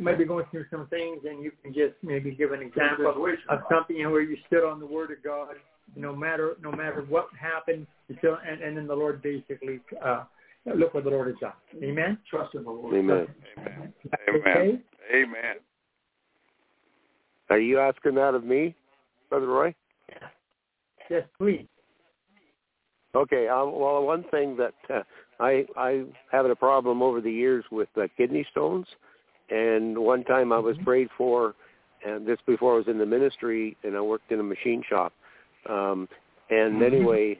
maybe 0.00 0.24
going 0.24 0.44
through 0.50 0.66
some 0.70 0.86
things, 0.88 1.20
and 1.28 1.42
you 1.42 1.52
can 1.62 1.72
just 1.72 1.94
maybe 2.02 2.32
give 2.32 2.52
an 2.52 2.62
example 2.62 3.26
of 3.48 3.58
something 3.70 3.96
you 3.96 4.04
know, 4.04 4.10
where 4.10 4.22
you 4.22 4.36
stood 4.46 4.64
on 4.64 4.80
the 4.80 4.86
Word 4.86 5.10
of 5.10 5.22
God. 5.22 5.54
No 5.96 6.14
matter 6.14 6.56
no 6.62 6.70
matter 6.70 7.04
what 7.08 7.28
happened, 7.38 7.86
you 8.08 8.16
still 8.18 8.38
and, 8.46 8.62
and 8.62 8.76
then 8.76 8.86
the 8.86 8.94
Lord 8.94 9.20
basically 9.22 9.80
uh, 10.04 10.24
look 10.64 10.94
what 10.94 11.04
the 11.04 11.10
Lord 11.10 11.28
has 11.28 11.36
done. 11.40 11.52
Amen. 11.82 12.16
Trust 12.30 12.54
in 12.54 12.62
the 12.62 12.70
Lord. 12.70 12.94
Amen. 12.94 13.26
Amen. 13.58 13.92
Okay. 14.28 14.48
Amen. 14.48 14.82
Amen. 15.12 15.56
Are 17.50 17.58
you 17.58 17.80
asking 17.80 18.14
that 18.14 18.34
of 18.34 18.44
me, 18.44 18.76
Brother 19.28 19.48
Roy? 19.48 19.74
Yes, 21.10 21.24
please. 21.36 21.66
Okay. 23.14 23.48
Um, 23.48 23.78
well, 23.78 24.02
one 24.04 24.24
thing 24.30 24.56
that 24.56 24.74
uh, 24.88 25.02
I 25.40 25.66
I 25.76 26.04
having 26.30 26.52
a 26.52 26.56
problem 26.56 27.02
over 27.02 27.20
the 27.20 27.30
years 27.30 27.64
with 27.70 27.88
uh, 27.96 28.06
kidney 28.16 28.46
stones, 28.52 28.86
and 29.50 29.98
one 29.98 30.24
time 30.24 30.52
I 30.52 30.58
was 30.58 30.76
prayed 30.84 31.08
for, 31.18 31.54
and 32.06 32.24
this 32.24 32.38
before 32.46 32.74
I 32.74 32.78
was 32.78 32.88
in 32.88 32.98
the 32.98 33.06
ministry, 33.06 33.76
and 33.82 33.96
I 33.96 34.00
worked 34.00 34.30
in 34.30 34.38
a 34.38 34.44
machine 34.44 34.82
shop. 34.88 35.12
Um, 35.68 36.08
and 36.50 36.82
anyway, 36.82 37.38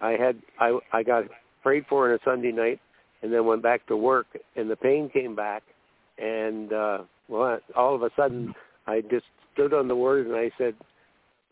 I 0.00 0.12
had 0.12 0.42
I 0.58 0.78
I 0.92 1.02
got 1.04 1.24
prayed 1.62 1.86
for 1.88 2.08
on 2.08 2.14
a 2.14 2.18
Sunday 2.24 2.50
night, 2.52 2.80
and 3.22 3.32
then 3.32 3.46
went 3.46 3.62
back 3.62 3.86
to 3.86 3.96
work, 3.96 4.26
and 4.56 4.68
the 4.68 4.76
pain 4.76 5.08
came 5.08 5.36
back, 5.36 5.62
and 6.18 6.72
uh, 6.72 6.98
well, 7.28 7.60
all 7.76 7.94
of 7.94 8.02
a 8.02 8.10
sudden 8.16 8.52
I 8.88 9.02
just 9.02 9.26
stood 9.52 9.72
on 9.72 9.88
the 9.88 9.96
word 9.96 10.26
and 10.26 10.36
I 10.36 10.50
said, 10.58 10.74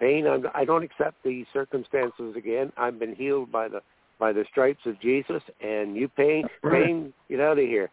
pain. 0.05 0.27
I'm, 0.27 0.45
I 0.55 0.65
don't 0.65 0.83
accept 0.83 1.17
these 1.25 1.47
circumstances 1.53 2.35
again. 2.37 2.73
I've 2.77 2.99
been 2.99 3.15
healed 3.15 3.51
by 3.51 3.69
the 3.69 3.81
by 4.21 4.33
the 4.33 4.45
stripes 4.51 4.87
of 4.87 5.01
Jesus, 5.01 5.43
and 5.61 5.97
you 5.97 6.09
pain, 6.09 6.49
pain, 6.71 7.13
get 7.29 7.41
out 7.41 7.59
of 7.59 7.65
here. 7.65 7.91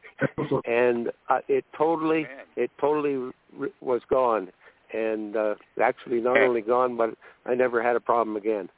And 0.65 1.07
uh, 1.29 1.39
it 1.47 1.65
totally, 1.75 2.27
it 2.55 2.69
totally 2.79 3.31
r- 3.59 3.69
was 3.81 4.01
gone, 4.07 4.49
and 4.93 5.35
uh, 5.35 5.55
actually 5.81 6.21
not 6.21 6.37
only 6.37 6.61
gone, 6.61 6.95
but 6.95 7.15
I 7.47 7.55
never 7.55 7.81
had 7.81 7.95
a 7.95 7.99
problem 7.99 8.37
again. 8.37 8.69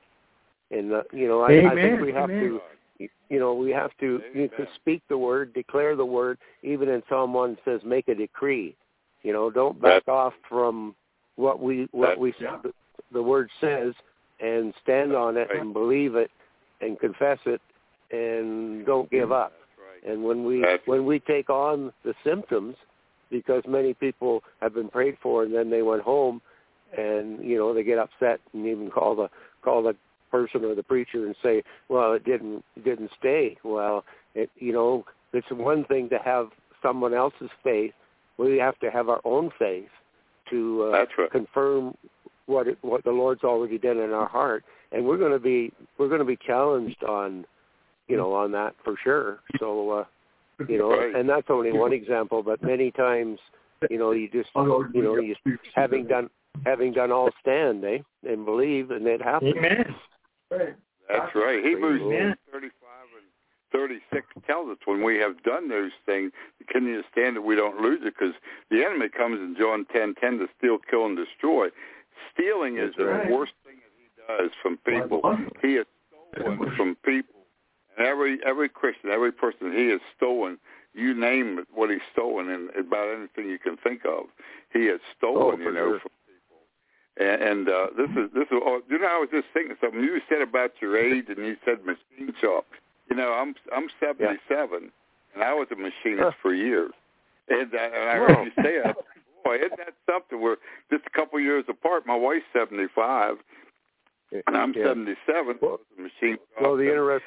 And 0.72 0.94
uh, 0.94 1.04
you 1.12 1.28
know, 1.28 1.42
I, 1.42 1.74
I 1.74 1.76
think 1.76 2.00
we 2.00 2.14
have 2.14 2.30
Amen. 2.30 2.60
to, 3.00 3.10
you 3.30 3.40
know, 3.40 3.54
we 3.54 3.72
have 3.72 3.92
to 4.00 4.22
you 4.34 4.50
can 4.56 4.68
speak 4.76 5.02
the 5.10 5.18
word, 5.18 5.54
declare 5.54 5.98
the 5.98 6.06
word. 6.06 6.38
Even 6.62 6.88
in 6.88 7.04
Psalm 7.10 7.34
one 7.34 7.58
says, 7.66 7.82
make 7.84 8.08
a 8.08 8.16
decree. 8.16 8.76
You 9.24 9.34
know, 9.34 9.50
don't 9.50 9.82
back 9.82 10.08
off 10.08 10.34
from 10.48 10.96
what 11.36 11.62
we 11.62 11.88
what 11.92 12.18
we 12.18 12.34
Yeah. 12.40 12.58
The, 13.14 13.22
word 13.24 13.49
says, 13.61 13.93
and 14.39 14.74
stand 14.82 15.16
on 15.16 15.38
it 15.38 15.49
Right. 15.49 15.59
and 15.59 15.74
believe 15.74 16.16
it 16.16 16.32
and 16.82 16.99
confess 16.99 17.39
it, 17.45 17.61
and 18.11 18.86
don't 18.86 19.09
give 19.09 19.32
up. 19.32 19.53
Right. 19.78 20.11
And 20.11 20.24
when 20.24 20.43
we 20.43 20.61
That's- 20.61 20.86
when 20.86 21.05
we 21.05 21.20
take 21.20 21.49
on 21.49 21.93
the 22.03 22.14
symptoms, 22.24 22.76
because 23.30 23.66
many 23.66 23.93
people 23.93 24.43
have 24.61 24.74
been 24.74 24.89
prayed 24.89 25.18
for 25.20 25.43
and 25.43 25.53
then 25.53 25.70
they 25.70 25.82
went 25.82 26.01
home, 26.01 26.41
and 26.97 27.43
you 27.43 27.57
know 27.57 27.74
they 27.74 27.84
get 27.84 27.97
upset 27.97 28.39
and 28.53 28.66
even 28.68 28.89
call 28.91 29.16
the 29.16 29.30
call 29.61 29.82
the 29.84 29.95
person 30.30 30.66
or 30.66 30.74
the 30.76 30.84
preacher 30.84 31.26
and 31.26 31.36
say, 31.43 31.64
well, 31.89 32.14
it 32.14 32.24
didn't 32.26 32.64
it 32.76 32.84
didn't 32.84 33.11
stay. 33.20 33.57
Well, 33.64 34.03
it 34.36 34.49
you 34.57 34.74
know 34.74 35.05
it's 35.32 35.49
one 35.51 35.86
thing 35.86 36.09
to 36.09 36.20
have 36.20 36.49
someone 36.82 37.14
else's 37.14 37.49
faith. 37.64 37.93
We 38.38 38.57
have 38.57 38.78
to 38.80 38.91
have 38.91 39.09
our 39.09 39.22
own 39.24 39.51
faith 39.57 39.89
to 40.49 40.91
uh, 40.93 41.05
right. 41.18 41.32
confirm 41.32 41.95
what 42.46 42.68
it, 42.68 42.78
what 42.82 43.04
the 43.04 43.12
Lord's 43.12 43.44
already 43.44 43.78
done 43.78 43.98
in 43.98 44.12
our 44.12 44.28
heart, 44.28 44.64
and 44.91 45.06
we're 45.06 45.18
going 45.18 45.32
to 45.32 45.39
be 45.39 45.72
we're 45.98 46.08
going 46.08 46.20
to 46.20 46.26
be 46.26 46.38
challenged 46.38 47.04
on 47.04 47.46
you 48.08 48.18
know 48.18 48.34
on 48.34 48.52
that 48.52 48.76
for 48.84 48.96
sure. 49.04 49.39
So 49.60 49.89
uh, 49.91 50.06
you 50.68 50.78
know, 50.78 50.89
Right. 50.89 51.16
and 51.16 51.30
that's 51.30 51.48
only 51.50 51.72
one 51.72 51.94
example, 51.94 52.44
but 52.44 52.62
many 52.64 52.91
times 52.91 53.39
you 53.89 53.98
know 53.98 54.12
you 54.12 54.30
just 54.30 54.50
you 54.56 55.02
know 55.02 55.18
you 55.20 55.36
having 55.76 56.08
done 56.08 56.30
having 56.66 56.94
done 56.94 57.12
all 57.12 57.30
stand, 57.41 57.84
eh, 57.84 58.00
and 58.28 58.46
believe, 58.46 58.91
and 58.91 59.08
it 59.08 59.22
happens. 59.22 59.56
Amen. 59.58 59.96
Right. 60.52 60.76
That's 61.10 61.36
right. 61.36 61.64
Hebrews 61.64 62.02
Amen. 62.02 62.36
35 62.52 62.72
and 63.18 63.28
36 63.74 64.26
tells 64.48 64.70
us 64.70 64.78
when 64.86 65.04
we 65.04 65.18
have 65.18 65.41
done 65.44 65.68
those 65.68 65.91
things, 66.06 66.32
can 66.70 66.86
you 66.86 67.04
stand 67.12 67.36
that 67.36 67.41
we 67.41 67.56
don't 67.56 67.82
lose 67.82 68.00
it? 68.04 68.14
Because 68.18 68.36
the 68.70 68.84
enemy 68.84 69.10
comes 69.10 69.39
in 69.39 69.56
John 69.60 69.86
10, 69.91 70.16
10 70.22 70.38
to 70.39 70.48
steal, 70.58 70.78
kill, 70.89 71.06
and 71.06 71.18
destroy. 71.18 71.68
Stealing 72.34 72.78
is 72.78 72.93
the 72.97 73.05
right. 73.05 73.30
worst 73.30 73.53
thing 73.66 73.76
that 73.78 74.38
he 74.38 74.43
does 74.43 74.51
from 74.61 74.78
people. 74.78 75.22
He 75.61 75.76
has 75.76 75.86
stolen 76.34 76.76
from 76.76 76.95
people. 77.03 77.41
And 77.97 78.07
every 78.07 78.39
every 78.45 78.70
Christian, 78.70 79.09
every 79.09 79.32
person 79.32 79.72
he 79.72 79.89
has 79.89 80.01
stolen, 80.18 80.57
you 80.93 81.14
name 81.14 81.59
it, 81.59 81.68
what 81.74 81.89
he's 81.89 82.01
stolen, 82.11 82.49
and 82.49 82.70
about 82.72 83.16
anything 83.16 83.49
you 83.49 83.59
can 83.59 83.78
think 83.78 84.01
of, 84.05 84.26
he 84.74 84.86
has 84.86 84.99
stolen. 85.18 85.59
Oh, 85.61 85.64
you 85.64 85.72
know, 85.72 85.91
sure. 85.91 85.99
from 85.99 86.11
and, 87.18 87.41
and 87.41 87.70
uh, 87.70 87.88
this 87.95 88.09
is 88.09 88.32
this 88.34 88.47
is. 88.49 88.57
Oh, 88.66 88.82
you 88.89 88.97
know, 88.97 89.07
I 89.07 89.20
was 89.20 89.30
just 89.32 89.45
thinking 89.53 89.76
something. 89.80 90.01
You 90.01 90.20
said 90.28 90.41
about 90.41 90.72
your 90.82 90.97
age, 90.97 91.26
and 91.30 91.38
you 91.38 91.55
said 91.64 91.86
machine 91.86 92.34
shop. 92.41 92.66
You 93.09 93.16
know, 93.16 93.34
I'm 93.34 93.53
I'm 93.76 93.88
77, 93.99 94.91
and 95.36 95.43
I 95.43 95.53
was 95.53 95.68
a 95.72 95.76
machinist 95.76 96.38
for 96.41 96.53
years. 96.53 96.91
And, 97.49 97.74
uh, 97.74 97.78
and 97.78 98.09
I 98.09 98.16
heard 98.16 98.45
you 98.45 98.64
say 98.64 98.80
that. 98.84 98.95
Boy, 99.44 99.58
isn't 99.58 99.78
that 99.78 99.94
something? 100.10 100.41
We're 100.41 100.58
just 100.91 101.04
a 101.06 101.10
couple 101.18 101.39
years 101.39 101.66
apart. 101.68 102.06
My 102.06 102.16
wife's 102.16 102.46
75, 102.54 103.38
and 104.32 104.58
I'm 104.58 104.74
Yeah. 104.74 104.86
77. 104.86 105.58
Well- 105.62 105.82
a 105.98 106.02
machine. 106.02 106.38
Well, 106.60 106.76
the 106.76 106.84
and- 106.84 106.91
interest 106.91 107.26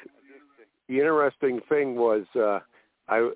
the 0.87 0.99
interesting 0.99 1.59
thing 1.61 1.95
was 1.95 2.25
uh, 2.35 2.61
I 3.09 3.31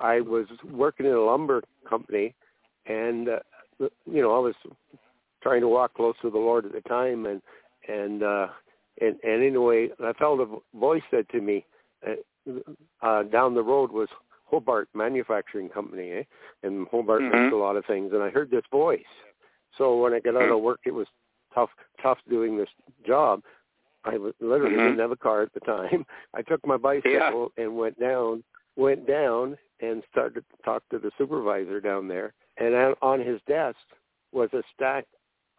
I 0.00 0.20
was 0.20 0.46
working 0.64 1.06
in 1.06 1.12
a 1.12 1.20
lumber 1.20 1.62
company, 1.88 2.34
and 2.86 3.28
uh, 3.28 3.38
you 3.78 4.22
know 4.22 4.34
I 4.34 4.40
was 4.40 4.54
trying 5.42 5.60
to 5.60 5.68
walk 5.68 5.94
close 5.94 6.16
to 6.22 6.30
the 6.30 6.38
Lord 6.38 6.66
at 6.66 6.72
the 6.72 6.80
time, 6.82 7.26
and 7.26 7.40
and 7.88 8.22
uh, 8.22 8.48
and 9.00 9.18
and 9.22 9.42
anyway, 9.42 9.90
I 10.00 10.12
felt 10.14 10.40
a 10.40 10.76
voice 10.76 11.02
said 11.10 11.28
to 11.30 11.40
me 11.40 11.64
uh, 12.06 12.52
uh, 13.02 13.22
down 13.24 13.54
the 13.54 13.62
road 13.62 13.92
was 13.92 14.08
Hobart 14.50 14.88
Manufacturing 14.94 15.68
Company, 15.68 16.10
eh? 16.10 16.22
and 16.62 16.86
Hobart 16.88 17.22
Mhm. 17.22 17.30
makes 17.30 17.52
a 17.52 17.56
lot 17.56 17.76
of 17.76 17.86
things, 17.86 18.12
and 18.12 18.22
I 18.22 18.30
heard 18.30 18.50
this 18.50 18.66
voice. 18.66 19.06
So 19.76 19.96
when 20.02 20.12
I 20.12 20.20
got 20.20 20.36
out 20.36 20.50
of 20.50 20.60
work, 20.60 20.80
it 20.84 20.94
was 20.94 21.06
tough 21.54 21.70
tough 22.02 22.18
doing 22.28 22.56
this 22.56 22.68
job. 23.04 23.44
I 24.04 24.16
was, 24.16 24.34
literally 24.40 24.76
Mhm. 24.76 24.84
didn't 24.84 24.98
have 24.98 25.12
a 25.12 25.16
car 25.16 25.42
at 25.42 25.52
the 25.52 25.60
time. 25.60 26.04
I 26.34 26.42
took 26.42 26.66
my 26.66 26.76
bicycle 26.76 27.52
and 27.56 27.76
went 27.76 27.98
down, 27.98 28.42
went 28.76 29.06
down 29.06 29.58
and 29.80 30.02
started 30.10 30.44
to 30.50 30.56
talk 30.62 30.82
to 30.88 30.98
the 30.98 31.10
supervisor 31.18 31.80
down 31.80 32.08
there. 32.08 32.32
And 32.56 32.96
on 33.02 33.20
his 33.20 33.40
desk 33.42 33.78
was 34.32 34.52
a 34.52 34.62
stack 34.74 35.06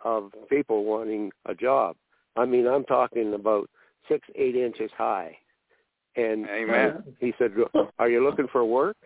of 0.03 0.33
people 0.49 0.83
wanting 0.83 1.31
a 1.45 1.53
job. 1.53 1.95
I 2.35 2.45
mean, 2.45 2.67
I'm 2.67 2.85
talking 2.85 3.33
about 3.33 3.69
six, 4.07 4.27
eight 4.35 4.55
inches 4.55 4.91
high. 4.91 5.37
And 6.15 6.47
Amen. 6.49 7.03
he 7.19 7.33
said, 7.37 7.51
"Are 7.99 8.09
you 8.09 8.23
looking 8.23 8.47
for 8.51 8.65
work?" 8.65 8.97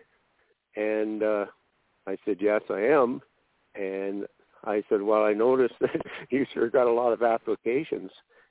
And 0.74 1.22
uh, 1.22 1.46
I 2.06 2.16
said, 2.24 2.38
"Yes, 2.40 2.62
I 2.68 2.80
am." 2.80 3.20
And 3.74 4.26
I 4.64 4.82
said, 4.88 5.02
"Well, 5.02 5.24
I 5.24 5.32
noticed 5.32 5.74
that 5.80 6.02
you 6.30 6.44
sure 6.52 6.68
got 6.68 6.86
a 6.86 6.92
lot 6.92 7.12
of 7.12 7.22
applications." 7.22 8.10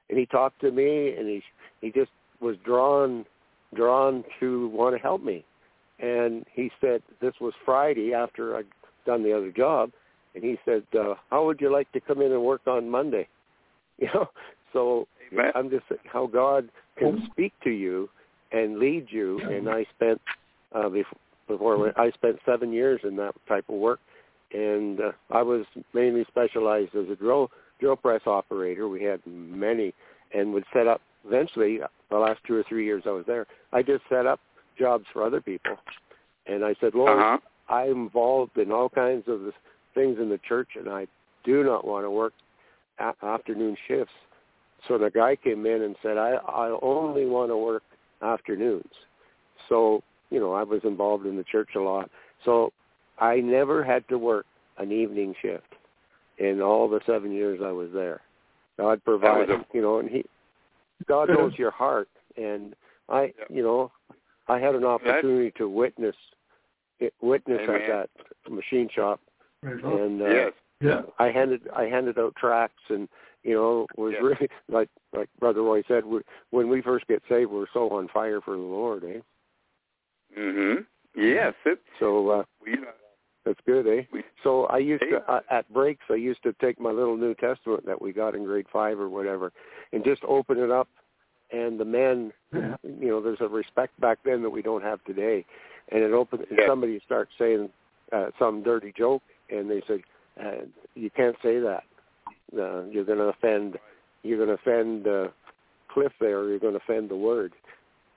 And 0.10 0.18
he 0.18 0.26
talked 0.26 0.62
to 0.62 0.72
me, 0.72 1.14
and 1.18 1.28
he 1.28 1.44
he 1.82 1.92
just 1.92 2.12
was 2.40 2.56
drawn 2.66 3.26
drawn 3.74 4.24
to 4.40 4.70
want 4.70 4.96
to 4.96 5.02
help 5.02 5.22
me. 5.22 5.44
And 6.00 6.46
he 6.52 6.72
said 6.80 7.02
this 7.22 7.34
was 7.42 7.54
Friday 7.66 8.14
after 8.14 8.56
I'd 8.56 8.66
done 9.06 9.24
the 9.24 9.36
other 9.36 9.52
job, 9.52 9.92
and 10.34 10.44
he 10.44 10.58
said, 10.64 10.84
uh, 10.98 11.16
"How 11.30 11.46
would 11.46 11.60
you 11.60 11.72
like 11.72 11.92
to 11.92 12.00
come 12.00 12.22
in 12.22 12.32
and 12.32 12.42
work 12.42 12.62
on 12.68 12.90
Monday?" 12.90 13.28
You 13.98 14.10
know, 14.14 14.28
so 14.74 15.08
Amen. 15.32 15.52
I'm 15.56 15.70
just 15.70 15.86
how 16.04 16.28
God 16.28 16.68
can 16.98 17.30
speak 17.32 17.54
to 17.64 17.70
you 17.70 18.10
and 18.52 18.80
lead 18.80 19.08
you. 19.10 19.40
And 19.42 19.70
I 19.70 19.86
spent 19.96 20.22
uh, 20.74 20.90
before, 20.90 21.18
before 21.48 22.00
I 22.00 22.12
spent 22.12 22.38
seven 22.46 22.72
years 22.72 23.02
in 23.04 23.16
that 23.18 23.36
type 23.48 23.66
of 23.70 23.76
work, 23.76 24.00
and 24.54 25.00
uh, 25.00 25.12
I 25.32 25.42
was 25.42 25.66
mainly 25.94 26.26
specialized 26.28 26.96
as 26.96 27.10
a 27.10 27.16
drill 27.16 27.50
drill 27.80 27.96
press 27.96 28.22
operator. 28.26 28.88
We 28.88 29.04
had 29.04 29.20
many, 29.26 29.94
and 30.34 30.54
would 30.54 30.66
set 30.74 30.88
up. 30.88 31.02
Eventually, 31.28 31.80
the 32.12 32.18
last 32.18 32.40
two 32.46 32.56
or 32.56 32.64
three 32.70 32.86
years 32.86 33.04
I 33.06 33.10
was 33.10 33.26
there, 33.26 33.48
I 33.74 33.82
just 33.82 34.04
set 34.10 34.26
up 34.26 34.40
jobs 34.78 35.06
for 35.12 35.24
other 35.24 35.42
people, 35.42 35.76
and 36.46 36.64
I 36.64 36.76
said, 36.80 36.94
Lord, 36.94 37.20
Uh-huh. 37.20 37.38
I'm 37.68 38.04
involved 38.04 38.58
in 38.58 38.72
all 38.72 38.90
kinds 38.90 39.28
of 39.28 39.42
things 39.96 40.20
in 40.20 40.30
the 40.30 40.38
church, 40.48 40.70
and 40.76 40.88
I 40.88 41.08
do 41.44 41.64
not 41.64 41.86
want 41.86 42.06
to 42.06 42.12
work 42.12 42.34
a- 43.00 43.16
afternoon 43.26 43.76
shifts. 43.88 44.14
So 44.88 44.98
the 45.00 45.10
guy 45.10 45.36
came 45.36 45.66
in 45.66 45.82
and 45.82 45.96
said, 46.04 46.18
I, 46.18 46.34
I 46.34 46.78
only 46.82 47.26
want 47.26 47.50
to 47.50 47.58
work 47.58 47.82
afternoons. 48.22 48.92
So, 49.70 50.02
you 50.30 50.40
know, 50.40 50.54
I 50.54 50.64
was 50.64 50.82
involved 50.84 51.26
in 51.26 51.38
the 51.38 51.44
church 51.44 51.70
a 51.76 51.80
lot. 51.80 52.10
So 52.44 52.72
I 53.20 53.38
never 53.38 53.84
had 53.84 54.08
to 54.10 54.18
work 54.18 54.46
an 54.78 54.92
evening 54.92 55.34
shift 55.42 55.74
in 56.38 56.62
all 56.62 56.90
the 56.90 57.00
seven 57.06 57.32
years 57.32 57.62
I 57.64 57.72
was 57.72 57.90
there. 57.94 58.22
God 58.78 59.04
provided, 59.04 59.50
a- 59.50 59.66
you 59.74 59.82
know, 59.82 60.00
and 60.00 60.10
he, 60.10 60.26
God 61.08 61.30
knows 61.30 61.54
your 61.58 61.72
heart. 61.72 62.10
And 62.38 62.76
I, 63.10 63.34
Yep. 63.38 63.48
you 63.50 63.64
know, 63.64 63.92
I 64.48 64.60
had 64.60 64.76
an 64.76 64.84
opportunity 64.84 65.52
to 65.58 65.70
witness, 65.70 66.16
it, 67.00 67.14
witness 67.22 67.62
Amen. 67.64 67.82
at 67.82 68.10
that 68.46 68.52
machine 68.52 68.90
shop 68.94 69.20
and 69.66 70.22
uh, 70.22 70.26
yes. 70.30 70.54
Yeah. 70.82 71.02
I 71.20 71.28
handed 71.32 71.62
I 71.76 71.84
handed 71.84 72.20
out 72.20 72.36
tracts 72.36 72.84
and 72.90 73.08
you 73.46 73.54
know 73.54 73.86
was 73.96 74.14
Yeah. 74.14 74.28
really 74.28 74.50
like 74.68 74.90
like 75.14 75.30
Brother 75.40 75.62
Roy 75.62 75.84
said 75.88 76.04
we, 76.06 76.20
when 76.50 76.68
we 76.68 76.82
first 76.82 77.08
get 77.08 77.22
saved 77.30 77.52
we're 77.52 77.68
so 77.74 77.90
on 77.92 78.10
fire 78.10 78.42
for 78.42 78.56
the 78.56 78.62
Lord, 78.62 79.04
eh? 79.06 79.20
Mhm. 80.38 80.86
Yes. 81.16 81.54
It. 81.66 81.80
So 82.00 82.30
uh, 82.30 82.44
You 82.66 82.82
know, 82.82 82.88
that's 83.46 83.60
good, 83.66 83.88
eh? 83.88 84.04
We- 84.12 84.24
So 84.44 84.66
I 84.66 84.80
used 84.80 85.04
to 85.10 85.22
uh, 85.32 85.42
at 85.50 85.72
breaks 85.72 86.04
I 86.10 86.16
used 86.16 86.44
to 86.44 86.54
take 86.60 86.80
my 86.80 86.92
little 86.92 87.16
New 87.16 87.36
Testament 87.36 87.86
that 87.86 88.02
we 88.02 88.12
got 88.12 88.36
in 88.36 88.44
grade 88.44 88.66
five 88.74 89.00
or 89.00 89.08
whatever 89.10 89.54
and 89.94 90.04
just 90.04 90.24
open 90.26 90.58
it 90.60 90.72
up 90.72 90.90
and 91.52 91.80
the 91.80 91.86
men 91.86 92.34
Yeah. 92.52 92.76
you 92.84 93.08
know 93.10 93.22
there's 93.22 93.42
a 93.42 93.48
respect 93.48 94.00
back 94.02 94.20
then 94.26 94.42
that 94.42 94.50
we 94.50 94.62
don't 94.64 94.84
have 94.84 95.04
today 95.06 95.46
and 95.90 96.02
it 96.04 96.12
opened 96.12 96.46
and 96.50 96.60
somebody 96.68 97.00
starts 97.06 97.32
saying 97.38 97.70
uh, 98.12 98.32
some 98.40 98.64
dirty 98.64 98.92
joke 98.98 99.22
and 99.50 99.70
they 99.70 99.82
say 99.88 100.04
uh, 100.44 100.66
you 100.96 101.10
can't 101.12 101.36
say 101.44 101.60
that 101.60 101.84
uh, 102.54 102.84
you're 102.84 103.06
going 103.06 103.18
to 103.18 103.26
offend 103.26 103.78
you're 104.24 104.44
going 104.44 104.56
to 104.56 104.62
offend 104.62 105.08
uh, 105.08 105.28
cliff 105.90 106.12
there 106.20 106.48
you're 106.48 106.60
going 106.60 106.74
to 106.74 106.80
offend 106.80 107.10
the 107.10 107.16
word 107.16 107.54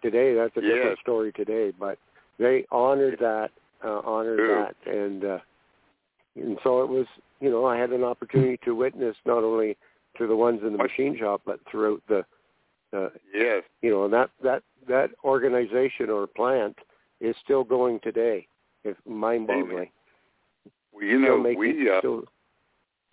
today 0.03 0.35
that's 0.35 0.57
a 0.57 0.61
different 0.61 0.99
story 1.01 1.33
today 1.33 1.72
but 1.79 1.99
they 2.39 2.64
honored 2.70 3.18
that 3.20 3.51
uh, 3.85 4.01
honored 4.05 4.39
True. 4.39 4.64
that 4.64 4.93
and 4.93 5.24
uh, 5.24 5.39
and 6.37 6.59
so 6.62 6.83
it 6.83 6.89
was 6.89 7.07
you 7.41 7.51
know 7.51 7.66
I 7.66 7.76
had 7.76 7.91
an 7.91 8.05
opportunity 8.05 8.59
to 8.64 8.74
witness 8.74 9.16
not 9.26 9.45
only 9.45 9.76
to 10.18 10.26
the 10.26 10.37
ones 10.37 10.61
in 10.64 10.72
the 10.72 10.79
machine 10.79 11.16
shop 11.18 11.43
but 11.45 11.61
throughout 11.70 12.03
the 12.09 12.24
uh, 12.93 13.09
yes. 13.35 13.62
you 13.83 13.91
know, 13.91 14.05
and 14.05 14.12
that 14.12 14.31
that 14.43 14.62
that 14.89 15.11
organization 15.24 16.09
or 16.11 16.26
plant 16.26 16.76
is 17.20 17.35
still 17.45 17.64
going 17.64 18.01
today. 18.01 18.47
It's 18.85 18.99
mind-boggling. 19.07 19.91
Well, 20.93 21.05
you 21.05 21.18
know, 21.18 21.45
we 21.57 21.91
uh, 21.91 21.99
still, 21.99 22.24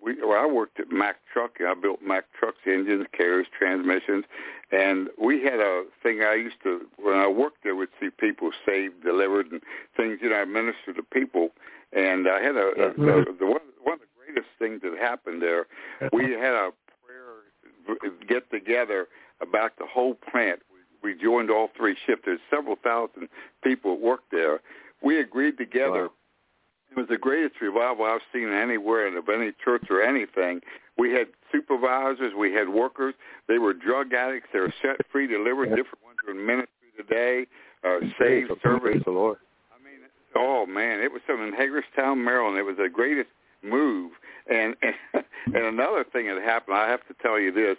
we 0.01 0.15
well, 0.21 0.39
I 0.41 0.45
worked 0.45 0.79
at 0.79 0.91
Mack 0.91 1.17
Truck. 1.31 1.57
I 1.59 1.73
built 1.73 2.01
Mack 2.01 2.25
trucks, 2.37 2.57
engines, 2.67 3.05
carriers, 3.15 3.47
transmissions, 3.57 4.25
and 4.71 5.09
we 5.21 5.43
had 5.43 5.59
a 5.59 5.83
thing. 6.03 6.21
I 6.21 6.35
used 6.35 6.61
to 6.63 6.81
when 6.97 7.15
I 7.15 7.27
worked 7.27 7.63
there, 7.63 7.75
would 7.75 7.89
see 7.99 8.09
people 8.09 8.51
saved, 8.65 9.03
delivered, 9.03 9.51
and 9.51 9.61
things. 9.95 10.19
You 10.21 10.29
know, 10.29 10.37
I 10.37 10.45
ministered 10.45 10.95
to 10.97 11.03
people, 11.03 11.49
and 11.93 12.27
I 12.27 12.41
had 12.41 12.55
a, 12.55 12.71
a, 12.77 12.89
a 12.89 13.33
the 13.33 13.45
one 13.45 13.61
one 13.83 13.93
of 13.93 13.99
the 13.99 14.13
greatest 14.25 14.47
things 14.59 14.81
that 14.83 14.97
happened 14.99 15.41
there. 15.41 15.67
We 16.11 16.23
had 16.39 16.53
a 16.53 16.71
prayer 17.05 17.97
uh, 18.03 18.09
get 18.27 18.49
together 18.51 19.07
about 19.41 19.77
the 19.77 19.85
whole 19.85 20.15
plant. 20.15 20.61
We, 21.03 21.13
we 21.13 21.21
joined 21.21 21.49
all 21.49 21.69
three 21.75 21.95
shifts. 22.05 22.23
There's 22.25 22.39
several 22.49 22.75
thousand 22.83 23.29
people 23.63 23.95
that 23.95 24.01
worked 24.03 24.31
there. 24.31 24.61
We 25.01 25.19
agreed 25.19 25.57
together. 25.57 26.03
Wow. 26.03 26.11
It 26.95 26.99
was 26.99 27.09
the 27.09 27.17
greatest 27.17 27.59
revival 27.61 28.05
I've 28.05 28.21
seen 28.31 28.49
anywhere 28.53 29.07
in 29.07 29.17
of 29.17 29.27
any 29.27 29.51
church 29.63 29.83
or 29.89 30.01
anything. 30.01 30.61
We 30.97 31.11
had 31.11 31.27
supervisors, 31.51 32.33
we 32.37 32.53
had 32.53 32.69
workers. 32.69 33.13
They 33.49 33.57
were 33.57 33.73
drug 33.73 34.13
addicts. 34.13 34.47
They 34.53 34.59
were 34.59 34.73
set 34.81 35.05
free, 35.11 35.27
delivered. 35.27 35.69
Yeah. 35.69 35.75
Different 35.75 36.03
ones 36.05 36.17
were 36.25 36.31
in 36.31 36.45
ministry 36.45 36.95
today, 36.95 37.47
uh, 37.83 37.99
saved, 38.17 38.51
praise 38.61 39.01
the 39.03 39.11
Lord. 39.11 39.37
I 39.73 39.83
mean, 39.83 39.99
oh 40.35 40.65
man, 40.65 41.01
it 41.01 41.11
was 41.11 41.21
something 41.27 41.49
in 41.49 41.53
Hagerstown, 41.53 42.23
Maryland. 42.23 42.57
It 42.57 42.63
was 42.63 42.77
the 42.77 42.87
greatest 42.87 43.29
move. 43.61 44.13
And 44.49 44.75
and, 44.81 44.95
and 45.47 45.65
another 45.65 46.05
thing 46.05 46.27
that 46.27 46.41
happened, 46.41 46.77
I 46.77 46.87
have 46.87 47.05
to 47.07 47.15
tell 47.21 47.37
you 47.37 47.51
this. 47.51 47.75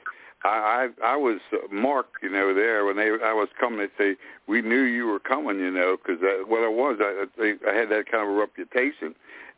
I 0.46 0.88
I, 1.02 1.12
I 1.14 1.16
was 1.16 1.40
uh, 1.52 1.56
marked, 1.70 2.22
you 2.22 2.30
know, 2.30 2.54
there 2.54 2.84
when 2.84 2.96
they 2.96 3.10
I 3.10 3.32
was 3.32 3.48
coming. 3.58 3.78
They 3.78 3.90
say 3.98 4.16
we 4.46 4.62
knew 4.62 4.82
you 4.82 5.06
were 5.06 5.18
coming, 5.20 5.58
you 5.58 5.70
know, 5.70 5.96
because 5.96 6.20
what 6.46 6.62
I 6.62 6.68
was, 6.68 6.98
I 7.00 7.26
they, 7.38 7.54
I 7.68 7.74
had 7.74 7.88
that 7.90 8.10
kind 8.10 8.22
of 8.28 8.34
a 8.34 8.38
reputation, 8.38 9.14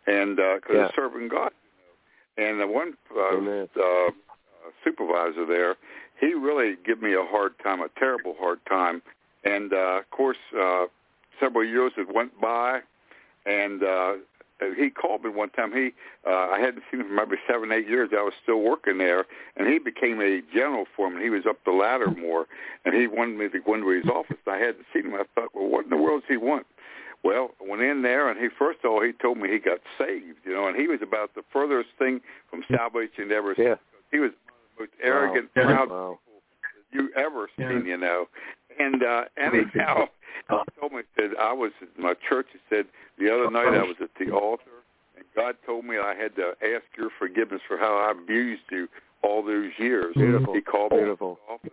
and 0.06 0.36
because 0.36 0.60
Yeah. 0.72 0.90
serving 0.96 1.28
God. 1.28 1.52
You 2.36 2.44
know. 2.44 2.50
And 2.50 2.60
the 2.60 2.66
one 2.66 2.96
uh, 3.16 3.36
Amen. 3.36 3.68
uh, 3.76 4.10
supervisor 4.84 5.44
there, 5.46 5.76
he 6.20 6.34
really 6.34 6.76
gave 6.84 7.00
me 7.02 7.14
a 7.14 7.24
hard 7.24 7.58
time, 7.60 7.80
a 7.80 7.88
terrible 7.98 8.34
hard 8.38 8.60
time. 8.66 9.02
And 9.44 9.72
uh, 9.72 10.00
of 10.00 10.10
course, 10.10 10.38
uh, 10.58 10.86
several 11.40 11.64
years 11.64 11.92
had 11.96 12.12
went 12.12 12.38
by, 12.40 12.80
and 13.46 13.82
uh, 13.82 14.14
he 14.76 14.90
called 14.90 15.22
me 15.22 15.30
one 15.30 15.50
time. 15.50 15.72
He, 15.72 15.92
uh, 16.26 16.48
I 16.50 16.58
hadn't 16.60 16.82
seen 16.90 17.00
him 17.00 17.08
for 17.08 17.14
maybe 17.14 17.36
seven, 17.48 17.70
eight 17.72 17.88
years. 17.88 18.10
I 18.12 18.22
was 18.22 18.32
still 18.42 18.60
working 18.60 18.98
there, 18.98 19.26
and 19.56 19.68
he 19.68 19.78
became 19.78 20.20
a 20.20 20.42
general 20.52 20.86
foreman. 20.96 21.22
He 21.22 21.30
was 21.30 21.46
up 21.46 21.58
the 21.64 21.70
ladder 21.72 22.10
more, 22.10 22.46
and 22.84 22.94
he 22.94 23.06
wanted 23.06 23.38
me 23.38 23.48
to 23.48 23.60
go 23.60 23.74
into 23.74 23.88
his 23.88 24.06
office. 24.06 24.36
I 24.46 24.56
hadn't 24.56 24.86
seen 24.92 25.06
him. 25.06 25.14
I 25.14 25.24
thought, 25.34 25.50
well, 25.54 25.68
what 25.68 25.84
in 25.84 25.90
the 25.90 25.96
world 25.96 26.22
does 26.22 26.28
he 26.30 26.36
want? 26.36 26.66
Well, 27.24 27.50
I 27.60 27.68
went 27.68 27.82
in 27.82 28.02
there, 28.02 28.28
and 28.30 28.38
he 28.38 28.48
first 28.58 28.78
of 28.84 28.90
all 28.92 29.02
he 29.02 29.12
told 29.12 29.38
me 29.38 29.50
he 29.50 29.58
got 29.58 29.78
saved, 29.98 30.38
you 30.44 30.52
know, 30.52 30.68
and 30.68 30.76
he 30.76 30.86
was 30.86 31.00
about 31.02 31.34
the 31.34 31.42
furthest 31.52 31.90
thing 31.98 32.20
from 32.50 32.62
salvation 32.70 33.32
ever. 33.32 33.54
Yeah. 33.58 33.74
He 34.12 34.18
was 34.18 34.30
the 34.76 34.82
most 34.82 34.92
arrogant, 35.02 35.50
Wow. 35.56 35.64
proud 35.64 35.90
Wow. 35.90 36.18
you 36.92 37.10
ever 37.16 37.48
Yeah. 37.58 37.70
seen, 37.70 37.86
you 37.86 37.96
know. 37.96 38.28
And 38.78 39.02
uh 39.02 39.24
anyhow, 39.36 40.06
he 40.50 40.80
told 40.80 40.92
me 40.92 41.02
said 41.16 41.30
I 41.40 41.52
was 41.52 41.72
at 41.82 41.98
my 41.98 42.14
church. 42.28 42.46
He 42.52 42.58
said 42.68 42.86
the 43.18 43.32
other 43.32 43.50
night 43.50 43.74
I 43.74 43.82
was 43.82 43.96
at 44.00 44.10
the 44.18 44.32
altar, 44.32 44.84
and 45.16 45.24
God 45.34 45.56
told 45.66 45.84
me 45.84 45.96
I 45.98 46.14
had 46.14 46.36
to 46.36 46.52
ask 46.62 46.84
your 46.96 47.10
forgiveness 47.18 47.60
for 47.66 47.78
how 47.78 47.96
I 47.96 48.12
abused 48.12 48.62
you 48.70 48.88
all 49.22 49.42
those 49.44 49.72
years. 49.78 50.14
Beautiful. 50.14 50.54
He 50.54 50.60
called 50.60 50.92
me 50.92 50.98
Beautiful. 50.98 51.38
office, 51.50 51.72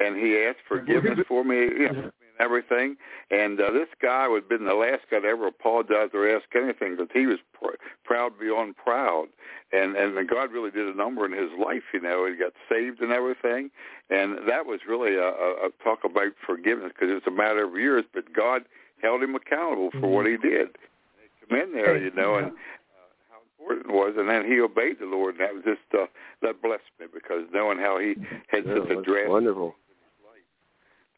and 0.00 0.16
he 0.16 0.38
asked 0.38 0.60
forgiveness 0.68 1.18
for 1.26 1.44
me, 1.44 1.56
you 1.78 1.92
know, 1.92 2.10
and 2.38 2.44
everything. 2.44 2.96
And 3.30 3.60
uh, 3.60 3.70
this 3.70 3.88
guy 4.00 4.28
would 4.28 4.42
have 4.44 4.48
been 4.48 4.66
the 4.66 4.74
last 4.74 5.02
guy 5.10 5.20
to 5.20 5.26
ever 5.26 5.46
apologize 5.46 6.10
or 6.12 6.28
ask 6.28 6.44
anything, 6.54 6.96
because 6.96 7.10
he 7.12 7.26
was 7.26 7.38
pr- 7.52 7.76
proud 8.04 8.38
beyond 8.38 8.76
proud. 8.76 9.28
And 9.72 9.96
and 9.96 10.28
God 10.28 10.52
really 10.52 10.70
did 10.70 10.86
a 10.86 10.96
number 10.96 11.24
in 11.26 11.32
his 11.32 11.50
life, 11.58 11.82
you 11.92 12.00
know. 12.00 12.26
He 12.26 12.36
got 12.36 12.52
saved 12.68 13.00
and 13.00 13.10
everything, 13.10 13.70
and 14.10 14.38
that 14.48 14.66
was 14.66 14.80
really 14.86 15.14
a, 15.16 15.28
a, 15.28 15.66
a 15.66 15.70
talk 15.82 16.04
about 16.04 16.32
forgiveness 16.46 16.92
because 16.94 17.10
it 17.10 17.14
was 17.14 17.26
a 17.26 17.30
matter 17.30 17.64
of 17.64 17.76
years. 17.76 18.04
But 18.12 18.32
God 18.32 18.62
held 19.02 19.22
him 19.22 19.34
accountable 19.34 19.90
for 20.00 20.08
what 20.08 20.26
he 20.26 20.36
did. 20.36 20.68
He 21.18 21.46
come 21.48 21.58
in 21.58 21.72
there, 21.72 21.98
you 21.98 22.12
know, 22.14 22.36
and 22.36 22.46
uh, 22.46 22.50
how 23.30 23.40
important 23.58 23.90
it 23.90 23.92
was, 23.92 24.14
and 24.16 24.28
then 24.28 24.46
he 24.46 24.60
obeyed 24.60 24.98
the 25.00 25.06
Lord, 25.06 25.36
and 25.36 25.42
that 25.42 25.54
was 25.54 25.64
just 25.64 25.82
uh, 25.92 26.06
that 26.42 26.62
blessed 26.62 26.84
me 27.00 27.06
because 27.12 27.44
knowing 27.52 27.78
how 27.78 27.98
he 27.98 28.14
had 28.48 28.64
Yeah, 28.66 28.74
such 28.74 28.90
a 28.90 29.02
drastic 29.02 29.28
wonderful. 29.28 29.74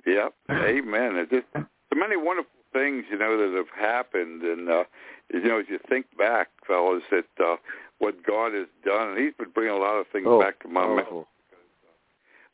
Yep. 0.07 0.34
Amen. 0.50 1.16
It's 1.16 1.30
just 1.30 1.46
so 1.54 1.94
many 1.98 2.16
wonderful 2.16 2.50
things, 2.72 3.04
you 3.11 3.18
know, 3.18 3.36
that 3.36 3.57
have 3.57 3.68
happened 3.78 4.42
and 4.42 4.68
uh 4.68 4.84
you 5.32 5.42
know, 5.42 5.59
as 5.59 5.66
you 5.68 5.78
think 5.88 6.07
back, 6.16 6.48
fellas, 6.66 7.02
that 7.11 7.24
uh 7.44 7.57
what 7.98 8.24
God 8.24 8.52
has 8.54 8.66
done 8.84 9.11
and 9.11 9.18
he's 9.18 9.34
been 9.38 9.50
bringing 9.50 9.74
a 9.74 9.78
lot 9.78 9.96
of 9.96 10.07
things 10.12 10.26
Oh, 10.28 10.40
back 10.40 10.61
to 10.61 10.68
my 10.68 10.86
memory. 10.86 11.02
powerful. 11.02 11.28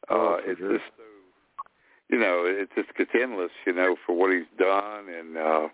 Uh 0.09 0.15
Oh, 0.15 0.41
it's 0.45 0.59
sure. 0.59 0.73
just 0.73 0.85
so 0.97 1.03
you 2.09 2.19
know, 2.19 2.45
it 2.45 2.69
just 2.75 2.95
gets 2.97 3.11
endless, 3.15 3.53
you 3.67 3.73
know, 3.73 3.97
for 4.07 4.15
what 4.15 4.31
he's 4.33 4.49
done 4.59 5.09
and 5.09 5.37
uh 5.37 5.69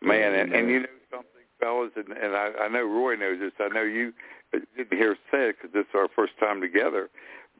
man 0.00 0.34
and, 0.34 0.52
and 0.52 0.68
you 0.70 0.80
know 0.80 0.86
something, 1.10 1.46
fellas, 1.60 1.90
and, 1.96 2.08
and 2.16 2.36
I, 2.36 2.50
I 2.62 2.68
know 2.68 2.84
Roy 2.84 3.16
knows 3.16 3.40
this. 3.40 3.52
I 3.60 3.68
know 3.68 3.82
you 3.82 4.12
didn't 4.52 4.92
hear 4.98 5.16
say 5.30 5.50
it 5.50 5.56
because 5.60 5.72
this 5.72 5.82
is 5.82 5.94
our 5.94 6.08
first 6.14 6.32
time 6.38 6.60
together. 6.60 7.08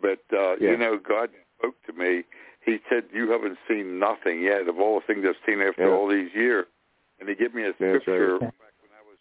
But 0.00 0.20
uh, 0.32 0.56
Yeah. 0.60 0.70
you 0.70 0.76
know, 0.76 0.96
God 0.98 1.30
spoke 1.58 1.74
to 1.86 1.92
me, 1.92 2.24
he 2.64 2.78
said, 2.88 3.04
"You 3.12 3.30
haven't 3.30 3.58
seen 3.68 3.98
nothing 3.98 4.42
yet 4.42 4.68
of 4.68 4.78
all 4.78 5.00
the 5.00 5.06
things 5.06 5.24
I've 5.26 5.36
seen 5.46 5.60
after 5.60 5.88
Yeah. 5.88 5.94
all 5.94 6.08
these 6.08 6.34
years." 6.34 6.66
And 7.18 7.28
he 7.28 7.34
gave 7.34 7.54
me 7.54 7.62
a 7.64 7.72
That's 7.72 7.80
right. 7.80 8.04
scripture 8.06 8.38
back 8.38 8.74
when 8.80 8.92
I 8.96 9.02
was 9.06 9.18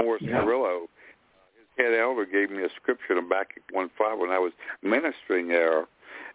Morris 0.00 0.22
Yeah. 0.22 0.42
Carrillo. 0.42 0.84
Uh, 0.84 1.58
his 1.58 1.68
head 1.76 1.98
elder 1.98 2.24
gave 2.24 2.50
me 2.50 2.62
a 2.62 2.70
scripture 2.70 3.18
in 3.18 3.28
back 3.28 3.54
at 3.56 3.74
one 3.74 3.90
five 3.90 4.18
when 4.18 4.30
I 4.30 4.38
was 4.38 4.52
ministering 4.82 5.48
there, 5.48 5.86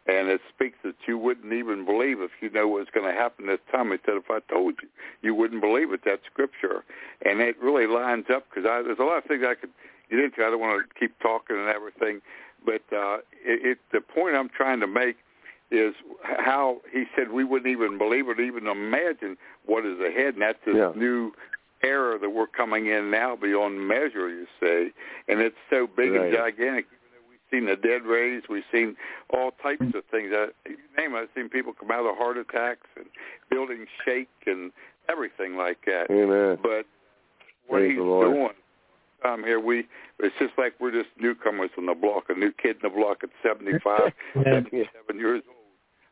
and 0.07 0.27
it 0.27 0.41
speaks 0.49 0.77
that 0.83 0.95
you 1.07 1.17
wouldn't 1.17 1.53
even 1.53 1.85
believe 1.85 2.21
if 2.21 2.31
you 2.41 2.49
know 2.49 2.67
what's 2.67 2.91
going 2.91 3.07
to 3.07 3.13
happen 3.13 3.47
this 3.47 3.59
time. 3.71 3.91
He 3.91 3.97
said, 4.05 4.15
"If 4.15 4.29
I 4.29 4.39
told 4.51 4.75
you, 4.81 4.89
you 5.21 5.33
wouldn't 5.35 5.61
believe 5.61 5.91
it." 5.93 6.03
That 6.03 6.21
scripture, 6.25 6.83
and 7.25 7.41
it 7.41 7.57
really 7.61 7.87
lines 7.87 8.29
up 8.29 8.47
because 8.49 8.63
there's 8.63 8.99
a 8.99 9.03
lot 9.03 9.17
of 9.17 9.25
things 9.25 9.43
I 9.43 9.55
could 9.55 9.71
get 10.09 10.19
into. 10.19 10.45
I 10.45 10.49
don't 10.49 10.59
want 10.59 10.87
to 10.87 10.99
keep 10.99 11.17
talking 11.19 11.57
and 11.57 11.69
everything, 11.69 12.21
but 12.65 12.83
uh, 12.93 13.17
it, 13.43 13.65
it 13.65 13.77
the 13.91 14.01
point 14.01 14.35
I'm 14.35 14.49
trying 14.49 14.79
to 14.81 14.87
make 14.87 15.17
is 15.71 15.93
how 16.23 16.81
he 16.91 17.05
said 17.15 17.31
we 17.31 17.43
wouldn't 17.43 17.71
even 17.71 17.97
believe 17.97 18.29
it, 18.29 18.39
even 18.39 18.67
imagine 18.67 19.37
what 19.65 19.85
is 19.85 19.99
ahead, 19.99 20.33
and 20.35 20.41
that's 20.41 20.59
this 20.65 20.75
Yeah. 20.75 20.91
new 20.95 21.33
era 21.81 22.17
that 22.19 22.29
we're 22.29 22.47
coming 22.47 22.87
in 22.87 23.11
now 23.11 23.35
beyond 23.35 23.87
measure, 23.87 24.29
you 24.29 24.47
say, 24.59 24.91
and 25.27 25.41
it's 25.41 25.57
so 25.69 25.87
big 25.87 26.11
Right. 26.13 26.21
and 26.25 26.33
gigantic. 26.33 26.85
Even 26.85 26.99
though 27.13 27.29
we've 27.29 27.39
seen 27.51 27.65
the 27.65 27.75
dead 27.75 28.05
raised, 28.05 28.47
we've 28.47 28.63
seen 28.71 28.95
all 29.31 29.51
types 29.51 29.93
of 29.93 30.05
things. 30.05 30.31
I, 30.33 30.49
you 30.67 30.77
name 30.97 31.13
it, 31.15 31.17
I've 31.19 31.29
seen 31.35 31.49
people 31.49 31.73
come 31.73 31.91
out 31.91 32.05
of 32.05 32.15
heart 32.17 32.37
attacks 32.37 32.87
and 32.95 33.05
buildings 33.49 33.87
shake 34.03 34.29
and 34.45 34.71
everything 35.09 35.57
like 35.57 35.83
that. 35.85 36.09
Amen. 36.09 36.57
But 36.61 36.85
what 37.67 37.79
Praise 37.79 37.89
he's 37.91 37.97
the 37.97 38.03
Lord. 38.03 38.31
doing, 38.33 38.53
um, 39.23 39.43
here 39.43 39.59
we 39.59 39.87
it's 40.19 40.35
just 40.39 40.53
like 40.57 40.73
we're 40.79 40.91
just 40.91 41.09
newcomers 41.19 41.71
on 41.77 41.87
the 41.87 41.93
block, 41.93 42.29
a 42.29 42.33
new 42.33 42.51
kid 42.51 42.77
in 42.77 42.83
the 42.83 42.89
block 42.89 43.21
at 43.23 43.29
75, 43.43 44.13
77 44.33 45.19
years 45.19 45.43
old. 45.47 45.54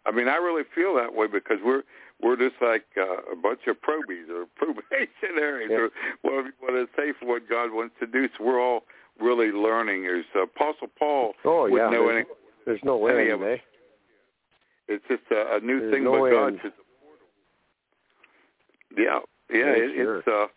I 0.06 0.12
mean, 0.12 0.28
I 0.28 0.36
really 0.36 0.64
feel 0.76 0.96
that 0.96 1.14
way 1.16 1.28
because 1.28 1.58
we're 1.64 1.84
we're 2.22 2.36
just 2.38 2.56
like 2.62 2.86
uh, 2.98 3.32
a 3.32 3.36
bunch 3.36 3.62
of 3.68 3.82
probies 3.82 4.28
or 4.30 4.46
probationaries 4.56 5.70
Yeah. 5.72 5.78
or 5.78 5.90
whatever 6.22 6.48
you 6.48 6.54
want 6.62 6.90
to 6.90 7.02
say 7.02 7.14
for 7.20 7.26
what 7.26 7.50
God 7.50 7.72
wants 7.74 7.96
to 8.00 8.08
do. 8.08 8.28
So 8.38 8.44
we're 8.46 8.62
all 8.62 8.84
really 9.20 9.52
learning. 9.52 10.04
There's 10.04 10.26
uh, 10.36 10.44
Apostle 10.44 10.88
Paul 10.98 11.34
Oh 11.46 11.66
yeah. 11.68 11.90
know 11.90 12.08
There's, 12.08 12.16
any, 12.18 12.26
there's 12.66 12.80
no 12.84 13.06
any 13.08 13.26
way, 13.26 13.30
of 13.32 13.42
eh? 13.44 13.58
It's 14.88 15.04
just 15.08 15.24
a, 15.32 15.56
a 15.58 15.60
new 15.62 15.80
There's 15.80 15.94
thing, 15.94 16.04
no 16.04 16.12
but 16.22 16.32
God 16.32 16.48
end. 16.48 16.60
just 16.64 16.76
yeah, 18.96 19.20
yeah. 19.50 19.58
Yeah, 19.58 19.72
it, 19.74 19.96
sure. 19.96 20.18
It's 20.20 20.28
uh, 20.28 20.48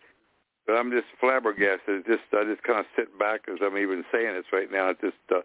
but 0.65 0.73
I'm 0.73 0.91
just 0.91 1.07
flabbergasted. 1.19 2.05
Just 2.05 2.23
I 2.33 2.43
just 2.43 2.61
kind 2.63 2.79
of 2.79 2.85
sit 2.95 3.17
back 3.17 3.41
as 3.51 3.59
I'm 3.61 3.77
even 3.77 4.03
saying 4.11 4.33
this 4.35 4.45
right 4.51 4.71
now. 4.71 4.91
Just 4.93 5.15
uh, 5.33 5.39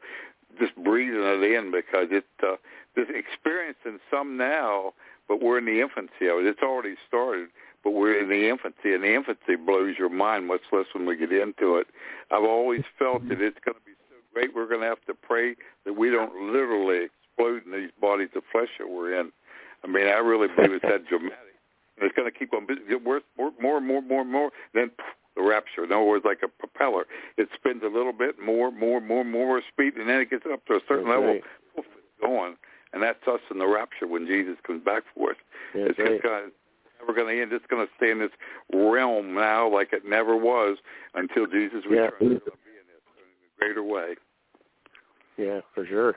just 0.58 0.74
breathing 0.76 1.22
it 1.22 1.42
in 1.42 1.70
because 1.70 2.08
it 2.10 2.26
uh, 2.42 2.56
this 2.94 3.06
experiencing 3.08 3.98
some 4.10 4.36
now, 4.36 4.92
but 5.28 5.42
we're 5.42 5.58
in 5.58 5.64
the 5.64 5.80
infancy 5.80 6.28
of 6.28 6.38
it. 6.38 6.46
It's 6.46 6.62
already 6.62 6.96
started, 7.06 7.48
but 7.84 7.92
we're 7.92 8.20
in 8.20 8.28
the 8.28 8.48
infancy, 8.48 8.92
and 8.92 9.02
the 9.02 9.14
infancy 9.14 9.56
blows 9.56 9.96
your 9.98 10.10
mind 10.10 10.46
much 10.46 10.62
less 10.72 10.86
when 10.92 11.06
we 11.06 11.16
get 11.16 11.32
into 11.32 11.76
it. 11.76 11.86
I've 12.30 12.44
always 12.44 12.82
felt 12.98 13.28
that 13.28 13.40
it's 13.40 13.58
going 13.64 13.76
to 13.76 13.84
be 13.84 13.92
so 14.08 14.16
great. 14.34 14.54
We're 14.54 14.68
going 14.68 14.82
to 14.82 14.86
have 14.86 15.04
to 15.06 15.14
pray 15.14 15.56
that 15.84 15.94
we 15.94 16.10
don't 16.10 16.52
literally 16.52 17.06
explode 17.06 17.64
in 17.66 17.72
these 17.72 17.90
bodies 18.00 18.28
of 18.36 18.42
flesh 18.52 18.68
that 18.78 18.88
we're 18.88 19.18
in. 19.18 19.32
I 19.84 19.88
mean, 19.88 20.06
I 20.06 20.18
really 20.18 20.48
believe 20.54 20.72
it's 20.72 20.82
that 20.82 21.06
dramatic. 21.06 21.38
And 21.96 22.06
it's 22.06 22.16
going 22.16 22.30
to 22.30 22.36
keep 22.36 22.54
on 22.54 22.66
get 22.88 23.04
worse, 23.04 23.22
more, 23.36 23.52
more, 23.60 23.80
more, 23.80 24.02
more, 24.02 24.24
more. 24.24 24.50
Then 24.74 24.90
poof, 24.90 25.06
the 25.36 25.42
rapture. 25.42 25.84
In 25.84 25.92
other 25.92 26.04
words, 26.04 26.24
like 26.24 26.40
a 26.42 26.48
propeller, 26.48 27.04
it 27.36 27.48
spins 27.54 27.82
a 27.84 27.88
little 27.88 28.12
bit 28.12 28.36
more, 28.42 28.70
more, 28.70 29.00
more, 29.00 29.24
more 29.24 29.62
speed, 29.72 29.94
and 29.96 30.08
then 30.08 30.20
it 30.20 30.30
gets 30.30 30.44
up 30.50 30.64
to 30.66 30.74
a 30.74 30.80
certain 30.88 31.06
That's 31.06 31.20
level. 31.20 31.34
right. 31.34 31.42
Poof, 31.76 31.84
it's 31.96 32.20
going, 32.20 32.56
and 32.92 33.02
that's 33.02 33.26
us 33.26 33.40
in 33.50 33.58
the 33.58 33.66
rapture 33.66 34.06
when 34.06 34.26
Jesus 34.26 34.56
comes 34.66 34.84
back 34.84 35.02
for 35.14 35.30
us. 35.30 35.36
That's 35.74 35.90
it's 35.90 35.98
right. 35.98 36.08
just 36.12 36.22
going 36.22 36.44
to 36.44 36.50
never 37.00 37.14
going 37.14 37.34
to 37.36 37.42
end. 37.42 37.52
It's 37.52 37.66
going 37.68 37.86
to 37.86 37.92
stay 37.96 38.10
in 38.10 38.18
this 38.18 38.30
realm 38.72 39.34
now, 39.34 39.68
like 39.68 39.92
it 39.92 40.02
never 40.06 40.36
was, 40.36 40.78
until 41.14 41.46
Jesus 41.46 41.82
Yeah. 41.84 42.10
returns. 42.10 42.12
It's 42.20 42.20
going 42.20 42.38
to 42.38 42.64
be 42.64 42.78
in 42.78 42.86
this 42.86 43.02
in 43.16 43.24
a 43.48 43.58
greater 43.58 43.82
way. 43.82 44.14
Yeah, 45.36 45.60
for 45.74 45.86
sure. 45.86 46.16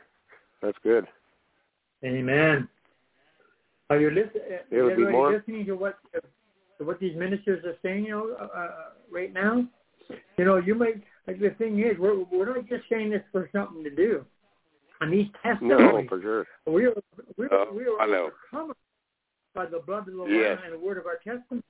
That's 0.61 0.77
good. 0.83 1.07
Amen. 2.03 2.67
Are 3.89 3.99
you 3.99 4.09
listening? 4.09 4.59
It 4.71 4.81
would 4.81 4.97
be 4.97 5.05
more- 5.05 5.31
listening 5.31 5.65
to 5.65 5.73
what 5.73 5.97
to 6.77 6.83
what 6.83 6.99
these 6.99 7.15
ministers 7.15 7.63
are 7.63 7.77
saying, 7.81 8.05
you 8.05 8.11
know, 8.11 8.35
uh, 8.39 8.57
uh, 8.57 8.75
right 9.09 9.31
now? 9.33 9.65
You 10.37 10.45
know, 10.45 10.57
you 10.57 10.75
might. 10.75 11.01
Like 11.27 11.39
the 11.39 11.51
thing 11.51 11.79
is, 11.79 11.97
we're 11.97 12.23
we're 12.25 12.53
not 12.53 12.67
just 12.67 12.83
saying 12.89 13.09
this 13.11 13.23
for 13.31 13.49
something 13.51 13.83
to 13.83 13.89
do. 13.89 14.25
And 15.01 15.11
these 15.11 15.27
No, 15.61 16.01
for 16.07 16.21
sure. 16.21 16.45
we 16.65 16.85
are 16.85 16.93
we 17.37 17.45
are, 17.47 17.71
we 17.73 17.83
are 17.85 17.99
I 18.01 18.07
know. 18.07 18.29
overcome 18.53 18.73
by 19.53 19.65
the 19.65 19.79
blood 19.79 20.07
of 20.07 20.13
the 20.15 20.25
Yes. 20.27 20.57
Lamb 20.59 20.59
and 20.65 20.73
the 20.73 20.85
word 20.85 20.97
of 20.97 21.05
our 21.05 21.15
testimony. 21.17 21.63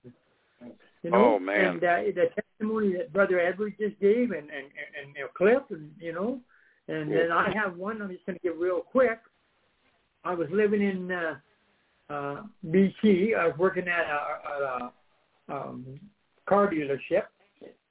You 1.03 1.11
know, 1.11 1.35
Oh, 1.35 1.39
man. 1.39 1.75
and 1.75 1.83
uh, 1.83 1.97
the 2.15 2.29
testimony 2.35 2.93
that 2.97 3.13
Brother 3.13 3.39
Edward 3.39 3.75
just 3.79 3.99
gave, 3.99 4.31
and 4.31 4.49
and 4.49 4.51
and, 4.51 5.05
and 5.07 5.15
you 5.15 5.21
know, 5.21 5.27
Cliff, 5.35 5.61
and 5.69 5.91
you 5.99 6.13
know, 6.13 6.39
and 6.87 7.11
then 7.11 7.31
I 7.31 7.51
have 7.53 7.77
one. 7.77 8.01
I'm 8.01 8.09
just 8.09 8.25
going 8.25 8.37
to 8.39 8.43
give 8.43 8.57
real 8.57 8.81
quick. 8.81 9.19
I 10.23 10.33
was 10.33 10.47
living 10.51 10.81
in 10.81 11.11
uh, 11.11 11.35
uh, 12.09 12.41
BC. 12.67 13.37
I 13.37 13.47
was 13.47 13.57
working 13.59 13.87
at 13.87 14.05
a, 14.05 14.19
a, 14.49 14.91
a 15.53 15.55
um, 15.55 15.99
car 16.47 16.71
dealership, 16.71 17.25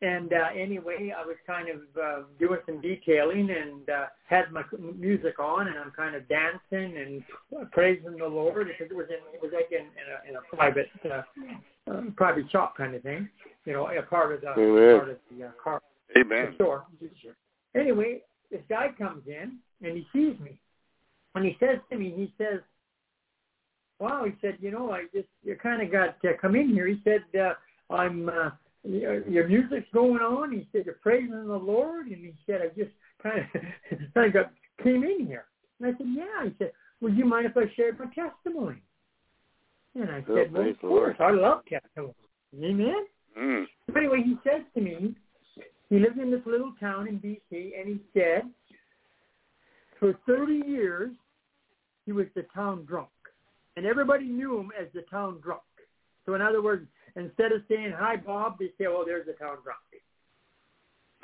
and 0.04 0.34
uh, 0.34 0.48
anyway, 0.54 1.14
I 1.16 1.24
was 1.24 1.36
kind 1.46 1.68
of 1.70 1.80
uh, 2.00 2.22
doing 2.38 2.60
some 2.66 2.82
detailing 2.82 3.48
and 3.50 3.88
uh, 3.88 4.06
had 4.28 4.52
my 4.52 4.62
music 4.94 5.38
on, 5.38 5.66
and 5.66 5.78
I'm 5.78 5.92
kind 5.92 6.14
of 6.14 6.28
dancing 6.28 6.98
and 6.98 7.70
praising 7.72 8.18
the 8.18 8.26
Lord 8.26 8.66
because 8.66 8.90
it 8.90 8.96
was 8.96 9.06
in 9.08 9.16
it 9.32 9.40
was 9.40 9.52
like 9.54 9.72
in, 9.72 9.86
in, 9.86 9.86
a, 9.86 10.28
in 10.28 10.36
a 10.36 10.54
private 10.54 10.90
uh, 11.10 11.22
uh, 11.90 12.02
private 12.16 12.50
shop 12.50 12.76
kind 12.76 12.94
of 12.94 13.02
thing, 13.02 13.28
you 13.64 13.72
know, 13.72 13.88
a 13.88 14.02
part 14.02 14.34
of 14.34 14.42
the 14.42 14.50
Amen. 14.50 14.98
part 14.98 15.10
of 15.10 15.16
the 15.30 15.46
uh, 15.46 15.50
car 15.62 15.80
Amen. 16.18 16.48
the 16.50 16.54
store. 16.56 16.84
Anyway, 17.74 18.20
this 18.50 18.60
guy 18.68 18.88
comes 18.98 19.22
in 19.26 19.56
and 19.82 19.96
he 19.96 20.06
sees 20.12 20.38
me, 20.38 20.60
and 21.34 21.46
he 21.46 21.56
says 21.58 21.78
to 21.90 21.96
me, 21.96 22.12
he 22.14 22.30
says, 22.36 22.60
"Wow," 24.00 24.24
he 24.26 24.32
said, 24.42 24.58
"You 24.60 24.70
know, 24.70 24.90
I 24.90 25.04
just 25.14 25.28
you 25.42 25.56
kind 25.56 25.80
of 25.80 25.90
got 25.90 26.20
to 26.20 26.34
come 26.36 26.56
in 26.56 26.68
here." 26.68 26.88
He 26.88 27.00
said, 27.04 27.22
uh, 27.40 27.54
"I'm 27.94 28.28
uh, 28.28 28.50
your, 28.84 29.48
music's 29.48 29.88
going 29.92 30.20
on." 30.20 30.52
He 30.52 30.68
said, 30.72 30.86
"You're 30.86 30.96
praising 30.96 31.46
the 31.46 31.56
Lord," 31.56 32.06
and 32.06 32.16
he 32.16 32.34
said, 32.46 32.60
"I 32.62 32.68
just 32.68 32.92
kind 33.22 33.40
of 33.40 33.46
kind 34.14 34.26
of 34.28 34.32
got 34.32 34.52
came 34.82 35.02
in 35.04 35.26
here." 35.26 35.46
And 35.80 35.94
I 35.94 35.98
said, 35.98 36.06
"Yeah." 36.08 36.44
He 36.44 36.54
said, 36.58 36.72
"Would 37.00 37.16
you 37.16 37.24
mind 37.24 37.46
if 37.46 37.56
I 37.56 37.72
shared 37.74 37.98
my 37.98 38.06
testimony?" 38.06 38.82
And 39.94 40.10
I 40.10 40.24
Oh, 40.28 40.36
said, 40.36 40.52
"Well, 40.52 40.68
of 40.68 40.80
course. 40.80 41.16
I 41.18 41.30
love 41.30 41.62
testimony." 41.66 42.14
Amen. 42.62 43.06
Mm. 43.38 43.64
But 43.86 43.96
anyway, 43.96 44.22
he 44.24 44.36
says 44.44 44.62
to 44.74 44.80
me, 44.80 45.14
he 45.90 45.98
lived 45.98 46.18
in 46.18 46.30
this 46.30 46.40
little 46.46 46.72
town 46.80 47.08
in 47.08 47.18
BC, 47.18 47.78
and 47.78 47.88
he 47.88 48.00
said, 48.12 48.42
for 49.98 50.14
30 50.26 50.62
years, 50.66 51.10
he 52.06 52.12
was 52.12 52.26
the 52.34 52.44
town 52.54 52.84
drunk. 52.84 53.08
And 53.76 53.86
everybody 53.86 54.26
knew 54.26 54.58
him 54.58 54.70
as 54.80 54.86
the 54.94 55.02
town 55.02 55.40
drunk. 55.42 55.62
So 56.26 56.34
in 56.34 56.40
other 56.40 56.62
words, 56.62 56.86
instead 57.16 57.52
of 57.52 57.62
saying, 57.68 57.92
hi, 57.96 58.16
Bob, 58.16 58.58
they 58.58 58.70
say, 58.78 58.86
oh, 58.86 59.04
there's 59.06 59.26
the 59.26 59.32
town 59.32 59.56
drunk. 59.62 59.78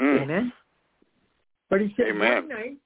Mm. 0.01 0.23
Amen. 0.23 0.53
But 1.69 1.81
he 1.81 1.95
said 1.97 2.09
Amen. 2.09 2.35
one 2.35 2.49
night, 2.49 2.77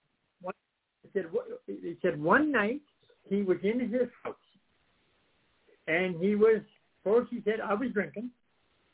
one, 0.42 0.54
he 1.02 1.08
said 1.12 1.26
he 1.66 1.96
said 2.02 2.20
one 2.20 2.52
night 2.52 2.82
he 3.30 3.42
was 3.42 3.58
in 3.62 3.80
his 3.80 4.08
house, 4.22 4.34
and 5.88 6.16
he 6.20 6.34
was. 6.34 6.60
First, 7.02 7.30
he 7.30 7.42
said 7.44 7.60
I 7.60 7.74
was 7.74 7.90
drinking, 7.92 8.30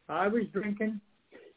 I 0.09 0.29
was 0.29 0.43
drinking, 0.53 1.01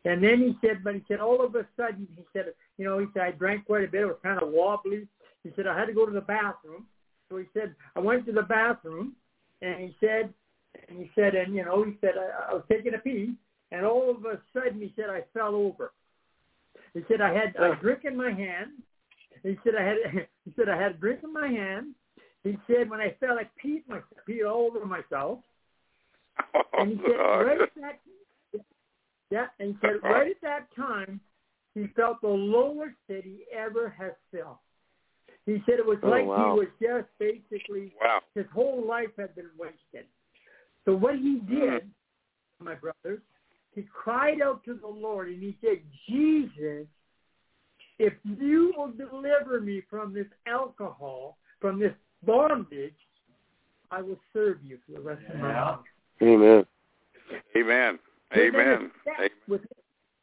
and 0.05 0.23
then 0.23 0.39
he 0.39 0.55
said, 0.65 0.83
but 0.83 0.93
he 0.93 1.03
said 1.07 1.19
all 1.19 1.43
of 1.43 1.55
a 1.55 1.65
sudden 1.75 2.07
he 2.15 2.23
said, 2.31 2.45
you 2.77 2.85
know, 2.85 2.99
he 2.99 3.07
said 3.13 3.23
I 3.23 3.31
drank 3.31 3.65
quite 3.65 3.83
a 3.85 3.87
bit. 3.87 4.01
It 4.01 4.05
was 4.05 4.17
kind 4.23 4.41
of 4.41 4.49
wobbly. 4.49 5.07
He 5.43 5.51
said 5.55 5.67
I 5.67 5.77
had 5.77 5.85
to 5.85 5.93
go 5.93 6.05
to 6.05 6.11
the 6.11 6.21
bathroom. 6.21 6.85
So 7.29 7.37
he 7.37 7.45
said 7.53 7.75
I 7.95 7.99
went 7.99 8.25
to 8.27 8.31
the 8.31 8.43
bathroom, 8.43 9.13
and 9.61 9.79
he 9.79 9.95
said, 9.99 10.33
and 10.89 10.99
he 10.99 11.11
said, 11.15 11.35
and 11.35 11.55
you 11.55 11.63
know, 11.65 11.83
he 11.83 11.97
said 12.01 12.13
I, 12.17 12.51
I 12.51 12.53
was 12.53 12.63
taking 12.71 12.93
a 12.93 12.97
pee, 12.97 13.33
and 13.71 13.85
all 13.85 14.09
of 14.11 14.25
a 14.25 14.39
sudden 14.53 14.79
he 14.79 14.93
said 14.95 15.09
I 15.09 15.21
fell 15.33 15.55
over. 15.55 15.91
He 16.93 17.01
said 17.07 17.21
I 17.21 17.33
had 17.33 17.55
a 17.57 17.75
drink 17.81 18.01
in 18.05 18.15
my 18.15 18.31
hand. 18.31 18.71
He 19.43 19.57
said 19.63 19.73
I 19.79 19.83
had 19.83 19.97
he 20.45 20.53
said 20.55 20.69
I 20.69 20.81
had 20.81 20.91
a 20.91 20.97
drink 20.97 21.21
in 21.23 21.33
my 21.33 21.47
hand. 21.47 21.95
He 22.43 22.57
said 22.67 22.89
when 22.89 22.99
I 22.99 23.15
fell 23.19 23.37
I 23.39 23.49
peed 23.65 23.83
my 23.87 23.99
peed 24.27 24.47
all 24.49 24.67
over 24.67 24.85
myself. 24.85 25.39
Oh, 26.55 26.61
and 26.73 26.91
he 26.91 26.95
said 26.97 27.15
Oh, 27.19 27.43
right 27.43 27.57
God. 27.57 27.63
at 27.63 27.75
that 27.81 27.99
yeah, 29.31 29.45
and 29.59 29.69
he 29.69 29.77
said 29.81 29.95
right 30.03 30.31
at 30.31 30.41
that 30.41 30.67
time 30.75 31.19
he 31.73 31.87
felt 31.95 32.21
the 32.21 32.27
lowest 32.27 32.95
that 33.09 33.23
he 33.23 33.45
ever 33.55 33.89
has 33.97 34.11
felt. 34.31 34.59
He 35.45 35.61
said 35.65 35.79
it 35.79 35.85
was 35.85 35.97
Oh, 36.03 36.09
like 36.09 36.25
wow. 36.25 36.53
he 36.53 36.59
was 36.59 36.67
just 36.81 37.07
basically 37.19 37.93
Wow. 37.99 38.21
his 38.35 38.45
whole 38.53 38.85
life 38.87 39.09
had 39.17 39.35
been 39.35 39.49
wasted. 39.57 40.05
So 40.85 40.95
what 40.95 41.15
he 41.15 41.41
did, 41.49 41.83
hmm. 42.59 42.65
my 42.65 42.75
brothers, 42.75 43.21
he 43.75 43.83
cried 43.91 44.41
out 44.41 44.63
to 44.65 44.75
the 44.75 44.87
Lord 44.87 45.29
and 45.29 45.41
he 45.41 45.57
said, 45.61 45.79
Jesus, 46.07 46.87
if 47.99 48.13
you 48.23 48.73
will 48.75 48.91
deliver 48.91 49.59
me 49.61 49.81
from 49.89 50.13
this 50.13 50.27
alcohol, 50.47 51.37
from 51.59 51.79
this 51.79 51.93
bondage, 52.25 52.93
I 53.91 54.01
will 54.01 54.19
serve 54.33 54.57
you 54.63 54.77
for 54.85 54.93
the 54.93 55.01
rest 55.01 55.21
of 55.31 55.39
my 55.39 55.61
life. 55.61 55.79
Amen. 56.21 56.65
Amen. 57.55 57.99
Within 58.31 58.55
a 58.55 58.59
Amen. 58.59 58.91
sec- 59.03 59.13
Amen. 59.19 59.29
Within, 59.47 59.67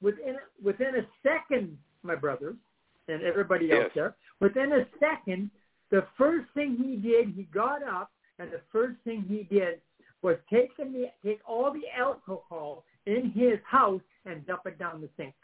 within, 0.00 0.36
within 0.62 0.94
a 0.96 1.06
second, 1.22 1.78
my 2.02 2.14
brothers 2.14 2.56
and 3.08 3.22
everybody 3.22 3.70
else 3.70 3.84
Yes. 3.86 3.90
there, 3.94 4.16
within 4.40 4.72
a 4.72 4.86
second, 4.98 5.50
the 5.90 6.06
first 6.16 6.46
thing 6.54 6.76
he 6.76 6.96
did, 6.96 7.28
he 7.34 7.44
got 7.44 7.82
up, 7.82 8.10
and 8.38 8.50
the 8.50 8.60
first 8.72 8.96
thing 9.04 9.22
he 9.22 9.42
did 9.54 9.80
was 10.22 10.36
take 10.52 10.76
the 10.76 11.10
take 11.24 11.40
all 11.46 11.72
the 11.72 11.82
alcohol 11.98 12.84
in 13.06 13.30
his 13.30 13.58
house 13.66 14.02
and 14.26 14.46
dump 14.46 14.62
it 14.66 14.78
down 14.78 15.00
the 15.00 15.08
sink. 15.16 15.34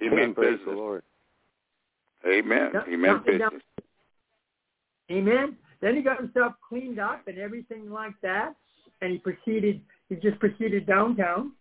He 0.00 0.06
Amen. 0.06 0.18
meant 0.18 0.34
Praise 0.36 0.58
the. 0.66 0.72
Lord. 0.72 1.02
Amen. 2.26 2.72
Dump- 2.72 2.88
He 2.88 2.96
meant 2.96 3.24
dump 3.24 3.28
it 3.28 3.38
down- 3.38 3.62
Amen. 5.10 5.56
Then 5.80 5.96
he 5.96 6.02
got 6.02 6.18
himself 6.18 6.54
cleaned 6.66 6.98
up 6.98 7.28
and 7.28 7.38
everything 7.38 7.90
like 7.90 8.14
that, 8.22 8.54
and 9.02 9.12
he 9.12 9.18
proceeded. 9.18 9.80
He 10.08 10.16
just 10.16 10.38
proceeded 10.40 10.86
downtown, 10.86 11.52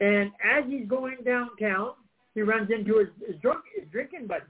and 0.00 0.32
as 0.44 0.64
he's 0.68 0.86
going 0.88 1.18
downtown, 1.24 1.94
he 2.34 2.42
runs 2.42 2.70
into 2.70 2.98
his, 2.98 3.08
his 3.26 3.40
drunk 3.40 3.64
his 3.76 3.88
drinking 3.90 4.26
buddies, 4.26 4.46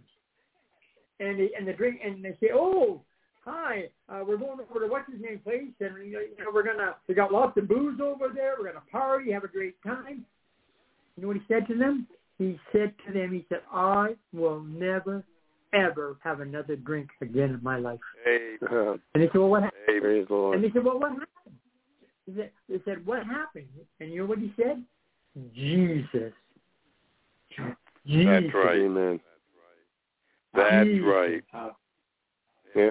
and 1.19 1.39
they, 1.39 1.51
and 1.57 1.67
the 1.69 1.73
drink 1.73 2.01
and 2.05 2.25
they 2.25 2.37
say, 2.41 2.51
"Oh, 2.53 3.03
hi, 3.51 3.85
uh, 4.09 4.25
we're 4.27 4.37
going 4.37 4.59
over 4.61 4.81
to 4.81 4.87
what's 4.87 5.11
his 5.11 5.21
name 5.21 5.41
place, 5.41 5.73
and 5.81 6.07
you 6.07 6.13
know, 6.39 6.51
we're 6.53 6.63
gonna 6.63 6.97
we 7.09 7.15
got 7.15 7.33
lots 7.33 7.57
of 7.59 7.69
booze 7.69 8.01
over 8.01 8.29
there. 8.35 8.55
We're 8.59 8.69
gonna 8.69 8.85
party, 8.91 9.33
have 9.33 9.45
a 9.45 9.49
great 9.49 9.83
time." 9.83 10.25
You 11.17 11.23
know 11.23 11.29
what 11.29 11.37
he 11.37 11.43
said 11.49 11.67
to 11.69 11.77
them? 11.77 12.07
He 12.39 12.59
said 12.73 12.95
to 13.07 13.13
them, 13.13 13.33
he 13.33 13.45
said, 13.49 13.61
"I 13.73 14.15
will 14.33 14.61
never." 14.61 15.25
Ever 15.73 16.17
have 16.25 16.41
another 16.41 16.75
drink 16.75 17.11
again 17.21 17.51
in 17.51 17.61
my 17.63 17.79
life. 17.79 18.01
Amen. 18.27 18.59
Uh, 18.73 18.97
And 19.15 19.23
they 19.23 19.27
said, 19.27 19.37
well, 19.37 19.51
what 19.51 19.63
happened? 19.63 19.83
Amen. 19.89 20.03
praise 20.03 20.27
And 20.29 20.37
Lord. 20.37 20.63
they 20.65 20.71
said, 20.73 20.85
well, 20.85 20.99
what 20.99 21.11
happened? 21.13 21.57
He 22.27 22.33
said, 22.35 22.51
they 22.69 22.81
said, 22.85 23.07
what 23.07 23.25
happened? 23.25 23.69
And 24.01 24.13
you 24.13 24.23
know 24.23 24.27
what 24.27 24.41
he 24.41 24.53
said? 24.57 24.83
Jesus. 25.55 26.33
Jesus. 28.05 28.43
That's 28.43 28.55
right. 28.55 28.81
Amen. 28.81 29.21
That's 30.55 30.89
Jesus. 30.89 31.07
right. 31.07 31.43
Yeah. 32.75 32.91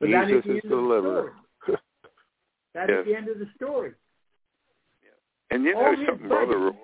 But 0.00 0.10
that 0.10 0.26
Jesus 0.28 0.44
is 0.44 0.50
the 0.50 0.56
of 0.56 0.68
deliverer. 0.68 1.32
story. 1.62 1.78
That 2.74 2.88
Yes. 2.88 3.00
is 3.00 3.06
the 3.06 3.14
end 3.16 3.28
of 3.28 3.38
the 3.38 3.46
story. 3.54 3.92
And 5.50 5.62
you 5.64 5.76
All 5.76 5.92
know 5.92 5.96
his 5.98 6.08
something, 6.08 6.28
brother. 6.28 6.58
buddies- 6.70 6.80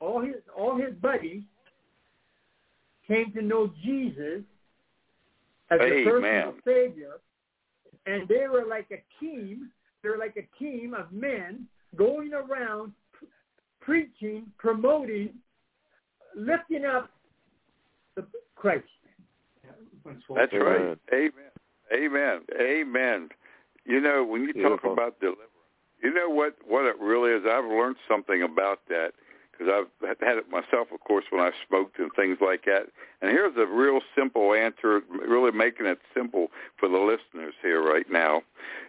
All 0.00 0.20
his 0.20 0.36
all 0.56 0.76
his 0.76 0.94
buddies 0.94 1.42
came 3.06 3.30
to 3.32 3.42
know 3.42 3.66
Jesus 3.84 4.42
as 5.70 5.78
the 5.80 5.84
Amen. 5.84 6.04
personal 6.04 6.54
Savior, 6.64 7.20
and 8.06 8.26
they 8.28 8.48
were 8.48 8.64
like 8.64 8.90
a 8.90 9.02
team. 9.20 9.70
They 10.02 10.08
were 10.08 10.16
like 10.16 10.36
a 10.36 10.46
team 10.58 10.94
of 10.94 11.12
men 11.12 11.68
going 11.96 12.32
around 12.32 12.92
preaching, 13.80 14.50
promoting, 14.58 15.34
lifting 16.34 16.84
up 16.86 17.10
the 18.16 18.26
Christ. 18.54 18.86
That's 20.04 20.52
right. 20.52 20.98
Amen. 21.12 21.50
Amen. 21.92 22.40
Amen. 22.60 23.28
You 23.84 24.00
know, 24.00 24.24
when 24.24 24.42
you 24.44 24.52
talk 24.52 24.84
about 24.84 25.20
deliverance, 25.20 25.50
you 26.02 26.12
know 26.12 26.28
what 26.28 26.56
what 26.66 26.84
it 26.84 26.98
really 27.00 27.32
is. 27.32 27.42
I've 27.48 27.64
learned 27.64 27.96
something 28.08 28.42
about 28.42 28.80
that 28.88 29.12
because 29.52 29.68
I've 30.02 30.18
had 30.20 30.38
it 30.38 30.50
myself, 30.50 30.88
of 30.92 31.00
course, 31.00 31.24
when 31.30 31.40
I 31.40 31.50
smoked 31.68 31.98
and 31.98 32.10
things 32.14 32.38
like 32.40 32.64
that. 32.64 32.86
And 33.20 33.30
here's 33.30 33.56
a 33.56 33.66
real 33.66 34.00
simple 34.16 34.54
answer, 34.54 35.02
really 35.10 35.52
making 35.52 35.86
it 35.86 35.98
simple 36.14 36.48
for 36.78 36.88
the 36.88 36.98
listeners 36.98 37.54
here 37.62 37.82
right 37.82 38.10
now. 38.10 38.42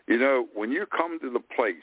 You 0.07 0.17
know, 0.17 0.47
when 0.53 0.71
you 0.71 0.85
come 0.85 1.19
to 1.19 1.29
the 1.29 1.39
place 1.39 1.75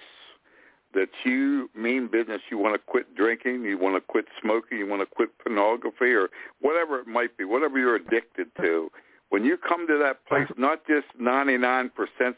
that 0.95 1.11
you 1.24 1.70
mean 1.74 2.09
business, 2.09 2.41
you 2.51 2.59
want 2.59 2.74
to 2.74 2.78
quit 2.78 3.14
drinking, 3.14 3.62
you 3.64 3.78
want 3.78 3.95
to 3.95 4.01
quit 4.01 4.26
smoking, 4.43 4.78
you 4.78 4.87
want 4.87 5.03
to 5.03 5.07
quit 5.07 5.31
pornography 5.39 6.12
or 6.12 6.31
whatever 6.61 6.99
it 6.99 7.07
might 7.07 7.37
be, 7.37 7.45
whatever 7.45 7.78
you're 7.78 7.97
addicted 7.97 8.49
to, 8.61 8.91
when 9.31 9.45
you 9.45 9.57
come 9.57 9.87
to 9.87 9.99
that 9.99 10.24
place, 10.26 10.49
not 10.57 10.87
just 10.87 11.07
99% 11.20 11.91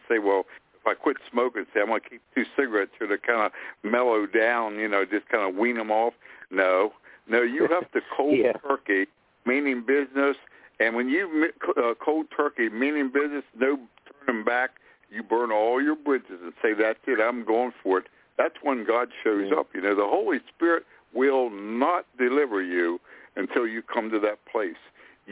say, 0.08 0.18
well, 0.18 0.44
if 0.74 0.86
I 0.86 0.94
quit 0.94 1.16
smoking, 1.30 1.64
say 1.74 1.80
I'm 1.80 1.86
going 1.88 2.00
to 2.02 2.08
keep 2.08 2.22
two 2.34 2.44
cigarettes 2.56 2.92
here 2.98 3.08
to 3.08 3.18
kind 3.18 3.40
of 3.42 3.52
mellow 3.82 4.26
down, 4.26 4.76
you 4.76 4.88
know, 4.88 5.04
just 5.04 5.28
kind 5.28 5.48
of 5.48 5.54
wean 5.56 5.76
them 5.76 5.90
off. 5.90 6.14
No, 6.50 6.92
no, 7.28 7.42
you 7.42 7.66
have 7.68 7.90
to 7.92 8.00
cold 8.16 8.36
Yeah. 8.36 8.52
turkey, 8.66 9.06
meaning 9.46 9.82
business. 9.86 10.36
And 10.80 10.96
when 10.96 11.08
you 11.08 11.50
uh, 11.76 11.94
cold 12.04 12.26
turkey, 12.36 12.68
meaning 12.68 13.10
business, 13.12 13.44
no 13.58 13.78
turning 14.26 14.44
back, 14.44 14.70
you 15.10 15.22
burn 15.22 15.52
all 15.52 15.80
your 15.80 15.94
bridges 15.96 16.40
and 16.42 16.52
say, 16.62 16.72
that's 16.74 16.98
it, 17.06 17.20
I'm 17.20 17.44
going 17.44 17.72
for 17.82 17.98
it. 17.98 18.06
That's 18.38 18.56
when 18.62 18.84
God 18.84 19.08
shows 19.22 19.48
Yeah. 19.50 19.60
up. 19.60 19.68
You 19.74 19.82
know, 19.82 19.94
the 19.94 20.06
Holy 20.06 20.40
Spirit 20.54 20.84
will 21.14 21.50
not 21.50 22.06
deliver 22.18 22.62
you 22.62 23.00
until 23.36 23.66
you 23.66 23.82
come 23.82 24.10
to 24.10 24.18
that 24.20 24.44
place. 24.50 24.76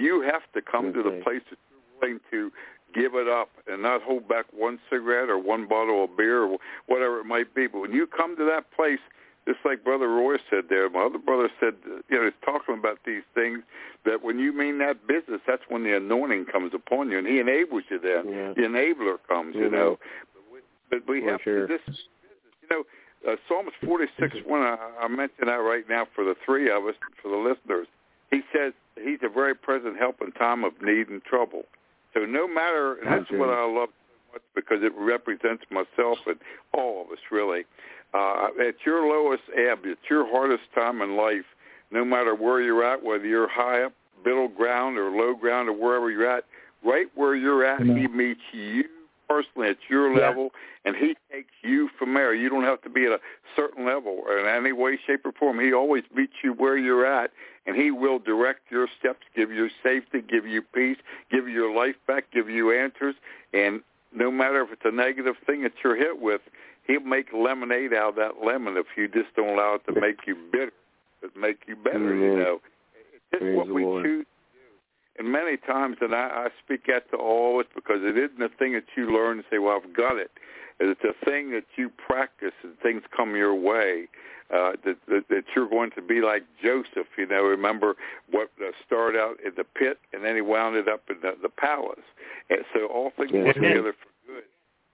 You 0.01 0.23
have 0.23 0.43
to 0.55 0.63
come 0.63 0.93
to 0.93 1.03
the 1.03 1.21
place 1.23 1.43
that 1.51 1.59
you're 1.71 2.01
willing 2.01 2.21
to 2.31 2.51
give 2.95 3.15
it 3.15 3.29
up 3.29 3.51
and 3.67 3.83
not 3.83 4.03
hold 4.03 4.27
back 4.29 4.47
one 4.53 4.79
cigarette 4.91 5.29
or 5.29 5.39
one 5.39 5.69
bottle 5.69 6.05
of 6.05 6.17
beer 6.17 6.43
or 6.45 6.59
whatever 6.87 7.21
it 7.21 7.25
might 7.25 7.55
be. 7.55 7.67
But 7.67 7.81
when 7.81 7.93
you 7.93 8.07
come 8.07 8.37
to 8.37 8.45
that 8.47 8.73
place, 8.75 8.99
just 9.47 9.61
like 9.65 9.85
Brother 9.85 10.09
Roy 10.09 10.37
said 10.51 10.65
there, 10.69 10.89
my 10.91 11.01
other 11.05 11.19
brother 11.19 11.49
said, 11.61 11.75
you 12.09 12.17
know, 12.19 12.25
he's 12.25 12.33
talking 12.45 12.79
about 12.79 12.99
these 13.05 13.23
things, 13.35 13.61
that 14.05 14.23
when 14.23 14.39
you 14.39 14.53
mean 14.53 14.79
that 14.79 15.07
business, 15.07 15.41
that's 15.47 15.63
when 15.69 15.85
the 15.85 15.97
anointing 15.97 16.47
comes 16.47 16.73
upon 16.75 17.11
you, 17.11 17.19
and 17.19 17.27
he 17.27 17.39
enables 17.39 17.85
you 17.91 17.99
then. 17.99 18.29
Yeah. 18.33 18.53
The 18.55 18.63
enabler 18.63 19.19
comes, 19.29 19.55
you 19.57 19.69
Mhm. 19.69 19.73
know. 19.73 19.99
But 20.35 20.43
we, 20.53 20.61
but 20.91 21.07
we 21.07 21.21
For 21.21 21.31
have 21.33 21.43
sure. 21.43 21.67
to, 21.67 21.67
this 21.67 21.81
business. 21.83 22.07
You 22.63 22.69
know, 22.71 23.33
uh, 23.33 23.37
Psalms 23.49 23.73
46, 23.85 24.37
one, 24.47 24.63
I, 24.63 24.79
I 25.01 25.09
mention 25.09 25.47
that 25.47 25.55
right 25.57 25.89
now 25.89 26.07
for 26.15 26.25
the 26.25 26.35
three 26.45 26.71
of 26.71 26.87
us, 26.87 26.95
for 27.23 27.29
the 27.29 27.37
listeners. 27.37 27.87
He 28.31 28.43
says 28.53 28.73
he's 28.97 29.18
a 29.22 29.28
very 29.28 29.55
present 29.55 29.99
help 29.99 30.20
in 30.20 30.32
time 30.32 30.64
of 30.64 30.72
need 30.82 31.09
and 31.09 31.22
trouble. 31.24 31.64
So 32.14 32.24
no 32.24 32.49
matter, 32.49 32.95
and 32.95 33.07
that's 33.07 33.30
what 33.30 33.51
I 33.51 33.64
love 33.64 33.91
so 33.91 34.32
much 34.34 34.43
because 34.55 34.82
it 34.82 34.93
represents 34.97 35.64
myself 35.70 36.18
and 36.26 36.36
all 36.72 37.03
of 37.03 37.11
us 37.12 37.18
really. 37.30 37.64
Uh, 38.12 38.49
at 38.61 38.74
your 38.84 39.07
lowest 39.07 39.45
ebb, 39.57 39.86
at 39.86 39.99
your 40.09 40.28
hardest 40.28 40.64
time 40.74 41.01
in 41.01 41.16
life, 41.16 41.45
no 41.93 42.05
matter 42.05 42.34
where 42.34 42.61
you're 42.61 42.82
at, 42.84 43.05
whether 43.05 43.24
you're 43.24 43.49
high 43.49 43.82
up, 43.82 43.93
middle 44.24 44.49
ground, 44.49 44.99
or 44.99 45.11
low 45.11 45.34
ground, 45.34 45.68
or 45.68 45.72
wherever 45.72 46.11
you're 46.11 46.28
at, 46.28 46.45
right 46.84 47.07
where 47.14 47.36
you're 47.36 47.64
at, 47.64 47.86
he 47.86 48.09
meets 48.09 48.41
you 48.53 48.84
personally 49.28 49.68
at 49.68 49.76
your 49.88 50.12
Yeah. 50.12 50.26
level, 50.26 50.53
and 50.84 50.97
he 50.97 51.16
takes 51.30 51.53
you 51.62 51.88
from 51.97 52.14
there. 52.14 52.34
You 52.34 52.49
don't 52.49 52.64
have 52.64 52.82
to 52.82 52.88
be 52.91 53.07
at 53.07 53.12
a 53.12 53.20
certain 53.55 53.84
level 53.84 54.24
or 54.26 54.38
in 54.38 54.47
any 54.47 54.72
way, 54.72 54.97
shape, 55.07 55.24
or 55.24 55.32
form. 55.32 55.61
He 55.61 55.72
always 55.72 56.03
meets 56.12 56.32
you 56.43 56.53
where 56.53 56.76
you're 56.76 57.07
at, 57.07 57.30
and 57.67 57.77
he 57.77 57.91
will 57.91 58.19
direct 58.19 58.71
your 58.71 58.89
steps, 58.99 59.21
give 59.37 59.51
you 59.51 59.69
safety, 59.83 60.23
give 60.23 60.47
you 60.47 60.63
peace, 60.63 60.97
give 61.31 61.47
you 61.47 61.55
your 61.55 61.75
life 61.75 61.97
back, 62.07 62.31
give 62.33 62.49
you 62.49 62.73
answers, 62.73 63.15
and 63.53 63.83
no 64.13 64.31
matter 64.31 64.63
if 64.63 64.73
it's 64.73 64.83
a 64.85 64.91
negative 64.91 65.37
thing 65.47 65.63
that 65.63 65.73
you're 65.85 65.97
hit 65.97 66.21
with, 66.21 66.41
he'll 66.87 67.01
make 67.01 67.33
lemonade 67.33 67.93
out 67.93 68.11
of 68.11 68.15
that 68.17 68.45
lemon 68.45 68.77
if 68.77 68.87
you 68.97 69.07
just 69.09 69.35
don't 69.37 69.51
allow 69.51 69.75
it 69.75 69.93
to 69.93 70.01
make 70.01 70.27
you 70.27 70.37
bitter, 70.51 70.73
but 71.21 71.37
make 71.37 71.59
you 71.69 71.77
better, 71.77 72.15
you 72.15 72.37
know. 72.37 72.61
It's 73.33 73.41
Praise 73.41 73.57
what 73.57 73.69
we 73.69 73.85
Lord. 73.85 74.05
choose 74.05 74.25
to 74.25 75.23
do. 75.23 75.25
And 75.25 75.33
many 75.33 75.57
times, 75.57 75.99
and 76.01 76.15
I, 76.15 76.47
I 76.47 76.49
speak 76.65 76.87
that 76.89 77.09
to 77.13 77.17
all 77.17 77.61
of 77.61 77.67
us 77.67 77.73
because 77.75 78.01
it 78.03 78.19
isn't 78.19 78.43
a 78.43 78.49
thing 78.49 78.73
that 78.73 78.85
you 78.97 79.13
learn 79.13 79.39
and 79.39 79.45
say, 79.51 79.59
well, 79.59 79.81
I've 79.85 79.95
got 79.95 80.17
it. 80.17 80.31
It's 80.81 81.01
a 81.05 81.25
thing 81.25 81.51
that 81.51 81.67
you 81.77 81.91
practice 81.91 82.55
and 82.63 82.77
things 82.79 83.03
come 83.15 83.37
your 83.37 83.55
way. 83.55 84.09
Uh, 84.53 84.73
that, 84.85 84.97
that, 85.07 85.29
that 85.29 85.45
you're 85.55 85.69
going 85.69 85.93
to 85.93 86.03
be 86.03 86.21
like 86.21 86.43
Joseph, 86.61 87.07
you 87.17 87.25
know. 87.25 87.43
Remember 87.45 87.95
what 88.31 88.51
uh, 88.61 88.73
started 88.85 89.17
out 89.17 89.37
in 89.45 89.53
the 89.57 89.63
pit, 89.63 89.99
and 90.13 90.25
then 90.25 90.35
he 90.35 90.41
wound 90.41 90.75
it 90.75 90.89
up 90.89 91.03
in 91.09 91.21
the, 91.23 91.37
the 91.41 91.49
palace. 91.49 92.03
And 92.51 92.65
so 92.75 92.87
all 92.87 93.13
things 93.17 93.31
Yes. 93.33 93.47
work 93.47 93.55
together 93.55 93.93
for 93.93 94.11
good 94.27 94.43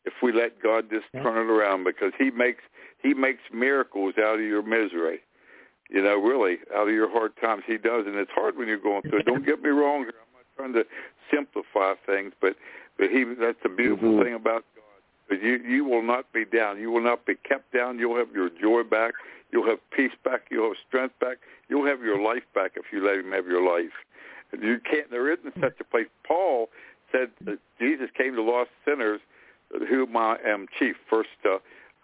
if 0.04 0.12
we 0.22 0.32
let 0.32 0.62
God 0.62 0.88
just 0.90 1.06
turn 1.22 1.36
it 1.36 1.50
around, 1.50 1.84
because 1.84 2.12
He 2.18 2.30
makes 2.30 2.62
He 3.02 3.12
makes 3.14 3.40
miracles 3.52 4.14
out 4.18 4.36
of 4.36 4.40
your 4.44 4.62
misery. 4.62 5.20
You 5.90 6.02
know, 6.02 6.16
really, 6.16 6.58
out 6.74 6.88
of 6.88 6.94
your 6.94 7.10
hard 7.10 7.32
times, 7.40 7.62
He 7.66 7.76
does, 7.76 8.06
and 8.06 8.16
it's 8.16 8.30
hard 8.34 8.56
when 8.56 8.68
you're 8.68 8.78
going 8.78 9.02
through 9.08 9.20
it. 9.20 9.26
Don't 9.26 9.44
get 9.44 9.62
me 9.62 9.70
wrong 9.70 10.00
here. 10.00 10.14
I'm 10.20 10.32
not 10.34 10.46
trying 10.56 10.72
to 10.74 10.84
simplify 11.32 11.94
things, 12.06 12.32
but 12.40 12.56
but 12.98 13.10
He 13.10 13.24
that's 13.24 13.58
the 13.62 13.68
beautiful 13.68 14.12
Mhm. 14.12 14.24
thing 14.24 14.34
about 14.34 14.64
God. 14.74 14.82
But 15.28 15.42
you 15.42 15.54
you 15.56 15.84
will 15.84 16.02
not 16.02 16.32
be 16.32 16.44
down. 16.44 16.78
You 16.80 16.90
will 16.90 17.02
not 17.02 17.26
be 17.26 17.34
kept 17.36 17.72
down. 17.72 17.98
You'll 17.98 18.16
have 18.16 18.32
your 18.34 18.50
joy 18.50 18.82
back. 18.84 19.14
You'll 19.52 19.66
have 19.68 19.78
peace 19.90 20.12
back. 20.24 20.42
You'll 20.50 20.68
have 20.68 20.76
strength 20.88 21.18
back. 21.20 21.38
You'll 21.68 21.86
have 21.86 22.00
your 22.00 22.20
life 22.20 22.42
back 22.54 22.72
if 22.76 22.86
you 22.92 23.04
let 23.04 23.16
Him 23.16 23.32
have 23.32 23.46
your 23.46 23.62
life. 23.64 23.92
You 24.52 24.80
can't. 24.88 25.10
There 25.10 25.32
isn't 25.32 25.54
such 25.60 25.74
a 25.80 25.84
place. 25.84 26.06
Paul 26.26 26.68
said 27.12 27.30
that 27.44 27.58
Jesus 27.80 28.08
came 28.16 28.34
to 28.34 28.42
lost 28.42 28.70
sinners, 28.84 29.20
whom 29.88 30.16
I 30.16 30.36
am 30.46 30.66
chief. 30.78 30.96
First 31.08 31.30
uh, 31.44 31.58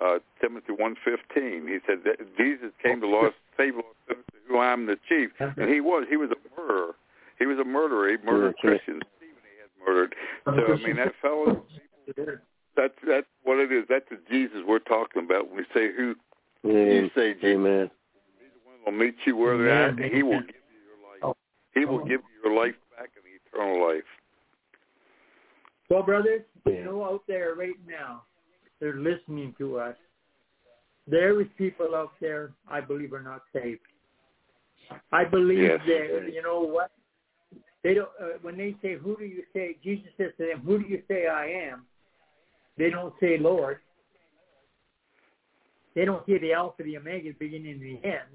uh, 0.04 0.18
Timothy 0.40 0.72
one 0.72 0.96
fifteen. 1.04 1.66
He 1.68 1.78
said 1.86 1.98
that 2.04 2.18
Jesus 2.36 2.70
came 2.82 3.00
to 3.00 3.06
lost 3.06 3.34
save 3.56 3.76
lost 3.76 3.96
sinners, 4.08 4.24
who 4.48 4.58
I 4.58 4.72
am 4.72 4.86
the 4.86 4.96
chief. 5.08 5.30
And 5.38 5.70
he 5.70 5.80
was. 5.80 6.06
He 6.08 6.16
was 6.16 6.30
a 6.30 6.60
murderer. 6.60 6.94
He 7.38 7.46
was 7.46 7.58
a 7.58 7.64
murderer. 7.64 8.10
He 8.10 8.16
murdered. 8.24 8.56
Christians. 8.58 9.02
Stephen 9.16 9.36
he 9.42 9.60
had 9.60 9.86
murdered. 9.86 10.14
So 10.44 10.72
I 10.72 10.76
mean 10.86 10.96
that 10.96 11.14
fellow 11.20 11.62
That's 12.76 12.94
that's 13.06 13.26
what 13.44 13.58
it 13.58 13.70
is. 13.72 13.84
That's 13.88 14.08
the 14.10 14.18
Jesus 14.30 14.58
we're 14.66 14.78
talking 14.78 15.24
about 15.24 15.48
when 15.48 15.58
we 15.58 15.64
say 15.74 15.92
who. 15.94 16.14
You 16.64 17.10
say 17.14 17.34
Jesus. 17.34 17.48
Amen. 17.50 17.90
will 18.84 18.92
meet 18.92 19.16
you 19.24 19.36
where 19.36 19.58
they're 19.58 19.70
at, 19.70 19.98
and 19.98 20.14
He 20.14 20.22
will 20.22 20.40
give 20.40 20.48
you 20.70 20.80
your 20.86 21.28
life. 21.28 21.36
He 21.74 21.84
will 21.84 22.04
give 22.04 22.20
you 22.20 22.50
your 22.50 22.58
life 22.58 22.74
back 22.96 23.10
in 23.16 23.58
eternal 23.58 23.86
life. 23.86 24.04
Well, 25.88 26.02
brothers, 26.02 26.42
you 26.66 26.84
know 26.84 27.04
out 27.04 27.22
there 27.28 27.54
right 27.54 27.74
now, 27.86 28.22
they're 28.80 28.96
listening 28.96 29.54
to 29.58 29.78
us. 29.78 29.96
There 31.06 31.40
is 31.40 31.48
people 31.58 31.94
out 31.94 32.12
there 32.20 32.52
I 32.68 32.80
believe 32.80 33.12
are 33.12 33.22
not 33.22 33.42
saved. 33.52 33.80
I 35.10 35.24
believe 35.24 35.58
Yes. 35.58 35.80
that 35.86 36.32
you 36.32 36.42
know 36.42 36.60
what 36.60 36.92
they 37.82 37.94
don't 37.94 38.08
uh, 38.20 38.38
when 38.42 38.56
they 38.56 38.76
say 38.82 38.94
who 38.96 39.16
do 39.16 39.24
you 39.24 39.42
say 39.52 39.76
Jesus 39.82 40.08
says 40.16 40.32
to 40.38 40.46
them 40.46 40.60
who 40.60 40.78
do 40.82 40.88
you 40.88 41.02
say 41.08 41.26
I 41.26 41.46
am 41.46 41.86
they 42.76 42.90
don't 42.90 43.14
say 43.20 43.38
Lord 43.38 43.78
they 45.94 46.04
don't 46.04 46.24
say 46.26 46.38
the 46.38 46.52
Alpha 46.52 46.82
the 46.82 46.96
Omega 46.96 47.28
the 47.28 47.34
beginning 47.38 47.72
and 47.72 47.82
the 47.82 48.08
end 48.08 48.28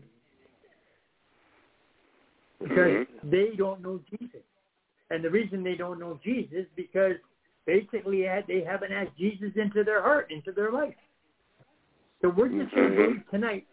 because 2.62 3.06
they 3.24 3.56
don't 3.58 3.82
know 3.82 4.00
Jesus 4.10 4.42
and 5.10 5.24
the 5.24 5.30
reason 5.30 5.64
they 5.64 5.76
don't 5.76 6.00
know 6.00 6.20
Jesus 6.24 6.60
is 6.60 6.66
because 6.76 7.14
basically 7.66 8.26
they 8.48 8.64
haven't 8.66 8.92
asked 8.92 9.18
Jesus 9.18 9.52
into 9.56 9.84
their 9.84 10.02
heart 10.02 10.32
into 10.32 10.52
their 10.52 10.72
life 10.72 10.96
so 12.22 12.30
we're 12.30 12.50
just 12.50 12.74
going 12.74 12.92
to 12.92 12.96
Mhm. 12.96 13.06
believe 13.08 13.30
tonight 13.30 13.68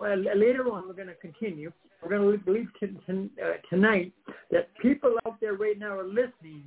uh, 0.00 0.14
later 0.14 0.70
on 0.70 0.86
we're 0.86 0.94
going 0.94 1.08
to 1.08 1.14
continue 1.16 1.72
we're 2.02 2.08
going 2.18 2.38
to 2.38 2.44
believe 2.44 2.68
t- 2.80 2.88
t- 3.06 3.30
uh, 3.42 3.52
tonight 3.70 4.12
that 4.50 4.76
people 4.78 5.16
out 5.24 5.40
there 5.40 5.54
right 5.54 5.78
now 5.78 5.96
are 5.96 6.04
listening. 6.04 6.64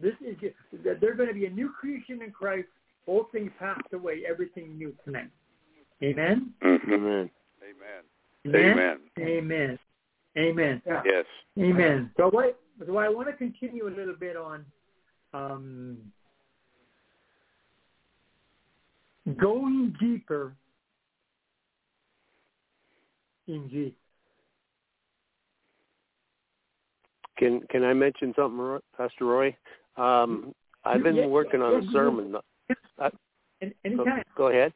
This 0.00 0.12
is 0.20 0.36
just, 0.38 0.54
that 0.84 1.00
they're 1.00 1.14
going 1.14 1.28
to 1.28 1.34
be 1.34 1.46
a 1.46 1.50
new 1.50 1.70
creation 1.70 2.20
in 2.22 2.30
Christ. 2.30 2.68
Old 3.06 3.32
things 3.32 3.50
passed 3.58 3.92
away, 3.94 4.22
everything 4.28 4.76
new 4.76 4.94
tonight. 5.04 5.30
Amen. 6.04 6.52
Mhm. 6.62 6.92
Amen. 6.92 7.30
Amen. 7.62 8.04
Amen. 8.46 9.00
Amen. 9.18 9.78
Amen. 10.36 10.82
Yes. 10.86 11.24
Amen. 11.58 12.10
So 12.16 12.28
what? 12.30 12.60
So 12.84 12.96
I 12.98 13.08
want 13.08 13.28
to 13.28 13.34
continue 13.34 13.88
a 13.88 13.94
little 13.94 14.16
bit 14.16 14.36
on 14.36 14.66
um, 15.32 15.98
going 19.38 19.96
deeper 19.98 20.54
in 23.46 23.70
Jesus. 23.70 23.94
Can 27.38 27.62
can 27.70 27.82
I 27.84 27.94
mention 27.94 28.34
something, 28.36 28.78
Pastor 28.96 29.24
Roy? 29.24 29.56
Um, 29.96 30.54
I've 30.84 31.02
been 31.02 31.16
Yeah, 31.16 31.26
working 31.26 31.62
on 31.62 31.72
yeah, 31.72 31.78
a 31.78 31.82
yeah. 31.82 31.92
sermon. 31.92 32.36
And 33.60 33.72
Go, 33.82 34.04
anytime. 34.04 34.24
go 34.36 34.48
ahead. 34.48 34.72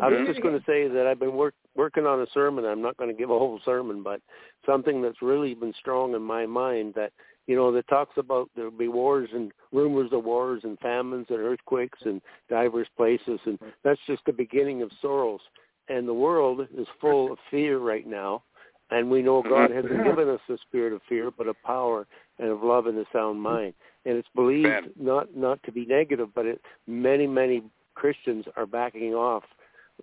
I 0.00 0.08
was 0.08 0.26
just 0.26 0.42
gonna 0.42 0.62
say 0.66 0.88
that 0.88 1.06
I've 1.06 1.18
been 1.18 1.34
work, 1.34 1.54
working 1.74 2.06
on 2.06 2.20
a 2.20 2.26
sermon. 2.32 2.64
I'm 2.64 2.82
not 2.82 2.96
going 2.96 3.10
to 3.10 3.16
give 3.16 3.30
a 3.30 3.38
whole 3.38 3.60
sermon, 3.64 4.02
but 4.02 4.20
something 4.64 5.02
that's 5.02 5.20
really 5.22 5.54
been 5.54 5.74
strong 5.78 6.14
in 6.14 6.22
my 6.22 6.46
mind 6.46 6.94
that 6.94 7.12
you 7.46 7.56
know 7.56 7.72
that 7.72 7.88
talks 7.88 8.16
about 8.16 8.48
there'll 8.54 8.70
be 8.70 8.88
wars 8.88 9.28
and 9.34 9.52
rumors 9.72 10.10
of 10.12 10.24
wars 10.24 10.62
and 10.64 10.78
famines 10.78 11.26
and 11.28 11.38
earthquakes 11.38 11.98
and 12.04 12.22
diverse 12.48 12.88
places, 12.96 13.40
and 13.44 13.58
that's 13.84 14.00
just 14.06 14.24
the 14.24 14.32
beginning 14.32 14.82
of 14.82 14.90
sorrows. 15.00 15.40
And 15.88 16.06
the 16.06 16.14
world 16.14 16.66
is 16.76 16.86
full 17.00 17.32
of 17.32 17.38
fear 17.50 17.78
right 17.78 18.06
now, 18.06 18.44
and 18.90 19.10
we 19.10 19.20
know 19.20 19.42
God 19.42 19.70
hasn't 19.70 20.04
given 20.04 20.28
us 20.28 20.40
the 20.48 20.58
spirit 20.68 20.92
of 20.92 21.02
fear, 21.08 21.30
but 21.30 21.48
of 21.48 21.56
power 21.64 22.06
and 22.38 22.48
of 22.48 22.62
love 22.62 22.86
and 22.86 22.96
a 22.98 23.04
sound 23.12 23.42
mind. 23.42 23.74
And 24.04 24.16
it's 24.16 24.28
believed 24.34 24.68
not 24.98 25.36
not 25.36 25.62
to 25.64 25.72
be 25.72 25.84
negative, 25.84 26.28
but 26.34 26.46
it, 26.46 26.60
many 26.86 27.26
many 27.26 27.62
Christians 27.94 28.46
are 28.56 28.66
backing 28.66 29.14
off 29.14 29.44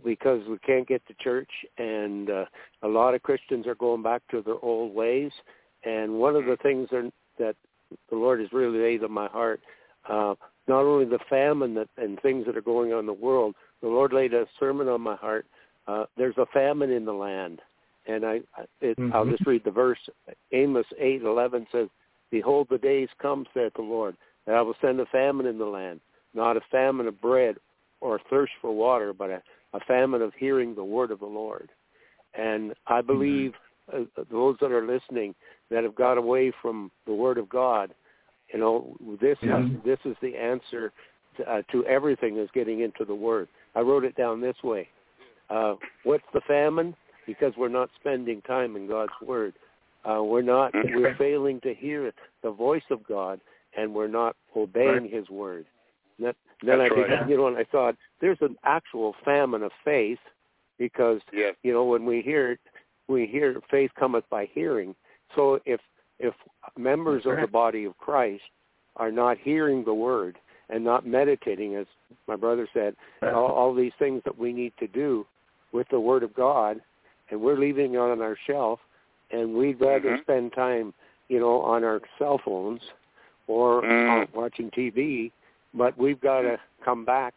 because 0.03 0.41
we 0.47 0.57
can't 0.59 0.87
get 0.87 1.05
to 1.07 1.13
church, 1.15 1.49
and 1.77 2.29
uh, 2.29 2.45
a 2.83 2.87
lot 2.87 3.15
of 3.15 3.23
Christians 3.23 3.67
are 3.67 3.75
going 3.75 4.03
back 4.03 4.21
to 4.31 4.41
their 4.41 4.59
old 4.61 4.93
ways. 4.93 5.31
And 5.83 6.13
one 6.19 6.35
of 6.35 6.45
the 6.45 6.57
things 6.61 6.89
that, 6.91 7.11
that 7.37 7.55
the 8.09 8.15
Lord 8.15 8.39
has 8.39 8.51
really 8.53 8.79
laid 8.79 9.03
on 9.03 9.11
my 9.11 9.27
heart, 9.27 9.61
uh, 10.09 10.35
not 10.67 10.81
only 10.81 11.05
the 11.05 11.19
famine 11.29 11.73
that, 11.75 11.89
and 11.97 12.19
things 12.21 12.45
that 12.45 12.57
are 12.57 12.61
going 12.61 12.93
on 12.93 12.99
in 12.99 13.05
the 13.05 13.13
world, 13.13 13.55
the 13.81 13.87
Lord 13.87 14.13
laid 14.13 14.33
a 14.33 14.45
sermon 14.59 14.87
on 14.87 15.01
my 15.01 15.15
heart. 15.15 15.45
Uh, 15.87 16.05
there's 16.17 16.37
a 16.37 16.45
famine 16.53 16.91
in 16.91 17.05
the 17.05 17.13
land, 17.13 17.61
and 18.07 18.25
I, 18.25 18.41
it, 18.81 18.97
I'll 19.11 19.25
Mhm. 19.25 19.31
just 19.31 19.47
read 19.47 19.63
the 19.63 19.71
verse. 19.71 19.99
Amos 20.51 20.85
eight 20.99 21.23
eleven 21.23 21.65
says, 21.71 21.89
"Behold, 22.29 22.67
the 22.69 22.77
days 22.77 23.09
come," 23.17 23.47
saith 23.53 23.73
the 23.73 23.81
Lord, 23.81 24.15
"that 24.45 24.55
I 24.55 24.61
will 24.61 24.75
send 24.81 24.99
a 24.99 25.05
famine 25.07 25.47
in 25.47 25.57
the 25.57 25.65
land, 25.65 25.99
not 26.33 26.57
a 26.57 26.61
famine 26.69 27.07
of 27.07 27.19
bread 27.19 27.57
or 28.01 28.19
thirst 28.29 28.53
for 28.61 28.71
water, 28.71 29.13
but 29.13 29.29
a, 29.29 29.41
a 29.73 29.79
famine 29.81 30.21
of 30.21 30.33
hearing 30.35 30.75
the 30.75 30.83
word 30.83 31.11
of 31.11 31.19
the 31.19 31.25
Lord." 31.25 31.69
And 32.33 32.73
I 32.87 33.01
believe 33.01 33.53
uh, 33.91 34.03
those 34.31 34.55
that 34.61 34.71
are 34.71 34.85
listening 34.85 35.33
that 35.69 35.83
have 35.83 35.95
got 35.95 36.17
away 36.17 36.51
from 36.61 36.91
the 37.05 37.13
word 37.13 37.37
of 37.37 37.49
God, 37.49 37.93
you 38.53 38.59
know, 38.59 38.95
this 39.19 39.37
Yeah. 39.41 39.59
is 39.63 39.83
this 39.83 39.99
is 40.05 40.15
the 40.21 40.35
answer 40.35 40.91
to, 41.37 41.51
uh, 41.51 41.61
to 41.71 41.85
everything 41.85 42.37
is 42.37 42.49
getting 42.51 42.81
into 42.81 43.05
the 43.05 43.15
word. 43.15 43.47
I 43.75 43.81
wrote 43.81 44.03
it 44.03 44.15
down 44.15 44.41
this 44.41 44.61
way. 44.63 44.89
Uh, 45.49 45.75
what's 46.03 46.23
the 46.33 46.41
famine? 46.41 46.95
Because 47.25 47.53
we're 47.57 47.67
not 47.67 47.89
spending 47.99 48.41
time 48.43 48.75
in 48.75 48.87
God's 48.87 49.13
word. 49.21 49.53
Uh, 50.03 50.23
we're 50.23 50.41
not. 50.41 50.73
We're 50.93 51.15
failing 51.17 51.59
to 51.61 51.73
hear 51.73 52.11
the 52.41 52.51
voice 52.51 52.83
of 52.89 53.05
God, 53.07 53.39
and 53.77 53.93
we're 53.93 54.07
not 54.07 54.35
obeying 54.55 55.09
His 55.09 55.29
word. 55.29 55.65
Then 56.61 56.79
That's 56.79 56.91
I, 56.91 56.95
right. 56.95 57.29
you 57.29 57.37
know, 57.37 57.47
and 57.47 57.57
I 57.57 57.63
thought 57.63 57.95
there's 58.19 58.41
an 58.41 58.57
actual 58.63 59.15
famine 59.23 59.63
of 59.63 59.71
faith, 59.83 60.19
because 60.77 61.21
Yes. 61.31 61.55
you 61.63 61.73
know 61.73 61.85
when 61.85 62.05
we 62.05 62.21
hear 62.21 62.57
we 63.07 63.25
hear 63.25 63.61
faith 63.69 63.91
cometh 63.95 64.23
by 64.29 64.45
hearing. 64.45 64.95
So 65.35 65.59
if 65.65 65.81
if 66.19 66.33
members 66.77 67.25
of 67.25 67.37
the 67.39 67.47
body 67.47 67.85
of 67.85 67.97
Christ 67.97 68.43
are 68.97 69.11
not 69.11 69.37
hearing 69.37 69.83
the 69.83 69.93
word 69.93 70.37
and 70.69 70.83
not 70.83 71.05
meditating, 71.05 71.75
as 71.75 71.87
my 72.27 72.35
brother 72.35 72.67
said, 72.73 72.95
all, 73.23 73.47
all 73.47 73.73
these 73.73 73.93
things 73.97 74.21
that 74.25 74.37
we 74.37 74.51
need 74.53 74.73
to 74.79 74.87
do 74.87 75.25
with 75.71 75.87
the 75.89 75.99
word 75.99 76.23
of 76.23 76.33
God, 76.33 76.81
and 77.29 77.39
we're 77.41 77.57
leaving 77.57 77.93
it 77.93 77.97
on 77.97 78.21
our 78.21 78.37
shelf, 78.45 78.79
and 79.31 79.53
we'd 79.53 79.79
rather 79.79 80.17
Mhm. 80.17 80.21
spend 80.21 80.53
time, 80.53 80.93
you 81.29 81.39
know, 81.39 81.61
on 81.61 81.83
our 81.83 82.01
cell 82.17 82.37
phones 82.37 82.81
or 83.47 83.81
Mm. 83.81 84.33
watching 84.33 84.69
TV, 84.71 85.31
but 85.73 85.97
we've 85.97 86.19
got 86.21 86.41
to 86.41 86.57
come 86.83 87.05
back 87.05 87.33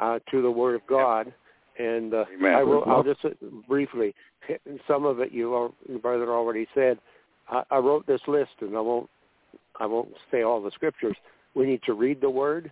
uh, 0.00 0.18
to 0.30 0.42
the 0.42 0.50
word 0.50 0.74
of 0.74 0.86
God. 0.86 1.32
And 1.78 2.12
uh, 2.12 2.24
I 2.46 2.62
will. 2.62 2.84
I'll 2.86 3.02
just 3.02 3.24
uh, 3.24 3.30
briefly. 3.68 4.14
Some 4.86 5.04
of 5.04 5.20
it 5.20 5.32
you, 5.32 5.54
al- 5.54 5.74
your 5.88 5.98
brother 5.98 6.30
already 6.30 6.66
said. 6.74 6.98
I, 7.48 7.62
I 7.70 7.78
wrote 7.78 8.06
this 8.06 8.20
list, 8.26 8.50
and 8.60 8.76
I 8.76 8.80
won't. 8.80 9.08
I 9.78 9.86
won't 9.86 10.10
say 10.30 10.42
all 10.42 10.60
the 10.60 10.70
scriptures. 10.72 11.16
We 11.54 11.66
need 11.66 11.82
to 11.84 11.94
read 11.94 12.20
the 12.20 12.28
word, 12.30 12.70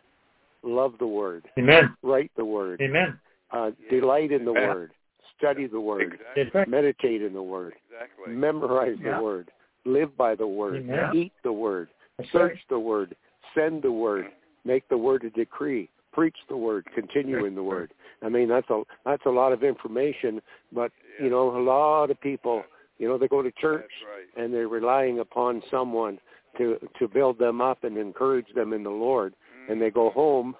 love 0.63 0.95
the 0.99 1.07
word, 1.07 1.47
Amen. 1.59 1.97
write 2.03 2.31
the 2.37 2.45
word, 2.45 2.81
Amen. 2.81 3.19
uh, 3.51 3.71
delight 3.91 4.31
in 4.31 4.45
the 4.45 4.51
Amen. 4.51 4.69
word, 4.69 4.91
study 5.37 5.67
the 5.67 5.81
word, 5.81 6.19
Exactly. 6.37 6.71
Meditate 6.71 7.23
in 7.23 7.33
the 7.33 7.43
word, 7.43 7.75
Exactly. 7.91 8.35
memorize 8.35 8.97
Yeah. 9.03 9.17
the 9.17 9.23
word, 9.23 9.51
live 9.85 10.17
by 10.17 10.35
the 10.35 10.47
word, 10.47 10.77
Amen. 10.77 11.15
eat 11.15 11.33
the 11.43 11.53
word, 11.53 11.89
That's 12.19 12.31
search 12.31 12.53
right. 12.53 12.69
the 12.69 12.79
word, 12.79 13.17
send 13.55 13.83
the 13.83 13.93
word, 13.93 14.27
make 14.69 14.89
the 14.89 14.99
word 14.99 15.25
a 15.25 15.31
decree, 15.31 15.89
preach 16.13 16.37
the 16.49 16.57
word, 16.57 16.87
continue 16.95 17.47
in 17.47 17.55
the 17.57 17.63
word. 17.63 17.91
I 18.23 18.29
mean, 18.29 18.49
that's 18.49 18.69
a 18.71 18.83
that's 19.05 19.27
a 19.27 19.31
lot 19.31 19.53
of 19.53 19.65
information, 19.65 20.41
but 20.73 20.93
you 21.21 21.31
know, 21.31 21.57
a 21.57 21.63
lot 21.63 22.11
of 22.11 22.21
people, 22.21 22.63
you 22.99 23.09
know, 23.09 23.19
they 23.19 23.27
go 23.27 23.43
to 23.43 23.51
church 23.53 23.91
right. 24.07 24.45
and 24.45 24.53
they're 24.53 24.69
relying 24.69 25.21
upon 25.21 25.63
someone 25.71 26.19
to 26.59 26.77
to 26.99 27.09
build 27.09 27.39
them 27.39 27.61
up 27.61 27.83
and 27.83 27.97
encourage 27.97 28.53
them 28.55 28.73
in 28.73 28.83
the 28.83 28.91
Lord, 28.91 29.35
and 29.69 29.81
they 29.81 29.91
go 29.91 30.11
mm-hmm. 30.11 30.21
home 30.21 30.57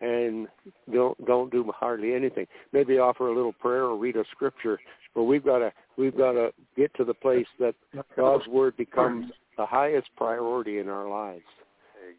and 0.00 0.48
don't 0.92 1.26
don't 1.26 1.52
do 1.52 1.70
hardly 1.74 2.14
anything. 2.14 2.46
Maybe 2.72 2.98
offer 2.98 3.28
a 3.28 3.34
little 3.34 3.52
prayer 3.52 3.84
or 3.84 3.96
read 3.96 4.16
a 4.16 4.24
scripture, 4.32 4.78
but 5.14 5.24
we've 5.24 5.44
got 5.44 5.58
to 5.58 5.72
we've 5.96 6.16
got 6.16 6.32
to 6.32 6.52
get 6.76 6.92
to 6.96 7.04
the 7.04 7.14
place 7.14 7.46
that 7.60 7.74
God's 8.16 8.46
word 8.48 8.76
becomes 8.76 9.30
the 9.56 9.66
highest 9.66 10.08
priority 10.16 10.78
in 10.78 10.88
our 10.88 11.08
lives. 11.08 11.44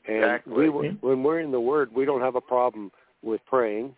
Exactly. 0.05 0.65
And 0.65 0.73
we, 0.75 0.89
when 1.01 1.23
we're 1.23 1.39
in 1.39 1.51
the 1.51 1.59
Word, 1.59 1.93
we 1.93 2.05
don't 2.05 2.21
have 2.21 2.35
a 2.35 2.41
problem 2.41 2.91
with 3.21 3.41
praying. 3.45 3.95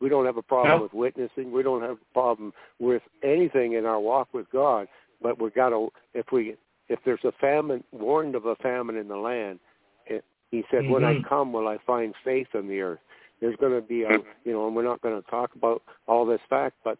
We 0.00 0.08
don't 0.08 0.26
have 0.26 0.36
a 0.36 0.42
problem 0.42 0.78
No. 0.78 0.82
with 0.82 0.92
witnessing. 0.92 1.52
We 1.52 1.62
don't 1.62 1.82
have 1.82 1.92
a 1.92 2.12
problem 2.12 2.52
with 2.80 3.02
anything 3.22 3.74
in 3.74 3.86
our 3.86 4.00
walk 4.00 4.34
with 4.34 4.50
God. 4.50 4.88
But 5.22 5.40
we 5.40 5.50
got 5.50 5.70
to, 5.70 5.90
if 6.14 6.26
we, 6.32 6.56
if 6.88 6.98
there's 7.04 7.24
a 7.24 7.32
famine, 7.40 7.84
warned 7.92 8.34
of 8.34 8.46
a 8.46 8.56
famine 8.56 8.96
in 8.96 9.08
the 9.08 9.16
land, 9.16 9.60
it, 10.06 10.24
He 10.50 10.64
said, 10.70 10.88
"When 10.88 11.04
I 11.04 11.14
Mhm. 11.14 11.28
come, 11.28 11.52
will 11.52 11.68
I 11.68 11.78
find 11.78 12.14
faith 12.24 12.48
on 12.54 12.66
the 12.68 12.80
earth?" 12.80 13.00
There's 13.40 13.56
going 13.56 13.72
to 13.72 13.80
be 13.80 14.02
a, 14.02 14.18
you 14.44 14.52
know, 14.52 14.66
and 14.66 14.76
we're 14.76 14.82
not 14.82 15.00
going 15.00 15.20
to 15.20 15.30
talk 15.30 15.54
about 15.54 15.82
all 16.06 16.26
this 16.26 16.40
fact, 16.48 16.76
but 16.84 16.98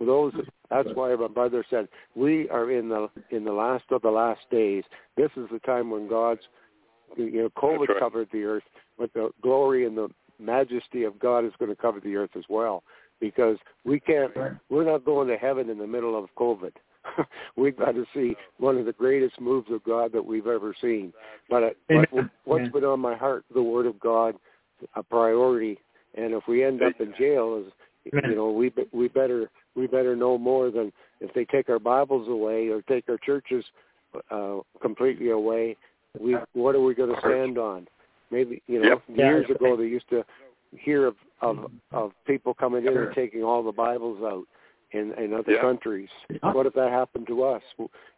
those 0.00 0.32
that's 0.70 0.88
why 0.94 1.14
my 1.14 1.28
brother 1.28 1.64
said 1.70 1.88
we 2.14 2.48
are 2.50 2.70
in 2.70 2.88
the 2.88 3.08
in 3.30 3.44
the 3.44 3.52
last 3.52 3.84
of 3.90 4.02
the 4.02 4.10
last 4.10 4.40
days. 4.50 4.84
This 5.16 5.30
is 5.36 5.48
the 5.50 5.60
time 5.60 5.90
when 5.90 6.08
God's 6.08 6.42
you 7.16 7.42
know, 7.42 7.50
COVID 7.56 7.88
right. 7.88 7.98
covered 7.98 8.28
the 8.32 8.44
earth. 8.44 8.62
but 8.98 9.12
the 9.14 9.30
glory 9.42 9.86
and 9.86 9.96
the 9.96 10.08
majesty 10.38 11.04
of 11.04 11.18
God 11.18 11.44
is 11.44 11.52
going 11.58 11.70
to 11.70 11.80
cover 11.80 12.00
the 12.00 12.16
earth 12.16 12.30
as 12.36 12.44
well. 12.48 12.82
Because 13.20 13.56
we 13.84 14.00
can't, 14.00 14.32
we're 14.68 14.84
not 14.84 15.04
going 15.04 15.28
to 15.28 15.36
heaven 15.36 15.70
in 15.70 15.78
the 15.78 15.86
middle 15.86 16.18
of 16.18 16.28
COVID. 16.36 16.72
we've 17.56 17.76
got 17.76 17.92
to 17.92 18.04
see 18.12 18.34
one 18.58 18.76
of 18.76 18.86
the 18.86 18.92
greatest 18.92 19.40
moves 19.40 19.70
of 19.70 19.84
God 19.84 20.12
that 20.12 20.24
we've 20.24 20.46
ever 20.46 20.74
seen. 20.80 21.12
But, 21.48 21.76
but 21.88 22.08
what's 22.44 22.68
been 22.70 22.84
on 22.84 23.00
my 23.00 23.16
heart, 23.16 23.44
the 23.54 23.62
Word 23.62 23.86
of 23.86 24.00
God, 24.00 24.34
a 24.94 25.02
priority. 25.02 25.78
And 26.16 26.32
if 26.34 26.44
we 26.48 26.64
end 26.64 26.82
up 26.82 27.00
in 27.00 27.14
jail, 27.18 27.64
as 27.64 27.72
you 28.12 28.34
know, 28.34 28.50
we 28.50 28.72
we 28.92 29.08
better 29.08 29.50
we 29.74 29.86
better 29.86 30.14
know 30.14 30.38
more 30.38 30.70
than 30.70 30.92
if 31.20 31.32
they 31.34 31.44
take 31.44 31.68
our 31.68 31.78
Bibles 31.78 32.28
away 32.28 32.68
or 32.68 32.82
take 32.82 33.08
our 33.08 33.18
churches 33.18 33.64
uh, 34.30 34.58
completely 34.80 35.30
away. 35.30 35.76
We 36.18 36.36
what 36.52 36.74
are 36.74 36.80
we 36.80 36.94
going 36.94 37.12
to 37.14 37.20
stand 37.20 37.58
on? 37.58 37.86
Maybe 38.30 38.62
you 38.66 38.80
know, 38.82 38.88
Yep. 38.88 39.02
years 39.18 39.50
ago 39.50 39.76
they 39.76 39.84
used 39.86 40.08
to 40.10 40.24
hear 40.76 41.06
of 41.06 41.16
of 41.40 41.70
of 41.92 42.12
people 42.26 42.54
coming 42.54 42.86
in 42.86 42.96
and 42.96 43.14
taking 43.14 43.42
all 43.42 43.62
the 43.62 43.72
Bibles 43.72 44.22
out 44.22 44.44
in 44.92 45.12
in 45.14 45.32
other 45.34 45.52
Yeah. 45.52 45.60
countries. 45.60 46.08
What 46.42 46.66
if 46.66 46.74
that 46.74 46.90
happened 46.90 47.26
to 47.28 47.42
us? 47.44 47.62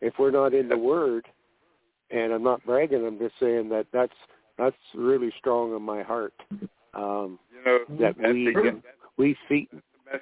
If 0.01 0.15
we're 0.19 0.31
not 0.31 0.55
in 0.55 0.69
the 0.69 0.77
Word, 0.79 1.27
and 2.11 2.33
I'm 2.33 2.43
not 2.43 2.65
bragging, 2.65 3.05
I'm 3.07 3.19
just 3.19 3.39
saying 3.41 3.69
that 3.71 3.87
that's 3.93 4.15
that's 4.59 4.77
really 4.95 5.33
strong 5.39 5.75
in 5.75 5.83
my 5.83 6.03
heart. 6.03 6.35
Um, 6.95 7.39
You 7.53 7.63
know, 7.65 7.79
that 8.01 8.17
we 8.19 8.53
the- 8.55 8.83
we 9.17 9.35
feed 9.49 9.69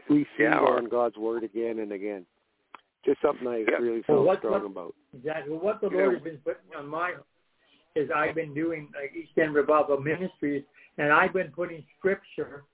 we 0.08 0.24
feed 0.36 0.46
hour. 0.46 0.76
on 0.78 0.86
God's 0.86 1.16
Word 1.16 1.44
again 1.44 1.78
and 1.80 1.92
again. 1.92 2.24
Just 3.04 3.20
something 3.20 3.46
I 3.46 3.58
Yeah. 3.58 3.76
really 3.76 4.02
Well, 4.08 4.16
felt 4.16 4.26
what- 4.26 4.38
strong 4.38 4.52
what- 4.52 4.64
about. 4.64 4.94
Exactly. 5.12 5.52
Well, 5.52 5.60
what 5.60 5.80
the 5.82 5.90
Yeah. 5.90 5.96
Lord 6.04 6.14
has 6.14 6.22
been 6.22 6.38
putting 6.38 6.74
on 6.74 6.88
my 6.88 7.14
is 7.94 8.10
I've 8.14 8.34
been 8.34 8.52
doing 8.54 8.88
like 9.00 9.12
East 9.14 9.36
End 9.38 9.54
Revival 9.54 10.00
Ministries, 10.00 10.64
and 10.98 11.12
I've 11.12 11.32
been 11.32 11.52
putting 11.52 11.84
scripture 11.98 12.64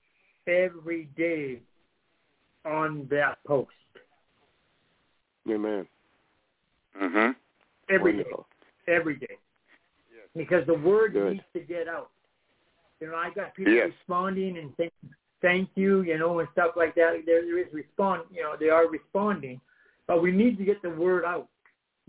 every 0.47 1.09
day 1.15 1.61
on 2.65 3.07
that 3.09 3.37
post 3.45 3.69
Amen. 5.49 5.87
Mhm. 6.95 7.35
every 7.89 8.13
day, 8.13 8.17
Wonderful. 8.23 8.47
every 8.87 9.15
day, 9.15 9.37
because 10.35 10.65
the 10.65 10.73
word 10.73 11.13
Good. 11.13 11.33
needs 11.33 11.43
to 11.53 11.59
get 11.59 11.87
out. 11.87 12.11
You 12.99 13.07
know, 13.07 13.15
I 13.15 13.31
got 13.31 13.55
people 13.55 13.73
Yes. 13.73 13.91
responding 13.91 14.57
and 14.57 14.75
saying 14.77 14.91
thank 15.41 15.69
you, 15.75 16.01
you 16.01 16.17
know, 16.17 16.39
and 16.39 16.49
stuff 16.51 16.75
like 16.75 16.93
that. 16.95 17.25
There, 17.25 17.45
there 17.45 17.57
is 17.57 17.71
respond, 17.73 18.23
you 18.31 18.43
know, 18.43 18.55
they 18.55 18.69
are 18.69 18.87
responding, 18.87 19.59
but 20.07 20.21
we 20.21 20.31
need 20.31 20.57
to 20.57 20.63
get 20.63 20.81
the 20.81 20.89
word 20.91 21.25
out. 21.25 21.49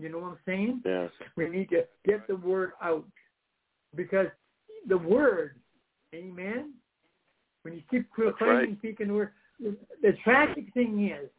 You 0.03 0.09
know 0.09 0.19
what 0.19 0.31
I'm 0.31 0.37
saying? 0.45 0.81
Yes. 0.83 1.11
We 1.37 1.47
need 1.47 1.69
to 1.69 1.85
get 2.05 2.27
the 2.27 2.35
word 2.35 2.73
out 2.81 3.05
because 3.95 4.27
the 4.89 4.97
word, 4.97 5.55
amen. 6.13 6.73
When 7.61 7.73
you 7.73 7.81
keep 7.89 8.11
proclaiming, 8.11 8.55
right. 8.57 8.77
speaking 8.79 9.07
the 9.07 9.13
word, 9.13 9.31
the 9.61 10.11
tragic 10.21 10.73
thing 10.73 11.09
is, 11.09 11.29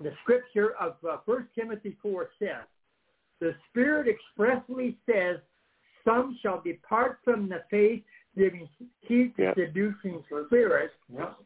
the 0.00 0.12
scripture 0.22 0.74
of 0.80 0.94
uh, 1.08 1.16
Timothy 1.58 1.96
4 2.00 2.28
says, 2.38 2.48
the 3.40 3.52
Spirit 3.70 4.06
expressly 4.06 4.96
says, 5.10 5.38
some 6.04 6.38
shall 6.40 6.62
depart 6.62 7.18
from 7.24 7.48
the 7.48 7.62
faith, 7.68 8.04
giving 8.38 8.68
heed 9.00 9.34
to 9.36 9.42
Yeah. 9.42 9.54
seducing 9.56 10.22
spirits, 10.46 10.94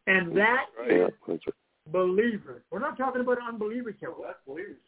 and 0.07 0.37
that. 0.37 0.67
Yeah. 0.87 1.09
is. 1.27 1.41
Believers. 1.93 2.63
We're 2.71 2.79
not 2.79 2.97
talking 2.97 3.21
about 3.21 3.39
unbelievers 3.47 3.95
here. 4.01 4.13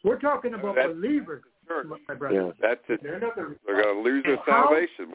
We're 0.05 0.18
talking 0.18 0.55
about 0.55 0.74
That's- 0.77 0.94
believers, 0.94 1.43
Church. 1.66 1.86
my 2.09 2.14
brother. 2.14 2.35
Yeah. 2.47 2.52
That's 2.60 2.81
it. 2.89 3.02
They're 3.02 3.20
not 3.20 3.35
gonna 3.36 3.55
They're 3.66 3.82
going 3.82 3.97
to 3.97 4.02
lose 4.02 4.22
their 4.24 4.35
And 4.35 4.43
how- 4.47 4.68
salvation. 4.68 5.14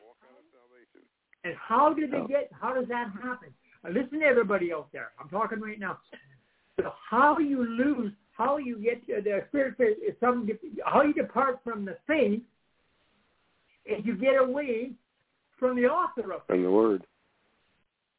And 1.43 1.55
how 1.57 1.93
did 1.93 2.09
they 2.11 2.21
get? 2.27 2.49
How 2.59 2.73
does 2.73 2.87
that 2.87 3.11
happen? 3.21 3.53
Now, 3.83 3.91
listen 3.91 4.19
to 4.21 4.25
everybody 4.25 4.73
out 4.73 4.91
there. 4.91 5.11
I'm 5.19 5.29
talking 5.29 5.59
right 5.59 5.79
now. 5.79 5.99
So 6.81 6.91
how 7.09 7.37
you 7.37 7.63
lose? 7.63 8.11
How 8.31 8.57
you 8.57 8.77
get 8.79 9.05
the 9.05 9.45
spirit? 9.49 9.75
says 9.77 10.15
Some 10.19 10.49
how 10.83 11.03
you 11.03 11.13
depart 11.13 11.59
from 11.63 11.85
the 11.85 11.97
faith, 12.07 12.41
and 13.89 14.03
you 14.03 14.15
get 14.15 14.37
away 14.37 14.93
from 15.59 15.75
the 15.75 15.85
author 15.87 16.33
of 16.33 16.41
it. 16.49 16.53
And 16.53 16.65
the 16.65 16.71
Word. 16.71 17.05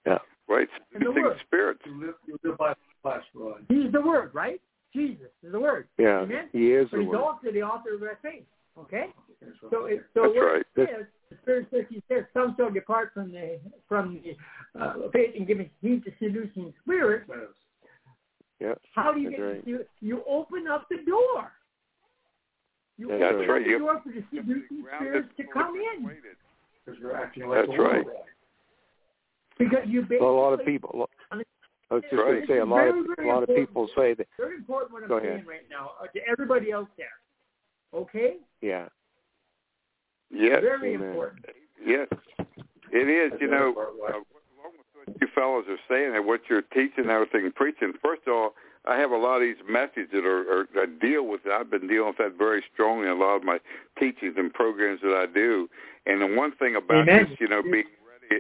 Yeah. 0.07 0.19
Right. 0.49 0.69
And 0.95 1.03
the 1.03 1.07
Seducing 1.09 2.57
word. 3.07 3.23
spirits. 3.33 3.65
He's 3.69 3.93
the 3.93 4.01
word, 4.01 4.31
right? 4.35 4.61
Jesus 4.95 5.27
is 5.43 5.53
the 5.53 5.61
word. 5.61 5.89
Yeah. 5.99 6.21
Amen? 6.21 6.49
He 6.53 6.73
is 6.73 6.89
But 6.91 6.99
the 6.99 7.03
he's 7.03 7.11
Word. 7.11 7.19
also 7.21 7.51
the 7.53 7.63
author 7.63 7.95
of 7.95 8.03
our 8.03 8.19
faith. 8.23 8.45
Okay. 8.79 9.07
So, 9.71 9.87
it, 9.87 10.05
so 10.15 10.23
That's 10.23 10.35
what 10.35 10.41
right. 10.41 10.61
it 10.77 10.89
says, 10.89 11.07
the 11.31 11.37
Spirit 11.43 11.67
says, 11.71 11.85
He 11.91 12.03
says, 12.09 12.25
some 12.33 12.55
shall 12.59 12.71
depart 12.71 13.11
from 13.15 13.33
the 13.33 13.59
from 13.89 14.21
the 14.25 14.81
uh, 14.81 14.95
faith 15.13 15.35
and 15.37 15.47
give 15.47 15.59
heed 15.81 16.05
to 16.05 16.11
seducing 16.19 16.73
spirits. 16.83 17.31
Yeah. 18.61 18.75
How 18.95 19.13
do 19.13 19.21
you 19.21 19.31
That's 19.31 19.37
get 19.41 19.43
right. 19.47 19.67
you, 19.67 19.85
you 20.01 20.23
open 20.29 20.67
up 20.67 20.87
the 20.91 20.99
door. 21.07 21.53
You 22.97 23.09
That's 23.09 23.23
open 23.23 23.37
right. 23.37 23.43
up 23.45 23.49
Right. 23.51 23.65
the 23.65 23.71
You- 23.71 23.79
door 23.79 24.01
for 24.03 24.09
the 24.11 24.25
seducing 24.31 24.85
spirits 24.97 25.29
to 25.37 25.45
come 25.53 25.75
in 25.75 26.11
That's 26.87 26.99
right. 27.03 28.05
Because 29.59 29.79
you 29.87 30.03
basically 30.03 30.19
Well, 30.21 30.31
a 30.31 30.41
lot 30.41 30.53
of 30.53 30.65
people. 30.65 31.09
I 31.91 31.95
was 31.95 32.03
just 32.11 32.17
going 32.17 32.41
to 32.41 32.47
say 32.47 32.59
a 32.59 32.65
lot 32.65 32.89
of 32.89 32.97
a 32.97 33.27
lot 33.27 33.43
of 33.43 33.49
people 33.55 33.89
say 33.97 34.15
that. 34.15 34.27
Very 34.37 34.57
important 34.57 34.93
what 34.93 35.03
I'm 35.05 35.09
Go 35.09 35.21
saying 35.21 35.33
ahead. 35.35 35.47
right 35.47 35.67
now 35.71 35.93
uh, 36.03 36.07
to 36.09 36.21
everybody 36.29 36.73
out 36.73 36.89
there. 36.97 37.07
Okay? 37.95 38.37
Yeah. 38.61 38.87
Yes. 40.31 40.61
Very 40.63 40.95
Amen. 40.95 41.09
important. 41.11 41.47
Yes. 41.85 42.09
It 42.93 43.09
is. 43.09 43.39
You 43.41 43.49
know, 43.49 43.75
uh, 43.77 44.11
along 44.11 44.25
with 44.79 45.07
what 45.07 45.21
you 45.21 45.29
fellows 45.35 45.65
are 45.69 45.79
saying 45.89 46.17
and 46.17 46.27
what 46.27 46.41
you're 46.51 46.63
teaching 46.63 47.05
and 47.05 47.11
everything 47.11 47.51
preaching, 47.55 47.93
first 48.03 48.23
of 48.27 48.33
all, 48.33 48.55
I 48.85 48.97
have 48.99 49.11
a 49.11 49.17
lot 49.17 49.37
of 49.37 49.43
these 49.43 49.57
messages 49.69 50.09
that 50.13 50.25
are, 50.25 50.61
are 50.63 50.69
that 50.75 51.01
deal 51.01 51.27
with 51.27 51.43
it. 51.45 51.53
I've 51.53 51.71
been 51.71 51.87
dealing 51.89 52.09
with 52.09 52.19
that 52.19 52.39
very 52.39 52.63
strongly 52.73 53.07
in 53.07 53.13
a 53.13 53.19
lot 53.19 53.37
of 53.37 53.45
my 53.45 53.59
teachings 53.99 54.35
and 54.37 54.53
programs 54.53 55.01
that 55.03 55.15
I 55.15 55.27
do. 55.33 55.69
And 56.07 56.21
the 56.21 56.37
one 56.37 56.53
thing 56.53 56.77
about 56.77 57.09
Amen. 57.09 57.29
this, 57.31 57.39
you 57.41 57.49
know, 57.49 57.63
being 57.63 57.75
ready 57.75 57.89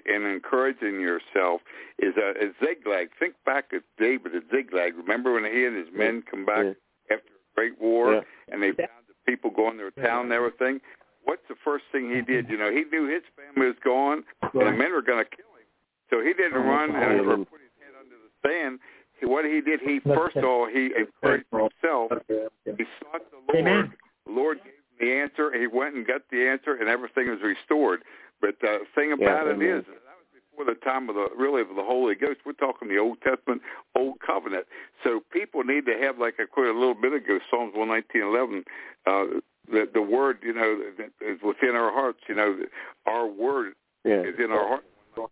and 0.06 0.24
encouraging 0.24 1.00
yourself 1.00 1.60
is 1.98 2.14
uh, 2.16 2.30
is 2.32 2.54
Ziklag. 2.64 3.08
Think 3.18 3.34
back 3.44 3.66
at 3.72 3.82
David 3.98 4.34
at 4.34 4.42
Ziklag. 4.54 4.96
Remember 4.96 5.32
when 5.32 5.44
he 5.44 5.64
and 5.64 5.76
his 5.76 5.88
men 5.94 6.22
come 6.30 6.44
back 6.44 6.64
Yeah. 6.64 7.16
after 7.16 7.28
a 7.32 7.54
great 7.54 7.80
war 7.80 8.14
Yeah. 8.14 8.20
and 8.52 8.62
they 8.62 8.72
found 8.72 9.06
the 9.08 9.14
people 9.26 9.50
going 9.50 9.78
to 9.78 9.90
their 9.94 10.04
town 10.04 10.24
and 10.24 10.32
everything? 10.32 10.80
What's 11.24 11.42
the 11.48 11.56
first 11.64 11.84
thing 11.90 12.10
he 12.14 12.20
did? 12.22 12.48
You 12.48 12.56
know, 12.56 12.70
he 12.70 12.84
knew 12.84 13.06
his 13.08 13.22
family 13.34 13.66
was 13.68 13.76
gone 13.84 14.24
and 14.42 14.52
the 14.66 14.70
men 14.72 14.92
were 14.92 15.02
going 15.02 15.24
to 15.24 15.30
kill 15.36 15.46
him. 15.58 15.66
So 16.10 16.20
he 16.20 16.32
didn't 16.32 16.62
run 16.62 16.94
and 16.94 17.20
or 17.20 17.36
put 17.38 17.60
his 17.60 17.74
head 17.82 17.94
under 17.98 18.14
the 18.14 18.48
sand. 18.48 18.78
What 19.22 19.44
he 19.44 19.60
did, 19.60 19.80
he 19.80 19.98
first 20.00 20.36
of 20.36 20.44
all 20.44 20.68
he 20.68 20.90
encouraged 20.96 21.46
himself. 21.50 22.12
He 22.28 22.84
sought 23.02 23.22
the 23.32 23.60
Lord. 23.62 23.90
The 24.26 24.32
Lord 24.32 24.58
gave 24.58 24.74
him 24.74 24.96
the 25.00 25.12
answer. 25.12 25.58
He 25.58 25.66
went 25.66 25.94
and 25.96 26.06
got 26.06 26.22
the 26.30 26.46
answer, 26.46 26.74
and 26.74 26.88
everything 26.88 27.28
was 27.28 27.40
restored. 27.42 28.02
But 28.40 28.56
the 28.60 28.80
thing 28.94 29.12
about 29.12 29.46
it 29.46 29.54
amen. 29.56 29.68
is, 29.68 29.84
that 29.86 30.16
was 30.18 30.26
before 30.50 30.64
the 30.66 30.78
time 30.80 31.08
of 31.08 31.14
the 31.14 31.28
really 31.36 31.62
of 31.62 31.68
the 31.68 31.82
Holy 31.82 32.14
Ghost. 32.14 32.40
We're 32.44 32.52
talking 32.52 32.88
the 32.88 32.98
Old 32.98 33.20
Testament, 33.22 33.62
Old 33.94 34.20
Covenant. 34.20 34.66
So 35.04 35.20
people 35.32 35.64
need 35.64 35.86
to 35.86 35.96
have, 36.00 36.18
like 36.18 36.34
I 36.38 36.44
quoted 36.44 36.76
a 36.76 36.78
little 36.78 36.94
bit 36.94 37.12
ago, 37.12 37.38
Psalms 37.50 37.72
one 37.74 37.88
nineteen 37.88 38.22
eleven. 38.22 38.64
Uh, 39.06 39.40
the 39.70 39.88
the 39.92 40.02
word, 40.02 40.38
you 40.42 40.52
know, 40.54 40.80
is 41.20 41.40
within 41.42 41.74
our 41.74 41.90
hearts. 41.92 42.20
You 42.28 42.34
know, 42.34 42.58
our 43.06 43.26
word 43.26 43.74
Yeah. 44.04 44.20
is 44.22 44.34
in 44.38 44.50
our 44.52 44.66
heart. 44.66 44.84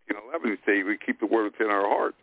In 0.09 0.17
eleven, 0.17 0.49
you 0.51 0.59
say 0.65 0.83
we 0.83 0.97
keep 0.97 1.21
the 1.21 1.27
word 1.27 1.53
within 1.53 1.71
our 1.71 1.87
heart, 1.87 2.15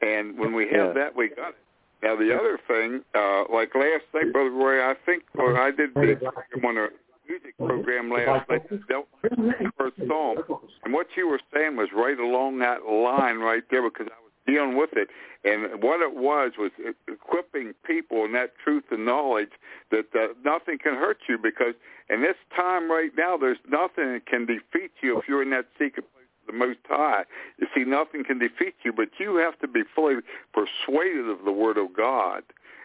and 0.00 0.38
when 0.38 0.54
we 0.54 0.64
have 0.68 0.88
Yeah. 0.88 0.92
that, 0.94 1.14
we 1.14 1.28
got 1.28 1.50
it. 1.50 1.56
Now 2.02 2.16
the 2.16 2.34
other 2.34 2.58
thing, 2.66 3.04
uh, 3.14 3.44
like 3.52 3.74
last 3.74 4.04
night, 4.14 4.32
Brother 4.32 4.48
Roy, 4.48 4.82
I 4.82 4.94
think 5.04 5.24
well, 5.34 5.54
I 5.54 5.70
did 5.70 5.92
program 5.92 6.64
on 6.64 6.78
a 6.78 6.88
music 7.30 7.56
program 7.56 8.10
last 8.10 8.48
night. 8.48 8.68
The 8.68 9.72
first 9.78 9.96
psalm, 10.08 10.38
and 10.84 10.92
what 10.92 11.06
you 11.16 11.28
were 11.28 11.40
saying 11.54 11.76
was 11.76 11.88
right 11.94 12.18
along 12.18 12.58
that 12.58 12.84
line 12.84 13.38
right 13.38 13.62
there 13.70 13.82
because 13.88 14.08
I 14.10 14.20
was 14.22 14.32
dealing 14.46 14.76
with 14.76 14.90
it. 14.94 15.08
And 15.44 15.82
what 15.82 16.00
it 16.02 16.14
was 16.14 16.52
was 16.58 16.72
equipping 17.08 17.72
people 17.84 18.24
in 18.24 18.32
that 18.32 18.52
truth 18.62 18.84
and 18.90 19.06
knowledge 19.06 19.52
that 19.90 20.06
uh, 20.14 20.34
nothing 20.44 20.78
can 20.78 20.94
hurt 20.94 21.18
you 21.28 21.38
because 21.38 21.74
in 22.10 22.22
this 22.22 22.36
time 22.54 22.90
right 22.90 23.12
now, 23.16 23.36
there's 23.36 23.58
nothing 23.68 24.12
that 24.14 24.26
can 24.26 24.44
defeat 24.44 24.90
you 25.00 25.18
if 25.18 25.28
you're 25.28 25.42
in 25.42 25.50
that 25.50 25.66
secret 25.78 26.04
place 26.12 26.26
of 26.42 26.52
the 26.52 26.58
Most 26.58 26.80
High. 26.88 27.24
You 27.58 27.68
see, 27.74 27.84
nothing 27.84 28.24
can 28.24 28.38
defeat 28.38 28.74
you, 28.82 28.92
but 28.92 29.08
you 29.18 29.36
have 29.36 29.58
to 29.60 29.68
be 29.68 29.82
fully 29.94 30.16
persuaded 30.52 31.28
of 31.28 31.44
the 31.44 31.52
Word 31.52 31.78
of 31.78 31.94
God. 31.96 32.42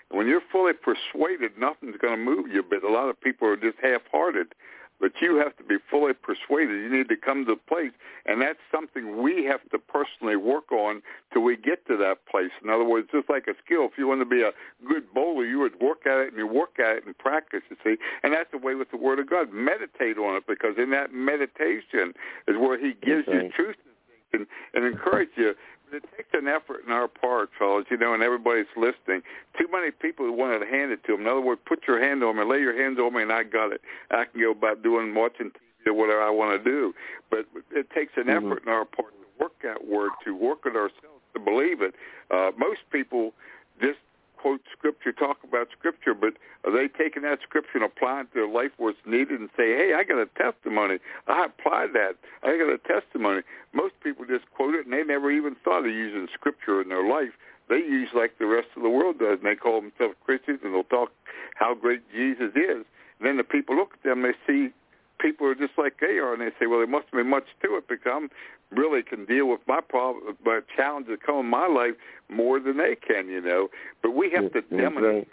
When 0.10 0.28
you're 0.28 0.42
fully 0.52 0.74
persuaded, 0.74 1.58
nothing's 1.58 1.98
going 1.98 2.18
to 2.18 2.24
move 2.24 2.48
you. 2.52 2.64
But 2.64 2.84
a 2.84 2.92
lot 2.92 3.10
of 3.10 3.20
people 3.20 3.48
are 3.48 3.58
just 3.58 3.78
half-hearted. 3.82 4.54
But 4.98 5.12
you 5.22 5.36
have 5.36 5.58
to 5.58 5.64
be 5.64 5.76
fully 5.92 6.14
persuaded. 6.14 6.82
You 6.82 6.90
need 6.90 7.10
to 7.10 7.18
come 7.18 7.46
to 7.48 7.52
a 7.52 7.58
place, 7.58 7.92
and 8.26 8.42
that's 8.42 8.60
something 8.72 9.22
we 9.22 9.44
have 9.44 9.60
to 9.72 9.78
personally 9.78 10.38
work 10.38 10.72
on 10.72 11.02
till 11.34 11.42
we 11.42 11.58
get 11.58 11.86
to 11.88 11.98
that 11.98 12.26
place. 12.28 12.52
In 12.64 12.70
other 12.70 12.86
words, 12.86 13.10
just 13.12 13.30
like 13.30 13.46
a 13.48 13.56
skill, 13.64 13.84
if 13.92 13.98
you 13.98 14.08
want 14.08 14.22
to 14.22 14.26
be 14.26 14.42
a 14.42 14.54
good 14.88 15.14
bowler, 15.14 15.44
you 15.44 15.60
would 15.60 15.82
work 15.82 16.06
at 16.06 16.20
it 16.20 16.30
and 16.30 16.38
you 16.38 16.48
work 16.48 16.80
at 16.80 16.96
it 16.96 17.06
and 17.06 17.18
practice. 17.18 17.62
You 17.70 17.76
see, 17.84 17.98
and 18.24 18.34
that's 18.34 18.50
the 18.52 18.58
way 18.58 18.76
with 18.76 18.90
the 18.90 18.98
Word 18.98 19.20
of 19.20 19.30
God. 19.30 19.52
Meditate 19.52 20.18
on 20.18 20.38
it 20.38 20.48
because 20.48 20.76
in 20.78 20.92
that 20.92 21.14
meditation 21.14 22.14
is 22.48 22.56
where 22.58 22.80
He 22.80 22.94
gives 22.94 23.26
That's 23.26 23.44
you 23.44 23.50
truth. 23.50 23.76
and, 24.32 24.48
and 24.74 24.86
encourage 24.86 25.30
you. 25.36 25.56
It 25.96 26.04
takes 26.18 26.30
an 26.34 26.48
effort 26.48 26.82
on 26.86 26.92
our 26.92 27.08
part, 27.08 27.50
fellas, 27.58 27.86
you 27.90 27.98
know, 27.98 28.14
and 28.14 28.22
everybody's 28.22 28.66
listening. 28.76 29.22
Too 29.58 29.68
many 29.72 29.92
people 29.92 30.30
want 30.36 30.62
to 30.62 30.68
hand 30.68 30.92
it 30.92 31.04
to 31.06 31.14
them. 31.14 31.22
In 31.22 31.28
other 31.28 31.42
words, 31.42 31.62
put 31.66 31.88
your 31.88 32.02
hand 32.02 32.24
on 32.24 32.38
me, 32.38 32.44
lay 32.44 32.60
your 32.60 32.76
hands 32.76 33.00
on 33.00 33.14
me, 33.14 33.22
and 33.22 33.32
I 33.32 33.44
got 33.44 33.72
it. 33.72 33.82
I 34.12 34.26
can 34.26 34.42
go 34.42 34.52
about 34.52 34.84
doing 34.84 35.16
watching 35.16 35.52
TV 35.52 35.88
or 35.88 35.94
whatever 35.94 36.22
I 36.22 36.30
want 36.30 36.62
to 36.62 36.70
do. 36.70 36.94
But 37.30 37.46
it 37.72 37.90
takes 37.92 38.14
an 38.18 38.26
mm-hmm. 38.26 38.48
effort 38.48 38.64
on 38.68 38.74
our 38.74 38.86
part 38.86 39.14
to 39.14 39.44
work 39.44 39.54
that 39.64 39.88
word, 39.88 40.12
to 40.26 40.36
work 40.36 40.60
it 40.66 40.76
ourselves, 40.76 41.24
to 41.34 41.40
believe 41.40 41.82
it. 41.82 41.96
Uh, 42.30 42.52
most 42.58 42.82
people 42.92 43.34
just 43.82 44.00
quote 44.46 44.62
scripture, 44.72 45.12
talk 45.12 45.38
about 45.44 45.70
scripture, 45.76 46.14
but 46.14 46.38
are 46.66 46.72
they 46.72 46.88
taking 46.88 47.24
that 47.24 47.40
scripture 47.42 47.82
and 47.82 47.84
applying 47.84 48.30
it 48.30 48.34
to 48.34 48.46
their 48.46 48.48
life 48.48 48.70
where 48.78 48.92
it's 48.92 49.00
needed 49.04 49.40
and 49.40 49.50
say, 49.58 49.74
hey, 49.74 49.98
I 49.98 50.04
got 50.04 50.22
a 50.22 50.30
testimony. 50.38 51.00
I 51.26 51.46
applied 51.50 51.94
that. 51.94 52.14
I 52.44 52.56
got 52.56 52.70
a 52.70 52.78
testimony. 52.78 53.42
Most 53.74 53.96
people 54.04 54.24
just 54.24 54.46
quote 54.54 54.76
it 54.76 54.86
and 54.86 54.94
they 54.94 55.02
never 55.02 55.32
even 55.32 55.56
thought 55.64 55.80
of 55.80 55.92
using 55.92 56.28
scripture 56.32 56.80
in 56.80 56.90
their 56.90 57.02
life. 57.10 57.34
They 57.70 57.78
use 57.78 58.10
like 58.14 58.38
the 58.38 58.46
rest 58.46 58.68
of 58.78 58.84
the 58.84 58.90
world 58.90 59.18
does, 59.18 59.40
and 59.42 59.50
they 59.50 59.56
call 59.56 59.82
themselves 59.82 60.14
Christians, 60.24 60.60
and 60.64 60.76
they'll 60.76 60.84
talk 60.84 61.10
how 61.56 61.74
great 61.74 62.04
Jesus 62.14 62.54
is. 62.54 62.86
And 63.18 63.26
then 63.26 63.38
the 63.38 63.44
people 63.44 63.76
look 63.76 63.94
at 63.98 64.04
them, 64.04 64.22
they 64.22 64.38
see 64.46 64.70
people 65.20 65.48
are 65.48 65.56
just 65.56 65.74
like 65.78 66.00
they 66.00 66.18
are, 66.18 66.34
and 66.34 66.42
they 66.42 66.52
say, 66.60 66.68
well, 66.68 66.80
there 66.80 66.88
must 66.88 67.12
be 67.12 67.24
much 67.24 67.46
to 67.64 67.76
it 67.76 67.88
because 67.88 68.12
I'm 68.14 68.30
really 68.72 69.04
can 69.04 69.26
deal 69.26 69.48
with 69.48 69.62
my 69.68 69.80
problem, 69.82 70.38
my 70.44 70.60
challenges 70.76 71.12
that 71.12 71.24
come 71.24 71.38
in 71.38 71.46
my 71.48 71.68
life 71.68 71.96
more 72.30 72.60
than 72.60 72.78
they 72.78 72.96
can, 72.96 73.28
you 73.30 73.42
know. 73.42 73.70
But 74.02 74.12
we 74.12 74.32
have 74.32 74.52
to 74.54 74.62
demonstrate 74.62 75.28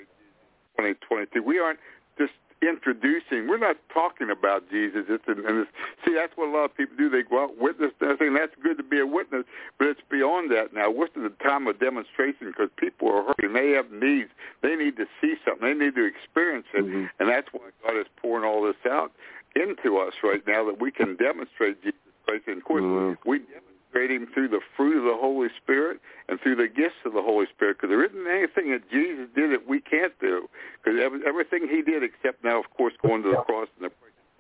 right. 0.78 0.96
2022. 1.00 1.42
We 1.42 1.58
aren't 1.58 1.78
just 2.18 2.32
introducing. 2.62 3.48
We're 3.48 3.58
not 3.58 3.76
talking 3.92 4.30
about 4.30 4.70
Jesus. 4.70 5.04
It's, 5.08 5.24
and 5.26 5.38
it's, 5.44 5.70
see, 6.04 6.14
that's 6.14 6.32
what 6.36 6.48
a 6.48 6.52
lot 6.52 6.64
of 6.64 6.76
people 6.76 6.96
do. 6.96 7.10
They 7.10 7.22
go 7.22 7.42
out 7.42 7.58
witness. 7.58 7.92
I 8.00 8.16
think 8.16 8.36
that's 8.36 8.54
good 8.62 8.76
to 8.78 8.84
be 8.84 9.00
a 9.00 9.06
witness, 9.06 9.44
but 9.78 9.88
it's 9.88 10.00
beyond 10.10 10.50
that 10.52 10.72
now. 10.72 10.90
What's 10.90 11.14
the 11.14 11.32
time 11.42 11.66
of 11.66 11.80
demonstration? 11.80 12.48
Because 12.48 12.70
people 12.76 13.10
are 13.10 13.24
hurting. 13.24 13.52
They 13.52 13.70
have 13.70 13.90
needs. 13.90 14.30
They 14.62 14.76
need 14.76 14.96
to 14.96 15.06
see 15.20 15.34
something. 15.44 15.66
They 15.66 15.86
need 15.86 15.94
to 15.96 16.04
experience 16.04 16.66
it, 16.74 16.84
mm-hmm. 16.84 17.06
and 17.18 17.28
that's 17.28 17.48
why 17.52 17.70
God 17.84 17.98
is 17.98 18.06
pouring 18.20 18.44
all 18.44 18.62
this 18.62 18.76
out 18.86 19.12
into 19.56 19.98
us 19.98 20.14
right 20.22 20.42
now 20.46 20.64
that 20.64 20.80
we 20.80 20.90
can 20.90 21.16
demonstrate 21.16 21.82
Jesus 21.82 22.00
Christ. 22.26 22.44
And 22.46 22.58
of 22.58 22.64
course, 22.64 22.82
mm-hmm. 22.82 23.28
we 23.28 23.40
demonstrate 23.40 24.10
him 24.10 24.28
through 24.32 24.48
the 24.48 24.60
fruit 24.76 24.98
of 24.98 25.04
the 25.04 25.18
Holy 25.20 25.48
Spirit 25.62 26.00
and 26.28 26.40
through 26.40 26.56
the 26.56 26.68
gifts 26.68 27.02
of 27.04 27.12
the 27.12 27.22
Holy 27.22 27.46
Spirit 27.54 27.76
because 27.76 27.90
there 27.90 28.04
isn't 28.04 28.26
anything 28.26 28.72
that 28.72 28.88
Jesus 28.90 29.28
did 29.34 29.52
that 29.52 29.68
we 29.68 29.80
can't 29.80 30.18
do 30.20 30.48
because 30.82 30.98
everything 31.26 31.68
he 31.68 31.82
did 31.82 32.02
except 32.02 32.42
now, 32.42 32.58
of 32.58 32.70
course, 32.70 32.94
going 33.02 33.22
to 33.22 33.30
the 33.30 33.42
cross 33.42 33.68
and 33.78 33.90
the 33.90 33.92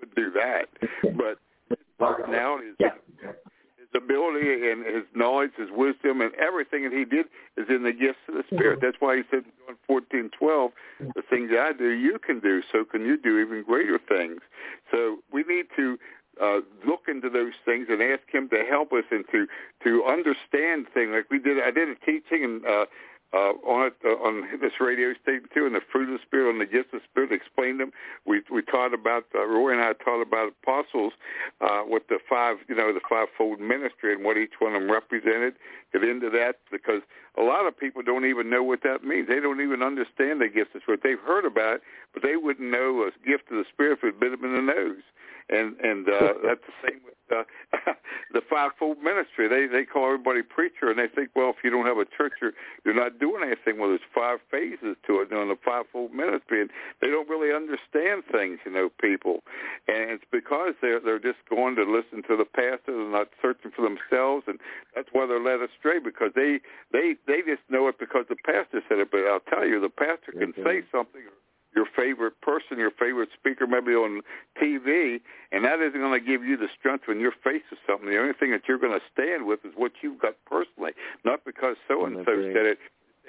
would 0.02 0.14
do 0.14 0.30
that. 0.32 0.68
But 1.16 1.38
now 2.28 2.58
is 2.58 2.76
ability 3.94 4.70
and 4.70 4.84
his 4.84 5.04
knowledge, 5.14 5.50
his 5.56 5.68
wisdom, 5.70 6.20
and 6.20 6.34
everything 6.36 6.84
that 6.84 6.92
he 6.92 7.04
did 7.04 7.26
is 7.56 7.66
in 7.68 7.82
the 7.82 7.92
gifts 7.92 8.20
of 8.28 8.34
the 8.34 8.44
Spirit. 8.54 8.80
That's 8.80 8.96
why 9.00 9.16
he 9.16 9.22
said 9.30 9.44
in 9.44 9.52
John 9.66 9.76
fourteen 9.86 10.30
twelve, 10.38 10.72
the 11.00 11.22
things 11.22 11.50
I 11.52 11.72
do, 11.72 11.90
you 11.90 12.18
can 12.18 12.40
do. 12.40 12.62
So 12.70 12.84
can 12.84 13.02
you 13.04 13.16
do 13.16 13.38
even 13.38 13.62
greater 13.62 13.98
things. 13.98 14.40
So 14.90 15.18
we 15.32 15.42
need 15.44 15.66
to 15.76 15.98
uh, 16.40 16.60
look 16.86 17.02
into 17.08 17.28
those 17.28 17.52
things 17.64 17.86
and 17.90 18.02
ask 18.02 18.22
him 18.32 18.48
to 18.48 18.64
help 18.68 18.92
us 18.92 19.04
and 19.10 19.24
to 19.32 19.46
to 19.84 20.04
understand 20.04 20.86
things 20.94 21.10
like 21.12 21.30
we 21.30 21.38
did. 21.38 21.62
I 21.62 21.70
did 21.70 21.88
a 21.88 21.94
teaching 21.96 22.44
and 22.44 22.64
uh, 22.66 22.86
uh, 23.32 23.56
on 23.64 23.86
it 23.86 23.94
uh, 24.04 24.20
on 24.20 24.44
this 24.60 24.72
radio 24.80 25.14
station 25.22 25.48
too, 25.54 25.66
and 25.66 25.74
the 25.74 25.80
fruit 25.90 26.08
of 26.12 26.20
the 26.20 26.24
spirit 26.24 26.50
and 26.50 26.60
the 26.60 26.66
gifts 26.66 26.92
of 26.92 27.00
the 27.00 27.06
spirit. 27.10 27.32
Explained 27.32 27.80
them. 27.80 27.92
We 28.26 28.42
we 28.52 28.62
taught 28.62 28.92
about 28.92 29.24
uh, 29.34 29.46
Roy 29.46 29.72
and 29.72 29.80
I 29.80 29.92
taught 29.94 30.20
about 30.20 30.52
apostles 30.62 31.12
uh, 31.60 31.82
with 31.86 32.06
the 32.08 32.18
five 32.28 32.58
you 32.68 32.74
know 32.74 32.92
the 32.92 33.00
fivefold 33.08 33.60
ministry 33.60 34.12
and 34.12 34.24
what 34.24 34.36
each 34.36 34.54
one 34.58 34.74
of 34.74 34.82
them 34.82 34.90
represented. 34.90 35.54
Get 35.92 36.04
into 36.04 36.30
that 36.30 36.56
because 36.70 37.02
a 37.36 37.42
lot 37.42 37.66
of 37.66 37.76
people 37.76 38.02
don't 38.02 38.26
even 38.26 38.50
know 38.50 38.62
what 38.62 38.82
that 38.82 39.04
means. 39.04 39.28
They 39.28 39.40
don't 39.40 39.60
even 39.60 39.82
understand 39.82 40.40
the 40.40 40.48
gifts 40.48 40.74
of 40.74 40.80
the 40.80 40.80
spirit. 40.80 41.00
They've 41.02 41.20
heard 41.20 41.44
about 41.44 41.76
it, 41.76 41.82
but 42.12 42.22
they 42.22 42.36
wouldn't 42.36 42.70
know 42.70 43.08
a 43.08 43.10
gift 43.26 43.50
of 43.50 43.58
the 43.58 43.64
spirit 43.72 43.98
if 43.98 44.04
it 44.04 44.20
bit 44.20 44.32
them 44.32 44.44
in 44.44 44.54
the 44.66 44.72
nose 44.72 45.02
and 45.48 45.78
and 45.80 46.08
uh, 46.08 46.34
that's 46.44 46.62
the 46.66 46.76
same 46.88 47.00
with 47.04 47.14
uh, 47.30 47.44
the 48.32 48.42
fivefold 48.48 48.98
ministry. 49.02 49.48
They 49.48 49.66
they 49.66 49.84
call 49.84 50.06
everybody 50.06 50.42
preacher, 50.42 50.90
and 50.90 50.98
they 50.98 51.08
think, 51.08 51.30
well, 51.34 51.50
if 51.50 51.56
you 51.64 51.70
don't 51.70 51.86
have 51.86 51.98
a 51.98 52.04
church, 52.04 52.34
you're 52.40 52.52
you're 52.84 52.94
not 52.94 53.18
doing 53.18 53.42
anything. 53.44 53.78
Well, 53.80 53.90
there's 53.90 54.08
five 54.14 54.38
phases 54.50 54.96
to 55.06 55.20
it 55.20 55.32
in 55.32 55.48
the 55.48 55.58
fivefold 55.64 56.12
ministry, 56.12 56.60
and 56.60 56.70
they 57.00 57.08
don't 57.08 57.28
really 57.28 57.54
understand 57.54 58.24
things, 58.30 58.58
you 58.64 58.72
know, 58.72 58.90
people, 59.00 59.42
and 59.88 60.10
it's 60.10 60.28
because 60.30 60.74
they're 60.80 61.00
they're 61.00 61.22
just 61.22 61.40
going 61.48 61.76
to 61.76 61.84
listen 61.84 62.22
to 62.28 62.36
the 62.36 62.46
pastors 62.46 62.96
and 62.96 63.12
not 63.12 63.28
searching 63.40 63.70
for 63.74 63.82
themselves, 63.82 64.44
and 64.46 64.58
that's 64.94 65.08
why 65.12 65.26
they're 65.26 65.42
led 65.42 65.60
astray 65.62 65.98
because 65.98 66.30
they 66.34 66.60
they 66.92 67.16
they 67.26 67.40
just 67.42 67.62
know 67.68 67.88
it 67.88 67.98
because 67.98 68.26
the 68.28 68.36
pastor 68.44 68.82
said 68.88 68.98
it. 68.98 69.10
But 69.10 69.26
I'll 69.26 69.44
tell 69.48 69.66
you, 69.66 69.80
the 69.80 69.88
pastor 69.88 70.32
can 70.32 70.54
okay. 70.56 70.62
say 70.62 70.76
something 70.92 71.22
your 71.74 71.86
favorite 71.96 72.40
person, 72.40 72.78
your 72.78 72.90
favorite 72.90 73.30
speaker, 73.38 73.66
maybe 73.66 73.92
on 73.92 74.22
TV, 74.60 75.20
and 75.52 75.64
that 75.64 75.80
isn't 75.80 76.00
going 76.00 76.18
to 76.18 76.24
give 76.24 76.44
you 76.44 76.56
the 76.56 76.68
strength 76.78 77.04
when 77.06 77.20
you're 77.20 77.34
faced 77.44 77.64
with 77.70 77.80
something. 77.86 78.08
The 78.08 78.18
only 78.18 78.34
thing 78.34 78.50
that 78.52 78.62
you're 78.68 78.78
going 78.78 78.98
to 78.98 79.04
stand 79.12 79.46
with 79.46 79.64
is 79.64 79.72
what 79.76 79.92
you've 80.02 80.20
got 80.20 80.34
personally, 80.46 80.92
not 81.24 81.44
because 81.44 81.76
so 81.88 82.04
and 82.04 82.16
so 82.24 82.34
said 82.52 82.66
it. 82.66 82.78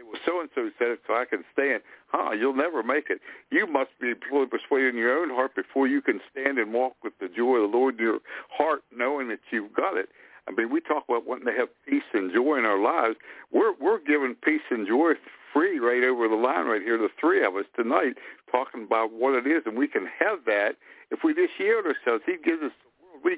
Well, 0.04 0.20
so 0.26 0.42
and 0.42 0.50
so 0.56 0.70
said 0.78 0.90
it, 0.90 1.00
so 1.08 1.14
I 1.14 1.26
can 1.26 1.44
stand. 1.54 1.82
Huh? 2.08 2.32
You'll 2.32 2.56
never 2.56 2.84
make 2.84 3.10
it. 3.10 3.22
You 3.52 3.68
must 3.68 3.92
be 4.02 4.14
fully 4.30 4.48
persuaded 4.48 4.96
in 4.96 5.00
your 5.00 5.18
own 5.18 5.30
heart 5.30 5.56
before 5.56 5.88
you 5.88 6.02
can 6.02 6.20
stand 6.32 6.58
and 6.58 6.74
walk 6.74 6.96
with 7.04 7.14
the 7.20 7.28
joy 7.28 7.58
of 7.58 7.72
the 7.72 7.78
Lord 7.78 7.96
in 7.96 8.02
your 8.02 8.20
heart, 8.50 8.84
knowing 8.96 9.30
that 9.30 9.40
you've 9.52 9.74
got 9.74 9.98
it. 9.98 10.10
I 10.48 10.52
mean, 10.52 10.70
we 10.70 10.82
talk 10.82 11.06
about 11.08 11.26
wanting 11.26 11.46
to 11.46 11.54
have 11.54 11.70
peace 11.88 12.04
and 12.14 12.34
joy 12.34 12.58
in 12.58 12.66
our 12.66 12.82
lives. 12.82 13.16
We're 13.52 13.74
we're 13.80 14.00
given 14.00 14.36
peace 14.44 14.66
and 14.70 14.88
joy 14.88 15.14
free 15.54 15.80
right 15.80 16.04
over 16.04 16.28
the 16.28 16.36
line 16.36 16.66
right 16.66 16.82
here, 16.82 16.98
the 16.98 17.10
three 17.20 17.46
of 17.46 17.56
us 17.56 17.66
tonight, 17.76 18.18
talking 18.52 18.84
about 18.84 19.14
what 19.14 19.36
it 19.36 19.48
is, 19.48 19.64
and 19.66 19.78
we 19.78 19.88
can 19.88 20.08
have 20.20 20.40
that 20.46 20.76
if 21.12 21.20
we 21.24 21.34
just 21.34 21.54
yield 21.60 21.86
ourselves. 21.86 22.24
He 22.26 22.38
gives 22.44 22.64
us 22.64 22.72
the 22.82 22.90
world. 23.06 23.22
We, 23.24 23.38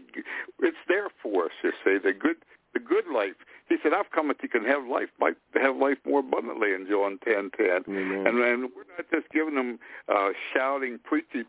it's 0.68 0.78
there 0.88 1.10
for 1.22 1.46
us. 1.46 1.52
You 1.64 1.72
see, 1.84 1.98
the 1.98 2.14
good, 2.14 2.38
the 2.74 2.80
good 2.80 3.06
life. 3.14 3.36
He 3.68 3.78
said, 3.82 3.94
"I've 3.94 4.12
come 4.12 4.28
that 4.30 4.42
you 4.42 4.50
can 4.50 4.64
have 4.66 4.88
life, 4.88 5.10
might 5.20 5.36
have 5.54 5.76
life 5.76 5.98
more 6.06 6.20
abundantly." 6.20 6.74
In 6.74 6.88
John 6.88 7.20
ten 7.24 7.52
ten, 7.58 7.82
and 8.28 8.38
and 8.40 8.70
we're 8.76 8.90
not 8.96 9.06
just 9.12 9.30
giving 9.32 9.56
them 9.56 9.80
uh, 10.08 10.30
shouting, 10.54 11.00
preaching 11.04 11.46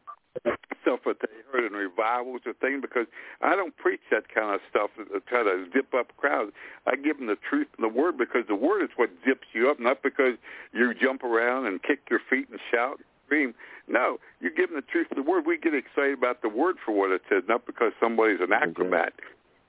stuff 0.87 1.01
that 1.05 1.17
they 1.21 1.29
heard 1.53 1.65
in 1.65 1.73
revivals 1.73 2.43
or 2.47 2.53
things 2.55 2.81
because 2.81 3.07
I 3.43 3.57
don't 3.57 3.77
preach 3.77 4.01
that 4.11 4.33
kind 4.33 4.55
of 4.55 4.61
stuff 4.71 4.91
to 4.97 5.21
try 5.27 5.43
to 5.43 5.67
zip 5.73 5.93
up 5.95 6.17
crowds. 6.17 6.53
I 6.87 6.97
give 6.97 7.19
them 7.19 7.27
the 7.27 7.37
truth 7.49 7.69
and 7.77 7.85
the 7.85 7.93
word 7.93 8.17
because 8.17 8.45
the 8.49 8.55
word 8.55 8.83
is 8.83 8.91
what 8.97 9.11
zips 9.27 9.49
you 9.53 9.71
up, 9.71 9.81
not 9.81 10.03
because 10.03 10.35
you 10.73 10.95
jump 10.95 11.25
around 11.25 11.67
and 11.67 11.83
kick 11.83 12.01
your 12.11 12.21
feet 12.31 12.49
and 12.51 12.61
shout 12.71 12.99
and 12.99 13.07
scream. 13.27 13.55
No, 13.89 14.19
you 14.41 14.51
give 14.55 14.71
them 14.71 14.77
the 14.77 14.87
truth 14.91 15.09
of 15.11 15.17
the 15.17 15.23
word. 15.23 15.47
We 15.47 15.59
get 15.59 15.75
excited 15.75 16.19
about 16.19 16.43
the 16.43 16.49
word 16.49 16.77
for 16.85 16.93
what 16.93 17.11
it 17.11 17.23
says, 17.29 17.43
not 17.49 17.67
because 17.67 17.93
somebody's 18.01 18.41
an 18.41 18.53
acrobat. 18.53 19.13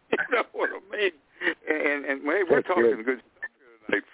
You 0.09 0.37
know 0.37 0.43
what 0.53 0.69
I 0.69 0.95
mean? 0.95 1.11
And 1.69 2.05
and 2.05 2.21
hey, 2.23 2.43
we're 2.49 2.61
talking 2.61 3.03
good, 3.03 3.05
good 3.05 3.21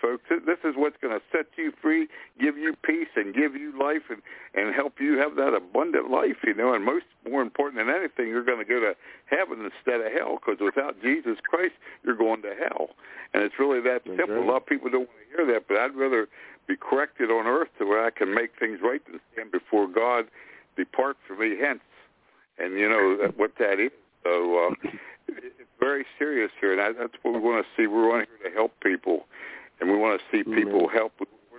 folks. 0.01 0.23
This 0.29 0.59
is 0.63 0.75
what's 0.75 0.97
going 1.01 1.13
to 1.17 1.23
set 1.31 1.47
you 1.57 1.71
free, 1.81 2.07
give 2.39 2.57
you 2.57 2.75
peace, 2.83 3.09
and 3.15 3.33
give 3.33 3.55
you 3.55 3.77
life, 3.77 4.03
and 4.09 4.21
and 4.53 4.73
help 4.73 4.99
you 4.99 5.17
have 5.17 5.35
that 5.35 5.53
abundant 5.53 6.11
life. 6.11 6.37
You 6.43 6.53
know, 6.53 6.73
and 6.73 6.85
most 6.85 7.05
more 7.29 7.41
important 7.41 7.85
than 7.85 7.93
anything, 7.93 8.27
you're 8.27 8.43
going 8.43 8.59
to 8.59 8.65
go 8.65 8.79
to 8.79 8.95
heaven 9.25 9.59
instead 9.65 10.01
of 10.01 10.11
hell. 10.11 10.37
Because 10.39 10.61
without 10.61 11.01
Jesus 11.01 11.37
Christ, 11.43 11.73
you're 12.03 12.15
going 12.15 12.41
to 12.43 12.53
hell. 12.59 12.89
And 13.33 13.43
it's 13.43 13.55
really 13.59 13.81
that 13.81 14.03
That's 14.05 14.17
simple. 14.17 14.35
Right. 14.35 14.47
A 14.47 14.51
lot 14.51 14.57
of 14.57 14.65
people 14.65 14.89
don't 14.89 15.09
want 15.09 15.19
to 15.29 15.37
hear 15.37 15.53
that, 15.53 15.67
but 15.67 15.77
I'd 15.77 15.95
rather 15.95 16.27
be 16.67 16.75
corrected 16.75 17.29
on 17.29 17.47
earth 17.47 17.69
to 17.79 17.85
where 17.85 18.05
I 18.05 18.11
can 18.11 18.33
make 18.33 18.51
things 18.59 18.79
right 18.81 19.01
and 19.11 19.19
stand 19.33 19.51
before 19.51 19.87
God. 19.87 20.25
Depart 20.77 21.17
from 21.27 21.39
me 21.39 21.57
hence. 21.59 21.81
And 22.57 22.79
you 22.79 22.87
know 22.87 23.31
what 23.35 23.51
that 23.59 23.79
is. 23.79 23.91
So 24.23 24.69
uh, 24.69 24.89
it's 25.27 25.69
very 25.79 26.05
serious 26.17 26.51
here, 26.61 26.79
and 26.79 26.95
that's 26.97 27.13
what 27.23 27.33
we 27.33 27.39
want 27.39 27.65
to 27.65 27.69
see. 27.75 27.87
We're 27.87 28.13
on 28.13 28.25
here 28.25 28.49
to 28.49 28.55
help 28.55 28.71
people 28.81 29.25
and 29.79 29.89
we 29.89 29.97
want 29.97 30.19
to 30.19 30.25
see 30.31 30.43
people 30.43 30.87
help. 30.87 31.13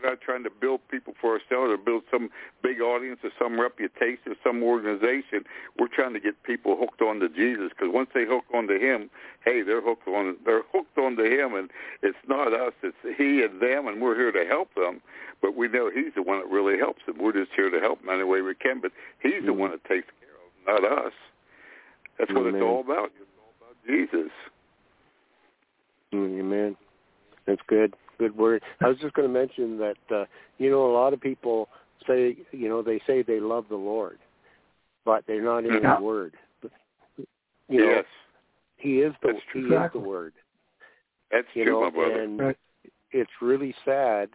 We're 0.04 0.10
not 0.10 0.20
trying 0.20 0.44
to 0.44 0.50
build 0.50 0.80
people 0.90 1.14
for 1.20 1.32
ourselves 1.32 1.72
or 1.72 1.78
build 1.78 2.02
some 2.10 2.30
big 2.62 2.80
audience 2.80 3.20
or 3.24 3.30
some 3.38 3.58
reputation 3.58 4.32
or 4.32 4.34
some 4.44 4.62
organization. 4.62 5.44
We're 5.78 5.88
trying 5.88 6.14
to 6.14 6.20
get 6.20 6.42
people 6.42 6.76
hooked 6.78 7.00
on 7.00 7.20
to 7.20 7.28
Jesus 7.28 7.70
because 7.70 7.92
once 7.92 8.10
they 8.14 8.24
hook 8.24 8.44
onto 8.52 8.78
Him, 8.78 9.08
hey, 9.44 9.62
they're 9.62 9.80
hooked 9.80 10.06
on. 10.08 10.36
They're 10.44 10.62
hooked 10.72 10.98
onto 10.98 11.24
Him, 11.24 11.54
and 11.54 11.70
it's 12.02 12.18
not 12.28 12.52
us. 12.52 12.72
It's 12.82 12.96
He 13.16 13.42
and 13.42 13.60
them, 13.60 13.86
and 13.88 14.00
we're 14.00 14.16
here 14.16 14.32
to 14.32 14.44
help 14.46 14.74
them. 14.74 15.00
But 15.40 15.56
we 15.56 15.68
know 15.68 15.90
He's 15.90 16.14
the 16.14 16.22
one 16.22 16.38
that 16.38 16.48
really 16.48 16.78
helps 16.78 17.02
them. 17.06 17.16
We're 17.18 17.32
just 17.32 17.52
here 17.54 17.70
to 17.70 17.80
help 17.80 18.00
them 18.00 18.10
any 18.10 18.24
way 18.24 18.42
we 18.42 18.54
can. 18.54 18.80
But 18.80 18.92
He's 19.20 19.34
mm-hmm. 19.34 19.46
the 19.46 19.52
one 19.52 19.70
that 19.70 19.84
takes 19.84 20.08
care 20.20 20.74
of 20.76 20.82
them, 20.82 20.84
not 20.84 21.06
us. 21.06 21.12
That's 22.18 22.32
what 22.32 22.42
Amen. 22.42 22.56
it's 22.56 22.62
all 22.62 22.80
about. 22.80 23.10
It's 23.20 23.30
all 23.38 23.52
about 23.58 23.76
Jesus. 23.86 24.32
Amen. 26.12 26.76
That's 27.46 27.60
good 27.66 27.94
good 28.18 28.36
word. 28.36 28.62
I 28.80 28.88
was 28.88 28.98
just 28.98 29.14
going 29.14 29.28
to 29.28 29.32
mention 29.32 29.78
that 29.78 30.14
uh, 30.14 30.24
you 30.58 30.70
know 30.70 30.86
a 30.90 30.92
lot 30.92 31.12
of 31.12 31.20
people 31.20 31.68
say 32.06 32.36
you 32.52 32.68
know 32.68 32.82
they 32.82 33.00
say 33.06 33.22
they 33.22 33.40
love 33.40 33.66
the 33.68 33.76
Lord, 33.76 34.18
but 35.04 35.24
they're 35.26 35.42
not 35.42 35.64
in 35.64 35.70
mm-hmm. 35.70 35.86
His 35.86 36.00
Word. 36.00 36.34
You 37.68 37.80
know, 37.80 37.90
yes. 37.96 38.04
He 38.76 39.00
is 39.00 39.14
the 39.22 39.34
He 39.52 39.60
is 39.60 39.90
the 39.92 39.98
Word, 39.98 40.34
That's 41.30 41.46
you 41.54 41.64
true, 41.64 41.72
know, 41.72 41.80
my 41.82 41.90
brother. 41.90 42.20
and 42.22 42.38
Right. 42.38 42.56
it's 43.12 43.30
really 43.40 43.74
sad 43.84 44.28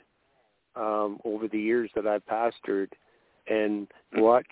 um, 0.75 1.19
over 1.23 1.47
the 1.47 1.59
years 1.59 1.91
that 1.95 2.07
I've 2.07 2.25
pastored 2.25 2.91
and 3.47 3.87
Mm. 4.13 4.21
watch 4.21 4.47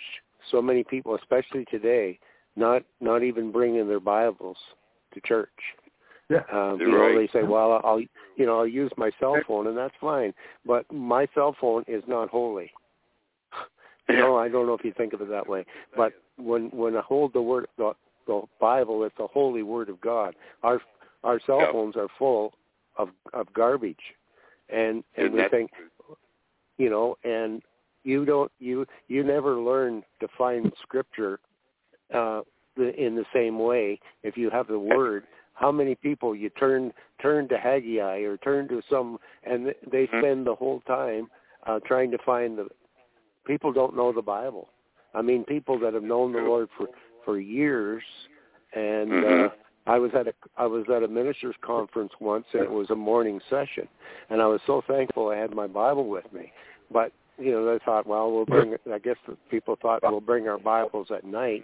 so 0.51 0.61
many 0.61 0.83
people, 0.83 1.15
especially 1.15 1.65
today, 1.65 2.19
not 2.55 2.83
not 2.99 3.23
even 3.23 3.51
bringing 3.51 3.87
their 3.87 3.99
Bibles 3.99 4.57
to 5.13 5.21
church. 5.21 5.75
Yeah. 6.29 6.39
Um, 6.51 6.77
You're 6.79 6.91
know, 6.91 7.15
right. 7.15 7.29
they 7.31 7.39
say, 7.39 7.43
"Well, 7.43 7.81
I'll 7.83 7.99
you 7.99 8.45
know 8.45 8.59
I'll 8.59 8.67
use 8.67 8.91
my 8.97 9.11
cell 9.19 9.37
phone, 9.47 9.67
and 9.67 9.77
that's 9.77 9.93
fine." 9.99 10.33
But 10.65 10.91
my 10.91 11.27
cell 11.33 11.55
phone 11.59 11.83
is 11.87 12.03
not 12.07 12.29
holy. 12.29 12.71
You 14.09 14.17
know, 14.17 14.37
I 14.37 14.47
don't 14.47 14.65
know 14.67 14.73
if 14.73 14.85
you 14.85 14.93
think 14.95 15.13
of 15.13 15.21
it 15.21 15.29
that 15.29 15.47
way, 15.47 15.65
but 15.95 16.13
when 16.37 16.67
when 16.69 16.95
I 16.95 17.01
hold 17.01 17.33
the 17.33 17.41
word 17.41 17.67
the, 17.77 17.93
the 18.25 18.41
Bible, 18.59 19.03
it's 19.03 19.15
the 19.17 19.27
holy 19.27 19.63
word 19.63 19.89
of 19.89 19.99
God. 20.01 20.35
Our 20.63 20.81
our 21.23 21.39
cell 21.45 21.59
Yeah. 21.61 21.71
phones 21.71 21.95
are 21.95 22.07
full 22.17 22.53
of 22.97 23.09
of 23.33 23.51
garbage, 23.53 24.15
and 24.69 25.03
and 25.15 25.25
And 25.27 25.33
we 25.33 25.39
that's 25.41 25.51
think, 25.51 25.71
you 26.77 26.89
know, 26.89 27.17
and 27.23 27.61
you 28.03 28.23
don't 28.25 28.51
you 28.59 28.85
you 29.07 29.23
never 29.23 29.55
learn 29.55 30.03
to 30.21 30.27
find 30.37 30.71
scripture 30.81 31.39
uh 32.13 32.41
in 32.77 33.15
the 33.15 33.25
same 33.33 33.59
way 33.59 33.99
if 34.23 34.37
you 34.37 34.49
have 34.49 34.67
the 34.67 34.79
word 34.79 35.23
how 35.57 35.71
many 35.71 35.95
people 35.95 36.35
you 36.35 36.49
turn 36.51 36.93
turn 37.21 37.47
to 37.49 37.57
Haggai 37.57 38.19
or 38.19 38.38
turn 38.38 38.67
to 38.69 38.81
some 38.89 39.19
and 39.43 39.73
they 39.91 40.05
Mhm. 40.07 40.19
spend 40.19 40.47
the 40.47 40.55
whole 40.55 40.81
time 40.81 41.29
uh 41.65 41.79
trying 41.81 42.11
to 42.11 42.17
find 42.19 42.57
the 42.57 42.69
people 43.45 43.71
don't 43.73 43.95
know 43.95 44.11
the 44.11 44.21
Bible. 44.21 44.69
I 45.13 45.21
mean 45.21 45.43
people 45.43 45.79
that 45.79 45.93
have 45.93 46.03
known 46.03 46.31
the 46.31 46.39
Lord 46.41 46.69
for 46.77 46.88
for 47.25 47.39
years 47.39 48.03
and 48.73 49.09
Mhm. 49.09 49.45
uh 49.45 49.49
I 49.88 49.97
was 49.99 50.13
at 50.13 50.27
a 50.27 50.34
I 50.57 50.67
was 50.67 50.88
at 50.89 51.01
a 51.03 51.07
ministers 51.07 51.55
conference 51.61 52.13
once 52.19 52.45
and 52.53 52.63
it 52.63 52.71
was 52.71 52.89
a 52.91 52.95
morning 52.95 53.39
session 53.49 53.88
and 54.29 54.41
I 54.41 54.45
was 54.45 54.61
so 54.63 54.81
thankful 54.81 55.29
I 55.29 55.38
had 55.38 55.53
my 55.55 55.67
Bible 55.67 56.07
with 56.07 56.31
me. 56.31 56.51
But 56.91 57.11
you 57.39 57.51
know, 57.51 57.65
they 57.65 57.79
thought, 57.85 58.07
well, 58.07 58.31
we'll 58.31 58.45
bring. 58.45 58.75
I 58.91 58.97
guess 58.97 59.17
the 59.27 59.38
people 59.49 59.75
thought 59.75 60.01
we'll 60.01 60.21
bring 60.21 60.47
our 60.47 60.57
Bibles 60.57 61.11
at 61.11 61.23
night. 61.23 61.63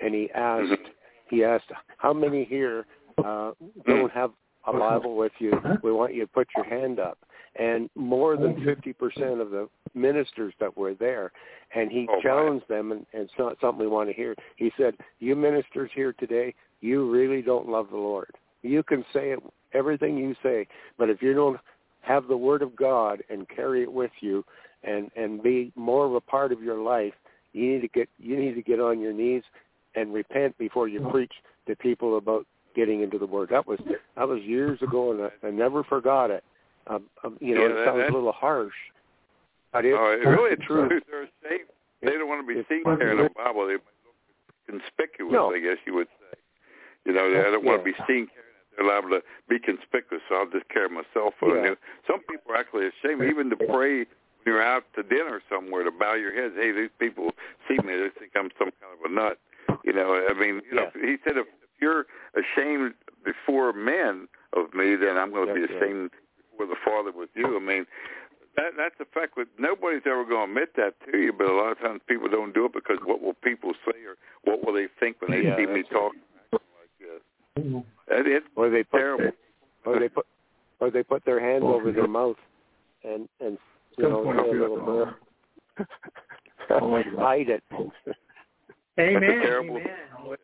And 0.00 0.14
he 0.14 0.30
asked, 0.32 0.68
Mhm. 0.68 0.90
he 1.30 1.44
asked, 1.44 1.70
how 1.96 2.12
many 2.12 2.44
here 2.44 2.84
uh, 3.22 3.52
don't 3.86 4.12
have 4.12 4.30
a 4.66 4.72
Bible 4.72 5.16
with 5.16 5.32
you? 5.38 5.52
We 5.82 5.92
want 5.92 6.14
you 6.14 6.22
to 6.22 6.26
put 6.26 6.48
your 6.56 6.64
hand 6.64 6.98
up. 6.98 7.18
And 7.56 7.88
more 7.94 8.36
than 8.36 8.64
fifty 8.64 8.92
percent 8.92 9.40
of 9.40 9.50
the 9.50 9.68
ministers 9.94 10.52
that 10.58 10.76
were 10.76 10.94
there, 10.94 11.30
and 11.74 11.90
he 11.92 12.08
Oh, 12.10 12.20
challenged 12.20 12.66
them, 12.68 12.90
and, 12.90 13.06
and 13.12 13.22
it's 13.22 13.32
not 13.38 13.56
something 13.60 13.80
we 13.80 13.86
want 13.86 14.08
to 14.08 14.14
hear. 14.14 14.34
He 14.56 14.72
said, 14.76 14.94
"You 15.20 15.36
ministers 15.36 15.90
here 15.94 16.12
today, 16.14 16.54
you 16.80 17.08
really 17.10 17.42
don't 17.42 17.68
love 17.68 17.90
the 17.90 17.96
Lord. 17.96 18.30
You 18.62 18.82
can 18.82 19.04
say 19.12 19.30
it, 19.30 19.38
everything 19.72 20.16
you 20.18 20.34
say, 20.42 20.66
but 20.98 21.10
if 21.10 21.22
you 21.22 21.32
don't 21.32 21.60
have 22.00 22.26
the 22.26 22.36
Word 22.36 22.62
of 22.62 22.74
God 22.74 23.22
and 23.30 23.48
carry 23.48 23.82
it 23.82 23.92
with 23.92 24.10
you, 24.20 24.44
and 24.82 25.10
and 25.14 25.40
be 25.40 25.72
more 25.76 26.06
of 26.06 26.14
a 26.14 26.20
part 26.20 26.50
of 26.50 26.60
your 26.60 26.78
life, 26.82 27.14
you 27.52 27.72
need 27.72 27.82
to 27.82 27.88
get 27.88 28.08
you 28.18 28.36
need 28.36 28.54
to 28.54 28.62
get 28.62 28.80
on 28.80 29.00
your 29.00 29.12
knees 29.12 29.44
and 29.94 30.12
repent 30.12 30.58
before 30.58 30.88
you 30.88 31.08
preach 31.10 31.32
to 31.68 31.76
people 31.76 32.18
about 32.18 32.46
getting 32.74 33.02
into 33.02 33.18
the 33.18 33.26
Word. 33.26 33.48
That 33.50 33.66
was 33.66 33.78
that 34.16 34.28
was 34.28 34.40
years 34.42 34.80
ago, 34.82 35.12
and 35.12 35.22
I, 35.22 35.46
I 35.48 35.50
never 35.50 35.82
forgot 35.84 36.30
it. 36.30 36.44
Um, 36.86 37.04
um, 37.24 37.38
you 37.40 37.54
know, 37.54 37.62
Yeah, 37.66 37.82
it 37.82 37.86
sounds 37.86 38.02
a 38.10 38.12
little 38.12 38.32
harsh, 38.32 38.74
but 39.72 39.84
it's 39.84 39.96
Oh, 39.98 40.12
it 40.12 40.26
really 40.28 40.54
the 40.56 40.62
truth. 40.62 41.02
They're 41.10 41.22
ashamed. 41.22 41.68
They 42.02 42.10
don't 42.12 42.28
want 42.28 42.42
to 42.42 42.46
be 42.46 42.60
It's- 42.60 42.68
seen 42.68 42.84
carrying 42.84 43.24
a 43.24 43.30
Bible. 43.30 43.66
They 43.66 43.76
conspicuous, 44.66 45.32
No. 45.32 45.52
I 45.54 45.60
guess 45.60 45.78
you 45.86 45.94
would 45.94 46.08
say. 46.20 46.38
You 47.04 47.12
know, 47.12 47.28
they 47.30 47.42
don't 47.50 47.64
want 47.64 47.80
to 47.80 47.84
be 47.84 47.96
seen 48.08 48.28
carrying 48.28 48.56
it. 48.60 48.76
They're 48.76 48.86
liable 48.86 49.10
to 49.10 49.22
be 49.48 49.58
conspicuous, 49.58 50.22
so 50.28 50.34
I'll 50.36 50.50
just 50.50 50.68
carry 50.68 50.88
my 50.88 51.02
cell 51.12 51.32
phone. 51.38 51.62
Yeah. 51.64 51.74
Some 52.06 52.20
people 52.28 52.52
are 52.52 52.56
actually 52.56 52.88
ashamed 52.88 53.22
even 53.22 53.48
to 53.50 53.56
pray 53.56 53.98
when 54.04 54.44
you're 54.46 54.62
out 54.62 54.84
to 54.96 55.02
dinner 55.02 55.40
somewhere 55.48 55.84
to 55.84 55.90
bow 55.92 56.14
your 56.14 56.34
heads. 56.34 56.54
Hey, 56.56 56.72
these 56.72 56.90
people 56.98 57.30
see 57.68 57.76
me. 57.84 57.94
They 57.96 58.08
think 58.18 58.32
I'm 58.34 58.50
some 58.58 58.72
kind 58.80 58.92
of 58.92 59.04
a 59.10 59.14
nut. 59.14 59.38
You 59.84 59.92
know, 59.92 60.16
I 60.28 60.32
mean, 60.34 60.60
you 60.68 60.74
know, 60.76 60.88
he 60.94 61.16
said 61.24 61.36
if 61.36 61.46
you're 61.80 62.06
ashamed 62.34 62.94
before 63.24 63.72
men 63.72 64.28
of 64.52 64.72
me, 64.74 64.96
then 64.96 65.16
I'm 65.16 65.30
going 65.32 65.48
to 65.48 65.54
be 65.54 65.60
That's 65.62 65.72
right. 65.72 65.82
ashamed 65.82 66.10
before 66.50 66.66
the 66.66 66.76
Father 66.84 67.10
with 67.16 67.30
you. 67.34 67.56
I 67.56 67.60
mean, 67.60 67.86
that 68.56 68.72
that's 68.76 68.94
the 68.98 69.06
fact. 69.12 69.32
But 69.36 69.48
nobody's 69.58 70.02
ever 70.06 70.24
going 70.24 70.46
to 70.46 70.52
admit 70.52 70.76
that 70.76 70.94
to 71.10 71.18
you. 71.18 71.32
But 71.32 71.48
a 71.48 71.54
lot 71.54 71.72
of 71.72 71.78
times 71.80 72.00
people 72.06 72.28
don't 72.28 72.54
do 72.54 72.66
it 72.66 72.72
because 72.72 72.98
what 73.04 73.20
will 73.22 73.34
people 73.34 73.72
say 73.84 73.98
or 74.04 74.16
what 74.44 74.64
will 74.64 74.72
they 74.74 74.86
think 75.00 75.20
when 75.20 75.30
they 75.32 75.42
Yeah, 75.48 75.56
see 75.56 75.66
me 75.66 75.82
that's 75.82 75.92
right. 75.92 76.00
talking 76.00 76.20
like 76.52 76.94
this? 77.00 77.82
That 78.08 78.26
is 78.26 78.42
or 78.56 78.70
they 78.70 78.82
put 78.84 78.98
terrible. 78.98 79.30
or 79.84 79.98
they 79.98 80.08
put 80.08 80.26
or 80.80 80.90
they 80.90 81.02
put 81.02 81.24
their 81.24 81.40
hands 81.40 81.64
over 81.64 81.92
their 81.92 82.08
mouth 82.08 82.36
and 83.04 83.28
and 83.40 83.58
you 83.96 84.08
know 84.08 84.24
say 84.24 84.48
a 84.48 84.52
little 84.52 84.78
prayer. 84.78 85.16
hide 87.18 87.48
it. 87.48 87.62
Amen. 88.98 89.22
That's 89.22 89.24
a 89.24 89.42
terrible 89.42 89.76
Amen. 89.76 90.36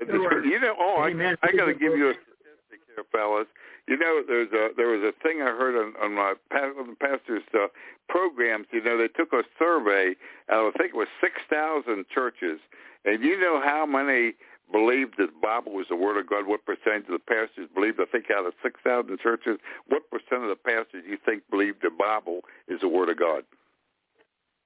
It's 0.00 0.10
Sure. 0.10 0.30
just- 0.42 0.46
you 0.46 0.58
know, 0.60 0.74
oh, 0.78 0.96
I, 0.96 1.08
Amen. 1.10 1.36
I 1.42 1.52
got 1.52 1.66
to 1.66 1.74
give 1.74 1.96
you 1.96 2.10
a 2.10 2.14
statistic 2.14 2.80
here, 2.94 3.04
fellas. 3.12 3.46
You 3.86 3.96
know, 3.96 4.22
there's 4.26 4.50
a 4.52 4.72
there 4.76 4.88
was 4.88 5.02
a 5.02 5.12
thing 5.22 5.42
I 5.42 5.50
heard 5.50 5.76
on, 5.76 5.94
on 6.02 6.14
my 6.14 6.34
on 6.52 6.88
the 6.90 6.96
pastor's 6.98 7.42
uh, 7.54 7.66
programs. 8.08 8.66
You 8.72 8.82
know, 8.82 8.96
they 8.98 9.08
took 9.08 9.32
a 9.32 9.44
survey. 9.58 10.16
Out 10.50 10.66
of, 10.66 10.74
I 10.74 10.78
think 10.78 10.94
it 10.94 10.96
was 10.96 11.08
six 11.20 11.34
thousand 11.50 12.06
churches, 12.08 12.60
and 13.04 13.22
you 13.22 13.38
know 13.38 13.60
how 13.62 13.84
many 13.86 14.34
believed 14.72 15.14
that 15.18 15.26
the 15.26 15.38
Bible 15.42 15.72
was 15.72 15.86
the 15.90 15.96
Word 15.96 16.16
of 16.16 16.26
God? 16.28 16.46
What 16.46 16.64
percentage 16.64 17.04
of 17.04 17.12
the 17.12 17.18
pastors 17.18 17.68
believed? 17.74 18.00
I 18.00 18.06
think 18.06 18.30
out 18.30 18.46
of 18.46 18.54
six 18.62 18.80
thousand 18.82 19.18
churches, 19.20 19.58
what 19.88 20.08
percent 20.10 20.42
of 20.42 20.48
the 20.48 20.56
pastors 20.56 21.04
you 21.06 21.18
think 21.24 21.42
believe 21.50 21.74
the 21.82 21.90
Bible 21.90 22.40
is 22.68 22.80
the 22.80 22.88
Word 22.88 23.10
of 23.10 23.18
God? 23.18 23.44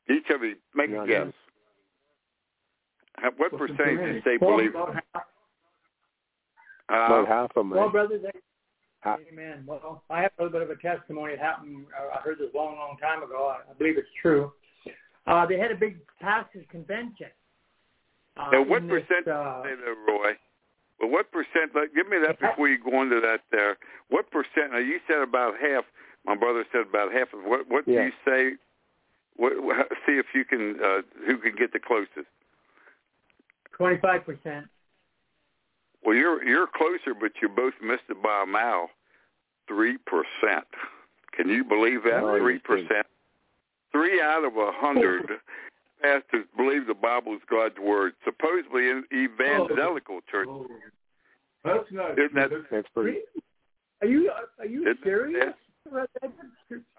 Each 0.09 0.31
of 0.31 0.43
you 0.43 0.55
make 0.75 0.91
a 0.91 1.05
guess. 1.07 1.33
How- 3.17 3.33
What 3.37 3.53
Listen 3.53 3.77
percentage 3.77 3.99
me. 3.99 4.07
did 4.07 4.15
you 4.15 4.23
say 4.23 4.39
Well, 4.41 4.57
believe? 4.59 4.73
About 6.89 7.01
half- 7.01 7.11
About 7.11 7.23
Uh, 7.23 7.27
half 7.27 7.51
of 7.51 7.55
them. 7.55 7.71
Well, 7.71 7.89
brothers, 7.91 8.25
I- 8.25 8.33
Ha- 9.05 9.19
amen. 9.31 9.63
Well, 9.65 10.03
I 10.11 10.23
have 10.23 10.33
a 10.39 10.43
little 10.43 10.59
bit 10.59 10.69
of 10.69 10.77
a 10.77 10.81
testimony. 10.83 11.35
It 11.35 11.39
happened. 11.39 11.87
Uh, 11.97 12.09
I 12.19 12.21
heard 12.21 12.39
this 12.39 12.53
a 12.53 12.57
long, 12.57 12.77
long 12.77 12.97
time 12.99 13.23
ago. 13.23 13.47
I, 13.47 13.71
I 13.71 13.75
believe 13.75 13.97
it's 13.97 14.13
true. 14.21 14.53
Uh, 15.27 15.47
they 15.47 15.57
had 15.59 15.71
a 15.71 15.77
big 15.77 15.99
pastors 16.21 16.67
convention. 16.69 17.29
Uh, 18.37 18.51
Now, 18.51 18.63
what 18.63 18.83
in 18.83 18.89
this, 18.89 19.05
percent 19.07 19.29
uh, 19.29 19.63
say 19.63 19.75
that, 19.77 19.97
Roy? 20.09 20.37
Well, 20.99 21.11
what 21.11 21.31
percent? 21.31 21.75
Like, 21.77 21.95
give 21.95 22.09
me 22.09 22.19
that 22.19 22.41
before 22.41 22.69
you 22.69 22.79
go 22.79 23.01
into 23.03 23.21
that. 23.21 23.43
There, 23.53 23.77
what 24.09 24.31
percent? 24.33 24.73
Now, 24.73 24.79
you 24.79 24.99
said 25.07 25.19
about 25.21 25.59
half. 25.61 25.85
My 26.25 26.35
brother 26.35 26.65
said 26.73 26.81
about 26.89 27.13
half 27.13 27.33
of 27.33 27.45
what? 27.45 27.69
What 27.69 27.87
Yeah. 27.87 28.01
do 28.01 28.07
you 28.07 28.13
say? 28.25 28.57
What, 29.37 29.63
what, 29.63 29.89
see 30.07 30.19
if 30.19 30.27
you 30.35 30.45
can. 30.45 30.83
Uh, 30.83 31.03
who 31.25 31.39
can 31.39 31.55
get 31.55 31.73
the 31.73 31.79
closest? 31.79 32.27
Twenty-five 33.73 34.25
percent. 34.25 34.67
Well, 36.05 36.15
you're 36.17 36.43
you're 36.45 36.67
closer, 36.67 37.15
but 37.19 37.33
you 37.43 37.49
both 37.49 37.75
missed 37.83 38.05
it 38.09 38.23
by 38.23 38.43
a 38.45 38.47
mile. 38.47 38.91
Three 39.67 39.99
percent. 39.99 40.67
Can 41.33 41.49
you 41.49 41.65
believe 41.65 42.03
that? 42.05 42.21
Three 42.41 42.59
percent. 42.59 43.07
Three 43.93 44.21
out 44.21 44.45
of 44.45 44.57
a 44.57 44.71
hundred 44.73 45.27
pastors 46.03 46.45
believe 46.57 46.87
the 46.87 46.95
Bible 46.95 47.35
is 47.35 47.41
God's 47.51 47.79
word. 47.79 48.13
Supposedly 48.25 48.89
in 48.91 49.05
evangelical 49.13 50.21
church. 50.31 50.47
Oh, 50.49 50.67
That's 51.65 51.85
not. 51.91 52.13
Isn't 52.19 52.35
that- 52.35 52.51
That's 52.71 52.89
pretty. 52.95 53.19
Are 54.01 54.07
you 54.07 54.31
are 54.59 54.67
you 54.67 54.83
Isn't 54.83 55.01
that 55.01 55.05
serious? 55.05 55.55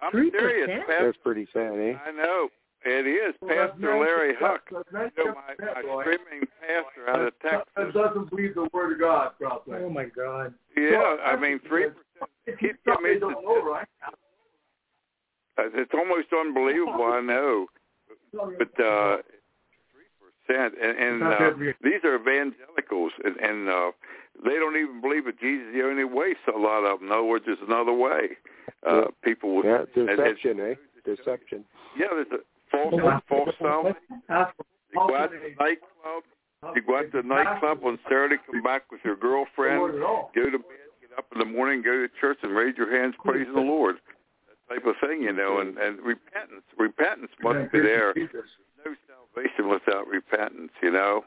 I'm 0.01 0.11
Three 0.11 0.31
serious. 0.31 0.67
Pastor. 0.87 1.05
That's 1.05 1.17
pretty 1.23 1.47
sad, 1.53 1.73
eh? 1.79 1.93
I 2.05 2.11
know. 2.11 2.49
It 2.85 3.05
is. 3.07 3.35
Pastor 3.45 3.99
Larry 3.99 4.35
Huch. 4.39 4.61
that's 4.91 5.11
You 5.17 5.25
know, 5.25 5.33
my, 5.35 5.53
that, 5.59 5.75
my 5.75 5.81
boy. 5.81 6.01
streaming 6.03 6.47
pastor 6.61 7.09
out 7.09 7.19
of 7.19 7.33
That- 7.43 7.65
That 7.75 7.75
Texas. 7.75 7.93
doesn't 7.93 8.29
believe 8.29 8.55
the 8.55 8.69
word 8.71 8.93
of 8.93 8.99
God, 8.99 9.31
probably. 9.39 9.77
Oh 9.79 9.89
my 9.89 10.05
God! 10.05 10.53
Yeah, 10.77 11.17
I 11.25 11.35
mean, 11.35 11.59
3%. 11.69 11.93
If 12.45 12.57
He- 12.59 12.67
you 12.67 12.73
I 12.87 13.01
mean, 13.01 13.19
don't 13.19 13.43
know, 13.43 13.63
right? 13.63 13.87
It's 15.57 15.91
almost 15.93 16.27
unbelievable, 16.31 17.03
I 17.03 17.19
know. 17.21 17.67
But 18.33 18.79
uh, 18.79 19.17
3%. 20.49 20.71
And, 20.81 20.97
and 20.97 21.23
uh, 21.23 21.51
these 21.83 22.03
are 22.05 22.15
evangelicals. 22.15 23.11
And, 23.25 23.35
and 23.37 23.67
uh, 23.69 23.91
they 24.43 24.55
don't 24.55 24.77
even 24.77 25.01
believe 25.01 25.25
that 25.25 25.39
Jesus 25.39 25.67
is 25.67 25.73
the 25.75 25.83
only 25.85 26.05
way, 26.05 26.33
so 26.45 26.55
a 26.57 26.61
lot 26.61 26.85
of 26.85 26.99
them. 26.99 27.09
In 27.09 27.13
other 27.13 27.23
words, 27.23 27.43
there's 27.45 27.57
another 27.67 27.93
way. 27.93 28.37
Uh, 28.87 29.05
people 29.21 29.57
will. 29.57 29.65
Yeah, 29.65 29.83
and- 29.95 30.09
and- 30.09 30.17
deception, 30.17 30.59
eh? 30.61 30.73
Deception. 31.05 31.65
Yeah, 31.97 32.07
there's 32.11 32.27
a 32.31 32.37
false, 32.71 32.93
Oh, 32.93 33.19
false 33.27 33.55
salvation. 33.59 33.95
You 34.93 35.07
go 35.07 35.15
out 35.15 35.31
to 35.31 35.39
the 35.39 35.55
nightclub. 35.59 36.23
You 36.75 36.81
go 36.81 36.97
out 36.97 37.11
to 37.11 37.21
the 37.21 37.27
nightclub 37.27 37.79
on 37.85 37.99
Saturday, 38.03 38.35
come 38.45 38.61
back 38.61 38.91
with 38.91 39.01
your 39.03 39.15
girlfriend, 39.15 39.79
Lord 39.79 39.95
at 39.95 40.01
all. 40.03 40.31
go 40.35 40.49
to 40.49 40.57
bed, 40.57 40.89
get 41.01 41.17
up 41.17 41.25
in 41.31 41.39
the 41.39 41.45
morning, 41.45 41.81
go 41.81 41.91
to 41.91 42.07
church, 42.19 42.37
and 42.43 42.55
raise 42.55 42.75
your 42.77 42.91
hands 42.91 43.15
praising 43.23 43.53
the 43.53 43.61
Lord. 43.61 43.97
That 44.67 44.75
type 44.75 44.85
of 44.85 44.95
thing, 45.01 45.23
you 45.23 45.33
know, 45.33 45.59
and, 45.59 45.77
and 45.77 45.99
repentance. 45.99 46.63
Repentance 46.77 47.31
must 47.41 47.71
be 47.71 47.79
there. 47.79 48.13
No 48.15 48.95
salvation 49.07 49.69
without 49.69 50.07
repentance, 50.07 50.71
you 50.81 50.91
know. 50.91 51.23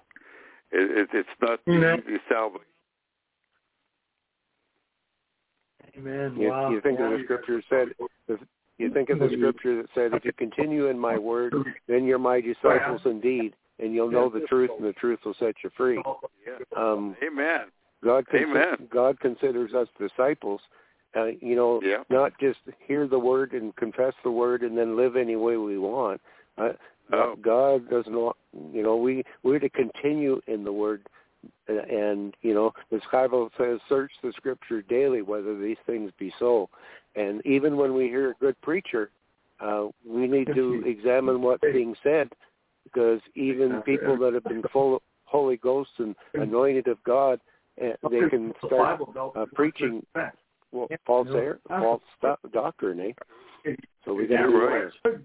It, 0.70 0.98
it, 0.98 1.08
it's 1.12 1.28
not 1.40 1.60
Amen. 1.68 2.02
easy 2.06 2.18
salvation. 2.28 2.66
Amen. 5.98 6.36
You, 6.38 6.48
wow. 6.48 6.70
you 6.70 6.80
think 6.80 7.00
of 7.00 7.10
the 7.10 7.20
scripture 7.24 7.62
said, 7.68 7.88
if, 8.28 8.40
you 8.82 8.92
think 8.92 9.10
of 9.10 9.18
the 9.18 9.30
scripture 9.36 9.76
that 9.76 9.86
said, 9.94 10.12
if 10.14 10.24
you 10.24 10.32
continue 10.32 10.88
in 10.88 10.98
my 10.98 11.16
word, 11.16 11.54
then 11.88 12.04
you're 12.04 12.18
my 12.18 12.40
disciples 12.40 13.00
indeed, 13.04 13.54
and 13.78 13.94
you'll 13.94 14.10
know 14.10 14.28
the 14.28 14.40
truth, 14.40 14.70
and 14.78 14.86
the 14.86 14.92
truth 14.94 15.20
will 15.24 15.34
set 15.38 15.54
you 15.64 15.70
free. 15.76 16.02
Um, 16.76 17.16
Amen. 17.26 17.66
God, 18.04 18.26
consi- 18.32 18.42
Amen. 18.42 18.88
God 18.92 19.18
considers 19.20 19.72
us 19.74 19.88
disciples. 19.98 20.60
Uh, 21.14 21.26
you 21.40 21.54
know, 21.54 21.80
Yeah. 21.82 22.02
not 22.10 22.32
just 22.38 22.58
hear 22.86 23.06
the 23.06 23.18
word 23.18 23.52
and 23.52 23.74
confess 23.76 24.14
the 24.24 24.30
word 24.30 24.62
and 24.62 24.76
then 24.76 24.96
live 24.96 25.16
any 25.16 25.36
way 25.36 25.56
we 25.56 25.78
want. 25.78 26.20
Uh, 26.58 26.72
No. 27.10 27.36
God 27.36 27.90
does 27.90 28.06
not. 28.06 28.20
Want 28.20 28.36
you 28.72 28.82
know, 28.82 28.96
we 28.96 29.24
we're 29.42 29.58
to 29.58 29.68
continue 29.68 30.40
in 30.46 30.64
the 30.64 30.72
word, 30.72 31.06
and, 31.68 31.78
and 31.78 32.36
you 32.42 32.54
know, 32.54 32.72
the 32.90 33.00
Bible 33.10 33.50
says, 33.58 33.80
"Search 33.88 34.12
the 34.22 34.32
Scripture 34.32 34.82
daily, 34.82 35.20
whether 35.20 35.58
these 35.58 35.78
things 35.86 36.10
be 36.18 36.32
so." 36.38 36.70
And 37.14 37.44
even 37.46 37.76
when 37.76 37.94
we 37.94 38.04
hear 38.04 38.30
a 38.30 38.34
good 38.34 38.60
preacher, 38.62 39.10
uh, 39.60 39.86
we 40.06 40.26
need 40.26 40.48
to 40.54 40.82
examine 40.86 41.42
what's 41.42 41.62
being 41.62 41.94
said, 42.02 42.30
because 42.84 43.20
even 43.34 43.82
people 43.82 44.16
that 44.18 44.34
have 44.34 44.44
been 44.44 44.62
full 44.72 44.96
of 44.96 45.02
Holy 45.24 45.56
Ghost 45.56 45.90
and 45.98 46.14
anointed 46.34 46.88
of 46.88 47.02
God, 47.04 47.40
uh, 47.82 47.92
they 48.10 48.28
can 48.28 48.52
start 48.66 49.00
uh, 49.36 49.46
preaching 49.54 50.04
well, 50.72 50.88
false 51.06 51.28
air, 51.34 51.58
false 51.68 52.02
do- 52.20 52.50
doctrine, 52.50 53.00
eh? 53.00 53.72
So 54.04 54.14
we 54.14 54.26
got 54.26 54.38
to 54.38 54.42
You're 54.42 54.50
be 54.50 54.56
right. 54.56 54.92
aware. 55.04 55.22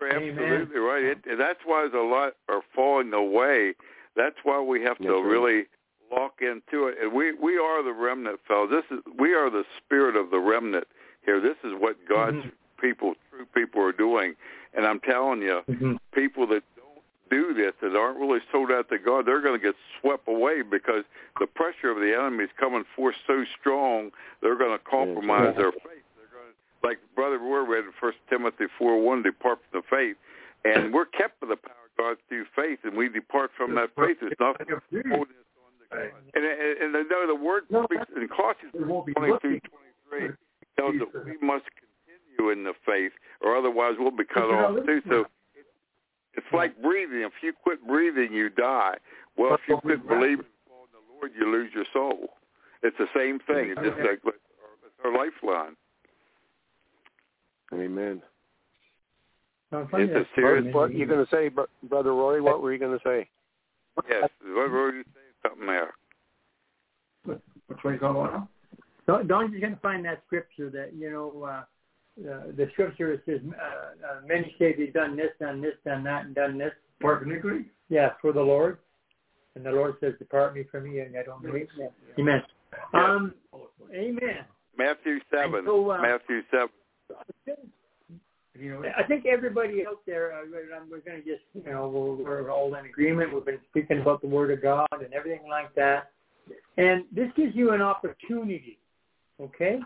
You're 0.00 0.12
Amen. 0.12 0.38
absolutely 0.38 0.78
right. 0.78 1.04
It, 1.04 1.18
and 1.28 1.40
that's 1.40 1.58
why 1.64 1.88
there's 1.90 1.94
a 1.94 2.06
lot 2.06 2.34
are 2.48 2.62
falling 2.74 3.12
away. 3.12 3.74
That's 4.16 4.36
why 4.42 4.60
we 4.60 4.82
have 4.82 4.98
to 4.98 5.04
That's 5.04 5.24
really 5.24 5.64
lock 6.10 6.40
into 6.40 6.88
it. 6.88 6.96
And 7.00 7.12
we 7.12 7.32
we 7.34 7.58
are 7.58 7.82
the 7.82 7.92
remnant, 7.92 8.40
fellas. 8.46 8.70
This 8.70 8.98
is 8.98 9.04
we 9.18 9.34
are 9.34 9.50
the 9.50 9.64
spirit 9.78 10.16
of 10.16 10.30
the 10.30 10.38
remnant 10.38 10.86
here. 11.24 11.40
This 11.40 11.56
is 11.64 11.72
what 11.78 11.96
God's 12.08 12.36
Mhm. 12.38 12.52
people, 12.80 13.14
true 13.30 13.46
people, 13.54 13.82
are 13.82 13.92
doing. 13.92 14.36
And 14.74 14.86
I'm 14.86 15.00
telling 15.00 15.42
you, 15.42 15.62
people 16.12 16.46
that 16.48 16.62
don't 16.76 17.02
do 17.30 17.52
this, 17.54 17.74
that 17.80 17.96
aren't 17.96 18.18
really 18.18 18.40
sold 18.52 18.70
out 18.70 18.88
to 18.90 18.98
God, 18.98 19.26
they're 19.26 19.40
going 19.40 19.58
to 19.58 19.64
get 19.64 19.74
swept 20.00 20.28
away 20.28 20.62
because 20.62 21.04
the 21.40 21.46
pressure 21.46 21.90
of 21.90 21.98
the 21.98 22.14
enemy 22.14 22.44
is 22.44 22.50
coming 22.56 22.84
forth 22.96 23.16
so 23.26 23.44
strong. 23.58 24.12
They're 24.40 24.56
going 24.56 24.76
to 24.78 24.84
compromise 24.84 25.54
their 25.56 25.72
faith. 25.72 26.04
They're 26.16 26.32
going 26.32 26.52
to, 26.52 26.86
like 26.86 26.98
Brother 27.14 27.38
Roy 27.38 27.60
read 27.60 27.84
in 27.84 27.92
First 28.00 28.18
Timothy 28.30 28.66
four 28.78 29.00
one, 29.02 29.22
depart 29.22 29.58
from 29.70 29.80
the 29.80 29.86
faith, 29.88 30.16
and 30.64 30.92
we're 30.92 31.06
kept 31.06 31.40
by 31.40 31.48
the 31.48 31.56
power 31.56 31.84
of 31.86 31.96
God 31.96 32.16
through 32.28 32.46
faith, 32.54 32.78
and 32.84 32.96
we 32.96 33.08
depart 33.08 33.50
from 33.56 33.74
that 33.74 33.90
faith. 33.96 34.18
There's 34.20 34.38
nothing 34.38 34.66
holding 35.10 35.34
us 35.34 35.47
on. 35.92 35.98
And, 36.34 36.44
and, 36.44 36.82
and 36.82 36.96
I 36.96 37.02
know 37.08 37.26
the 37.26 37.34
word 37.34 37.64
No, 37.70 37.84
speaks 37.84 38.04
in 38.16 38.28
Colossians 38.28 38.72
It 38.74 39.14
22, 39.14 39.60
23 40.10 40.30
tells 40.76 40.94
that 40.98 41.24
we 41.24 41.36
must 41.46 41.64
continue 41.74 42.52
in 42.52 42.64
the 42.64 42.74
faith, 42.86 43.12
or 43.40 43.56
otherwise 43.56 43.94
we'll 43.98 44.10
be 44.10 44.24
cut 44.24 44.44
off 44.44 44.84
too. 44.86 45.00
So 45.08 45.24
it's 46.34 46.46
like 46.52 46.80
breathing. 46.80 47.22
If 47.22 47.32
you 47.42 47.52
quit 47.52 47.84
breathing, 47.86 48.32
you 48.32 48.48
die. 48.48 48.94
Well, 49.36 49.54
if 49.54 49.60
you 49.68 49.76
But 49.76 49.84
we 49.84 49.96
quit 49.96 50.08
believing 50.08 50.46
in 50.46 50.92
the 50.92 51.14
Lord, 51.14 51.32
you 51.38 51.50
lose 51.50 51.70
your 51.74 51.84
soul. 51.92 52.28
It's 52.82 52.96
the 52.98 53.08
same 53.16 53.40
thing. 53.40 53.74
It's 53.76 53.80
just 53.80 53.98
like 53.98 54.20
it's 54.24 54.38
our 55.04 55.12
lifeline. 55.12 55.74
Amen. 57.72 58.22
I'm 59.72 59.88
It's 59.92 60.12
a 60.12 60.24
serious. 60.34 60.64
What, 60.72 60.90
what 60.90 60.94
you 60.94 61.06
going 61.06 61.24
to 61.24 61.30
say, 61.30 61.50
Brother 61.82 62.14
Roy? 62.14 62.40
What 62.40 62.62
were 62.62 62.72
you 62.72 62.78
going 62.78 62.98
to 62.98 63.04
say? 63.04 63.28
Yes. 64.08 64.30
What 64.42 64.70
were 64.70 64.94
you 64.94 65.04
saying? 65.04 65.27
Something 65.42 65.66
there. 65.66 65.94
Which 67.24 67.84
way 67.84 67.92
you 67.94 67.98
going 67.98 68.16
on? 68.16 68.48
Don, 69.06 69.26
Don, 69.26 69.52
you're 69.52 69.60
going 69.60 69.74
to 69.74 69.80
find 69.80 70.04
that 70.04 70.22
scripture 70.26 70.70
that, 70.70 70.94
you 70.94 71.10
know, 71.10 71.44
uh, 71.44 71.64
uh, 72.28 72.52
the 72.56 72.68
scripture 72.72 73.22
says, 73.26 73.40
uh, 73.48 74.06
uh, 74.06 74.20
many 74.26 74.54
say 74.58 74.74
they've 74.76 74.92
done 74.92 75.16
this, 75.16 75.30
done 75.40 75.60
this, 75.60 75.74
done 75.84 76.04
that, 76.04 76.26
and 76.26 76.34
done 76.34 76.58
this. 76.58 76.72
Part 77.00 77.22
of 77.22 77.28
iniquity? 77.28 77.66
Yeah, 77.88 78.10
for 78.20 78.32
the 78.32 78.40
Lord. 78.40 78.78
And 79.54 79.64
the 79.64 79.70
Lord 79.70 79.94
says, 80.00 80.14
depart 80.18 80.54
me 80.54 80.64
from 80.70 80.84
me, 80.84 81.00
and 81.00 81.16
I 81.16 81.22
don't 81.22 81.42
believe 81.42 81.68
that. 81.78 81.92
Amen. 82.18 82.42
Yeah. 82.92 83.04
Um, 83.04 83.34
amen. 83.94 84.44
Matthew 84.76 85.18
seven. 85.30 85.64
so, 85.64 85.90
uh, 85.90 86.02
Matthew 86.02 86.42
seven. 86.50 86.68
You 88.58 88.72
know, 88.72 88.82
I 88.96 89.02
think 89.04 89.24
everybody 89.26 89.86
out 89.86 90.00
there, 90.06 90.32
uh, 90.32 90.44
we're- 90.50 90.66
we're 90.90 90.98
going 91.00 91.22
to 91.22 91.28
just, 91.28 91.44
you 91.54 91.62
know, 91.70 91.88
we're, 91.88 92.42
we're 92.42 92.50
all 92.50 92.74
in 92.74 92.86
agreement. 92.86 93.32
We've 93.32 93.44
been 93.44 93.60
speaking 93.70 94.00
about 94.00 94.20
the 94.20 94.26
Word 94.26 94.50
of 94.50 94.60
God 94.60 94.88
and 94.92 95.12
everything 95.14 95.48
like 95.48 95.72
that. 95.74 96.10
And 96.76 97.04
this 97.12 97.30
gives 97.36 97.54
you 97.54 97.70
an 97.72 97.82
opportunity, 97.82 98.78
okay? 99.40 99.78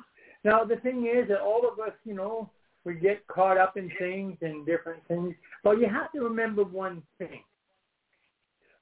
Now, 0.45 0.65
the 0.65 0.77
thing 0.77 1.07
is 1.07 1.29
that 1.29 1.41
all 1.41 1.69
of 1.71 1.81
us, 1.81 1.93
you 2.05 2.15
know, 2.15 2.49
we 2.85 2.95
get 2.95 3.27
caught 3.27 3.59
up 3.59 3.77
in 3.77 3.91
things 3.99 4.39
and 4.41 4.65
different 4.65 5.07
things. 5.07 5.35
But 5.63 5.79
you 5.79 5.89
have 5.89 6.11
to 6.13 6.21
remember 6.21 6.65
one 6.65 7.03
thing. 7.19 7.43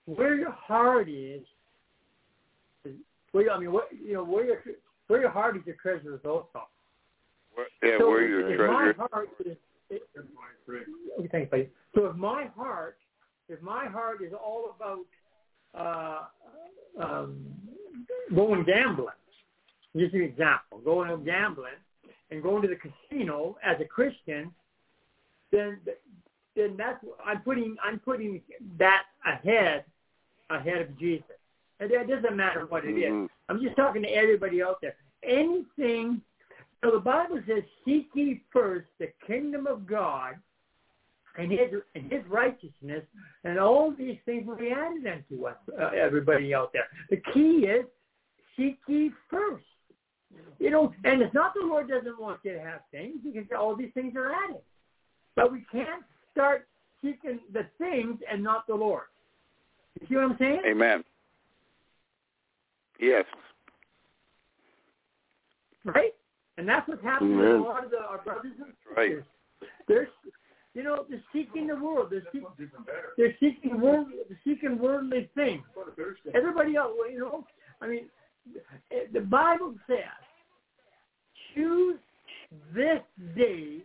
Where 0.07 0.35
your 0.37 0.53
heart 0.53 1.09
is, 1.09 1.43
is 2.85 2.95
where, 3.33 3.51
I 3.51 3.59
mean, 3.59 3.73
what, 3.73 3.89
you 3.93 4.15
know, 4.15 4.25
where 4.25 4.45
your, 4.45 4.63
where 5.09 5.21
your 5.21 5.31
heart 5.31 5.57
is, 5.57 5.63
your 5.67 5.77
treasure 5.77 6.15
is 6.15 6.21
also. 6.25 6.67
Where, 7.55 7.67
yeah, 7.83 7.99
So 7.99 8.09
where 8.09 8.27
your 8.27 8.57
treasure. 8.57 8.95
my 8.99 9.07
heart 9.11 9.29
is, 9.45 9.57
it, 9.91 10.03
okay, 11.19 11.29
thanks, 11.31 11.51
buddy. 11.51 11.69
So 11.95 12.07
if 12.07 12.17
my 12.17 12.47
heart, 12.57 12.99
if 13.49 13.61
my 13.63 13.87
heart 13.87 14.23
is 14.23 14.33
all 14.33 14.77
about 14.77 16.29
uh, 16.99 17.03
um, 17.03 17.47
going 18.35 18.65
gambling, 18.65 19.09
just 19.97 20.15
an 20.15 20.23
example, 20.23 20.79
going 20.85 21.25
gambling 21.25 21.73
and 22.31 22.43
going 22.43 22.63
to 22.63 22.69
the 22.69 22.77
casino 22.77 23.57
as 23.65 23.81
a 23.81 23.85
Christian, 23.85 24.53
then 25.51 25.81
then 26.57 26.77
that's 26.77 27.05
I'm 27.25 27.41
putting 27.43 27.77
I'm 27.83 27.99
putting 27.99 28.41
that 28.79 29.05
ahead 29.27 29.85
ahead 30.51 30.83
of 30.83 30.99
Jesus. 30.99 31.25
And 31.81 31.91
it 31.91 32.09
doesn't 32.09 32.37
matter 32.37 32.67
what 32.67 32.85
it 32.85 32.97
is. 32.97 33.11
Mhm. 33.11 33.29
I'm 33.49 33.61
just 33.63 33.75
talking 33.75 34.03
to 34.03 34.09
everybody 34.09 34.63
out 34.63 34.81
there. 34.81 34.97
Anything 35.23 36.23
so 36.83 36.91
the 36.91 36.99
Bible 36.99 37.43
says, 37.47 37.63
"Seek 37.85 38.09
ye 38.15 38.43
first 38.53 38.87
the 38.99 39.09
kingdom 39.27 39.67
of 39.67 39.87
God 39.87 40.35
and 41.37 41.51
His 41.51 41.83
and 41.95 42.11
His 42.11 42.25
righteousness, 42.27 43.05
and 43.45 43.59
all 43.59 43.93
these 43.93 44.19
things 44.25 44.47
will 44.47 44.57
be 44.57 44.71
added 44.71 45.07
unto 45.07 45.47
us." 45.47 45.57
Uh, 45.79 45.89
everybody 45.89 46.55
out 46.55 46.73
there, 46.73 46.89
the 47.11 47.23
key 47.33 47.67
is 47.67 47.85
seek 48.57 48.79
ye 48.87 49.11
first. 49.29 49.65
You 50.59 50.71
know, 50.71 50.95
and 51.05 51.23
it's 51.23 51.35
not 51.35 51.55
the 51.55 51.67
Lord 51.67 51.89
doesn't 51.89 52.21
want 52.21 52.41
you 52.45 52.53
to 52.53 52.61
have 52.61 52.81
things 52.91 53.17
because 53.25 53.45
all 53.59 53.75
these 53.75 53.93
things 53.95 54.15
are 54.17 54.33
added, 54.33 54.63
but 55.35 55.51
we 55.51 55.65
can't 55.73 56.05
start 56.33 56.69
seeking 57.03 57.41
the 57.53 57.67
things 57.79 58.19
and 58.31 58.43
not 58.43 58.67
the 58.67 58.75
Lord. 58.75 59.07
You 60.01 60.07
see 60.07 60.15
what 60.15 60.25
I'm 60.25 60.37
saying? 60.39 60.63
Amen. 60.67 61.05
Yes. 63.01 63.25
right? 65.85 66.15
And 66.61 66.69
that's 66.69 66.87
what's 66.87 67.03
happening 67.03 67.39
Amen. 67.39 67.53
with 67.55 67.61
a 67.63 67.65
lot 67.71 67.85
of 67.85 67.91
the, 67.91 67.97
our 67.97 68.19
brothers 68.19 68.53
and 68.63 68.75
Right. 68.95 69.13
sisters. 69.13 69.25
They're, 69.89 70.09
you 70.75 70.83
know, 70.83 71.07
they're 71.09 71.23
seeking 71.33 71.67
the 71.69 71.75
world. 71.75 72.09
They're 72.11 72.23
seeking, 72.31 72.71
they're 73.17 73.35
seeking 73.41 73.81
world, 73.81 74.09
they're 74.29 74.39
seeking 74.45 74.79
worldly 74.79 75.31
things. 75.35 75.63
Everybody 76.35 76.77
else, 76.77 76.93
you 77.11 77.19
know, 77.19 77.47
I 77.81 77.87
mean, 77.89 78.11
eh, 78.91 79.07
the 79.11 79.21
Bible 79.21 79.75
says, 79.87 79.97
choose 81.55 81.99
this 82.75 83.01
day 83.35 83.79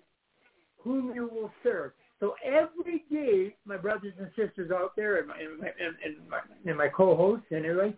whom 0.84 1.16
you 1.16 1.30
will 1.34 1.52
serve. 1.64 1.94
So 2.20 2.36
every 2.44 3.06
day, 3.10 3.56
my 3.64 3.78
brothers 3.78 4.14
and 4.20 4.30
sisters 4.36 4.70
out 4.70 4.98
there, 4.98 5.20
and 5.20 5.30
my, 5.30 5.36
and 5.40 5.60
my, 5.62 5.68
and, 5.68 5.96
and 6.04 6.30
my, 6.30 6.40
and 6.66 6.78
my 6.78 6.90
co-hosts 6.90 7.46
and 7.52 7.66
everybody, 7.66 7.98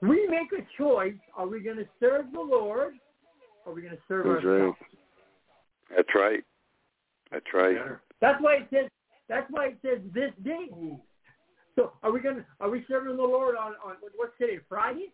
we 0.00 0.26
make 0.26 0.48
a 0.52 0.66
choice. 0.76 1.14
Are 1.36 1.46
we 1.46 1.60
going 1.60 1.76
to 1.76 1.86
serve 2.00 2.32
the 2.32 2.40
Lord? 2.40 2.94
Or 3.64 3.72
are 3.72 3.74
we 3.74 3.82
going 3.82 3.94
to 3.94 4.02
serve 4.08 4.26
That's 4.26 4.44
right. 4.44 4.74
That's 5.94 6.08
right. 6.14 6.44
That's 7.30 7.46
right. 7.54 7.76
That's 8.20 8.42
why 8.42 8.54
it 8.56 8.66
says. 8.72 8.90
That's 9.28 9.50
why 9.50 9.66
it 9.66 9.78
says 9.82 9.98
this 10.12 10.32
day. 10.44 10.68
So 11.76 11.92
are 12.02 12.12
we 12.12 12.20
going 12.20 12.36
to? 12.36 12.44
Are 12.60 12.70
we 12.70 12.84
serving 12.88 13.16
the 13.16 13.22
Lord 13.22 13.56
on 13.56 13.72
on 13.84 13.96
what's 14.16 14.32
today? 14.38 14.58
Friday? 14.68 15.12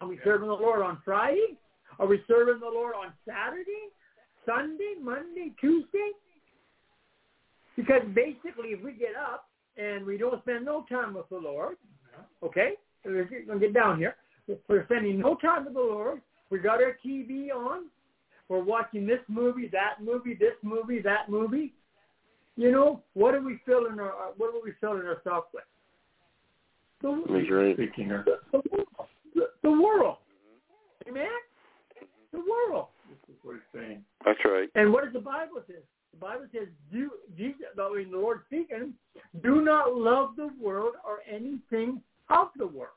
Are 0.00 0.08
we 0.08 0.18
serving 0.24 0.48
the 0.48 0.54
Lord 0.54 0.82
on 0.82 0.98
Friday? 1.04 1.58
Are 1.98 2.06
we 2.06 2.22
serving 2.28 2.60
the 2.60 2.66
Lord 2.66 2.94
on 2.94 3.12
Saturday, 3.26 3.90
Sunday, 4.44 4.94
Monday, 5.02 5.52
Tuesday? 5.60 6.10
Because 7.76 8.02
basically, 8.14 8.70
if 8.70 8.82
we 8.82 8.92
get 8.92 9.16
up 9.16 9.48
and 9.76 10.04
we 10.04 10.18
don't 10.18 10.40
spend 10.42 10.64
no 10.64 10.84
time 10.88 11.14
with 11.14 11.28
the 11.30 11.38
Lord, 11.38 11.76
okay, 12.42 12.72
we're 13.04 13.24
going 13.24 13.60
to 13.60 13.66
get 13.66 13.74
down 13.74 13.98
here. 13.98 14.16
We're 14.68 14.84
spending 14.84 15.18
no 15.18 15.36
time 15.36 15.64
with 15.64 15.74
the 15.74 15.80
Lord. 15.80 16.20
We 16.50 16.58
got 16.58 16.82
our 16.82 16.96
TV 17.04 17.50
on. 17.50 17.86
We're 18.48 18.62
watching 18.62 19.06
this 19.06 19.20
movie, 19.28 19.68
that 19.72 20.02
movie, 20.02 20.34
this 20.34 20.54
movie, 20.62 21.00
that 21.02 21.28
movie. 21.28 21.72
You 22.56 22.70
know, 22.70 23.02
what 23.14 23.34
are 23.34 23.42
we 23.42 23.60
filling 23.66 23.98
our 23.98 24.10
uh, 24.12 24.32
what 24.36 24.54
are 24.54 24.62
we 24.62 24.72
filling 24.80 25.06
ourselves 25.06 25.46
with? 25.52 25.64
The, 27.02 27.22
That's 27.28 27.50
right. 27.50 27.76
Speaking 27.76 28.12
of 28.12 28.24
the, 28.24 28.38
the, 29.34 29.48
the 29.62 29.70
world. 29.70 30.16
Amen? 31.08 31.26
the 32.36 32.38
world. 32.38 32.88
This 33.08 33.36
is 33.36 33.40
what 33.42 33.54
he's 33.54 33.80
saying. 33.80 34.02
That's 34.24 34.38
right. 34.44 34.68
And 34.74 34.92
what 34.92 35.04
does 35.04 35.12
the 35.12 35.20
Bible 35.20 35.62
say? 35.66 35.74
The 36.12 36.18
Bible 36.18 36.46
says, 36.52 36.68
"Do 36.92 37.10
Jesus, 37.36 37.66
I 37.78 37.94
mean, 37.94 38.10
the 38.10 38.18
Lord 38.18 38.40
speaking, 38.46 38.94
do 39.42 39.62
not 39.62 39.94
love 39.94 40.30
the 40.36 40.50
world 40.60 40.94
or 41.04 41.18
anything 41.30 42.02
of 42.30 42.48
the 42.56 42.66
world." 42.66 42.96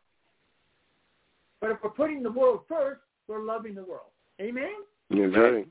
But 1.61 1.71
if 1.71 1.77
we're 1.84 1.89
putting 1.89 2.23
the 2.23 2.31
world 2.31 2.61
first, 2.67 3.01
we're 3.30 3.43
loving 3.43 3.76
the 3.76 3.84
world. 3.84 4.11
Amen. 4.41 4.73
That's 5.10 5.35
right. 5.35 5.68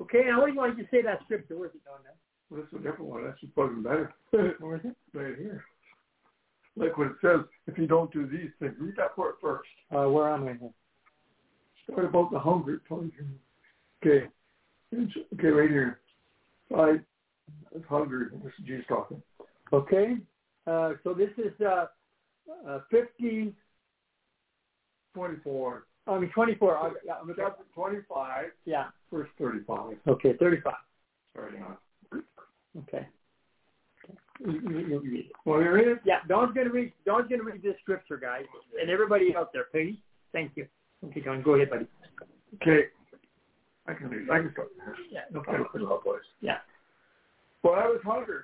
Okay. 0.00 0.22
Now, 0.26 0.40
what 0.40 0.46
do 0.46 0.52
you 0.52 0.58
want 0.58 0.78
to 0.78 0.84
say 0.90 1.02
that 1.02 1.20
scripture? 1.24 1.58
Where's 1.58 1.72
it 1.74 1.82
on 1.92 2.00
now? 2.04 2.10
Well, 2.48 2.62
that's 2.62 2.72
a 2.72 2.76
different 2.76 3.10
one. 3.10 3.24
That's 3.24 3.40
just 3.40 3.52
fucking 3.54 3.82
better. 3.82 4.14
Where 4.60 4.76
is 4.76 4.82
it? 4.84 4.96
right 5.12 5.36
here. 5.36 5.64
Like 6.76 6.96
what 6.96 7.08
it 7.08 7.16
says, 7.20 7.40
if 7.66 7.76
you 7.76 7.86
don't 7.86 8.12
do 8.12 8.26
these 8.26 8.50
things, 8.58 8.74
read 8.78 8.94
that 8.96 9.14
part 9.16 9.36
first. 9.40 9.68
Uh, 9.94 10.08
where 10.08 10.30
am 10.30 10.44
I 10.44 10.54
here? 10.54 10.70
Start 11.84 12.06
about 12.06 12.30
the 12.30 12.38
hunger. 12.38 12.80
Okay. 14.02 14.28
Okay, 14.94 15.48
right 15.48 15.70
here. 15.70 16.00
I 16.74 16.98
was 17.72 17.82
hungry. 17.88 18.26
This 18.42 18.52
is 18.58 18.66
Jesus 18.66 18.84
talking. 18.88 19.22
Okay. 19.72 20.16
Uh, 20.66 20.92
so 21.02 21.12
this 21.12 21.30
is 21.36 21.52
uh, 21.60 21.86
uh, 22.66 22.80
50, 22.90 23.52
24. 25.14 25.84
I 26.06 26.18
mean 26.18 26.30
24. 26.30 26.76
Uh, 26.76 26.90
yeah, 27.04 27.12
I'm 27.20 27.32
Chapter 27.36 27.64
25, 27.74 28.46
yeah. 28.64 28.86
verse 29.12 29.28
35. 29.38 29.96
Okay, 30.08 30.32
35. 30.38 30.72
Starting 31.32 31.62
on. 31.62 31.76
Okay. 32.78 33.06
Well, 35.44 35.60
you're 35.60 35.78
in. 35.78 35.98
Yeah, 36.04 36.20
Don's 36.28 36.54
gonna 36.54 36.70
read. 36.70 36.92
Don's 37.04 37.28
gonna 37.28 37.42
read 37.42 37.62
this 37.62 37.74
scripture, 37.82 38.16
guys, 38.16 38.44
and 38.80 38.90
everybody 38.90 39.34
out 39.36 39.52
there, 39.52 39.64
please. 39.70 39.96
Thank 40.32 40.52
you. 40.56 40.66
Okay, 41.04 41.20
Don, 41.20 41.42
go 41.42 41.54
ahead, 41.54 41.70
buddy. 41.70 41.86
Okay. 42.54 42.86
I 43.86 43.94
can 43.94 44.08
read. 44.08 44.30
I 44.30 44.38
can 44.38 44.52
start. 44.52 44.68
Yeah, 45.10 45.20
no 45.30 45.40
problem. 45.42 45.68
put 45.70 45.82
it 45.82 45.86
up, 45.86 46.04
boys. 46.04 46.20
Yeah. 46.40 46.58
Well, 47.62 47.74
I 47.74 47.84
was 47.84 48.00
hungry, 48.02 48.40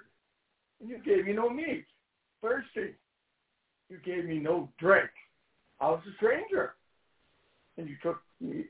and 0.80 0.90
you 0.90 0.98
gave 0.98 1.24
me 1.24 1.32
no 1.32 1.48
meat. 1.48 1.86
Thirsty, 2.42 2.94
you 3.88 3.98
gave 4.04 4.26
me 4.26 4.38
no 4.38 4.68
drink. 4.78 5.08
I 5.80 5.90
was 5.90 6.00
a 6.10 6.14
stranger, 6.16 6.74
and 7.76 7.88
you 7.88 7.96
took 8.02 8.22
me. 8.40 8.64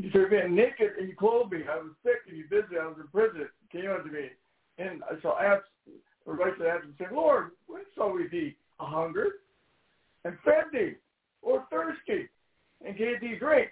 You 0.00 0.10
took 0.12 0.30
me 0.30 0.38
naked, 0.48 0.92
and 0.98 1.08
you 1.08 1.16
clothed 1.16 1.52
me. 1.52 1.62
I 1.68 1.76
was 1.76 1.92
sick, 2.04 2.18
and 2.28 2.36
you 2.36 2.44
visited. 2.48 2.78
I 2.78 2.86
was 2.86 2.98
in 3.00 3.08
prison. 3.08 3.48
Came 3.72 3.90
unto 3.90 4.12
me, 4.12 4.28
and 4.78 5.02
I 5.04 5.20
shall 5.20 5.36
ask, 5.36 5.64
or 6.24 6.34
right 6.34 6.56
to 6.58 6.68
ask 6.68 6.84
and 6.84 6.94
say, 6.98 7.06
Lord, 7.12 7.50
when 7.66 7.82
shall 7.94 8.12
we 8.12 8.28
be 8.28 8.56
a 8.78 8.86
hunger, 8.86 9.26
and 10.24 10.38
fed 10.44 10.64
thee, 10.72 10.92
or 11.42 11.66
thirsty, 11.70 12.28
and 12.84 12.96
gave 12.96 13.20
thee 13.20 13.36
drink? 13.38 13.70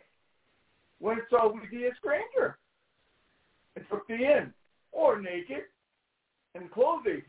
When 0.99 1.19
shall 1.31 1.53
we 1.53 1.61
be 1.71 1.87
a 1.87 1.95
stranger, 1.99 2.59
and 3.77 3.85
took 3.89 4.09
thee 4.09 4.25
in, 4.25 4.53
or 4.93 5.21
naked, 5.21 5.65
and 6.55 6.71
clothed 6.73 7.07
thee? 7.07 7.23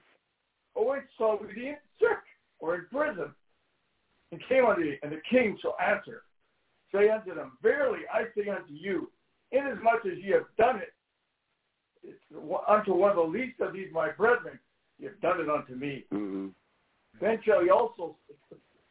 Or 0.74 0.90
when 0.90 1.02
shall 1.18 1.38
we 1.40 1.54
be 1.54 1.76
sick, 1.99 2.18
or 2.60 2.76
in 2.76 2.86
prison, 2.91 3.32
and 4.32 4.41
came 4.49 4.66
unto 4.66 4.84
thee? 4.84 4.98
And 5.04 5.12
the 5.12 5.22
king 5.30 5.58
shall 5.62 5.76
answer, 5.80 6.24
say 6.94 7.10
unto 7.10 7.34
them, 7.34 7.58
Verily 7.62 8.02
I 8.14 8.24
say 8.36 8.49
unto 8.49 8.74
you, 8.74 9.10
inasmuch 9.52 10.06
as 10.06 10.18
ye 10.20 10.32
have 10.32 10.45
done 10.58 10.78
it 10.78 10.94
unto 12.68 12.94
one 12.94 13.12
of 13.12 13.16
the 13.18 13.22
least 13.22 13.60
of 13.60 13.74
these 13.74 13.88
my 13.91 14.12
brethren, 14.12 14.60
ye 14.99 15.06
have 15.06 15.20
done 15.22 15.40
it 15.41 15.49
unto 15.49 15.76
me. 15.76 16.06
Mm-hmm. 16.14 16.48
Then 17.20 17.40
shall 17.44 17.64
ye 17.64 17.70
also 17.70 18.16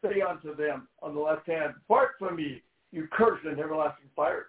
say 0.02 0.20
unto 0.20 0.54
them 0.56 0.88
on 1.02 1.14
the 1.14 1.20
left 1.20 1.46
hand, 1.46 1.74
Depart 1.74 2.10
from 2.18 2.36
me, 2.36 2.62
you 2.92 3.08
cursed 3.12 3.44
and 3.44 3.58
everlasting 3.58 4.08
fire. 4.14 4.46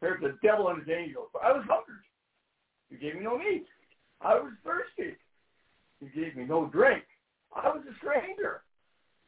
There's 0.00 0.20
the 0.20 0.38
devil 0.42 0.68
and 0.68 0.80
his 0.80 0.88
angels. 0.88 1.28
For 1.32 1.44
I 1.44 1.52
was 1.52 1.64
hungry. 1.68 2.02
You 2.90 2.98
gave 2.98 3.16
me 3.16 3.24
no 3.24 3.38
meat. 3.38 3.66
I 4.20 4.34
was 4.34 4.52
thirsty. 4.64 5.16
You 6.00 6.08
gave 6.14 6.36
me 6.36 6.44
no 6.44 6.66
drink. 6.66 7.04
I 7.54 7.68
was 7.68 7.82
a 7.88 7.94
stranger. 7.98 8.62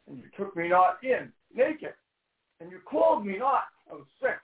And 0.09 0.19
you 0.19 0.25
took 0.37 0.57
me 0.57 0.69
not 0.69 0.99
in, 1.03 1.33
naked. 1.55 1.95
And 2.61 2.71
you 2.71 2.79
clothed 2.89 3.27
me 3.27 3.39
not. 3.39 3.65
I 3.91 3.95
was 3.95 4.07
sick. 4.21 4.39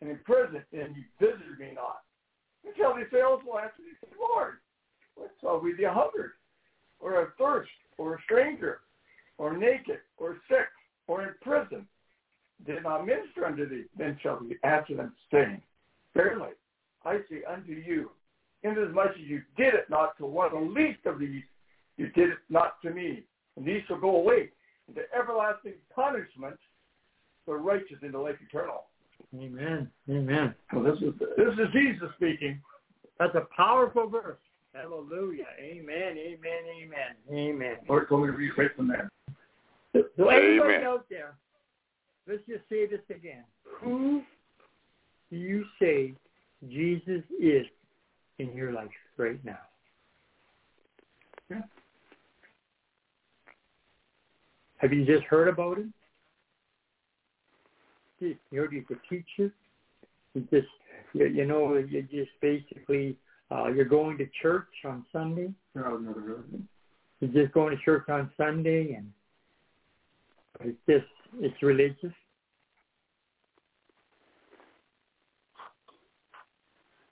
And 0.00 0.10
in 0.10 0.18
prison, 0.24 0.62
and 0.72 0.96
you 0.96 1.04
visited 1.20 1.58
me 1.58 1.72
not. 1.74 2.00
Until 2.66 2.94
they 2.94 3.02
say 3.10 3.22
also 3.22 3.58
answer 3.58 3.80
me, 3.80 3.92
say, 4.00 4.08
Lord, 4.18 4.54
what 5.14 5.30
shall 5.40 5.60
we 5.60 5.74
be 5.74 5.84
hungered? 5.84 6.32
Or 7.00 7.22
athirst, 7.22 7.70
or 7.98 8.14
a 8.14 8.22
stranger, 8.22 8.80
or 9.38 9.56
naked, 9.56 10.00
or 10.18 10.36
sick, 10.48 10.68
or 11.06 11.22
in 11.22 11.30
prison? 11.40 11.86
Did 12.66 12.82
not 12.82 13.06
minister 13.06 13.46
unto 13.46 13.66
thee, 13.68 13.84
then 13.96 14.18
shall 14.22 14.38
we 14.40 14.58
answer 14.62 14.96
them, 14.96 15.14
saying, 15.32 15.62
Verily, 16.14 16.50
I 17.04 17.18
say 17.30 17.42
unto 17.50 17.72
you, 17.72 18.10
inasmuch 18.62 19.12
as 19.12 19.20
you 19.20 19.42
did 19.56 19.72
it 19.72 19.88
not 19.88 20.18
to 20.18 20.26
one 20.26 20.46
of 20.46 20.52
the 20.52 20.70
least 20.70 21.06
of 21.06 21.18
these, 21.18 21.42
you 21.96 22.08
did 22.08 22.30
it 22.30 22.38
not 22.50 22.80
to 22.82 22.90
me. 22.90 23.22
And 23.56 23.64
these 23.64 23.82
shall 23.86 23.98
go 23.98 24.16
away 24.16 24.50
into 24.90 25.02
everlasting 25.16 25.74
punishment, 25.94 26.56
the 27.46 27.54
righteous 27.54 27.98
into 28.02 28.20
life 28.20 28.36
eternal. 28.46 28.84
Amen. 29.34 29.88
Amen. 30.08 30.54
So 30.72 30.82
this 30.82 30.96
is 30.96 31.14
this 31.36 31.54
is 31.54 31.72
Jesus 31.72 32.08
speaking. 32.16 32.60
That's 33.18 33.34
a 33.34 33.46
powerful 33.56 34.08
verse. 34.08 34.38
Hallelujah. 34.74 35.46
Amen. 35.60 36.16
Amen. 36.16 36.62
Amen. 36.82 37.16
Amen. 37.32 37.76
Lord 37.88 38.08
told 38.08 38.22
me 38.22 38.26
to 38.28 38.32
read 38.32 38.52
right 38.56 38.70
from 38.76 38.88
there. 38.88 39.10
So 39.92 40.28
everybody 40.28 40.74
Amen. 40.74 40.86
out 40.86 41.06
there, 41.10 41.34
let's 42.28 42.42
just 42.48 42.62
say 42.68 42.86
this 42.86 43.00
again. 43.10 43.44
Who 43.80 44.22
do 45.30 45.36
you 45.36 45.64
say 45.80 46.14
Jesus 46.68 47.22
is 47.40 47.66
in 48.38 48.52
your 48.54 48.72
life 48.72 48.88
right 49.16 49.44
now? 49.44 49.58
Yeah. 51.50 51.62
Have 54.80 54.94
you 54.94 55.04
just 55.04 55.24
heard 55.24 55.48
about 55.48 55.76
him? 55.76 55.92
You 58.18 58.36
heard 58.54 58.72
he's 58.72 58.82
a 58.90 59.08
teacher. 59.08 59.52
You 60.34 60.40
just, 60.50 60.68
you, 61.12 61.26
you 61.26 61.44
know, 61.44 61.76
you 61.76 62.02
just 62.02 62.30
basically, 62.40 63.16
uh, 63.50 63.68
you're 63.68 63.84
going 63.84 64.16
to 64.18 64.26
church 64.40 64.68
on 64.86 65.04
Sunday. 65.12 65.50
No, 65.74 65.96
I've 65.96 66.00
never 66.00 66.20
heard 66.20 66.38
of 66.40 66.50
him. 66.50 66.68
You're 67.20 67.44
just 67.44 67.52
going 67.52 67.76
to 67.76 67.82
church 67.82 68.08
on 68.08 68.30
Sunday, 68.38 68.94
and 68.94 69.10
it's 70.60 70.78
just, 70.88 71.04
it's 71.40 71.62
religious. 71.62 72.12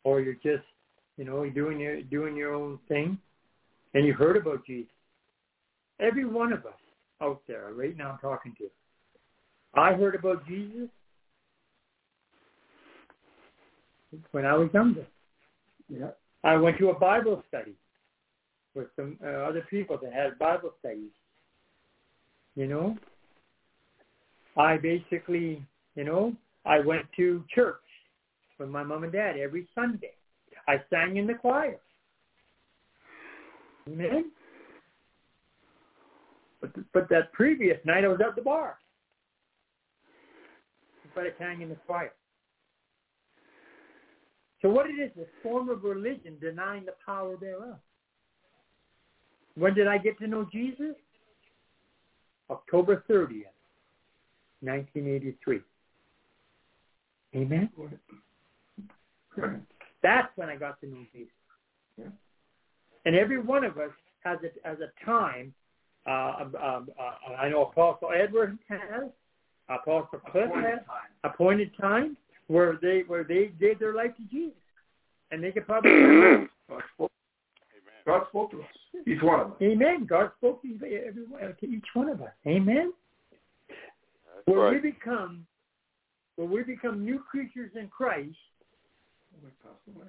Or 0.05 0.23
you're 0.23 0.35
just, 0.35 0.65
you 1.19 1.27
know, 1.27 1.49
doing 1.51 1.78
your 1.78 2.01
doing 2.01 2.35
your 2.35 2.55
own 2.55 2.78
thing, 2.89 3.19
and 3.93 4.07
you 4.07 4.15
heard 4.15 4.39
about 4.39 4.65
Jesus. 4.65 4.90
Every 6.01 6.24
one 6.24 6.53
of 6.55 6.65
us 6.65 6.73
out 7.20 7.43
there 7.47 7.73
right 7.74 7.97
now, 7.97 8.12
I'm 8.12 8.19
talking 8.19 8.55
to. 8.59 8.65
I 9.74 9.93
heard 9.95 10.15
about 10.15 10.47
Jesus 10.47 10.89
when 14.32 14.47
I 14.47 14.55
was 14.55 14.69
younger. 14.73 15.07
Yeah. 15.89 16.11
I 16.45 16.57
went 16.57 16.78
to 16.78 16.90
a 16.90 16.99
Bible 16.99 17.43
study 17.49 17.74
with 18.74 18.86
some 18.97 19.19
uh, 19.24 19.28
other 19.28 19.66
people 19.69 19.99
that 20.03 20.12
had 20.12 20.39
Bible 20.39 20.73
studies. 20.81 21.11
You 22.55 22.66
know, 22.66 22.97
I 24.57 24.77
basically, 24.77 25.65
you 25.95 26.05
know, 26.05 26.35
I 26.65 26.81
went 26.81 27.07
to 27.16 27.45
church 27.55 27.77
with 28.59 28.69
my 28.69 28.82
mom 28.82 29.05
and 29.05 29.12
dad 29.12 29.36
every 29.36 29.69
Sunday. 29.74 30.12
I 30.66 30.82
sang 30.90 31.16
in 31.16 31.27
the 31.27 31.35
choir. 31.35 31.78
Amen. 33.89 34.31
But 36.60 36.70
but 36.93 37.09
that 37.10 37.32
previous 37.32 37.78
night 37.85 38.05
I 38.05 38.09
was 38.09 38.20
at 38.26 38.36
the 38.36 38.43
bar. 38.43 38.78
But 41.14 41.24
I 41.24 41.30
sang 41.39 41.62
in 41.62 41.68
the 41.68 41.76
fire. 41.86 42.12
So 44.62 44.68
what 44.68 44.86
it 44.86 44.94
is, 44.94 45.10
a 45.16 45.26
form 45.43 45.68
of 45.68 45.85
religion 45.85 46.36
denying 46.40 46.85
the 46.85 46.94
power 47.05 47.36
thereof. 47.36 47.78
When 49.55 49.74
did 49.74 49.89
I 49.89 49.98
get 49.98 50.18
to 50.18 50.26
know 50.26 50.47
Jesus? 50.52 50.94
October 52.51 53.05
30th, 53.09 53.44
1983. 54.60 55.60
Amen? 57.36 57.70
That's 60.02 60.28
when 60.36 60.48
I 60.48 60.56
got 60.56 60.80
to 60.80 60.86
know 60.86 61.05
Jesus. 61.12 61.32
Yeah. 61.98 62.06
And 63.05 63.14
every 63.16 63.40
one 63.40 63.64
of 63.64 63.78
us 63.78 63.90
has 64.24 64.39
a, 64.43 64.68
has 64.68 64.78
a 64.80 65.05
time. 65.05 65.52
Uh, 66.09 66.35
um, 66.40 66.55
um, 66.62 66.89
uh, 66.98 67.35
I 67.35 67.48
know 67.51 67.62
Apostle 67.64 68.10
Edward 68.14 68.59
has, 68.68 69.10
Apostle 69.68 70.20
Cliff 70.30 70.47
Appointed 70.47 70.64
has, 70.64 70.78
time. 70.78 71.10
appointed 71.24 71.70
time 71.78 72.16
where 72.47 72.78
they 72.80 73.02
where 73.06 73.24
they 73.24 73.51
gave 73.60 73.78
their 73.78 73.94
life 73.94 74.16
to 74.16 74.22
Jesus, 74.30 74.56
and 75.30 75.43
they 75.43 75.52
could 75.52 75.66
probably. 75.66 75.90
God 76.70 76.82
spoke, 76.94 77.12
God 78.06 78.22
spoke 78.28 78.51
to 78.52 78.60
us, 78.60 78.66
each 79.06 79.22
one 79.22 79.40
of 79.40 79.47
us. 79.48 79.56
Amen. 79.60 80.06
God 80.09 80.30
spoke 80.39 80.62
to 80.62 80.68
everyone, 80.85 81.55
to 81.60 81.66
each 81.66 81.86
one 81.94 82.09
of 82.09 82.22
us. 82.22 82.30
Amen. 82.47 82.93
That's 83.68 84.47
Where 84.47 84.66
right. 84.66 84.82
we 84.82 84.90
become 84.90 85.47
when 86.36 86.51
we 86.51 86.62
become 86.62 87.05
new 87.05 87.18
creatures 87.18 87.72
in 87.74 87.89
Christ, 87.89 88.36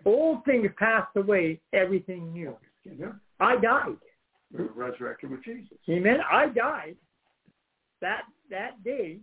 old 0.05 0.45
things 0.45 0.69
passed 0.77 1.15
away, 1.15 1.59
everything 1.73 2.31
new. 2.31 2.55
I 3.39 3.57
died. 3.57 3.97
We 4.51 4.63
were 4.63 4.71
resurrected 4.73 5.29
with 5.29 5.43
Jesus. 5.43 5.77
Amen. 5.89 6.17
I 6.29 6.47
died 6.47 6.95
that 8.01 8.21
that 8.49 8.83
day 8.83 9.19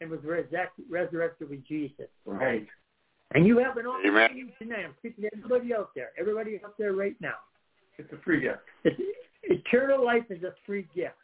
and 0.00 0.10
was 0.10 0.20
resurrected, 0.24 0.84
resurrected 0.90 1.50
with 1.50 1.66
Jesus. 1.66 2.06
Right. 2.24 2.66
And 3.34 3.46
you 3.46 3.58
have 3.58 3.76
an 3.76 3.86
Amen. 3.86 4.24
opportunity 4.24 4.54
tonight. 4.58 4.84
I'm 4.84 4.94
speaking 4.98 5.24
to 5.24 5.30
everybody 5.36 5.74
out 5.74 5.90
there, 5.94 6.10
everybody 6.18 6.60
out 6.64 6.74
there 6.78 6.92
right 6.92 7.16
now. 7.20 7.34
It's 7.98 8.12
a 8.12 8.18
free 8.24 8.40
gift. 8.40 8.60
It's, 8.84 9.00
eternal 9.48 10.04
life 10.04 10.24
is 10.30 10.42
a 10.42 10.52
free 10.64 10.86
gift. 10.94 11.14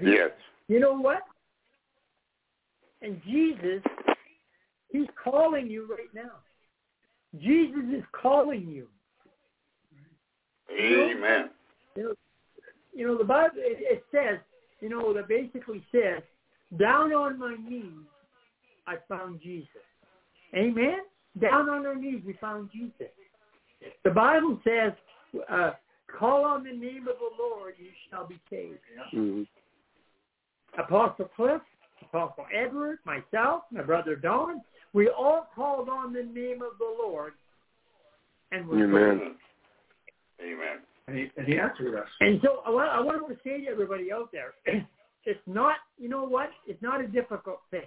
Yes. 0.00 0.30
You 0.68 0.80
know 0.80 0.96
what? 0.96 1.22
And 3.02 3.20
Jesus, 3.24 3.82
he's 4.90 5.06
calling 5.22 5.70
you 5.70 5.86
right 5.88 6.12
now. 6.14 6.32
Jesus 7.40 7.84
is 7.96 8.04
calling 8.12 8.68
you. 8.68 8.88
Amen. 10.78 11.50
You 11.96 12.02
know, 12.02 12.14
you 12.94 13.06
know 13.06 13.18
the 13.18 13.24
Bible. 13.24 13.56
It, 13.56 13.78
it 13.80 14.04
says, 14.10 14.38
you 14.80 14.88
know, 14.88 15.12
that 15.14 15.28
basically 15.28 15.82
says, 15.92 16.22
down 16.78 17.12
on 17.12 17.38
my 17.38 17.56
knees, 17.56 18.06
I 18.86 18.96
found 19.08 19.40
Jesus. 19.42 19.68
Amen. 20.54 20.98
Down 21.40 21.68
on 21.68 21.86
our 21.86 21.94
knees, 21.94 22.22
we 22.26 22.34
found 22.34 22.70
Jesus. 22.72 23.08
The 24.04 24.10
Bible 24.10 24.60
says, 24.64 24.92
uh, 25.50 25.72
call 26.18 26.44
on 26.44 26.64
the 26.64 26.72
name 26.72 27.08
of 27.08 27.16
the 27.18 27.30
Lord, 27.38 27.74
you 27.78 27.88
shall 28.10 28.26
be 28.26 28.40
saved. 28.50 28.78
hmm 29.10 29.42
Apostle 30.78 31.30
Cliff, 31.36 31.60
Apostle 32.02 32.46
Edward, 32.52 32.98
myself, 33.04 33.62
my 33.70 33.82
brother 33.82 34.16
Don, 34.16 34.60
we 34.92 35.08
all 35.08 35.48
called 35.54 35.88
on 35.88 36.12
the 36.12 36.22
name 36.22 36.62
of 36.62 36.78
the 36.78 36.96
Lord, 36.98 37.34
and 38.50 38.68
we're 38.68 38.84
Amen. 38.84 39.20
saved. 39.20 39.38
Amen. 40.40 40.78
And 41.06 41.16
he, 41.16 41.26
and 41.36 41.46
he 41.46 41.58
answered 41.58 41.98
us. 41.98 42.08
And 42.20 42.40
so 42.42 42.62
I 42.66 42.70
want, 42.70 42.88
I 42.90 43.00
want 43.00 43.28
to 43.28 43.36
say 43.44 43.64
to 43.64 43.70
everybody 43.70 44.12
out 44.12 44.30
there, 44.32 44.54
it's 45.24 45.40
not, 45.46 45.76
you 45.98 46.08
know 46.08 46.24
what? 46.24 46.50
It's 46.66 46.82
not 46.82 47.02
a 47.02 47.06
difficult 47.06 47.60
thing. 47.70 47.82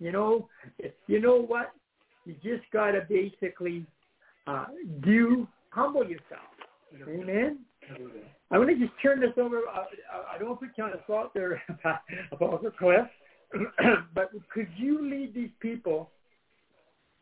You 0.00 0.12
know, 0.12 0.48
you 1.06 1.20
know 1.20 1.42
what? 1.42 1.72
You 2.24 2.34
just 2.42 2.70
got 2.72 2.92
to 2.92 3.02
basically 3.08 3.84
uh, 4.46 4.66
do 5.02 5.46
humble 5.70 6.04
yourself. 6.04 6.48
Amen. 7.06 7.58
I 8.50 8.58
want 8.58 8.70
to 8.70 8.76
just 8.76 8.92
turn 9.02 9.20
this 9.20 9.32
over. 9.36 9.58
Uh, 9.58 9.84
I 10.34 10.38
don't 10.38 10.58
put 10.58 10.70
you 10.76 10.84
on 10.84 10.90
the 10.90 11.02
spot 11.04 11.32
there, 11.34 11.62
Apostle 12.32 12.70
Cliff, 12.78 13.06
but 14.14 14.30
could 14.52 14.68
you 14.76 15.08
lead 15.08 15.34
these 15.34 15.50
people 15.60 16.10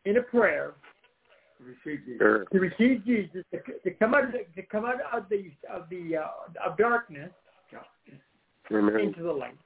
in 0.05 0.17
a 0.17 0.21
prayer 0.21 0.73
Receive 1.59 2.05
Jesus. 2.05 2.19
Sure. 2.19 2.45
to 2.45 2.59
receive 2.59 3.05
Jesus, 3.05 3.43
to, 3.51 3.59
to 3.83 3.91
come 3.97 4.13
out 4.13 4.25
of 4.25 4.31
the, 4.31 4.61
to 4.61 4.67
come 4.67 4.85
out 4.85 5.01
of 5.11 5.27
the 5.29 5.51
of 5.71 5.89
the 5.89 6.17
uh, 6.17 6.69
of 6.69 6.77
darkness 6.77 7.31
Amen. 8.71 8.99
into 8.99 9.23
the 9.23 9.31
light. 9.31 9.57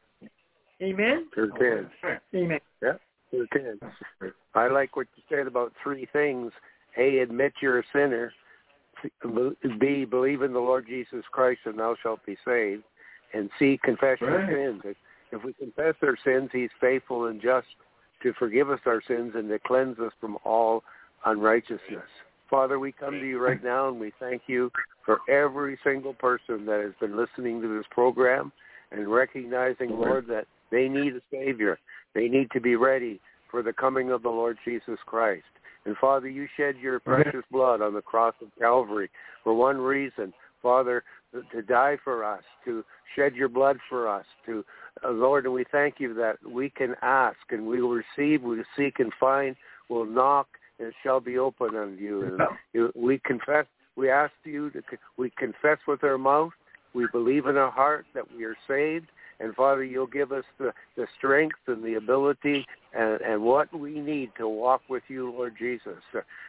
Amen. 0.81 1.27
Sure 1.33 1.47
can. 1.51 1.89
Amen. 2.35 2.59
Sure 2.81 3.47
can. 3.51 3.79
I 4.55 4.67
like 4.67 4.95
what 4.95 5.07
you 5.15 5.23
said 5.29 5.47
about 5.47 5.73
three 5.83 6.07
things. 6.11 6.51
A, 6.97 7.19
admit 7.19 7.53
you're 7.61 7.79
a 7.79 7.83
sinner. 7.93 8.33
B, 9.79 10.05
believe 10.05 10.41
in 10.41 10.53
the 10.53 10.59
Lord 10.59 10.85
Jesus 10.87 11.23
Christ 11.31 11.61
and 11.65 11.79
thou 11.79 11.95
shalt 12.01 12.23
be 12.25 12.37
saved. 12.45 12.83
And 13.33 13.49
C, 13.57 13.79
confess 13.83 14.19
your 14.19 14.39
Right. 14.39 14.49
sins. 14.49 14.81
If, 14.83 14.97
if 15.31 15.43
we 15.43 15.53
confess 15.53 15.95
our 16.03 16.17
sins, 16.23 16.49
he's 16.51 16.69
faithful 16.79 17.27
and 17.27 17.41
just 17.41 17.67
to 18.23 18.33
forgive 18.33 18.69
us 18.69 18.81
our 18.85 19.01
sins 19.07 19.33
and 19.35 19.49
to 19.49 19.59
cleanse 19.59 19.97
us 19.99 20.11
from 20.19 20.37
all 20.43 20.83
unrighteousness. 21.25 22.07
Father, 22.49 22.79
we 22.79 22.91
come 22.91 23.13
to 23.13 23.25
you 23.25 23.39
right 23.39 23.63
now 23.63 23.87
and 23.87 23.99
we 23.99 24.11
thank 24.19 24.43
you 24.47 24.71
for 25.05 25.19
every 25.29 25.79
single 25.83 26.13
person 26.13 26.65
that 26.65 26.81
has 26.81 26.93
been 26.99 27.17
listening 27.17 27.61
to 27.61 27.77
this 27.77 27.85
program 27.91 28.51
and 28.91 29.07
recognizing, 29.07 29.89
Lord, 29.91 30.27
that 30.27 30.45
they 30.69 30.89
need 30.89 31.15
a 31.15 31.21
Savior. 31.31 31.79
They 32.13 32.27
need 32.27 32.51
to 32.51 32.59
be 32.59 32.75
ready 32.75 33.21
for 33.49 33.63
the 33.63 33.73
coming 33.73 34.11
of 34.11 34.23
the 34.23 34.29
Lord 34.29 34.57
Jesus 34.65 34.99
Christ. 35.05 35.45
And 35.85 35.95
Father, 35.97 36.29
you 36.29 36.47
shed 36.57 36.75
your 36.77 36.99
precious 36.99 37.43
blood 37.51 37.81
on 37.81 37.93
the 37.93 38.01
cross 38.01 38.35
of 38.41 38.49
Calvary 38.59 39.09
for 39.43 39.53
one 39.53 39.77
reason, 39.77 40.33
Father, 40.61 41.03
to 41.51 41.61
die 41.61 41.97
for 42.03 42.23
us, 42.23 42.43
to 42.65 42.83
shed 43.15 43.33
your 43.35 43.49
blood 43.49 43.77
for 43.89 44.07
us, 44.07 44.25
to 44.45 44.63
uh, 45.03 45.09
Lord, 45.09 45.45
and 45.45 45.53
we 45.53 45.65
thank 45.71 45.95
you 45.99 46.13
that 46.13 46.37
we 46.47 46.69
can 46.69 46.95
ask 47.01 47.37
and 47.49 47.65
we 47.65 47.81
will 47.81 47.89
receive, 47.89 48.43
we 48.43 48.57
will 48.57 48.63
seek 48.77 48.99
and 48.99 49.11
find, 49.19 49.55
we'll 49.89 50.05
knock, 50.05 50.47
it 50.81 50.93
shall 51.03 51.19
be 51.19 51.37
open 51.37 51.75
unto 51.75 52.01
you. 52.01 52.37
And 52.73 52.91
we 52.95 53.19
confess, 53.19 53.65
we 53.95 54.09
ask 54.09 54.33
you 54.43 54.69
to, 54.71 54.81
we 55.17 55.31
confess 55.37 55.77
with 55.87 56.03
our 56.03 56.17
mouth, 56.17 56.51
we 56.93 57.07
believe 57.11 57.45
in 57.45 57.57
our 57.57 57.71
heart 57.71 58.05
that 58.13 58.25
we 58.35 58.43
are 58.43 58.57
saved, 58.67 59.07
and 59.41 59.55
Father, 59.55 59.83
you'll 59.83 60.07
give 60.07 60.31
us 60.31 60.43
the, 60.59 60.71
the 60.95 61.07
strength 61.17 61.57
and 61.67 61.83
the 61.83 61.95
ability 61.95 62.65
and, 62.93 63.21
and 63.21 63.41
what 63.41 63.73
we 63.77 63.99
need 63.99 64.31
to 64.37 64.47
walk 64.47 64.81
with 64.87 65.03
you, 65.07 65.31
Lord 65.31 65.55
Jesus. 65.57 65.97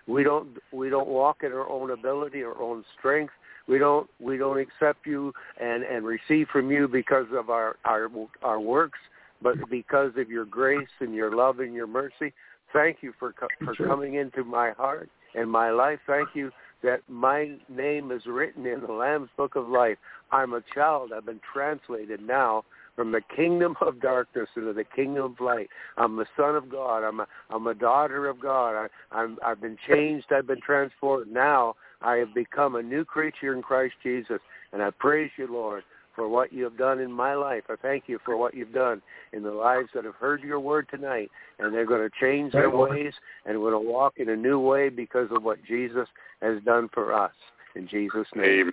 We 0.06 0.22
don't 0.22 0.58
we 0.72 0.90
don't 0.90 1.08
walk 1.08 1.38
in 1.42 1.52
our 1.52 1.68
own 1.68 1.90
ability, 1.90 2.42
our 2.42 2.60
own 2.60 2.84
strength. 2.98 3.32
We 3.66 3.78
don't 3.78 4.10
we 4.20 4.36
don't 4.36 4.58
accept 4.58 5.06
you 5.06 5.32
and, 5.60 5.84
and 5.84 6.04
receive 6.04 6.48
from 6.52 6.70
you 6.70 6.86
because 6.86 7.26
of 7.32 7.48
our, 7.48 7.76
our 7.84 8.10
our 8.42 8.60
works, 8.60 8.98
but 9.40 9.54
because 9.70 10.12
of 10.18 10.28
your 10.28 10.44
grace 10.44 10.88
and 11.00 11.14
your 11.14 11.34
love 11.34 11.60
and 11.60 11.72
your 11.72 11.86
mercy. 11.86 12.34
Thank 12.72 12.98
you 13.02 13.12
for 13.18 13.32
co- 13.32 13.48
for 13.64 13.74
coming 13.74 14.14
into 14.14 14.44
my 14.44 14.72
heart 14.72 15.08
and 15.34 15.50
my 15.50 15.70
life. 15.70 15.98
Thank 16.06 16.30
you 16.34 16.50
that 16.82 17.00
my 17.08 17.56
name 17.68 18.10
is 18.10 18.26
written 18.26 18.66
in 18.66 18.80
the 18.80 18.92
Lamb's 18.92 19.30
Book 19.36 19.56
of 19.56 19.68
Life. 19.68 19.98
I'm 20.30 20.52
a 20.52 20.62
child. 20.74 21.12
I've 21.12 21.26
been 21.26 21.40
translated 21.52 22.20
now 22.20 22.64
from 22.96 23.12
the 23.12 23.20
kingdom 23.34 23.76
of 23.80 24.00
darkness 24.00 24.48
into 24.56 24.72
the 24.72 24.84
kingdom 24.84 25.24
of 25.24 25.40
light. 25.40 25.68
I'm 25.96 26.16
the 26.16 26.26
son 26.36 26.56
of 26.56 26.70
God. 26.70 27.04
I'm 27.04 27.20
a, 27.20 27.26
I'm 27.50 27.66
a 27.66 27.74
daughter 27.74 28.28
of 28.28 28.40
God. 28.40 28.74
I, 28.74 28.86
I'm, 29.16 29.38
I've 29.44 29.60
been 29.60 29.78
changed. 29.88 30.26
I've 30.32 30.46
been 30.46 30.60
transformed. 30.60 31.32
Now 31.32 31.76
I 32.00 32.16
have 32.16 32.34
become 32.34 32.74
a 32.74 32.82
new 32.82 33.04
creature 33.04 33.54
in 33.54 33.62
Christ 33.62 33.94
Jesus. 34.02 34.40
And 34.72 34.82
I 34.82 34.90
praise 34.90 35.30
you, 35.36 35.46
Lord, 35.50 35.84
for 36.14 36.28
what 36.28 36.52
you 36.52 36.64
have 36.64 36.76
done 36.76 37.00
in 37.00 37.10
my 37.10 37.34
life. 37.34 37.64
I 37.68 37.76
thank 37.80 38.04
you 38.06 38.18
for 38.24 38.36
what 38.36 38.54
you've 38.54 38.72
done 38.72 39.02
in 39.32 39.42
the 39.42 39.50
lives 39.50 39.88
that 39.94 40.04
have 40.04 40.14
heard 40.14 40.42
your 40.42 40.60
word 40.60 40.88
tonight. 40.90 41.30
And 41.58 41.74
they're 41.74 41.86
going 41.86 42.08
to 42.08 42.10
change 42.20 42.52
their 42.52 42.70
ways 42.70 43.12
and 43.46 43.56
going 43.58 43.72
to 43.72 43.78
walk 43.78 44.14
in 44.18 44.28
a 44.28 44.36
new 44.36 44.60
way 44.60 44.88
because 44.88 45.28
of 45.30 45.42
what 45.42 45.58
Jesus 45.64 46.08
has 46.40 46.62
done 46.64 46.88
for 46.92 47.14
us. 47.14 47.32
In 47.74 47.88
Jesus' 47.88 48.26
name. 48.34 48.72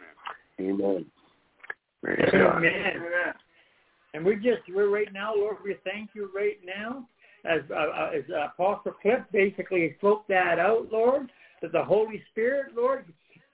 Amen. 0.59 0.81
Amen. 0.81 1.05
Praise 2.03 2.29
God. 2.31 2.57
Amen. 2.57 3.33
And 4.13 4.25
we're 4.25 4.35
just 4.35 4.61
we're 4.73 4.89
right 4.89 5.11
now, 5.13 5.33
Lord. 5.35 5.57
We 5.63 5.75
thank 5.83 6.11
you 6.13 6.29
right 6.35 6.57
now, 6.65 7.07
as 7.45 7.61
uh, 7.69 7.75
uh, 7.75 8.11
as 8.15 8.23
Apostle 8.53 8.93
Cliff 9.01 9.19
basically 9.31 9.95
spoke 9.99 10.27
that 10.27 10.57
out, 10.57 10.87
Lord, 10.91 11.31
that 11.61 11.71
the 11.71 11.83
Holy 11.83 12.21
Spirit, 12.31 12.73
Lord, 12.75 13.05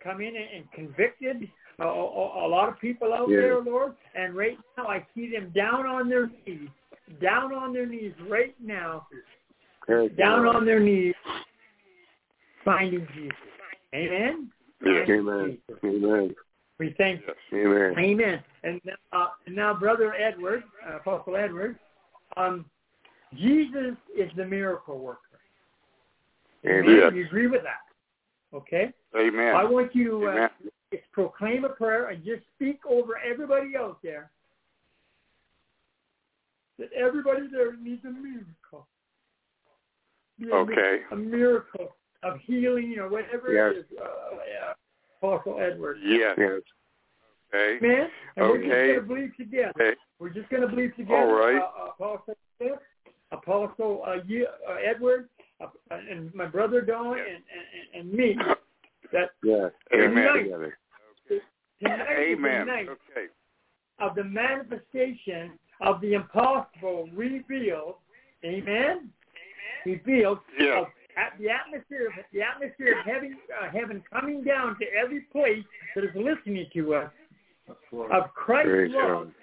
come 0.02 0.22
in 0.22 0.36
and, 0.36 0.46
and 0.56 0.72
convicted 0.72 1.50
a, 1.80 1.84
a, 1.84 2.46
a 2.46 2.48
lot 2.48 2.70
of 2.70 2.80
people 2.80 3.14
out 3.14 3.30
Yeah. 3.30 3.38
there, 3.38 3.62
Lord. 3.62 3.94
And 4.16 4.36
right 4.36 4.58
now, 4.78 4.88
I 4.88 5.06
see 5.16 5.30
them 5.32 5.52
down 5.56 5.86
on 5.86 6.10
their 6.10 6.28
knees, 6.48 6.70
down 7.22 7.54
on 7.54 7.74
their 7.74 7.86
knees 7.86 8.14
right 8.30 8.56
now, 8.64 9.08
Praise 9.82 10.12
down 10.18 10.44
God. 10.46 10.56
on 10.58 10.66
their 10.66 10.80
knees, 10.80 11.14
finding 12.64 13.08
Jesus. 13.14 13.38
Amen. 13.94 14.52
Yes. 14.86 15.10
Amen. 15.10 15.58
Amen. 15.84 16.36
We 16.80 16.94
thank 16.98 17.22
Yes. 17.26 17.36
Amen. 17.54 17.96
Amen. 17.98 18.44
And 18.64 18.82
uh, 19.14 19.28
now, 19.48 19.74
Brother 19.74 20.14
Edward, 20.14 20.64
uh, 20.88 20.98
Apostle 20.98 21.36
Edward, 21.38 21.78
um, 22.36 22.66
Jesus 23.36 23.96
is 24.18 24.30
the 24.36 24.46
miracle 24.46 25.00
worker. 25.00 25.20
Amen. 26.66 26.96
Yes. 26.98 27.12
You 27.14 27.26
agree 27.26 27.48
with 27.48 27.62
that? 27.64 27.82
Okay. 28.56 28.92
Amen. 29.18 29.56
I 29.56 29.64
want 29.64 29.96
you 29.96 30.28
uh, 30.28 30.32
Amen. 30.32 30.50
just 30.64 30.75
proclaim 31.16 31.64
a 31.64 31.70
prayer 31.70 32.10
and 32.10 32.24
just 32.26 32.42
speak 32.56 32.82
over 32.88 33.14
everybody 33.18 33.78
out 33.78 33.98
there 34.04 34.30
that 36.78 36.92
everybody 36.92 37.48
there 37.50 37.76
needs 37.78 38.04
a 38.04 38.12
miracle. 38.12 38.86
Be 40.38 40.52
Okay. 40.52 41.00
A 41.12 41.16
miracle 41.16 41.96
of 42.24 42.38
healing 42.42 42.98
or 43.00 43.08
whatever 43.08 43.54
Yes. 43.54 43.76
it 43.90 43.94
is. 43.94 43.98
Uh, 43.98 44.38
yeah. 44.46 44.74
Apostle 45.22 45.60
Edward. 45.62 46.00
Yes. 46.04 46.36
Yes. 46.38 46.62
Okay. 47.54 47.78
Man, 47.88 48.10
and 48.36 48.46
we're 48.50 48.58
just 48.58 48.70
going 48.70 48.96
to 48.96 49.02
believe 49.02 49.38
together. 49.38 49.72
Okay. 49.80 49.96
We're 50.20 50.30
just 50.30 50.50
going 50.50 50.64
to 50.64 50.68
believe 50.68 50.94
together. 50.98 51.16
All 51.16 51.34
right. 51.34 51.62
Uh, 51.62 51.92
Apostle 51.92 52.36
Smith, 52.58 52.80
Apostle 53.32 54.04
uh, 54.06 54.18
you, 54.28 54.46
uh, 54.70 54.76
Edward, 54.86 55.30
uh, 55.62 55.68
and 55.90 56.34
my 56.36 56.46
brother 56.48 56.82
Don, 56.82 57.16
Yes. 57.18 57.28
and, 57.30 57.44
and, 58.04 58.08
and 58.10 58.14
me. 58.14 58.38
That 59.14 59.30
Yes. 59.44 59.72
Amen. 59.94 60.44
Together. 60.44 60.78
Amen. 61.86 62.70
Okay. 62.70 63.28
of 64.00 64.16
the 64.16 64.24
manifestation 64.24 65.58
of 65.82 66.02
the 66.02 66.14
impossible 66.14 67.10
revealed 67.14 67.96
Amen. 68.44 69.12
We 69.86 69.98
feel 70.00 70.44
Yeah. 70.60 70.82
of, 70.82 70.88
the 71.40 71.50
atmosphere 71.50 72.08
of 72.08 72.26
the 72.32 72.42
atmosphere 72.42 73.00
of 73.00 73.06
heaven, 73.06 73.40
uh, 73.60 73.70
heaven 73.70 74.04
coming 74.12 74.44
down 74.44 74.78
to 74.80 74.86
every 74.94 75.22
place 75.22 75.64
that 75.96 76.04
is 76.04 76.16
listening 76.16 76.70
to 76.74 76.96
us 76.96 77.12
of 77.92 78.34
Christ's 78.34 78.70
Praise 78.70 78.92
love, 78.92 79.28
God. 79.28 79.34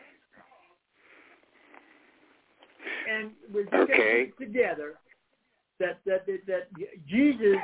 and 3.06 3.32
we're 3.52 3.66
Okay. 3.72 4.30
together 4.38 4.98
that, 5.78 6.04
that 6.04 6.26
that 6.26 6.46
that 6.46 6.68
Jesus 7.06 7.58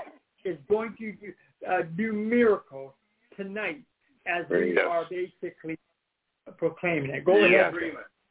is 0.45 0.59
going 0.69 0.97
to 0.97 1.13
do, 1.13 1.35
uh, 1.69 1.83
do 1.83 2.13
miracles 2.13 2.95
tonight 3.37 3.83
as 4.29 4.45
we 4.51 4.75
Yes. 4.75 4.87
are 4.89 5.05
basically 5.11 5.79
proclaiming 6.57 7.11
it. 7.11 7.25
Go 7.25 7.37
ahead. 7.37 7.75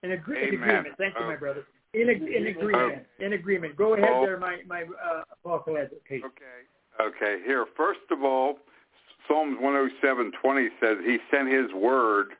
In, 0.03 0.11
agree- 0.11 0.47
in 0.47 0.53
agreement. 0.53 0.95
Thank 0.97 1.15
you, 1.19 1.25
my 1.25 1.35
Oh. 1.35 1.37
brother. 1.37 1.63
In, 1.93 2.09
ag- 2.09 2.21
in 2.21 2.47
agreement. 2.47 3.07
In 3.19 3.33
agreement. 3.33 3.75
Go 3.75 3.93
ahead 3.95 4.09
Oh. 4.11 4.25
there, 4.25 4.37
my 4.37 4.61
my 4.67 4.83
uh, 4.83 5.23
Apostle. 5.43 5.77
Okay. 5.77 6.21
Okay. 6.99 7.41
Here, 7.45 7.65
first 7.75 8.01
of 8.11 8.23
all, 8.23 8.59
Psalms 9.27 9.57
107:20 9.59 10.69
says 10.79 10.97
He 11.05 11.17
sent 11.31 11.47
His 11.49 11.71
word 11.73 12.33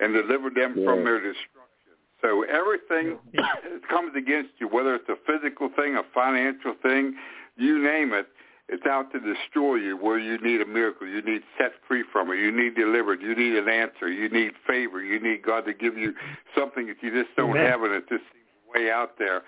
and 0.00 0.12
delivered 0.12 0.54
them 0.54 0.74
from 0.84 1.04
their 1.04 1.20
destruction. 1.20 1.94
So 2.20 2.42
everything 2.42 3.18
that 3.34 3.80
comes 3.88 4.14
against 4.16 4.50
you, 4.58 4.68
whether 4.68 4.94
it's 4.94 5.08
a 5.08 5.16
physical 5.26 5.70
thing, 5.76 5.96
a 5.96 6.02
financial 6.12 6.74
thing, 6.82 7.16
you 7.56 7.78
name 7.82 8.12
it, 8.12 8.26
it's 8.68 8.86
out 8.86 9.10
to 9.12 9.20
destroy 9.20 9.76
you. 9.76 9.96
Where 9.96 10.18
you 10.18 10.38
need 10.38 10.60
a 10.60 10.66
miracle, 10.66 11.06
you 11.06 11.22
need 11.22 11.42
set 11.58 11.72
free 11.86 12.04
from 12.12 12.30
it, 12.30 12.36
you 12.36 12.52
need 12.52 12.74
delivered, 12.74 13.22
you 13.22 13.34
need 13.34 13.56
an 13.56 13.68
answer, 13.68 14.08
you 14.08 14.28
need 14.28 14.52
favor, 14.66 15.02
you 15.02 15.20
need 15.20 15.42
God 15.42 15.64
to 15.66 15.74
give 15.74 15.96
you 15.96 16.14
something 16.56 16.86
that 16.86 16.96
you 17.00 17.10
just 17.10 17.34
don't 17.36 17.50
Amen. 17.50 17.66
have, 17.66 17.82
and 17.82 17.92
it 17.92 18.08
just 18.08 18.24
seems 18.32 18.74
way 18.74 18.90
out 18.90 19.18
there. 19.18 19.42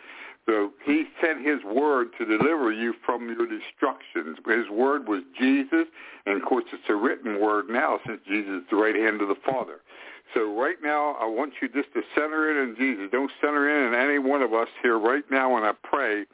So 0.47 0.73
he 0.85 1.05
sent 1.23 1.47
his 1.47 1.63
word 1.65 2.09
to 2.19 2.25
deliver 2.25 2.73
you 2.73 2.95
from 3.05 3.29
your 3.29 3.47
destructions. 3.47 4.39
His 4.47 4.69
word 4.71 5.07
was 5.07 5.23
Jesus, 5.39 5.87
and 6.27 6.41
of 6.41 6.49
course 6.49 6.65
it's 6.73 6.83
a 6.89 6.95
written 6.95 7.41
word 7.41 7.67
now 7.69 8.01
since 8.07 8.21
Jesus 8.27 8.63
is 8.63 8.65
the 8.71 8.77
right 8.77 8.97
hand 8.97 9.21
of 9.21 9.29
the 9.29 9.37
Father. 9.47 9.81
So 10.35 10.55
right 10.55 10.77
now 10.83 11.17
I 11.21 11.27
want 11.27 11.55
you 11.61 11.69
just 11.69 11.93
to 11.95 12.03
center 12.15 12.51
it 12.51 12.63
in 12.63 12.77
Jesus. 12.77 13.09
Don't 13.11 13.31
center 13.41 13.69
it 13.69 13.89
in 13.89 13.95
any 13.95 14.19
one 14.19 14.43
of 14.43 14.53
us 14.55 14.69
here 14.83 14.99
right 14.99 15.25
now 15.31 15.55
when 15.55 15.65
I 15.65 15.73
pray. 15.83 16.25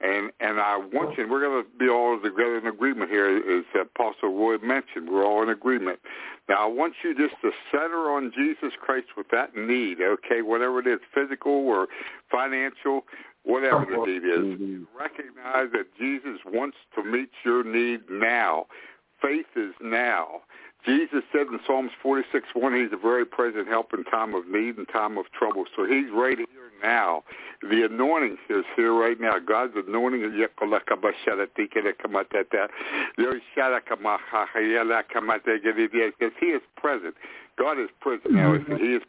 And 0.00 0.32
and 0.40 0.58
I 0.58 0.76
want 0.76 1.16
you, 1.16 1.24
and 1.24 1.30
we're 1.30 1.40
going 1.40 1.62
to 1.62 1.68
be 1.78 1.88
all 1.88 2.18
together 2.20 2.58
in 2.58 2.66
agreement 2.66 3.10
here, 3.10 3.36
as 3.36 3.64
Apostle 3.80 4.36
Roy 4.36 4.58
mentioned. 4.58 5.08
We're 5.08 5.24
all 5.24 5.42
in 5.42 5.50
agreement. 5.50 6.00
Now 6.48 6.64
I 6.64 6.66
want 6.66 6.94
you 7.04 7.14
just 7.14 7.40
to 7.42 7.52
center 7.70 8.10
on 8.10 8.32
Jesus 8.36 8.72
Christ 8.80 9.08
with 9.16 9.28
that 9.30 9.54
need, 9.54 9.98
okay, 10.00 10.42
whatever 10.42 10.80
it 10.80 10.86
is, 10.88 10.98
physical 11.14 11.52
or 11.52 11.86
financial, 12.30 13.04
whatever 13.44 13.86
the 13.88 14.04
need 14.06 14.24
is. 14.24 14.58
Mhm. 14.58 14.86
Recognize 14.98 15.70
that 15.72 15.94
Jesus 15.96 16.44
wants 16.44 16.76
to 16.96 17.04
meet 17.04 17.30
your 17.44 17.62
need 17.62 18.10
now. 18.10 18.66
Faith 19.20 19.46
is 19.56 19.74
now. 19.80 20.42
Jesus 20.84 21.22
said 21.30 21.46
in 21.46 21.60
Psalms 21.66 21.92
46, 22.02 22.48
1, 22.54 22.74
he's 22.74 22.92
a 22.92 22.96
very 22.96 23.24
present 23.24 23.68
help 23.68 23.92
in 23.94 24.02
time 24.04 24.34
of 24.34 24.48
need 24.48 24.78
and 24.78 24.88
time 24.88 25.16
of 25.16 25.26
trouble. 25.32 25.64
So 25.76 25.84
he's 25.84 26.10
right 26.12 26.36
here 26.36 26.72
now. 26.82 27.22
The 27.62 27.84
anointing 27.84 28.38
is 28.50 28.64
here 28.74 28.92
right 28.92 29.20
now. 29.20 29.38
God's 29.38 29.74
anointing 29.76 30.24
is 30.24 30.32
because 36.18 36.32
he 36.40 36.46
is 36.46 36.62
present. 36.76 37.14
God 37.58 37.78
is 37.78 37.88
present 38.00 38.34
now. 38.34 38.58
He 38.78 38.94
is 38.94 39.02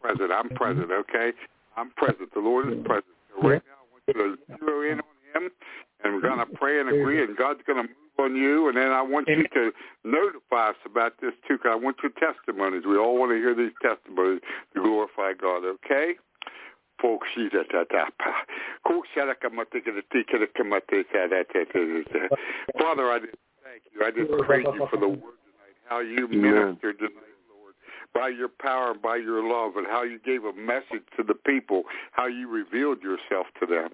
present. 0.00 0.32
I'm 0.32 0.48
present, 0.50 0.90
okay? 0.90 1.32
I'm 1.76 1.90
present. 1.90 2.34
The 2.34 2.40
Lord 2.40 2.72
is 2.72 2.78
present. 2.84 3.04
So 3.30 3.48
right 3.48 3.62
now 3.62 3.78
I 3.78 3.86
want 3.92 4.02
you 4.08 4.14
to 4.14 4.36
zero 4.58 4.82
in 4.90 4.98
on 5.00 5.42
him 5.44 5.50
and 6.02 6.14
we're 6.14 6.20
going 6.20 6.38
to 6.38 6.46
pray 6.46 6.80
and 6.80 6.88
agree 6.88 7.22
and 7.22 7.36
God's 7.36 7.60
going 7.66 7.82
to 7.82 7.88
move 7.88 8.05
on 8.18 8.36
you 8.36 8.68
and 8.68 8.76
then 8.76 8.90
I 8.92 9.02
want 9.02 9.28
you 9.28 9.44
to 9.54 9.72
notify 10.04 10.70
us 10.70 10.76
about 10.84 11.14
this 11.20 11.32
too 11.46 11.56
because 11.56 11.70
I 11.72 11.76
want 11.76 11.96
your 12.02 12.12
testimonies. 12.12 12.82
We 12.86 12.96
all 12.96 13.18
want 13.18 13.32
to 13.32 13.36
hear 13.36 13.54
these 13.54 13.74
testimonies 13.82 14.40
to 14.74 14.82
glorify 14.82 15.32
God, 15.34 15.64
okay? 15.64 16.14
Folks, 17.00 17.28
she's 17.34 17.52
at 17.58 17.66
that 17.72 17.88
Father, 22.80 23.12
I 23.12 23.18
just 23.20 23.34
thank 23.62 23.82
you. 23.92 24.04
I 24.04 24.10
just 24.10 24.32
praise 24.46 24.66
you 24.72 24.86
for 24.88 24.98
the 24.98 25.08
word 25.08 25.36
tonight, 25.44 25.76
how 25.88 26.00
you 26.00 26.26
ministered 26.28 26.98
tonight, 26.98 27.25
by 28.14 28.28
your 28.28 28.48
power 28.48 28.92
and 28.92 29.02
by 29.02 29.16
your 29.16 29.42
love, 29.42 29.76
and 29.76 29.86
how 29.86 30.02
you 30.02 30.18
gave 30.18 30.44
a 30.44 30.52
message 30.52 31.04
to 31.16 31.22
the 31.22 31.34
people, 31.34 31.84
how 32.12 32.26
you 32.26 32.48
revealed 32.48 33.02
yourself 33.02 33.46
to 33.60 33.66
them. 33.66 33.90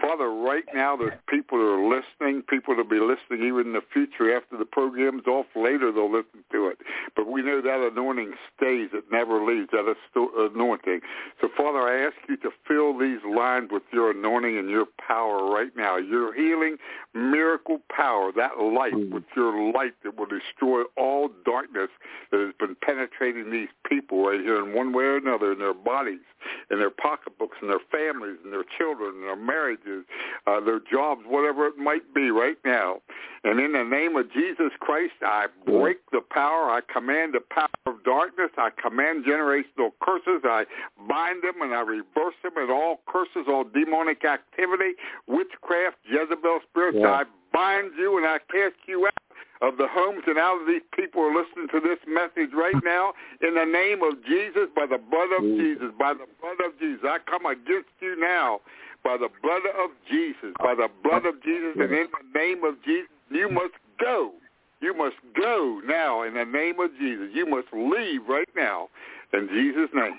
Father, 0.00 0.30
right 0.30 0.64
now 0.74 0.96
there's 0.96 1.12
people 1.28 1.58
that 1.58 1.64
are 1.64 1.88
listening, 1.88 2.42
people 2.42 2.76
that 2.76 2.88
will 2.88 2.90
be 2.90 3.00
listening 3.00 3.46
even 3.46 3.68
in 3.68 3.72
the 3.72 3.82
future 3.92 4.36
after 4.36 4.56
the 4.56 4.64
program's 4.64 5.26
off 5.26 5.46
later, 5.54 5.90
they'll 5.90 6.10
listen 6.10 6.44
to 6.52 6.68
it. 6.68 6.78
But 7.14 7.26
we 7.26 7.42
know 7.42 7.60
that 7.60 7.80
anointing 7.92 8.34
stays, 8.56 8.90
it 8.92 9.04
never 9.10 9.44
leaves, 9.44 9.70
that 9.72 9.94
anointing. 10.14 11.00
So, 11.40 11.48
Father, 11.56 11.80
I 11.80 12.06
ask 12.06 12.16
you 12.28 12.36
to 12.38 12.50
fill 12.66 12.98
these 12.98 13.20
lines 13.24 13.70
with 13.72 13.82
your 13.92 14.10
anointing 14.10 14.58
and 14.58 14.70
your 14.70 14.86
power 14.98 15.50
right 15.50 15.74
now, 15.76 15.96
your 15.96 16.34
healing, 16.34 16.76
miracle 17.14 17.80
power, 17.88 18.32
that 18.32 18.58
light 18.58 18.92
Mm. 18.96 19.10
with 19.10 19.24
your 19.34 19.72
light 19.72 19.94
that 20.02 20.16
will 20.16 20.26
destroy 20.26 20.82
all 20.96 21.28
darkness 21.44 21.90
that 22.30 22.40
has 22.40 22.54
been 22.54 22.74
penetrating 22.76 23.45
these 23.50 23.68
people 23.88 24.26
right 24.26 24.40
here 24.40 24.64
in 24.64 24.74
one 24.74 24.92
way 24.92 25.04
or 25.04 25.16
another 25.16 25.52
in 25.52 25.58
their 25.58 25.74
bodies, 25.74 26.24
in 26.70 26.78
their 26.78 26.90
pocketbooks, 26.90 27.56
in 27.62 27.68
their 27.68 27.80
families, 27.90 28.38
in 28.44 28.50
their 28.50 28.64
children, 28.78 29.16
in 29.16 29.20
their 29.22 29.36
marriages, 29.36 30.04
uh, 30.46 30.60
their 30.60 30.80
jobs, 30.80 31.22
whatever 31.26 31.66
it 31.66 31.76
might 31.76 32.14
be 32.14 32.30
right 32.30 32.58
now. 32.64 33.00
And 33.44 33.60
in 33.60 33.72
the 33.72 33.84
name 33.84 34.16
of 34.16 34.32
Jesus 34.32 34.72
Christ, 34.80 35.14
I 35.22 35.46
break 35.64 35.98
the 36.10 36.20
power. 36.20 36.70
I 36.70 36.80
command 36.92 37.34
the 37.34 37.40
power 37.40 37.68
of 37.86 38.02
darkness. 38.04 38.50
I 38.58 38.70
command 38.70 39.24
generational 39.24 39.92
curses. 40.02 40.42
I 40.44 40.64
bind 41.08 41.42
them 41.42 41.62
and 41.62 41.72
I 41.72 41.82
reverse 41.82 42.34
them 42.42 42.52
and 42.56 42.70
all 42.70 43.00
curses, 43.06 43.46
all 43.48 43.64
demonic 43.64 44.24
activity, 44.24 44.94
witchcraft, 45.28 45.96
Jezebel 46.10 46.60
spirits. 46.70 46.98
Yeah. 47.00 47.22
I 47.22 47.24
bind 47.52 47.92
you 47.96 48.16
and 48.16 48.26
I 48.26 48.38
cast 48.50 48.76
you 48.86 49.06
out 49.06 49.25
of 49.62 49.76
the 49.76 49.88
homes 49.88 50.22
and 50.26 50.38
out 50.38 50.60
of 50.60 50.66
these 50.66 50.84
people 50.94 51.22
who 51.22 51.28
are 51.28 51.42
listening 51.42 51.68
to 51.72 51.80
this 51.80 51.98
message 52.06 52.52
right 52.54 52.76
now 52.84 53.12
in 53.40 53.54
the 53.54 53.64
name 53.64 54.02
of 54.02 54.22
Jesus, 54.24 54.68
by 54.74 54.86
the 54.86 54.98
blood 54.98 55.32
of. 55.36 55.42
Jesus, 55.42 55.90
by 55.98 56.12
the 56.12 56.26
blood 56.40 56.60
of 56.64 56.78
Jesus. 56.78 57.04
I 57.04 57.18
come 57.28 57.46
against 57.46 57.90
you 58.00 58.16
now 58.18 58.60
by 59.06 59.16
the 59.16 59.28
blood 59.40 59.62
of 59.78 59.90
Jesus, 60.10 60.52
by 60.58 60.74
the 60.74 60.88
blood 61.04 61.26
of 61.26 61.40
Jesus, 61.44 61.74
and 61.76 61.92
in 61.92 62.08
the 62.10 62.38
name 62.38 62.64
of 62.64 62.74
Jesus, 62.84 63.08
you 63.30 63.48
must 63.48 63.74
go. 64.00 64.32
You 64.80 64.94
must 64.96 65.14
go 65.40 65.80
now 65.86 66.22
in 66.24 66.34
the 66.34 66.44
name 66.44 66.80
of 66.80 66.90
Jesus. 66.98 67.28
You 67.32 67.46
must 67.46 67.68
leave 67.72 68.22
right 68.28 68.48
now 68.56 68.88
in 69.32 69.48
Jesus' 69.48 69.90
name. 69.94 70.18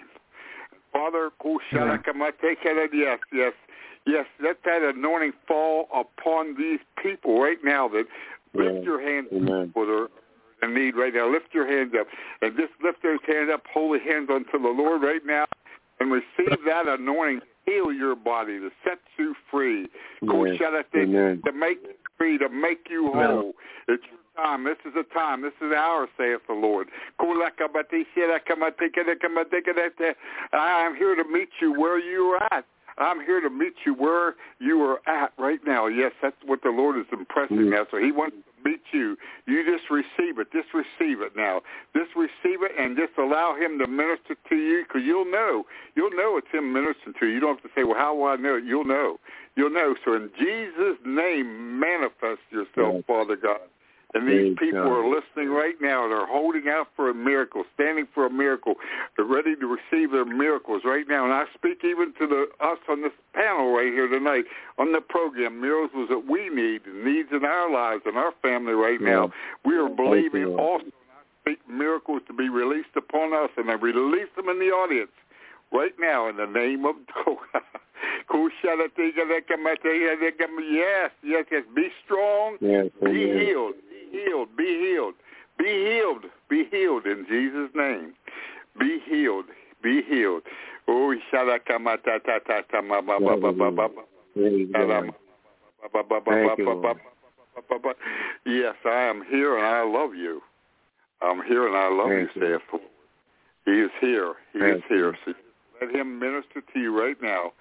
Father, 0.94 1.30
yes, 2.94 3.20
yes, 3.34 3.54
yes, 4.06 4.26
let 4.42 4.58
that 4.64 4.82
anointing 4.82 5.34
fall 5.46 5.90
upon 5.94 6.56
these 6.58 6.80
people 7.04 7.42
right 7.42 7.60
now 7.64 7.90
that 7.90 8.06
lift 8.58 8.86
your 8.86 9.02
hands 9.02 9.28
Amen. 9.34 9.72
for 9.74 9.86
their 9.86 10.08
in 10.64 10.74
need 10.74 10.96
right 10.96 11.14
now. 11.14 11.32
Lift 11.32 11.54
your 11.54 11.68
hands 11.68 11.94
up 12.00 12.08
and 12.42 12.56
just 12.58 12.74
lift 12.84 13.04
those 13.04 13.20
hands 13.28 13.50
up, 13.54 13.64
holy 13.72 14.00
hands 14.00 14.30
unto 14.32 14.60
the 14.62 14.70
Lord 14.70 15.02
right 15.04 15.22
now 15.26 15.46
and 16.00 16.12
receive 16.12 16.58
that 16.66 16.88
anointing. 16.88 17.42
Heal 17.66 17.92
your 17.92 18.16
body 18.16 18.60
to 18.60 18.70
set 18.84 19.00
you 19.18 19.36
free. 19.52 19.88
Amen. 20.24 20.58
Amen. 21.04 21.42
To 21.46 21.52
make 21.52 21.80
you 21.84 21.94
free, 22.18 22.38
to 22.38 22.50
make 22.50 22.88
you 22.90 23.12
whole. 23.14 23.54
It's 23.90 24.04
your 24.10 24.46
time. 24.46 24.64
This 24.64 24.78
is 24.86 24.94
the 24.96 25.04
time. 25.14 25.42
This 25.42 25.52
is 25.62 25.74
our, 25.76 26.08
saith 26.18 26.42
the 26.48 26.54
Lord. 26.54 26.88
I 30.54 30.86
am 30.86 30.96
here 30.96 31.16
to 31.16 31.24
meet 31.30 31.50
you 31.62 31.74
where 31.78 32.00
you 32.00 32.24
are 32.30 32.54
at. 32.54 32.66
I'm 33.00 33.24
here 33.24 33.42
to 33.42 33.50
meet 33.50 33.74
you 33.86 33.94
where 33.94 34.36
you 34.60 34.82
are 34.84 35.02
at 35.08 35.34
right 35.38 35.60
now. 35.68 35.88
Yes, 35.88 36.14
that's 36.22 36.36
what 36.46 36.62
the 36.64 36.70
Lord 36.70 36.98
is 36.98 37.06
impressing 37.12 37.58
Mm. 37.58 37.70
now. 37.72 37.86
So 37.92 37.98
he 37.98 38.12
wants 38.12 38.38
meet 38.64 38.82
you. 38.92 39.18
You 39.46 39.64
just 39.66 39.90
receive 39.90 40.40
it. 40.40 40.52
Just 40.52 40.70
receive 40.74 41.22
it 41.22 41.36
now. 41.36 41.62
Just 41.96 42.16
receive 42.16 42.64
it 42.64 42.72
and 42.78 42.98
just 42.98 43.18
allow 43.18 43.56
him 43.56 43.80
to 43.80 43.88
minister 43.88 44.36
to 44.50 44.56
you 44.56 44.84
because 44.88 45.04
you'll 45.06 45.30
know. 45.30 45.66
You'll 45.96 46.12
know 46.12 46.38
it's 46.38 46.48
him 46.52 46.74
ministering 46.74 47.14
to 47.20 47.26
you. 47.28 47.34
You 47.34 47.40
don't 47.40 47.60
have 47.60 47.64
to 47.64 47.70
say, 47.76 47.84
well, 47.84 47.98
how 47.98 48.16
will 48.16 48.28
I 48.28 48.36
know 48.36 48.56
it? 48.56 48.64
You'll 48.66 48.86
know. 48.86 49.20
You'll 49.56 49.72
know. 49.74 49.96
So 50.06 50.14
in 50.14 50.30
Jesus' 50.38 50.98
name, 51.06 51.80
manifest 51.80 52.42
yourself. 52.52 53.06
Father 53.06 53.36
God. 53.36 53.62
And 54.14 54.28
these 54.28 54.56
Praise 54.56 54.72
people 54.72 54.84
God. 54.84 55.04
are 55.04 55.08
listening 55.10 55.50
right 55.50 55.76
now. 55.82 56.08
They're 56.08 56.26
holding 56.26 56.70
out 56.70 56.88
for 56.96 57.10
a 57.10 57.14
miracle, 57.14 57.66
standing 57.74 58.08
for 58.14 58.26
a 58.26 58.30
miracle. 58.30 58.76
They're 59.16 59.26
ready 59.26 59.56
to 59.58 59.68
receive 59.68 60.12
their 60.12 60.26
miracles 60.26 60.84
right 60.86 61.06
now. 61.08 61.26
And 61.26 61.34
I 61.34 61.44
speak 61.54 61.84
even 61.84 62.14
to 62.20 62.28
the 62.28 62.48
us 62.66 62.80
on 62.88 63.02
this 63.02 63.12
panel 63.34 63.76
right 63.76 63.92
here 63.92 64.08
tonight 64.08 64.46
on 64.78 64.94
the 64.94 65.02
program, 65.02 65.60
miracles 65.60 66.08
that 66.10 66.24
we 66.26 66.50
need, 66.50 66.82
needs 66.88 67.30
in 67.32 67.44
our 67.44 67.72
lives 67.72 68.04
and 68.06 68.18
our 68.18 68.32
family 68.42 68.74
right 68.74 69.02
now. 69.02 69.32
We 69.66 69.76
are 69.76 69.90
believing 69.90 70.56
also 70.56 70.86
I 70.86 71.52
speak 71.52 71.60
miracles 71.70 72.22
to 72.28 72.34
be 72.34 72.48
released 72.48 72.96
upon 72.96 73.34
us, 73.34 73.50
and 73.58 73.70
I 73.70 73.74
release 73.74 74.30
them 74.38 74.48
in 74.48 74.60
the 74.60 74.72
audience 74.72 75.12
right 75.74 75.94
now 76.00 76.30
in 76.30 76.38
the 76.38 76.46
name 76.46 76.86
of 76.86 76.96
Yes, 80.78 81.12
yes, 81.24 81.46
yes. 81.52 81.64
Be 81.76 81.88
strong. 82.06 82.58
Yes, 82.62 82.88
Be 83.02 83.08
amen. 83.10 83.46
healed. 83.46 83.74
Be 83.90 84.20
healed. 84.20 84.58
Be 84.58 84.80
healed. 84.80 85.14
Be 85.58 85.66
healed. 85.66 86.26
Be 86.50 86.66
healed 86.72 87.06
in 87.06 87.26
Jesus' 87.28 87.72
name. 87.76 88.14
Be 88.80 89.00
healed. 89.08 89.46
Be 89.84 90.02
healed. 90.08 90.44
Oh, 90.88 91.14
Praise 94.34 94.68
God. 94.74 95.14
Thank 96.26 96.60
you, 96.60 96.66
Lord. 96.66 96.98
Yes, 98.46 98.76
I 98.86 99.02
am 99.04 99.24
here 99.30 99.58
and 99.58 99.66
I 99.66 99.84
love 99.84 100.16
you. 100.16 100.42
I'm 101.22 101.42
here 101.44 101.68
and 101.68 101.76
I 101.76 101.90
love 101.90 102.10
Thank 102.10 102.36
you, 102.36 102.42
you. 102.42 102.60
saith. 102.72 102.82
He 103.66 103.72
is 103.72 103.92
here. 104.00 104.36
He 104.54 104.60
Thank 104.60 104.78
is 104.78 104.84
here. 104.88 105.18
So 105.26 105.34
let 105.82 105.94
him 105.94 106.20
minister 106.20 106.62
to 106.74 106.80
you 106.80 106.98
right 106.98 107.18
now 107.22 107.52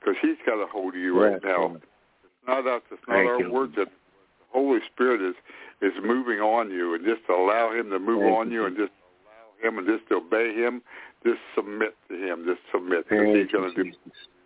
because 0.00 0.16
he's 0.20 0.38
got 0.44 0.62
a 0.62 0.66
hold 0.66 0.94
of 0.94 1.00
you 1.00 1.20
right 1.20 1.32
Yes, 1.32 1.40
now. 1.44 1.60
Lord. 1.68 1.82
It's 1.82 2.46
not 2.46 2.66
us. 2.66 2.82
It's 2.90 3.02
not 3.08 3.16
Thank 3.16 3.28
our 3.28 3.40
you. 3.40 3.52
words. 3.52 3.72
That 3.76 3.88
the 3.88 4.46
Holy 4.52 4.80
Spirit 4.92 5.20
is 5.20 5.34
is 5.82 5.92
moving 6.02 6.40
on 6.40 6.70
you, 6.70 6.94
and 6.94 7.04
just 7.04 7.22
allow 7.28 7.72
Him 7.72 7.90
to 7.90 7.98
move 7.98 8.22
Thank 8.22 8.36
on 8.38 8.50
you. 8.50 8.66
and 8.66 8.76
just 8.76 8.92
allow 8.92 9.68
Him, 9.68 9.78
and 9.78 9.86
just 9.86 10.10
obey 10.10 10.54
Him. 10.54 10.82
Just 11.24 11.40
submit 11.54 11.94
to 12.08 12.14
Him. 12.14 12.44
Just 12.46 12.60
submit 12.72 13.06
Thank 13.08 13.36
He's 13.36 13.52
going 13.52 13.74
to 13.74 13.84
do. 13.84 13.92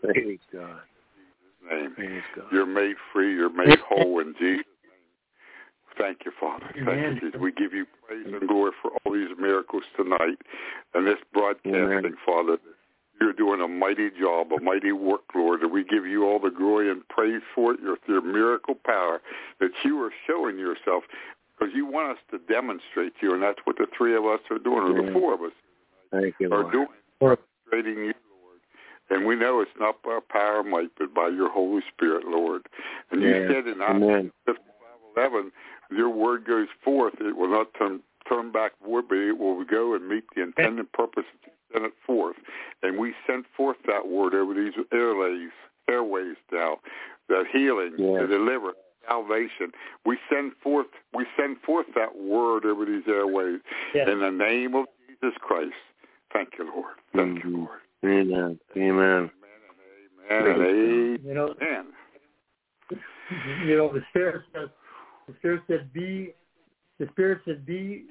Praise 0.03 0.39
God. 0.53 0.81
Name. 1.71 1.95
God. 2.35 2.47
You're 2.51 2.67
made 2.67 2.97
free. 3.13 3.35
You're 3.35 3.53
made 3.53 3.79
whole 3.87 4.21
in 4.21 4.35
Jesus' 4.39 4.65
name. 4.65 4.65
Thank 5.99 6.25
you, 6.25 6.33
Father. 6.41 6.71
Thank 6.75 6.89
Amen. 6.89 7.15
you, 7.15 7.21
Jesus. 7.21 7.41
We 7.41 7.53
give 7.53 7.75
you 7.75 7.85
praise 8.07 8.27
and 8.27 8.49
glory 8.49 8.73
for 8.81 8.93
all 8.93 9.13
these 9.13 9.29
miracles 9.39 9.83
tonight 9.97 10.39
and 10.95 11.07
this 11.07 11.19
broadcasting, 11.33 11.75
Amen. 11.75 12.17
Father. 12.25 12.57
You're 13.21 13.33
doing 13.35 13.61
a 13.61 13.69
mighty 13.69 14.09
job, 14.11 14.53
a 14.53 14.61
mighty 14.61 14.93
work, 14.93 15.23
Lord, 15.35 15.61
and 15.61 15.71
we 15.71 15.85
give 15.85 16.07
you 16.07 16.25
all 16.25 16.39
the 16.39 16.51
glory 16.51 16.91
and 16.91 17.07
praise 17.09 17.43
for 17.55 17.75
it, 17.75 17.81
your, 17.81 17.99
your 18.09 18.23
miracle 18.23 18.75
power 18.85 19.21
that 19.61 19.71
you 19.85 20.01
are 20.03 20.13
showing 20.27 20.59
yourself 20.59 21.05
because 21.61 21.75
you 21.75 21.85
want 21.85 22.13
us 22.13 22.19
to 22.31 22.39
demonstrate 22.53 23.13
you, 23.21 23.35
and 23.35 23.43
that's 23.43 23.59
what 23.65 23.77
the 23.77 23.87
three 23.97 24.17
of 24.17 24.25
us 24.25 24.41
are 24.51 24.59
doing, 24.59 24.79
or 24.79 25.05
the 25.05 25.13
four 25.13 25.35
of 25.35 25.43
us 25.43 25.53
Thank 26.11 26.37
you, 26.39 26.49
are 26.53 26.63
Lord. 26.63 26.73
doing, 26.73 26.89
demonstrating 27.21 28.05
you, 28.05 28.15
Lord. 28.43 28.61
And 29.11 29.27
we 29.27 29.37
know 29.37 29.61
it's 29.61 29.71
not 29.79 30.03
by 30.03 30.19
power 30.31 30.63
might, 30.63 30.91
but 30.99 31.15
by 31.15 31.29
your 31.29 31.51
Holy 31.51 31.83
Spirit, 31.95 32.25
Lord. 32.27 32.63
And 33.11 33.21
you 33.21 33.49
said 33.49 33.67
in 33.67 33.83
Isaiah 33.83 33.97
Amen. 33.97 34.33
55:11, 35.17 35.51
your 35.91 36.09
word 36.09 36.47
goes 36.47 36.69
forth; 36.83 37.15
it 37.21 37.37
will 37.37 37.51
not 37.51 37.75
turn 37.75 38.01
turn 38.29 38.53
back 38.53 38.73
void, 38.85 39.09
but 39.09 39.19
it 39.19 39.39
will 39.39 39.65
go 39.65 39.95
and 39.95 40.09
meet 40.09 40.25
the 40.35 40.43
intended 40.43 40.93
purpose 40.93 41.25
that 41.33 41.51
you 41.51 41.53
sent 41.73 41.85
it 41.85 41.93
forth. 42.07 42.37
And 42.83 42.99
we 42.99 43.13
sent 43.71 43.85
forth 43.87 43.87
that 43.87 44.09
word 44.09 44.35
over 44.35 44.55
these 44.55 44.73
airways, 44.93 45.51
airways 45.89 46.37
now, 46.53 46.79
that 47.29 47.45
healing, 47.53 47.95
Yes. 47.99 48.23
the 48.23 48.27
deliverance, 48.27 48.79
salvation. 49.09 49.73
We 50.05 50.19
send 50.29 50.53
forth, 50.63 50.87
we 51.15 51.27
send 51.37 51.61
forth 51.63 51.87
that 51.95 52.17
word 52.17 52.65
over 52.65 52.85
these 52.85 53.07
airways 53.09 53.61
Yes. 53.95 54.09
in 54.09 54.21
the 54.21 54.31
name 54.31 54.75
of 54.75 54.87
Jesus 55.09 55.37
Christ. 55.39 55.75
Thank 56.33 56.59
you, 56.59 56.65
Lord. 56.65 56.95
Thank 57.15 57.45
you, 57.45 57.51
Mhm. 57.51 57.59
Lord. 57.59 57.81
Amen. 58.05 58.61
Amen. 58.77 59.31
Amen 60.31 60.61
and 60.61 61.25
You 61.25 61.35
know, 61.35 61.55
amen. 61.61 61.93
you 63.67 63.77
know, 63.77 63.93
the 63.93 64.03
Spirit 64.11 64.43
says, 64.53 64.71
the 65.27 65.35
Spirit 65.35 65.63
said, 65.67 65.93
be, 65.93 66.35
the 66.99 67.09
Spirit 67.09 67.43
said, 67.45 67.67
be, 67.67 68.07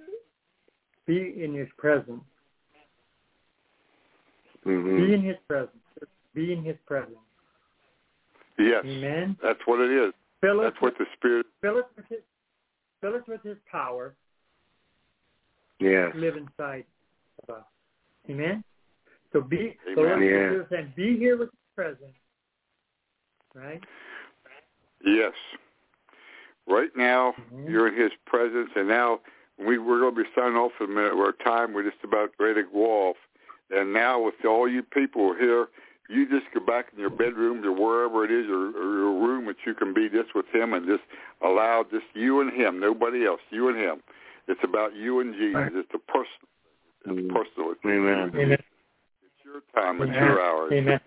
be 1.06 1.42
in 1.44 1.54
His 1.54 1.70
presence. 1.78 2.24
Be 4.66 4.72
hmm 4.72 5.14
in 5.14 5.24
His 5.24 5.38
presence. 5.48 5.76
Be 6.34 6.54
in 6.54 6.64
His 6.64 6.76
presence. 6.86 7.16
Yes, 8.58 8.84
Amen. 8.86 9.38
that's 9.42 9.60
what 9.66 9.80
it 9.80 9.92
is. 9.92 10.14
Fill 10.42 10.62
That's 10.62 10.76
what 10.82 10.98
the 10.98 11.06
Spirit. 11.18 11.46
fill 11.62 11.78
us 11.78 11.86
with 11.96 12.06
His, 12.10 12.20
fill 13.02 13.16
us 13.16 13.24
with 13.28 13.42
His 13.44 13.58
power. 13.72 14.16
Yes. 15.80 16.12
Live 16.16 16.36
inside 16.36 16.86
of 17.48 17.56
us. 17.56 17.64
Amen. 18.30 18.64
So 19.32 19.42
be, 19.42 19.78
so. 19.96 20.02
Lord 20.02 20.22
Yeah. 20.24 20.64
Saying, 20.70 20.94
be 20.96 21.18
here 21.18 21.38
with 21.38 21.50
His 21.52 21.60
presence. 21.76 22.16
Right. 23.56 23.84
Yes. 25.06 25.34
Right 26.68 26.90
now, 26.96 27.34
Mhm. 27.54 27.70
you're 27.70 27.88
in 27.88 27.96
His 27.96 28.12
presence, 28.26 28.70
and 28.76 28.88
now 28.88 29.22
we 29.58 29.78
we're 29.78 30.00
going 30.00 30.16
to 30.16 30.24
be 30.24 30.30
signing 30.36 30.56
off 30.58 30.74
in 30.80 30.88
a 30.88 30.94
minute. 30.94 31.16
We're 31.18 31.30
at 31.30 31.40
time. 31.40 31.74
We're 31.74 31.90
just 31.90 32.04
about 32.04 32.32
ready 32.40 32.64
to 32.64 32.70
go 32.70 33.10
off. 33.10 33.18
And 33.72 33.94
now, 33.94 34.24
with 34.24 34.36
all 34.46 34.68
you 34.68 34.84
people 34.84 35.36
here, 35.36 35.68
you 36.10 36.28
just 36.28 36.52
go 36.54 36.66
back 36.66 36.88
in 36.92 37.00
your 37.00 37.12
bedrooms 37.12 37.66
or 37.66 37.72
wherever 37.72 38.26
it 38.26 38.32
is, 38.32 38.50
or, 38.50 38.70
or 38.70 38.98
your 38.98 39.28
room 39.28 39.46
that 39.46 39.58
you 39.66 39.76
can 39.76 39.94
be 39.94 40.10
just 40.10 40.34
with 40.34 40.48
Him, 40.54 40.74
and 40.74 40.88
just 40.88 41.04
allow 41.44 41.86
just 41.90 42.06
you 42.16 42.42
and 42.42 42.52
Him, 42.52 42.80
nobody 42.80 43.26
else, 43.26 43.42
you 43.52 43.70
and 43.70 43.78
Him. 43.78 44.02
It's 44.48 44.60
about 44.64 44.96
you 44.96 45.20
and 45.20 45.36
Jesus. 45.36 45.56
Right. 45.56 45.72
It's 45.76 45.90
a 45.94 46.00
personal. 46.00 46.50
It's 47.06 47.34
personal. 47.34 47.72
It's, 47.72 47.82
Amen. 47.86 48.32
Amen. 48.36 48.52
it's 48.54 49.46
your 49.46 49.62
time. 49.76 50.02
It's 50.02 50.10
Amen. 50.10 50.24
your 50.24 50.42
hour. 50.42 50.66
It's 50.66 50.74
Amen. 50.74 51.00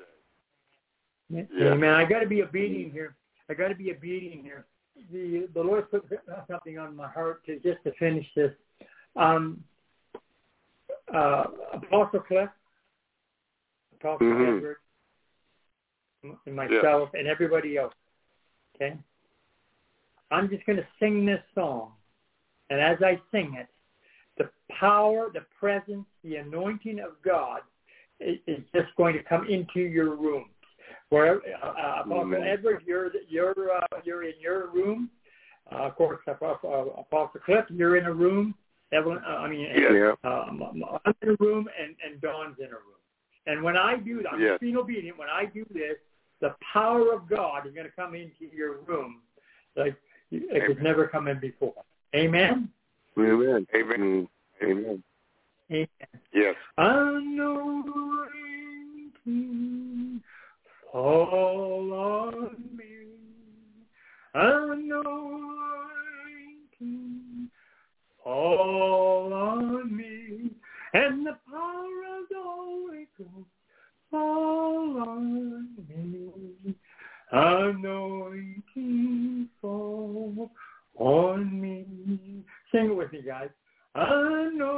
your 1.30 1.42
day. 1.42 1.48
Yeah. 1.52 1.72
Amen. 1.72 1.94
I 1.94 2.04
got 2.04 2.20
to 2.20 2.26
be 2.26 2.42
obedient 2.42 2.92
here. 2.92 3.16
I 3.50 3.54
got 3.54 3.68
to 3.68 3.74
be 3.74 3.90
obedient 3.90 4.42
here. 4.42 4.66
The 5.10 5.48
the 5.54 5.60
Lord 5.60 5.90
put 5.90 6.04
something 6.48 6.78
on 6.78 6.94
my 6.94 7.08
heart 7.08 7.44
to 7.46 7.58
just 7.58 7.82
to 7.84 7.92
finish 7.98 8.26
this. 8.36 8.52
Um, 9.16 9.62
uh, 11.12 11.44
Apostle 11.74 12.20
Cliff, 12.20 12.48
Apostle 14.00 14.26
Mhm. 14.26 14.56
Edward, 14.56 14.76
and 16.46 16.56
myself, 16.56 17.10
and 17.14 17.26
everybody 17.26 17.76
else. 17.76 17.94
Okay. 18.74 18.96
I'm 20.30 20.48
just 20.48 20.64
going 20.64 20.78
to 20.78 20.86
sing 20.98 21.26
this 21.26 21.42
song, 21.54 21.92
and 22.70 22.80
as 22.80 23.02
I 23.02 23.20
sing 23.30 23.54
it, 23.54 23.68
the 24.38 24.50
power, 24.70 25.30
the 25.30 25.42
presence, 25.58 26.06
the 26.24 26.36
anointing 26.36 27.00
of 27.00 27.20
God 27.22 27.60
is, 28.20 28.38
is 28.46 28.64
just 28.74 28.94
going 28.96 29.14
to 29.14 29.22
come 29.22 29.46
into 29.46 29.80
your 29.80 30.16
room. 30.16 30.48
Where 31.10 31.42
uh, 31.62 32.02
Apostle 32.04 32.20
Amen. 32.22 32.42
Edward, 32.44 32.82
you're 32.86 33.10
you're 33.28 33.72
uh, 33.72 34.00
you're 34.04 34.24
in 34.24 34.34
your 34.40 34.68
room. 34.68 35.10
Uh, 35.70 35.86
of 35.86 35.94
course, 35.96 36.20
Apostle 36.26 37.40
Cliff, 37.44 37.66
you're 37.68 37.96
in 37.96 38.06
a 38.06 38.12
room. 38.12 38.54
Evelyn, 38.92 39.18
uh, 39.26 39.36
I 39.36 39.48
mean, 39.48 39.70
Yeah. 39.74 40.14
um, 40.24 40.62
I'm 41.04 41.14
in 41.22 41.28
a 41.30 41.36
room, 41.40 41.68
and 41.80 41.96
and 42.04 42.20
Don's 42.20 42.58
in 42.58 42.66
a 42.66 42.70
room. 42.70 43.00
And 43.46 43.62
when 43.62 43.76
I 43.76 43.96
do, 43.96 44.22
I'm 44.30 44.40
Yes. 44.40 44.60
being 44.60 44.76
obedient. 44.76 45.18
When 45.18 45.28
I 45.28 45.46
do 45.46 45.64
this, 45.70 45.98
the 46.40 46.54
power 46.72 47.12
of 47.12 47.28
God 47.28 47.66
is 47.66 47.74
going 47.74 47.86
to 47.86 47.92
come 47.92 48.14
into 48.14 48.46
your 48.54 48.78
room 48.82 49.22
like 49.76 49.96
like 50.30 50.62
it's 50.62 50.70
Amen. 50.70 50.82
never 50.82 51.06
come 51.08 51.28
in 51.28 51.38
before. 51.38 51.74
Amen. 52.14 52.68
Amen. 53.18 53.66
Amen. 53.74 54.00
Mm. 54.00 54.28
Amen. 54.62 55.02
Amen. 55.70 55.88
Yes. 56.32 56.56
Anointing 56.78 58.22
fall 60.90 61.92
on 61.92 62.56
me. 62.76 63.06
Anointing 64.34 65.12
fall 68.22 69.32
on 69.32 69.96
me. 69.96 70.50
And 70.94 71.26
the 71.26 71.36
power 71.48 72.18
of 72.18 72.28
the 72.28 72.36
Holy 72.36 73.08
Ghost 73.18 73.48
fall 74.10 75.00
on 75.08 75.68
me. 75.88 76.74
Anointing 77.32 78.68
fall 79.60 80.50
on 80.96 81.60
me. 81.60 81.86
Sing 82.70 82.90
it 82.90 82.96
with 82.96 83.10
me, 83.12 83.22
guys. 83.22 83.48
Anointing 83.94 84.68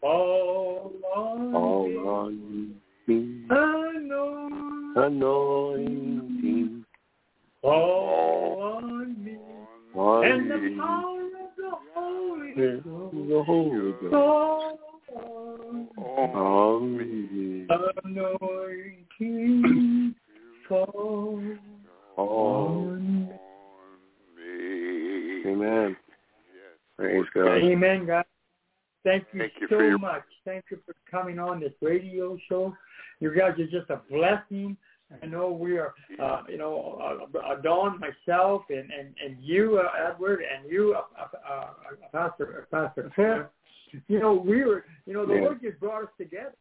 fall 0.00 0.92
on 1.16 1.54
all 1.54 1.88
me. 1.88 1.96
on 1.96 2.74
me. 3.06 3.46
Anointing 3.50 4.42
Anointing 4.94 6.84
fall 7.62 8.62
on 8.62 9.24
me. 9.24 9.38
On 9.94 10.24
And 10.24 10.50
the 10.50 10.76
power 10.80 11.20
of 11.20 11.30
the 11.56 11.70
Holy 11.94 12.54
The 12.54 12.80
Ghost 12.84 13.46
Holy 13.46 13.92
Ghost 13.92 14.10
fall 14.10 14.78
on 15.16 15.88
on 16.34 16.96
me. 16.96 17.66
Anointing 18.04 20.14
fall 20.68 21.40
On 22.16 23.28
me. 24.36 25.50
Amen. 25.50 25.96
Praise 26.96 27.24
God. 27.34 27.58
Amen, 27.58 28.06
guys. 28.06 28.24
Thank 29.04 29.24
you, 29.32 29.40
Thank 29.40 29.52
you 29.60 29.66
so 29.68 29.78
your- 29.80 29.98
much. 29.98 30.22
Thank 30.44 30.64
you 30.70 30.78
for 30.86 30.94
coming 31.10 31.38
on 31.38 31.60
this 31.60 31.72
radio 31.80 32.36
show. 32.48 32.74
You 33.20 33.34
guys 33.36 33.58
are 33.58 33.66
just 33.66 33.90
a 33.90 34.00
blessing. 34.10 34.76
I 35.22 35.26
know 35.26 35.50
we 35.50 35.78
are, 35.78 35.94
uh, 36.22 36.42
you 36.48 36.58
know, 36.58 36.98
uh, 37.34 37.38
uh, 37.38 37.60
Don, 37.60 38.00
myself, 38.00 38.62
and 38.70 38.90
and 38.90 39.14
and 39.24 39.36
you, 39.40 39.78
uh, 39.78 40.10
Edward, 40.10 40.40
and 40.42 40.70
you, 40.70 40.94
uh, 40.96 41.22
uh, 41.22 41.52
uh, 41.54 41.66
Pastor 42.12 42.66
uh, 42.72 42.76
Pastor 42.86 43.10
Cliff. 43.14 43.46
You 44.08 44.20
know, 44.20 44.32
we 44.32 44.64
were, 44.64 44.86
you 45.06 45.12
know, 45.12 45.26
the 45.26 45.34
Yeah. 45.34 45.40
Lord 45.42 45.60
just 45.62 45.78
brought 45.78 46.04
us 46.04 46.08
together, 46.16 46.54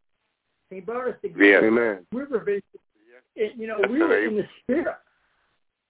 He 0.70 0.82
brought 0.82 1.08
us 1.08 1.16
together. 1.22 1.44
Yes. 1.46 1.64
Amen. 1.64 2.06
We 2.12 2.26
were 2.26 2.40
basically, 2.40 2.82
it- 3.36 3.56
you 3.56 3.68
know, 3.68 3.78
That's 3.80 3.92
we 3.92 4.00
were 4.00 4.10
right. 4.10 4.24
in 4.28 4.36
the 4.36 4.48
spirit. 4.62 4.96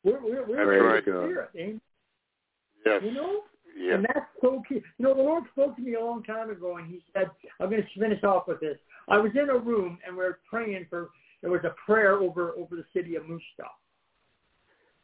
We're, 0.03 0.21
we're, 0.21 0.45
we're 0.45 0.55
That's 0.57 0.77
in 0.79 0.85
right. 0.85 1.05
the 1.05 1.11
spirit. 1.11 1.49
Amen. 1.55 1.81
Yes. 2.85 3.01
You 3.03 3.13
know, 3.13 3.41
Yes. 3.75 3.95
and 3.95 4.05
that's 4.05 4.25
so 4.41 4.61
key. 4.67 4.83
You 4.97 5.05
know, 5.05 5.13
the 5.15 5.21
Lord 5.21 5.45
spoke 5.53 5.75
to 5.77 5.81
me 5.81 5.93
a 5.95 5.99
long 6.03 6.23
time 6.23 6.49
ago, 6.51 6.77
and 6.77 6.87
He 6.87 7.01
said, 7.13 7.29
"I'm 7.59 7.69
going 7.69 7.81
to 7.81 7.99
finish 7.99 8.21
off 8.23 8.47
with 8.47 8.59
this." 8.59 8.77
I 9.07 9.17
was 9.17 9.31
in 9.33 9.49
a 9.49 9.57
room, 9.57 9.97
and 10.05 10.15
we 10.15 10.23
were 10.23 10.39
praying 10.49 10.85
for. 10.89 11.09
There 11.41 11.51
was 11.51 11.63
a 11.63 11.75
prayer 11.85 12.13
over 12.13 12.51
over 12.51 12.75
the 12.75 12.85
city 12.93 13.15
of 13.15 13.27
Musta, 13.27 13.69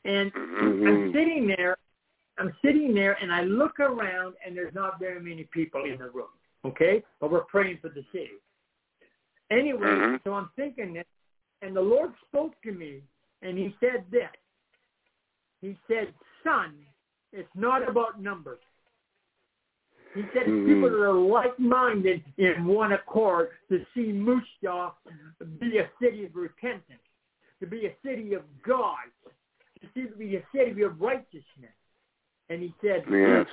and 0.06 0.32
Mhm. 0.34 0.88
I'm 0.88 1.12
sitting 1.14 1.48
there. 1.48 1.78
I'm 2.38 2.56
sitting 2.62 2.94
there, 2.94 3.14
and 3.22 3.34
I 3.34 3.44
look 3.44 3.80
around, 3.80 4.36
and 4.46 4.56
there's 4.56 4.74
not 4.76 5.00
very 5.00 5.20
many 5.20 5.46
people 5.46 5.84
in 5.86 5.98
the 5.98 6.10
room. 6.12 6.30
Okay, 6.66 7.04
but 7.20 7.32
we're 7.32 7.46
praying 7.46 7.80
for 7.80 7.90
the 7.90 8.04
city. 8.12 8.40
Anyway, 9.50 9.88
Mhm. 9.88 10.24
so 10.24 10.34
I'm 10.34 10.50
thinking 10.56 10.94
this, 10.94 11.08
and 11.62 11.76
the 11.76 11.82
Lord 11.82 12.14
spoke 12.28 12.62
to 12.62 12.72
me, 12.72 13.02
and 13.42 13.58
He 13.58 13.76
said 13.80 14.06
this. 14.12 14.36
He 15.62 15.76
said, 15.88 16.14
"Son, 16.44 16.86
it's 17.32 17.56
not 17.56 17.88
about 17.88 18.22
numbers." 18.22 18.62
He 20.18 20.24
said, 20.34 20.48
Mhm. 20.48 20.66
"People 20.66 20.90
that 20.90 21.00
are 21.00 21.14
like-minded 21.14 22.24
in 22.38 22.66
one 22.66 22.94
accord 22.94 23.52
to 23.70 23.86
see 23.94 24.12
Mushta 24.12 24.94
be 25.60 25.78
a 25.78 25.90
city 26.00 26.26
of 26.26 26.36
repentance, 26.36 27.04
to 27.60 27.68
be 27.68 27.86
a 27.86 27.96
city 28.04 28.34
of 28.34 28.44
God, 28.64 29.12
to 29.82 29.88
see 29.94 30.06
be 30.18 30.36
a 30.36 30.46
city 30.52 30.82
of 30.82 31.00
righteousness." 31.00 31.76
And 32.50 32.62
he 32.62 32.74
said, 32.82 33.06
Yes. 33.10 33.48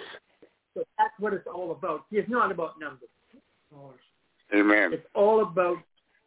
so 0.73 0.85
that's 0.97 1.19
what 1.19 1.35
it's 1.35 1.47
all 1.47 1.73
about. 1.73 2.07
It's 2.11 2.29
not 2.29 2.51
about 2.51 2.79
numbers. 2.79 3.11
Amen. 4.55 4.93
It's 4.93 5.07
all 5.15 5.43
about 5.43 5.79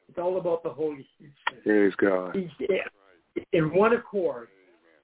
it's 0.10 0.18
all 0.18 0.38
about 0.38 0.64
the 0.64 0.70
Holy 0.70 1.08
Spirit. 1.16 1.64
Praise 1.64 1.96
God. 1.96 2.36
He's 2.36 2.50
in 3.54 3.74
one 3.74 3.94
accord, 3.94 4.50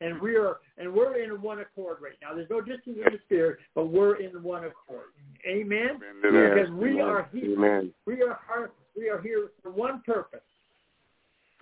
and 0.04 0.20
we 0.22 0.36
are 0.36 0.58
and 0.78 0.94
we're 0.94 1.18
in 1.24 1.42
one 1.42 1.60
accord 1.60 1.98
right 2.02 2.14
now. 2.22 2.36
There's 2.36 2.50
no 2.50 2.62
distance 2.62 2.98
in 2.98 3.14
the 3.14 3.20
spirit, 3.26 3.60
but 3.76 3.86
we're 3.86 4.16
in 4.16 4.32
one 4.44 4.66
accord. 4.66 5.10
Amen. 5.48 6.00
Amen. 6.26 6.56
Because 6.56 6.72
we 6.72 7.00
are 7.00 7.30
here. 7.32 7.54
Amen. 7.54 7.94
We 8.06 8.22
are 8.22 8.40
are- 8.50 8.72
we 8.96 9.10
are 9.10 9.20
here 9.20 9.50
for 9.64 9.72
one 9.72 10.02
purpose: 10.06 10.42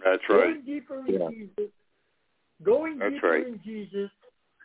That's 0.03 0.22
right. 0.30 0.53
going 0.53 0.61
deeper 0.63 0.99
in 0.99 1.13
Yeah. 1.13 1.30
Jesus. 1.30 1.72
Going 2.63 2.99
That's 2.99 3.13
deeper 3.13 3.30
right. 3.30 3.47
in 3.47 3.61
Jesus 3.63 4.11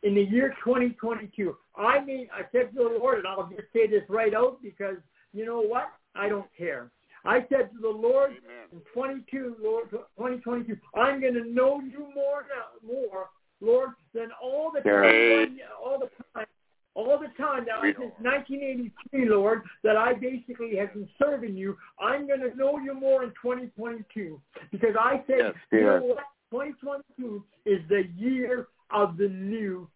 in 0.03 0.15
the 0.15 0.23
year 0.23 0.55
2022. 0.65 1.57
I 1.77 2.01
mean, 2.01 2.29
I 2.33 2.43
said 2.53 2.73
to 2.75 2.83
the 2.83 2.99
Lord, 2.99 3.19
and 3.19 3.27
I'll 3.27 3.49
just 3.49 3.73
say 3.73 3.87
this 3.87 4.03
right 4.09 4.35
out 4.35 4.61
because 4.63 4.97
you 5.33 5.45
know 5.45 5.61
what? 5.61 5.91
I 6.15 6.29
don't 6.29 6.49
care. 6.57 6.91
I 7.25 7.41
said 7.49 7.71
to 7.73 7.79
the 7.81 7.89
Lord, 7.89 8.31
Amen. 8.31 8.67
in 8.73 8.81
22, 8.95 9.57
Lord, 9.61 9.91
2022, 9.91 10.77
I'm 10.95 11.21
going 11.21 11.35
to 11.35 11.45
know 11.45 11.81
you 11.81 12.09
more 12.15 12.47
now, 12.49 12.69
more, 12.87 13.29
Lord, 13.61 13.91
than 14.15 14.29
all 14.43 14.71
the 14.73 14.81
time, 14.81 15.59
all 15.83 15.99
the 15.99 16.11
time, 16.35 16.47
all 16.95 17.19
the 17.19 17.29
time 17.43 17.65
now 17.67 17.83
since 17.83 18.13
1983, 18.21 19.29
Lord, 19.29 19.63
that 19.83 19.97
I 19.97 20.15
basically 20.15 20.77
have 20.77 20.93
been 20.95 21.09
serving 21.19 21.57
you. 21.57 21.77
I'm 22.01 22.27
going 22.27 22.41
to 22.41 22.55
know 22.57 22.79
you 22.79 22.95
more 22.95 23.23
in 23.23 23.31
2022 23.31 24.41
because 24.73 24.95
I 24.99 25.23
said, 25.27 25.37
Yes. 25.39 25.55
you 25.73 25.81
know 25.85 26.01
what? 26.03 26.25
2022 26.51 27.45
is 27.65 27.81
the 27.89 28.05
year 28.17 28.69
of 28.91 29.17
the 29.17 29.29
new, 29.29 29.89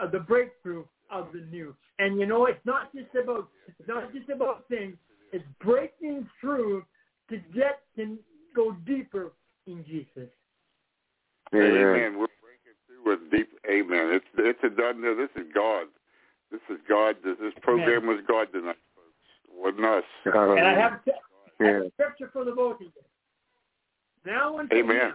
of 0.00 0.12
the 0.12 0.20
breakthrough 0.20 0.84
of 1.10 1.28
the 1.32 1.40
new. 1.50 1.74
And 1.98 2.18
you 2.20 2.26
know, 2.26 2.46
it's 2.46 2.64
not 2.64 2.94
just 2.94 3.14
about 3.20 3.48
it's 3.66 3.88
not 3.88 4.12
just 4.12 4.28
about 4.28 4.64
things. 4.68 4.96
It's 5.32 5.44
breaking 5.60 6.28
through 6.40 6.84
to 7.30 7.36
get 7.54 7.80
to 7.96 8.18
go 8.54 8.72
deeper 8.86 9.32
in 9.66 9.84
Jesus. 9.84 10.30
Amen. 11.54 11.76
Amen. 11.76 12.26
We're 13.08 13.16
breaking 13.16 13.30
through 13.30 13.30
with 13.30 13.30
deep. 13.30 13.48
Amen. 13.70 14.12
It's 14.14 14.26
it's 14.38 14.58
a 14.64 14.68
done 14.76 15.00
deal. 15.02 15.16
This 15.16 15.30
is 15.36 15.50
God. 15.54 15.86
This 16.50 16.60
is 16.70 16.78
God. 16.88 17.16
This, 17.24 17.36
this 17.40 17.52
program 17.62 18.06
was 18.06 18.20
God 18.26 18.48
tonight, 18.52 18.76
folks. 18.94 19.54
Wasn't 19.54 19.84
us. 19.84 20.04
And 20.24 20.66
I 20.66 20.74
have, 20.74 20.92
I 20.92 21.64
have 21.64 21.82
Yeah. 21.84 21.88
scripture 21.94 22.30
for 22.32 22.44
the 22.44 22.52
both 22.52 22.76
of 22.76 22.82
you. 22.82 22.92
Now 24.24 24.58
unto 24.58 24.74
Amen. 24.74 24.96
him 24.96 25.14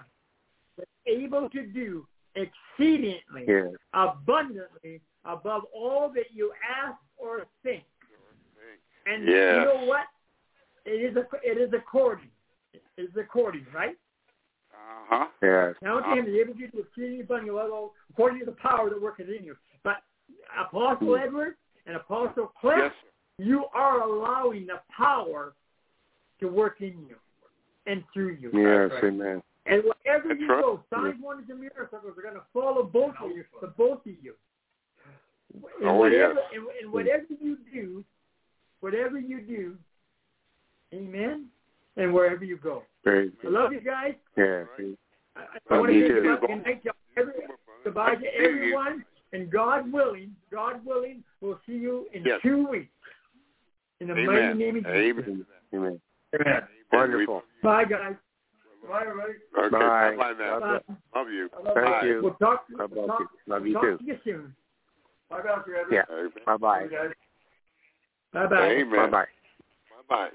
that's 0.77 0.89
able 1.05 1.49
to 1.49 1.65
do 1.65 2.07
exceedingly 2.35 3.45
Yeah. 3.47 3.69
abundantly 3.93 5.01
above 5.25 5.63
all 5.73 6.09
that 6.09 6.31
you 6.33 6.51
ask 6.83 6.97
or 7.17 7.45
think. 7.63 7.83
And 9.05 9.27
Yes. 9.27 9.55
you 9.55 9.65
know 9.65 9.85
what? 9.85 10.07
It 10.85 10.91
is 10.91 11.15
a, 11.17 11.27
it 11.43 11.57
is 11.57 11.73
according. 11.73 12.29
It 12.73 12.81
is 12.97 13.09
according, 13.17 13.65
right? 13.73 13.97
Uh 14.83 15.05
huh. 15.07 15.25
Yes. 15.41 15.75
Now 15.81 15.99
to 15.99 16.19
him 16.19 16.25
is 16.27 16.35
able 16.35 16.53
to 16.53 16.67
do 16.67 16.79
exceedingly 16.79 17.21
abundantly 17.21 17.49
above 17.59 17.89
according 18.11 18.39
to 18.39 18.45
the 18.45 18.51
power 18.53 18.89
that 18.89 19.01
worketh 19.01 19.27
in 19.29 19.43
you. 19.45 19.55
But 19.83 19.97
Apostle 20.59 21.15
Edward 21.15 21.55
and 21.85 21.95
Apostle 21.95 22.51
Cliff, 22.59 22.77
Yes. 22.79 22.91
you 23.37 23.65
are 23.73 24.01
allowing 24.01 24.67
the 24.67 24.79
power 24.95 25.53
to 26.39 26.47
work 26.47 26.81
in 26.81 27.05
you 27.07 27.15
and 27.85 28.03
through 28.13 28.37
you. 28.39 28.49
Yes. 28.53 28.91
Amen. 29.03 29.41
And 29.65 29.83
wherever 29.83 30.27
That's 30.29 30.39
you 30.41 30.47
right. 30.49 30.61
go, 30.61 30.83
signs, 30.93 31.15
wonders, 31.21 31.45
and 31.49 31.59
miracles 31.59 32.01
are 32.05 32.21
going 32.21 32.35
to 32.35 32.41
follow 32.53 32.83
both 32.83 33.13
of 33.21 33.31
you, 33.31 33.43
the 33.61 33.67
both 33.67 33.99
of 34.05 34.13
you. 34.21 34.33
And 35.79 35.89
Oh, 35.89 35.93
whatever, 35.95 36.33
yes. 36.33 36.43
and, 36.53 36.63
and 36.81 36.91
whatever 36.91 37.25
you 37.39 37.57
do, 37.73 38.03
whatever 38.81 39.19
you 39.19 39.39
do, 39.41 39.77
amen, 40.93 41.45
and 41.97 42.13
wherever 42.13 42.43
you 42.43 42.57
go. 42.57 42.83
Praise. 43.03 43.31
I 43.45 43.49
love 43.49 43.73
you 43.73 43.81
guys. 43.81 44.13
Yeah. 44.37 44.63
I, 45.35 45.41
I 45.69 45.77
want 45.77 45.89
to 45.91 45.97
you 45.97 46.07
say 46.07 46.13
too. 46.13 46.37
goodbye, 46.41 46.47
good 46.47 46.83
to 46.83 46.91
every, 47.17 47.33
goodbye 47.83 48.15
to 48.15 48.27
everyone, 48.35 49.05
and 49.33 49.51
God 49.51 49.91
willing, 49.91 50.35
God 50.51 50.85
willing, 50.85 51.23
we'll 51.41 51.59
see 51.65 51.73
you 51.73 52.07
in 52.13 52.23
Yes. 52.23 52.39
two 52.43 52.67
weeks. 52.67 52.89
In 53.99 54.07
the 54.07 54.15
mighty 54.15 54.53
name 54.57 54.77
of 54.77 54.83
Jesus. 54.83 55.25
Amen. 55.25 55.45
Amen. 55.73 56.01
Amen. 56.35 56.63
Wonderful. 56.91 57.43
Bye, 57.63 57.85
guys. 57.85 58.15
Bye, 58.87 59.01
everybody. 59.01 59.33
Okay. 59.57 59.69
Bye. 59.71 60.15
Bye 60.17 60.33
now. 60.37 60.59
God 60.59 60.81
Bye. 60.87 60.95
Love 61.15 61.29
you. 61.29 61.49
Thank 61.73 61.75
Bye. 61.75 62.05
you. 62.05 62.19
We'll 62.21 62.33
talk. 62.33 62.65
God 62.77 62.91
we'll 62.91 63.05
bless 63.05 63.07
talk, 63.07 63.19
you. 63.21 63.53
Love 63.53 63.61
we'll 63.61 63.67
you 63.69 63.73
talk 63.73 63.83
too. 63.83 63.97
to 63.97 64.03
you 64.03 64.17
soon. 64.23 64.55
Bye, 65.29 65.41
Dr. 65.43 65.75
Edwards. 65.77 65.91
Yeah. 65.91 66.15
Amen. 66.15 66.31
Bye 66.45 66.57
bye. 66.57 66.87
Bye. 66.87 67.07
Bye 68.33 68.47
bye. 68.47 68.67
Amen. 68.67 68.89
Bye 68.91 69.09
bye. 69.09 69.25
Bye 69.89 70.03
bye. 70.09 70.29